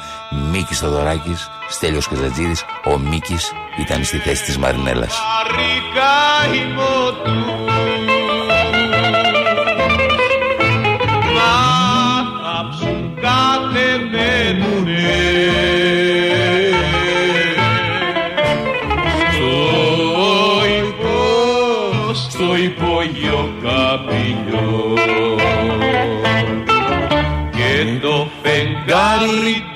Μίκης 0.53 0.79
Θοδωράκης, 0.79 1.51
Στέλιος 1.73 2.09
Καζατζίδη, 2.09 2.57
ο 2.85 2.99
Μίκης 2.99 3.53
ήταν 3.79 4.05
στη 4.05 4.17
θέση 4.17 4.45
της 4.45 4.59
Μαρινέλας. 4.59 5.19
Αρικά 5.41 6.15
ημωτού 6.65 7.31
Να 11.35 11.53
θάψουν 12.43 13.19
κατεβαίνουνε 13.21 14.51
Στο 19.33 19.53
υπό, 20.79 21.19
στο 22.15 22.57
υπόγειο 22.57 23.55
καπηλιό 23.63 24.95
και 27.51 27.99
το 28.01 28.29
φεγγάρι 28.43 29.72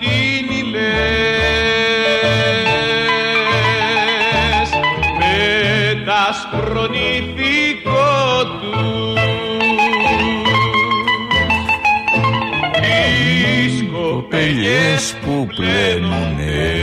κοπελιές 14.96 15.14
που 15.24 15.46
πλένουνε. 15.56 16.74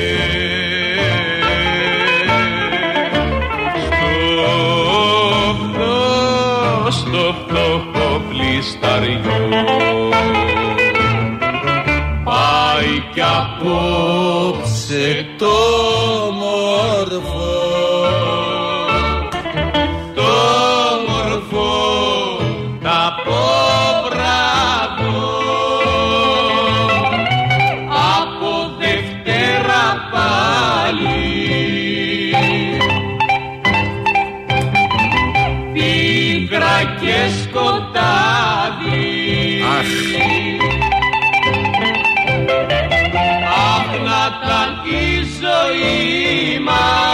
Στο 3.86 4.54
φτώ, 5.64 6.92
στο 6.92 7.36
φτώχο 7.48 8.22
πλισταριό 8.30 9.42
πάει 12.24 12.94
κι 13.14 13.22
απόψε 13.22 15.06
το 15.38 15.56
μορφό 16.34 17.63
και 37.34 37.40
σκοτάδι 37.40 38.94
Αχ 43.76 43.88
να 44.04 44.22
ήταν 44.42 44.70
η 44.86 45.24
ζωή 45.42 46.60
μας 46.60 47.13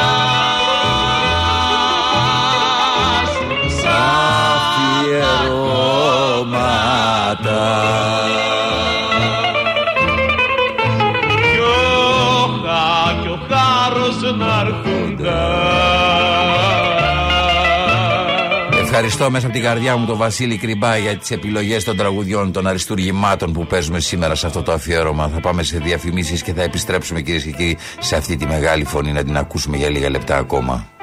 Ευχαριστώ 19.12 19.34
μέσα 19.34 19.46
από 19.46 19.56
την 19.56 19.66
καρδιά 19.66 19.98
μου 19.98 20.06
τον 20.06 20.18
Βασίλη 20.18 20.58
Κρυμπά 20.58 20.98
για 20.98 21.18
τις 21.18 21.32
επιλογές 21.32 21.84
των 21.84 21.98
τραγουδιών 21.98 22.52
των 22.52 22.68
αριστούργημάτων 22.68 23.54
που 23.54 23.66
παίζουμε 23.66 24.00
σήμερα 24.00 24.36
σε 24.36 24.48
αυτό 24.48 24.62
το 24.62 24.72
αφιέρωμα. 24.72 25.28
Θα 25.28 25.40
πάμε 25.40 25.64
σε 25.64 25.78
διαφημίσεις 25.78 26.44
και 26.44 26.54
θα 26.54 26.62
επιστρέψουμε 26.64 27.22
κυρίες 27.22 27.44
και 27.44 27.52
κύριοι 27.52 27.78
σε 28.00 28.16
αυτή 28.16 28.36
τη 28.36 28.46
μεγάλη 28.46 28.86
φωνή 28.86 29.12
να 29.12 29.24
την 29.24 29.38
ακούσουμε 29.38 29.78
για 29.78 29.90
λίγα 29.90 30.10
λεπτά 30.10 30.38
ακόμα. 30.38 30.99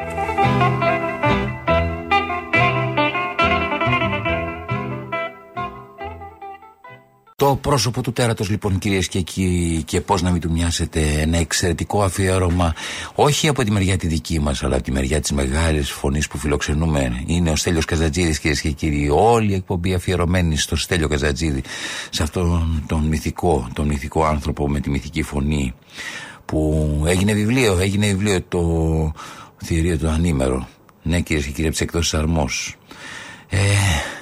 Το 7.46 7.56
πρόσωπο 7.56 8.02
του 8.02 8.12
τέρατος 8.12 8.48
λοιπόν 8.50 8.78
κυρίες 8.78 9.08
και 9.08 9.20
κύριοι 9.20 9.82
και 9.82 10.00
πώς 10.00 10.22
να 10.22 10.30
μην 10.30 10.40
του 10.40 10.50
μοιάσετε 10.50 11.00
ένα 11.00 11.38
εξαιρετικό 11.38 12.02
αφιέρωμα 12.02 12.74
όχι 13.14 13.48
από 13.48 13.64
τη 13.64 13.70
μεριά 13.70 13.96
τη 13.96 14.06
δική 14.06 14.40
μας 14.40 14.62
αλλά 14.62 14.74
από 14.74 14.84
τη 14.84 14.92
μεριά 14.92 15.20
της 15.20 15.32
μεγάλης 15.32 15.90
φωνής 15.90 16.28
που 16.28 16.38
φιλοξενούμε. 16.38 17.22
Είναι 17.26 17.50
ο 17.50 17.56
Στέλιος 17.56 17.84
Καζατζίδης 17.84 18.38
κυρίες 18.38 18.60
και 18.60 18.70
κύριοι. 18.70 19.08
Όλη 19.10 19.52
η 19.52 19.54
εκπομπή 19.54 19.94
αφιερωμένη 19.94 20.56
στο 20.56 20.76
Στέλιο 20.76 21.08
Καζατζίδη 21.08 21.62
σε 22.10 22.22
αυτόν 22.22 22.82
τον 22.86 23.04
μυθικό, 23.04 23.68
τον 23.72 23.86
μυθικό 23.86 24.24
άνθρωπο 24.24 24.68
με 24.68 24.80
τη 24.80 24.90
μυθική 24.90 25.22
φωνή 25.22 25.74
που 26.44 27.02
έγινε 27.06 27.32
βιβλίο, 27.32 27.78
έγινε 27.78 28.06
βιβλίο 28.06 28.42
το 28.42 28.62
θηρίο 29.64 29.98
του 29.98 30.08
ανήμερο. 30.08 30.68
Ναι 31.02 31.20
κυρίες 31.20 31.44
και 31.44 31.50
κύριοι 31.50 31.66
από 31.66 31.76
τις 31.76 31.80
εκδόσεις 31.80 32.14
Αρμός. 32.14 32.76
Ε, 33.48 33.58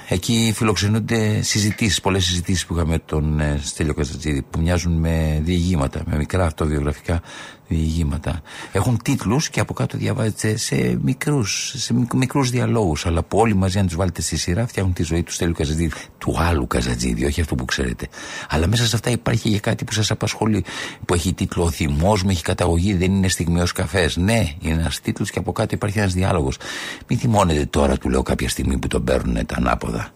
Εκεί 0.07 0.51
φιλοξενούνται 0.55 1.41
συζητήσεις, 1.41 2.01
πολλές 2.01 2.25
συζητήσεις 2.25 2.65
που 2.65 2.73
είχαμε 2.73 2.91
με 2.91 2.99
τον 3.05 3.39
ε, 3.39 3.59
Στέλιο 3.63 3.93
Καζατζίδη, 3.93 4.41
που 4.41 4.59
μοιάζουν 4.59 4.93
με 4.93 5.41
διηγήματα, 5.43 6.03
με 6.05 6.15
μικρά 6.17 6.45
αυτοβιογραφικά 6.45 7.21
διηγήματα. 7.67 8.41
Έχουν 8.71 8.99
τίτλους 9.03 9.49
και 9.49 9.59
από 9.59 9.73
κάτω 9.73 9.97
διαβάζετε 9.97 10.57
σε 10.57 10.99
μικρούς 11.01 11.73
σε 11.77 11.93
μικρούς 12.15 12.49
διαλόγους. 12.49 13.05
Αλλά 13.05 13.23
που 13.23 13.37
όλοι 13.37 13.55
μαζί, 13.55 13.79
αν 13.79 13.85
τους 13.85 13.95
βάλετε 13.95 14.21
στη 14.21 14.37
σειρά, 14.37 14.67
φτιάχνουν 14.67 14.93
τη 14.93 15.03
ζωή 15.03 15.23
τους 15.23 15.35
Στέλιου 15.35 15.53
Καζατζίδη, 15.53 15.91
του 16.17 16.35
άλλου 16.39 16.67
Καζατζίδη, 16.67 17.25
όχι 17.25 17.41
αυτό 17.41 17.55
που 17.55 17.65
ξέρετε. 17.65 18.07
Αλλά 18.49 18.67
μέσα 18.67 18.85
σε 18.85 18.95
αυτά 18.95 19.09
υπάρχει 19.09 19.49
και 19.49 19.59
κάτι 19.59 19.83
που 19.83 19.93
σας 19.93 20.11
απασχολεί, 20.11 20.63
που 21.05 21.13
έχει 21.13 21.33
τίτλο 21.33 21.63
Ο 21.63 21.71
θυμός 21.71 22.23
μου 22.23 22.29
έχει 22.29 22.41
καταγωγή, 22.41 22.93
δεν 22.93 23.11
είναι 23.11 23.27
στιγμιαίο 23.27 23.65
καφές. 23.73 24.17
Ναι, 24.17 24.53
είναι 24.59 24.79
ένας 24.79 25.01
τίτλος 25.01 25.31
και 25.31 25.39
από 25.39 25.51
κάτω 25.51 25.75
υπάρχει 25.75 25.99
ένας 25.99 26.13
διάλογος. 26.13 26.57
Μην 27.07 27.19
θυμώνετε 27.19 27.65
τώρα, 27.65 27.97
του 27.97 28.09
λέω 28.09 28.23
κάποια 28.23 28.49
στιγμή 28.49 28.77
που 28.77 28.87
τον 28.87 29.03
παίρνουν 29.03 29.45
τα 29.45 29.55
ανάποδα. 29.55 30.09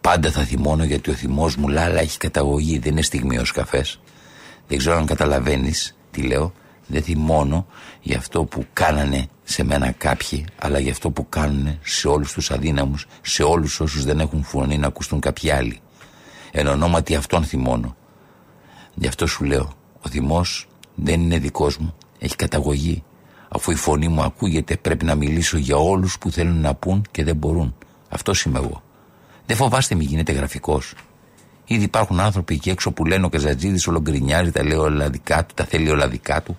Πάντα 0.00 0.30
θα 0.30 0.42
θυμώνω 0.42 0.84
γιατί 0.84 1.10
ο 1.10 1.14
θυμός 1.14 1.56
μου 1.56 1.68
λάλα 1.68 2.00
έχει 2.00 2.18
καταγωγή, 2.18 2.78
δεν 2.78 2.92
είναι 2.92 3.02
στιγμιαίο 3.02 3.42
καφές. 3.54 4.00
Δεν 4.68 4.78
ξέρω 4.78 4.96
αν 4.96 5.06
καταλαβαίνεις 5.06 5.96
τι 6.10 6.22
λέω. 6.22 6.52
Δεν 6.90 7.02
θυμώνω 7.02 7.66
για 8.00 8.18
αυτό 8.18 8.44
που 8.44 8.66
κάνανε 8.72 9.26
σε 9.44 9.64
μένα 9.64 9.90
κάποιοι, 9.92 10.44
αλλά 10.58 10.78
για 10.78 10.90
αυτό 10.90 11.10
που 11.10 11.28
κάνουν 11.28 11.78
σε 11.82 12.08
όλους 12.08 12.32
τους 12.32 12.50
αδύναμους, 12.50 13.06
σε 13.22 13.42
όλους 13.42 13.80
όσους 13.80 14.04
δεν 14.04 14.20
έχουν 14.20 14.42
φωνή 14.42 14.78
να 14.78 14.86
ακουστούν 14.86 15.20
κάποιοι 15.20 15.50
άλλοι. 15.50 15.80
Εν 16.50 16.66
ονόματι 16.66 17.14
αυτόν 17.14 17.44
θυμώνω. 17.44 17.96
Γι' 18.94 19.06
αυτό 19.06 19.26
σου 19.26 19.44
λέω, 19.44 19.72
ο 20.02 20.08
θυμός 20.08 20.68
δεν 20.94 21.20
είναι 21.20 21.38
δικός 21.38 21.78
μου, 21.78 21.94
έχει 22.18 22.36
καταγωγή. 22.36 23.02
Αφού 23.48 23.70
η 23.70 23.74
φωνή 23.74 24.08
μου 24.08 24.22
ακούγεται 24.22 24.76
πρέπει 24.76 25.04
να 25.04 25.14
μιλήσω 25.14 25.56
για 25.56 25.76
όλους 25.76 26.18
που 26.18 26.30
θέλουν 26.30 26.60
να 26.60 26.74
πούν 26.74 27.04
και 27.10 27.24
δεν 27.24 27.36
μπορούν. 27.36 27.74
Αυτό 28.08 28.32
είμαι 28.46 28.58
εγώ. 28.58 28.82
Δεν 29.46 29.56
φοβάστε 29.56 29.94
μη 29.94 30.04
γίνετε 30.04 30.32
γραφικός. 30.32 30.94
Ήδη 31.64 31.84
υπάρχουν 31.84 32.20
άνθρωποι 32.20 32.54
εκεί 32.54 32.70
έξω 32.70 32.92
που 32.92 33.04
λένε 33.04 33.26
ο 33.26 33.28
Καζατζίδης 33.28 33.86
ολογκρινιάζει, 33.86 34.50
τα 34.50 34.62
λέει 34.64 34.78
όλα 34.78 35.10
δικά 35.10 35.44
του, 35.44 35.54
τα 35.54 35.64
θέλει 35.64 35.90
όλα 35.90 36.08
δικά 36.08 36.42
του 36.42 36.58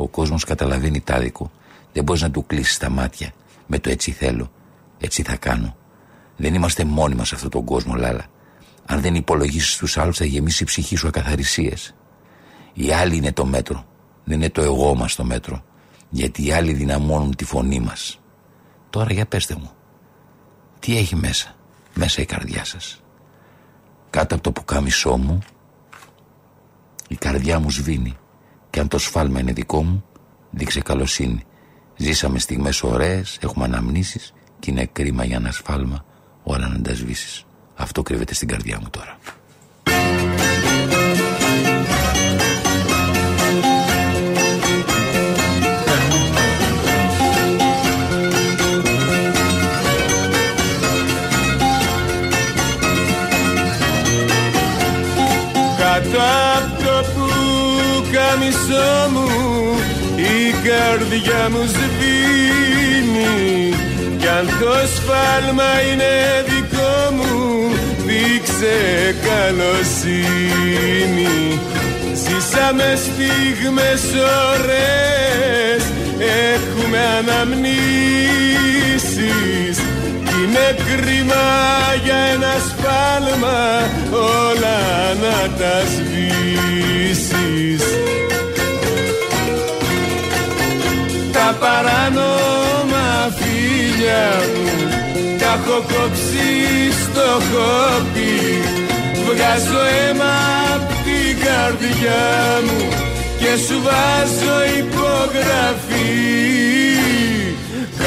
ο 0.00 0.08
κόσμος 0.08 0.44
καταλαβαίνει 0.44 1.00
τάδικο. 1.00 1.50
Δεν 1.92 2.04
μπορείς 2.04 2.22
να 2.22 2.30
του 2.30 2.46
κλείσεις 2.46 2.78
τα 2.78 2.90
μάτια. 2.90 3.32
Με 3.66 3.78
το 3.78 3.90
έτσι 3.90 4.10
θέλω, 4.10 4.50
έτσι 4.98 5.22
θα 5.22 5.36
κάνω. 5.36 5.76
Δεν 6.36 6.54
είμαστε 6.54 6.84
μόνοι 6.84 7.14
μας 7.14 7.28
σε 7.28 7.34
αυτόν 7.34 7.50
τον 7.50 7.64
κόσμο, 7.64 7.94
Λάλα. 7.94 8.24
Αν 8.86 9.00
δεν 9.00 9.14
υπολογίσεις 9.14 9.76
τους 9.76 9.98
άλλους 9.98 10.16
θα 10.16 10.24
γεμίσει 10.24 10.62
η 10.62 10.66
ψυχή 10.66 10.96
σου 10.96 11.08
ακαθαρισίες. 11.08 11.94
Οι 12.72 12.92
άλλοι 12.92 13.16
είναι 13.16 13.32
το 13.32 13.44
μέτρο. 13.44 13.84
Δεν 14.24 14.36
είναι 14.36 14.50
το 14.50 14.62
εγώ 14.62 14.94
μας 14.94 15.14
το 15.14 15.24
μέτρο. 15.24 15.64
Γιατί 16.10 16.46
οι 16.46 16.52
άλλοι 16.52 16.72
δυναμώνουν 16.72 17.36
τη 17.36 17.44
φωνή 17.44 17.80
μας. 17.80 18.20
Τώρα 18.90 19.12
για 19.12 19.26
πέστε 19.26 19.54
μου. 19.54 19.70
Τι 20.78 20.96
έχει 20.96 21.16
μέσα, 21.16 21.54
μέσα 21.94 22.22
η 22.22 22.24
καρδιά 22.24 22.64
σας; 22.64 23.02
Κάτω 24.10 24.34
από 24.34 24.44
το 24.44 24.52
πουκάμισό 24.52 25.16
μου, 25.16 25.38
η 27.08 27.16
καρδιά 27.16 27.58
μου 27.58 27.70
σβήνει. 27.70 28.16
Και 28.70 28.80
αν 28.80 28.88
το 28.88 28.98
σφάλμα 28.98 29.40
είναι 29.40 29.52
δικό 29.52 29.82
μου, 29.82 30.04
δείξε 30.50 30.80
καλοσύνη. 30.80 31.42
Ζήσαμε 31.96 32.38
στιγμές 32.38 32.82
ωραίες, 32.82 33.38
έχουμε 33.40 33.64
αναμνήσεις 33.64 34.34
και 34.58 34.70
είναι 34.70 34.86
κρίμα 34.92 35.24
για 35.24 35.36
ένα 35.36 35.52
σφάλμα 35.52 36.04
όλα 36.42 36.68
να 36.68 36.80
τα 36.82 36.94
σβήσεις. 36.94 37.44
Αυτό 37.74 38.02
κρύβεται 38.02 38.34
στην 38.34 38.48
καρδιά 38.48 38.78
μου 38.80 38.90
τώρα. 38.90 39.18
Πουκάμισό 58.08 59.08
μου 59.12 59.28
η 60.16 60.52
καρδιά 60.68 61.48
μου 61.50 61.62
σβήνει. 61.66 63.36
Κι 64.18 64.26
αν 64.26 64.46
το 64.60 64.74
σφάλμα 64.94 65.70
είναι 65.90 66.12
δικό 66.46 66.96
μου 67.16 67.32
δείξε 68.06 68.76
καλοσύνη 69.26 70.80
Ζήσαμε 72.14 72.88
στιγμές 73.04 74.02
ωραίες 74.52 75.82
έχουμε 76.54 77.00
αναμνήσεις 77.18 77.78
είναι 80.42 80.66
κρίμα 80.86 81.46
για 82.04 82.16
ένα 82.34 82.54
σφάλμα 82.68 83.58
όλα 84.10 84.78
να 85.22 85.36
τα 85.58 85.74
σβήσεις. 85.92 87.82
Τα 91.32 91.56
παράνομα 91.60 93.06
φίλια 93.38 94.28
μου 94.54 94.68
τα 95.38 95.60
έχω 95.60 95.78
κόψει 95.92 96.48
στο 97.02 97.28
χόπι. 97.50 98.36
Βγάζω 99.26 99.82
αίμα 99.98 100.34
απ' 100.74 100.92
την 101.04 101.30
καρδιά 101.44 102.26
μου 102.64 102.80
και 103.38 103.52
σου 103.66 103.82
βάζω 103.82 104.56
υπογραφή 104.78 106.38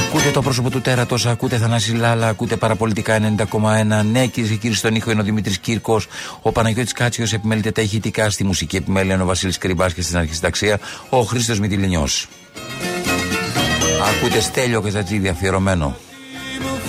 Ακούτε 0.08 0.32
το 0.32 0.42
πρόσωπο 0.42 0.70
του 0.70 0.82
τέρατος, 0.82 1.26
ακούτε 1.26 1.58
Θανάση 1.58 1.94
Λάλα, 1.94 2.28
ακούτε 2.28 2.56
παραπολιτικά 2.56 3.36
90,1. 3.38 4.06
Ναι, 4.12 4.26
κυρίε 4.26 4.50
και 4.50 4.56
κύριοι, 4.56 4.74
στον 4.74 4.96
ήχο 4.96 5.12
είναι 5.12 5.22
ο 5.22 5.24
Δημήτρης 5.24 5.58
Κύρκος. 5.58 6.08
Ο 6.42 6.52
Παναγιώτης 6.52 6.92
Κάτσιος 6.92 7.34
επιμέλειται 7.34 7.72
τα 7.72 7.82
ηχητικά 7.82 8.30
στη 8.30 8.44
μουσική 8.44 8.76
επιμέλεια, 8.76 9.22
ο 9.22 9.26
Βασίλης 9.26 9.58
Κρυμπάς 9.58 9.94
και 9.94 10.02
στην 10.02 10.18
αρχισταξία 10.18 10.80
ο 11.10 11.22
Χρήστος 11.22 11.60
Μητυλινιός. 11.60 12.28
Ακούτε 14.02 14.40
στέλιο 14.40 14.82
και 14.82 14.90
ζατζίδι 14.90 15.28
αφιερωμένο. 15.28 15.96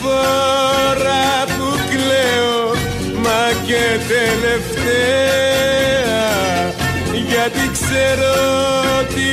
φορά 0.02 1.44
που 1.44 1.78
κλαίω 1.90 2.74
μα 3.22 3.42
και 3.66 3.82
τελευταία 4.08 5.08
γιατί 7.28 7.70
ξέρω 7.72 8.36
τι 9.14 9.30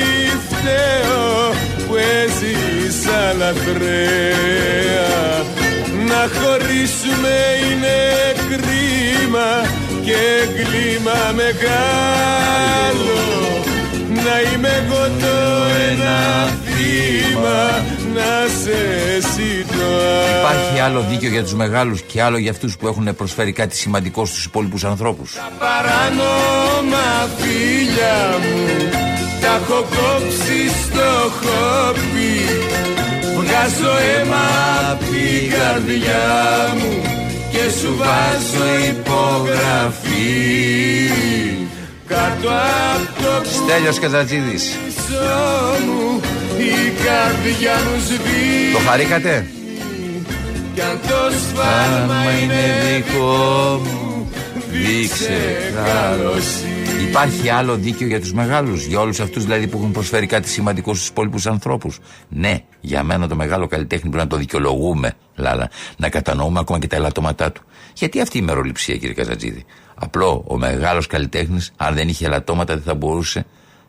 φταίω 0.49 1.53
που 1.87 1.95
έζησα 1.95 3.33
λαθρέα 3.37 4.75
να 6.07 6.29
χωρίσουμε 6.39 7.35
είναι 7.71 7.97
κρίμα 8.49 9.49
και 10.05 10.21
κλίμα 10.55 11.19
μεγάλο. 11.35 13.19
Να 14.07 14.35
είμαι 14.53 14.83
εγώ 14.85 15.03
το 15.19 15.35
ένα 15.91 16.17
θύμα 16.75 17.83
να 18.13 18.47
σε 18.63 18.77
εσύ 19.15 19.65
το 19.67 19.87
Υπάρχει 20.39 20.79
άλλο 20.79 21.05
δίκαιο 21.09 21.29
για 21.29 21.43
τους 21.43 21.53
μεγάλους 21.53 22.01
και 22.01 22.21
άλλο 22.21 22.37
για 22.37 22.51
αυτούς 22.51 22.77
που 22.77 22.87
έχουν 22.87 23.15
προσφέρει 23.15 23.51
κάτι 23.51 23.75
σημαντικό 23.75 24.25
στους 24.25 24.45
υπόλοιπους 24.45 24.83
ανθρώπους. 24.83 25.33
Τα 25.33 25.51
παράνομα 25.59 27.29
φίλια 27.37 28.37
μου 28.41 28.89
τα 29.41 29.47
έχω 29.47 29.79
κόψει 29.81 30.69
στο 30.83 31.31
χόπι 31.39 32.33
Βγάζω 33.35 33.93
αίμα 33.97 34.45
απ' 34.91 34.99
την 34.99 35.49
καρδιά 35.51 36.73
μου 36.77 37.01
και 37.51 37.69
σου 37.79 37.95
βάζω 37.97 38.67
υπογραφή 38.89 40.15
κάτω 42.07 42.49
απ' 42.95 43.21
το 43.21 43.49
Στέλιος 43.49 43.99
Καζατζίδης. 43.99 44.77
Πίσω 46.57 46.75
μου 46.75 46.85
η 46.85 46.93
καρδιά 47.05 47.73
μου 47.73 47.99
σβήνει 47.99 48.73
Το 48.73 48.79
χαρήκατε; 48.89 49.45
κι 50.73 50.81
αν 50.81 50.99
το 51.01 51.37
σφάλμα 51.37 52.39
είναι 52.41 52.63
δικό 52.85 53.81
μου 53.83 54.27
δείξε 54.71 55.71
καλοσύνη 55.85 56.75
Υπάρχει 57.09 57.49
άλλο 57.49 57.75
δίκαιο 57.75 58.07
για 58.07 58.19
τους 58.19 58.33
μεγάλους, 58.33 58.85
για 58.85 58.99
όλους 58.99 59.19
αυτούς 59.19 59.43
δηλαδή 59.43 59.67
που 59.67 59.77
έχουν 59.77 59.91
προσφέρει 59.91 60.25
κάτι 60.25 60.49
σημαντικό 60.49 60.93
στους 60.93 61.07
υπόλοιπους 61.07 61.47
ανθρώπους. 61.47 61.99
Ναι, 62.29 62.63
για 62.81 63.03
μένα 63.03 63.27
το 63.27 63.35
μεγάλο 63.35 63.67
καλλιτέχνη 63.67 64.09
πρέπει 64.09 64.23
να 64.23 64.29
το 64.29 64.37
δικαιολογούμε, 64.37 65.13
Λάλα, 65.35 65.69
να 65.97 66.09
κατανοούμε 66.09 66.59
ακόμα 66.59 66.79
και 66.79 66.87
τα 66.87 66.95
ελαττώματά 66.95 67.51
του. 67.51 67.61
Γιατί 67.93 68.21
αυτή 68.21 68.37
η 68.37 68.41
μεροληψία, 68.41 68.95
κύριε 68.97 69.13
Καζατζίδη. 69.13 69.65
Απλό, 69.95 70.43
ο 70.47 70.57
μεγάλος 70.57 71.07
καλλιτέχνης, 71.07 71.71
αν 71.77 71.95
δεν 71.95 72.07
είχε 72.07 72.25
ελαττώματα, 72.25 72.73
δεν 72.73 72.83
θα 72.83 72.95
μπορούσε, 72.95 73.45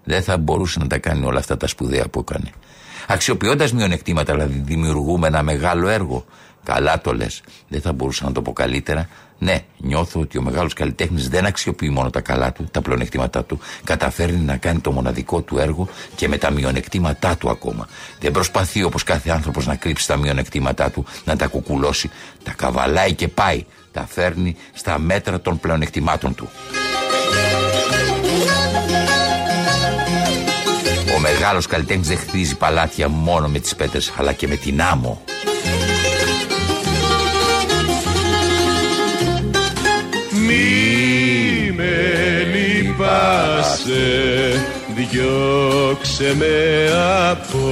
δεν 0.07 0.23
θα 0.23 0.39
μπορούσε 0.39 0.79
να 0.79 0.87
τα 0.87 0.99
κάνει 0.99 1.25
όλα 1.25 1.39
αυτά 1.39 1.57
τα 1.57 1.67
σπουδαία 1.67 2.09
που 2.09 2.19
έκανε. 2.19 2.51
Αξιοποιώντας 3.07 3.73
μειονεκτήματα, 3.73 4.33
δηλαδή, 4.33 4.63
δημιουργούμε 4.65 5.27
ένα 5.27 5.43
μεγάλο 5.43 5.89
έργο. 5.89 6.25
Καλά 6.65 7.01
το 7.01 7.15
λες. 7.15 7.43
Δεν 7.69 7.81
θα 7.81 7.93
μπορούσα 7.93 8.25
να 8.25 8.33
το 8.33 8.43
πω 8.43 8.53
καλύτερα. 8.53 9.09
Ναι, 9.39 9.65
νιώθω 9.79 10.21
ότι 10.21 10.39
ο 10.39 10.43
μεγάλος 10.43 10.73
καλλιτέχνης 10.73 11.29
δεν 11.29 11.47
αξιοποιεί 11.47 11.91
μόνο 11.93 12.11
τα 12.11 12.21
καλά 12.21 12.53
του, 12.53 12.69
τα 12.71 12.81
πλεονεκτήματά 12.81 13.45
του. 13.45 13.59
Καταφέρνει 13.85 14.45
να 14.45 14.57
κάνει 14.57 14.79
το 14.79 14.93
μοναδικό 14.93 15.41
του 15.41 15.59
έργο 15.59 15.89
και 16.15 16.29
με 16.29 16.39
τα 16.39 16.51
μειονεκτήματά 16.51 17.37
του 17.37 17.51
ακόμα. 17.51 17.89
Δεν 18.21 18.31
προσπαθεί 18.33 18.83
όπως 18.83 19.03
κάθε 19.03 19.31
άνθρωπος 19.31 19.67
να 19.67 19.75
κρύψει 19.75 20.07
τα 20.07 20.17
μειονεκτήματά 20.17 20.91
του, 20.91 21.05
να 21.25 21.37
τα 21.37 21.47
κουκουλώσει. 21.47 22.11
Τα 22.43 22.53
καβαλάει 22.53 23.15
και 23.15 23.29
πάει. 23.29 23.65
Τα 23.93 24.07
φέρνει 24.07 24.57
στα 24.73 24.99
μέτρα 24.99 25.41
των 25.41 25.61
πλεονεκτημάτων 25.61 26.35
του. 26.35 26.49
Ο 31.47 31.49
μεγάλος 31.49 31.71
καλλιτέχνης 31.73 32.09
δεν 32.09 32.19
χτίζει 32.19 32.57
παλάτια 32.57 33.09
μόνο 33.09 33.49
με 33.49 33.59
τις 33.59 33.75
πέτρες 33.75 34.13
αλλά 34.17 34.33
και 34.33 34.49
με 34.49 34.57
την 34.57 34.83
άμμο. 34.83 35.23
Μη 40.31 41.73
με 41.73 41.93
λυπάσαι 42.53 44.07
Διώξε 44.95 46.35
με 46.39 46.89
απόψε 47.31 47.69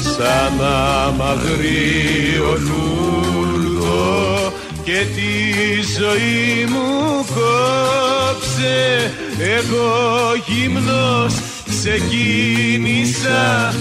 Σαν 0.00 0.60
αμαγρίο 1.06 2.58
λουλούδο 2.58 4.52
Και 4.84 5.04
τη 5.14 5.32
ζωή 5.98 6.64
μου 6.68 7.24
κόψε 7.34 8.76
Εγώ 9.38 9.94
γυμνός 10.46 11.45
ξεκίνησα 11.86 13.74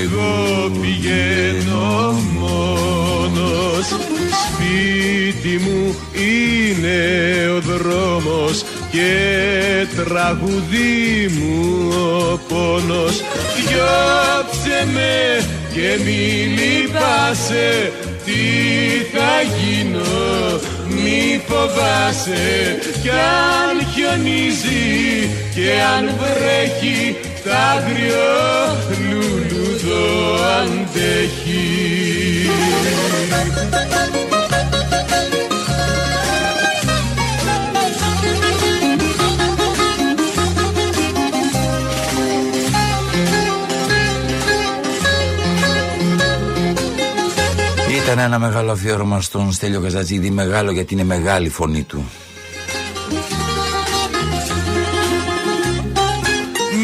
Εγώ 0.00 0.70
πηγαίνω 0.80 2.12
μόνος. 2.38 3.86
Σπίτι 4.44 5.58
μου 5.58 5.94
είναι 6.14 7.02
ο 7.56 7.60
δρόμος 7.60 8.64
και 8.90 9.12
τραγουδί 9.96 11.28
μου 11.38 11.88
ο 11.88 12.40
πόνος. 12.48 13.20
Διώξε 13.56 14.86
με 14.94 15.44
και 15.72 15.98
μη 16.04 16.54
λυπάσαι 16.56 17.92
τι 18.24 18.32
θα 19.12 19.32
γίνω 19.56 20.60
μη 21.02 21.42
φοβάσαι 21.48 22.78
κι 23.02 23.10
αν 23.10 23.86
χιονίζει 23.92 25.30
και 25.54 25.70
αν 25.96 26.10
βρέχει 26.20 27.16
τ' 27.44 27.48
άγριο 27.48 28.24
λουλούδο 29.08 30.34
αντέχει 30.60 31.94
Ήταν 48.04 48.18
ένα 48.18 48.38
μεγάλο 48.38 48.72
αφιέρωμα 48.72 49.20
στον 49.20 49.52
Στέλιο 49.52 49.80
Καζατζίδη, 49.80 50.30
μεγάλο 50.30 50.70
γιατί 50.70 50.94
είναι 50.94 51.04
μεγάλη 51.04 51.46
η 51.46 51.50
φωνή 51.50 51.82
του. 51.82 52.04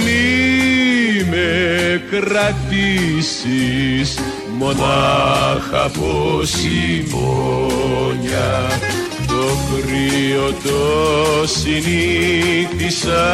Μη 0.05 1.25
με 1.31 2.03
κρατήσεις 2.11 3.39
μονάχα 4.59 5.85
από 5.85 6.41
συμπόνια 6.45 7.99
το 9.27 9.57
κρύο 9.71 10.53
το 10.63 11.47
συνήθισα 11.47 13.25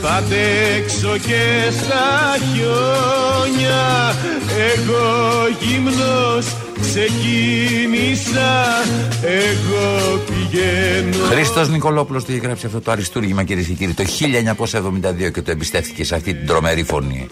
θα 0.00 0.10
αντέξω 0.10 1.16
και 1.26 1.70
στα 1.70 2.36
χιόνια 2.52 4.14
εγώ 4.74 5.10
γυμνός 5.60 6.46
ξεκίνησα 6.94 8.52
εγώ 9.22 10.18
πηγαίνω. 10.26 11.24
Χρήστος 11.24 11.68
Νικολόπουλος 11.68 12.24
του 12.24 12.30
είχε 12.32 12.40
γράψει 12.40 12.66
αυτό 12.66 12.80
το 12.80 12.90
αριστούργημα 12.90 13.42
κυρίες 13.44 13.66
και 13.66 13.72
κύριοι 13.72 13.92
το 13.92 14.04
1972 15.28 15.32
και 15.32 15.42
το 15.42 15.50
εμπιστεύτηκε 15.50 16.04
σε 16.04 16.14
αυτή 16.14 16.34
την 16.34 16.46
τρομερή 16.46 16.82
φωνή. 16.82 17.28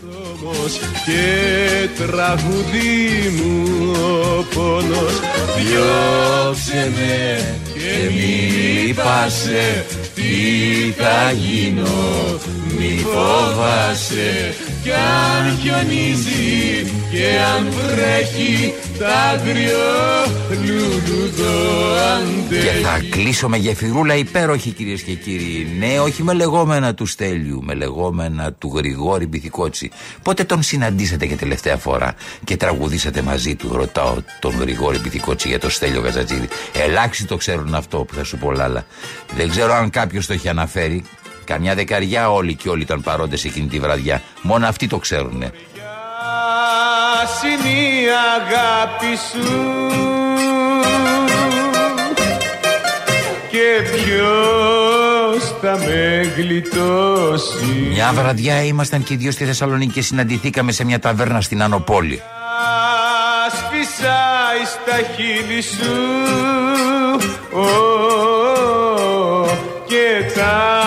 δρόμος 0.50 0.78
και 1.04 2.02
τραγουδί 2.02 3.30
μου 3.36 3.90
ο 3.92 4.44
πόνος. 4.54 5.20
Διώξε 5.56 6.92
με 6.96 7.69
και 7.80 8.10
μη 8.14 8.50
λυπάσαι 8.86 9.84
τι 10.14 10.92
θα 10.96 11.32
γίνω 11.32 12.38
μη 12.78 13.04
φοβάσαι 13.12 14.54
κι 14.82 14.90
αν 14.92 15.58
χιονίζει 15.58 16.86
και 17.10 17.26
αν 17.56 17.72
βρέχει 17.72 18.74
τ' 18.98 19.02
άγριο 19.32 19.78
λουλουδό 20.64 21.60
Και 22.48 22.56
αντέχει 22.56 22.82
θα 22.82 23.00
κλείσω 23.10 23.48
με 23.48 23.56
γεφυρούλα 23.56 24.14
υπέροχη 24.14 24.70
κυρίες 24.70 25.02
και 25.02 25.12
κύριοι. 25.12 25.76
Ναι, 25.78 26.00
όχι 26.00 26.22
με 26.22 26.32
λεγόμενα 26.32 26.94
του 26.94 27.06
Στέλιου, 27.06 27.62
με 27.62 27.74
λεγόμενα 27.74 28.52
του 28.52 28.72
Γρηγόρη 28.76 29.26
Μπιθικότσι. 29.26 29.90
Πότε 30.22 30.44
τον 30.44 30.62
συναντήσατε 30.62 31.24
για 31.26 31.36
τελευταία 31.36 31.76
φορά 31.76 32.14
και 32.44 32.56
τραγουδήσατε 32.56 33.22
μαζί 33.22 33.54
του, 33.54 33.68
ρωτάω 33.72 34.14
τον 34.40 34.54
Γρηγόρη 34.60 34.98
Μπιθικότσι 34.98 35.48
για 35.48 35.58
το 35.58 35.70
Στέλιο 35.70 36.00
Γαζατζίδη. 36.00 36.48
Ελάχιστοι 36.72 37.24
το 37.24 37.36
ξέρουν 37.36 37.69
αυτό 37.74 37.98
που 37.98 38.14
θα 38.14 38.24
σου 38.24 38.38
πω, 38.38 38.50
Λάλα. 38.50 38.84
Δεν 39.36 39.50
ξέρω 39.50 39.72
αν 39.74 39.90
κάποιος 39.90 40.26
το 40.26 40.32
έχει 40.32 40.48
αναφέρει. 40.48 41.04
Καμιά 41.44 41.74
δεκαριά 41.74 42.30
όλοι 42.30 42.54
και 42.54 42.68
όλοι 42.68 42.82
ήταν 42.82 43.00
παρόντες 43.00 43.44
εκείνη 43.44 43.66
τη 43.66 43.78
βραδιά. 43.78 44.22
Μόνο 44.42 44.66
αυτοί 44.66 44.86
το 44.86 44.98
ξέρουνε. 44.98 45.52
Ας 47.22 47.42
είναι 47.42 47.68
η 47.68 48.06
αγάπη 48.36 49.16
σου 49.30 49.48
και 53.50 53.90
ποιος 53.90 55.54
θα 55.60 55.78
με 55.78 56.32
γλιτώσει 56.36 57.64
Μια 57.90 58.12
βραδιά 58.12 58.64
ήμασταν 58.64 59.02
και 59.02 59.14
οι 59.14 59.16
δύο 59.16 59.30
στη 59.30 59.44
Θεσσαλονίκη 59.44 59.92
και 59.92 60.02
συναντηθήκαμε 60.02 60.72
σε 60.72 60.84
μια 60.84 60.98
ταβέρνα 60.98 61.40
στην 61.40 61.62
Ανοπόλη. 61.62 62.22
Ας 63.46 63.54
φυσάει 63.70 64.64
στα 64.64 65.14
χείλη 65.14 65.62
σου 65.62 65.92
ω, 66.86 66.99
και 69.86 70.32
τα 70.34 70.80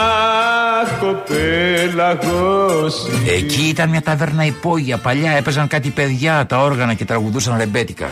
έχω 0.86 1.24
πελαγώσει 1.28 3.12
Εκεί 3.28 3.64
ήταν 3.68 3.90
μια 3.90 4.02
ταβέρνα 4.02 4.46
υπόγεια, 4.46 4.98
παλιά 4.98 5.32
έπαιζαν 5.32 5.68
κάτι 5.68 5.90
παιδιά, 5.90 6.46
τα 6.46 6.62
όργανα 6.62 6.94
και 6.94 7.06
τραγουδούσαν 7.06 7.58
ρεμπέτικα. 7.58 8.10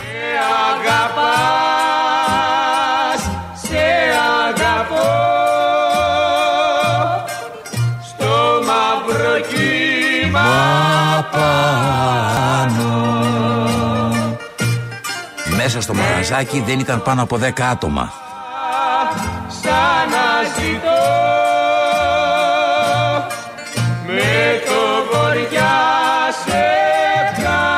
αγαπάς, 1.13 2.01
σε 3.63 3.83
αγαπώ 4.47 5.11
στο 8.07 8.61
μαύρο 8.65 9.39
κύμα 9.49 10.51
πάνω. 11.31 12.89
Μέσα 15.63 15.81
στο 15.81 15.93
μαγαζάκι 15.93 16.63
δεν 16.65 16.79
ήταν 16.79 17.01
πάνω 17.01 17.21
από 17.21 17.37
10 17.41 17.61
άτομα. 17.61 18.13
σαν 19.47 20.09
να 20.09 20.43
ζητώ 20.55 20.89
με 24.07 24.61
το 24.65 24.79
βοριά 25.11 25.79
σε 26.45 26.63
κάνω 27.43 27.75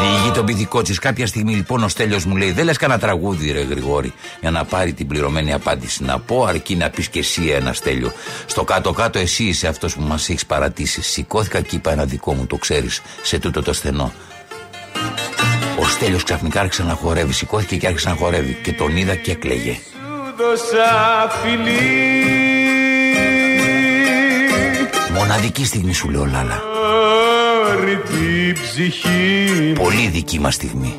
Διηγεί 0.00 0.30
τον 0.34 0.44
πηδικό 0.44 0.82
τη. 0.82 0.94
Κάποια 0.94 1.26
στιγμή 1.26 1.54
λοιπόν 1.54 1.84
ο 1.84 1.88
Στέλιος 1.88 2.24
μου 2.24 2.36
λέει: 2.36 2.52
Δεν 2.52 2.64
λες 2.64 2.76
κανένα 2.76 3.00
τραγούδι, 3.00 3.50
ρε 3.50 3.62
Γρηγόρη, 3.62 4.12
για 4.40 4.50
να 4.50 4.64
πάρει 4.64 4.92
την 4.92 5.06
πληρωμένη 5.06 5.52
απάντηση. 5.52 6.04
Να 6.04 6.18
πω, 6.18 6.44
αρκεί 6.44 6.76
να 6.76 6.90
πεις 6.90 7.08
και 7.08 7.18
εσύ 7.18 7.46
ένα 7.48 7.72
Στέλιο. 7.72 8.12
Στο 8.46 8.64
κάτω-κάτω, 8.64 9.18
εσύ 9.18 9.44
είσαι 9.44 9.66
αυτός 9.66 9.94
που 9.94 10.02
μας 10.02 10.28
έχεις 10.28 10.46
παρατήσει. 10.46 11.02
Σηκώθηκα 11.02 11.60
και 11.60 11.76
είπα 11.76 11.92
ένα 11.92 12.04
δικό 12.04 12.34
μου, 12.34 12.46
το 12.46 12.56
ξέρεις, 12.56 13.02
σε 13.22 13.38
τούτο 13.38 13.62
το 13.62 13.72
στενό. 13.72 14.12
Ο 16.04 16.06
Στέλιος 16.06 16.24
ξαφνικά 16.24 16.60
άρχισε 16.60 16.82
να 16.82 16.94
χορεύει. 16.94 17.32
Σηκώθηκε 17.32 17.76
και 17.76 17.86
άρχισε 17.86 18.08
να 18.08 18.14
χορεύει. 18.14 18.58
Και 18.62 18.72
τον 18.72 18.96
είδα 18.96 19.14
και 19.14 19.30
έκλαιγε. 19.30 19.72
σου 19.72 20.34
δώσα 20.36 21.30
φιλί 21.42 21.80
Μοναδική 25.12 25.64
στιγμή 25.64 25.92
σου 25.92 26.08
λέω, 26.10 26.24
Λάλα. 26.24 26.62
Όρη 27.76 27.96
την 27.96 28.62
ψυχή 28.62 29.50
μου 29.66 29.72
Πολύ 29.82 30.08
δική 30.08 30.40
μας 30.40 30.54
στιγμή. 30.54 30.94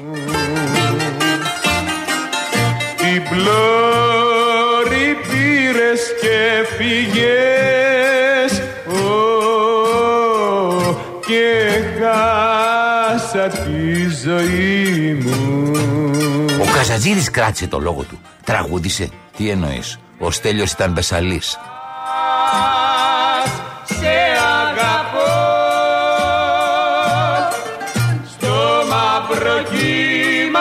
Την 2.98 3.23
πλώρη 3.30 5.18
πήρες 5.30 6.02
και 6.22 6.65
φύγες 6.77 8.61
Ω, 8.88 9.03
και 11.26 11.44
χάσες 11.99 12.75
πάσα 13.36 13.48
τη 13.48 14.10
ζωή 14.24 15.14
μου 15.14 15.72
Ο 16.62 16.66
Καζατζίδης 16.76 17.32
κράτησε 17.32 17.68
το 17.68 17.80
λόγο 17.80 18.03
του. 18.03 18.20
Τραγούδισε. 18.44 19.10
Τι 19.38 19.49
εννοείς; 19.49 19.99
Ο 20.20 20.32
Στέλιος 20.32 20.72
ήταν 20.72 20.91
μπεσαλής. 20.91 21.57
σε 23.86 24.16
αγαπώ 24.68 25.32
στο 28.32 28.56
μαύρο 28.90 29.64
κύμα 29.64 30.60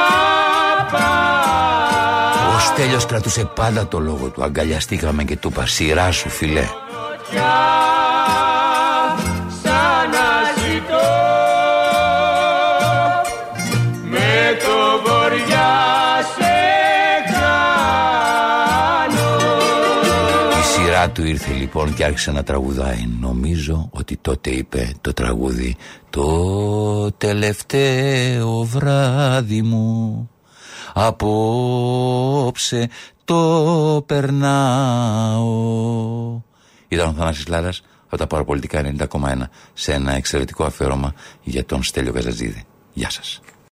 Ο 2.56 2.58
Στέλιος 2.58 3.06
κρατούσε 3.06 3.44
πάντα 3.44 3.86
το 3.86 3.98
λόγο 3.98 4.28
του. 4.28 4.44
Αγκαλιαστήκαμε 4.44 5.24
και 5.24 5.36
του 5.36 5.48
είπα 5.52 5.66
σειρά 5.66 6.10
σου 6.10 6.28
φιλέ. 6.28 6.64
Σειρά 21.04 21.16
του 21.16 21.26
ήρθε 21.26 21.52
λοιπόν 21.52 21.94
και 21.94 22.04
άρχισε 22.04 22.30
να 22.32 22.42
τραγουδάει. 22.42 23.06
Νομίζω 23.20 23.88
ότι 23.92 24.16
τότε 24.16 24.50
είπε 24.50 24.92
το 25.00 25.12
τραγούδι 25.12 25.76
Το 26.10 27.12
τελευταίο 27.12 28.62
βράδυ 28.62 29.62
μου 29.62 30.28
Απόψε 30.94 32.88
το 33.24 34.04
περνάω 34.06 35.44
Ήταν 36.88 37.08
ο 37.08 37.12
Θανάσης 37.12 37.46
Λάρας 37.46 37.82
από 38.06 38.16
τα 38.16 38.26
παραπολιτικά 38.26 38.94
90,1 38.98 39.06
σε 39.72 39.92
ένα 39.92 40.12
εξαιρετικό 40.12 40.64
αφιέρωμα 40.64 41.14
για 41.42 41.64
τον 41.64 41.82
Στέλιο 41.82 42.12
Καζατζίδη. 42.12 42.64
Γεια 42.92 43.10
σας. 43.10 43.40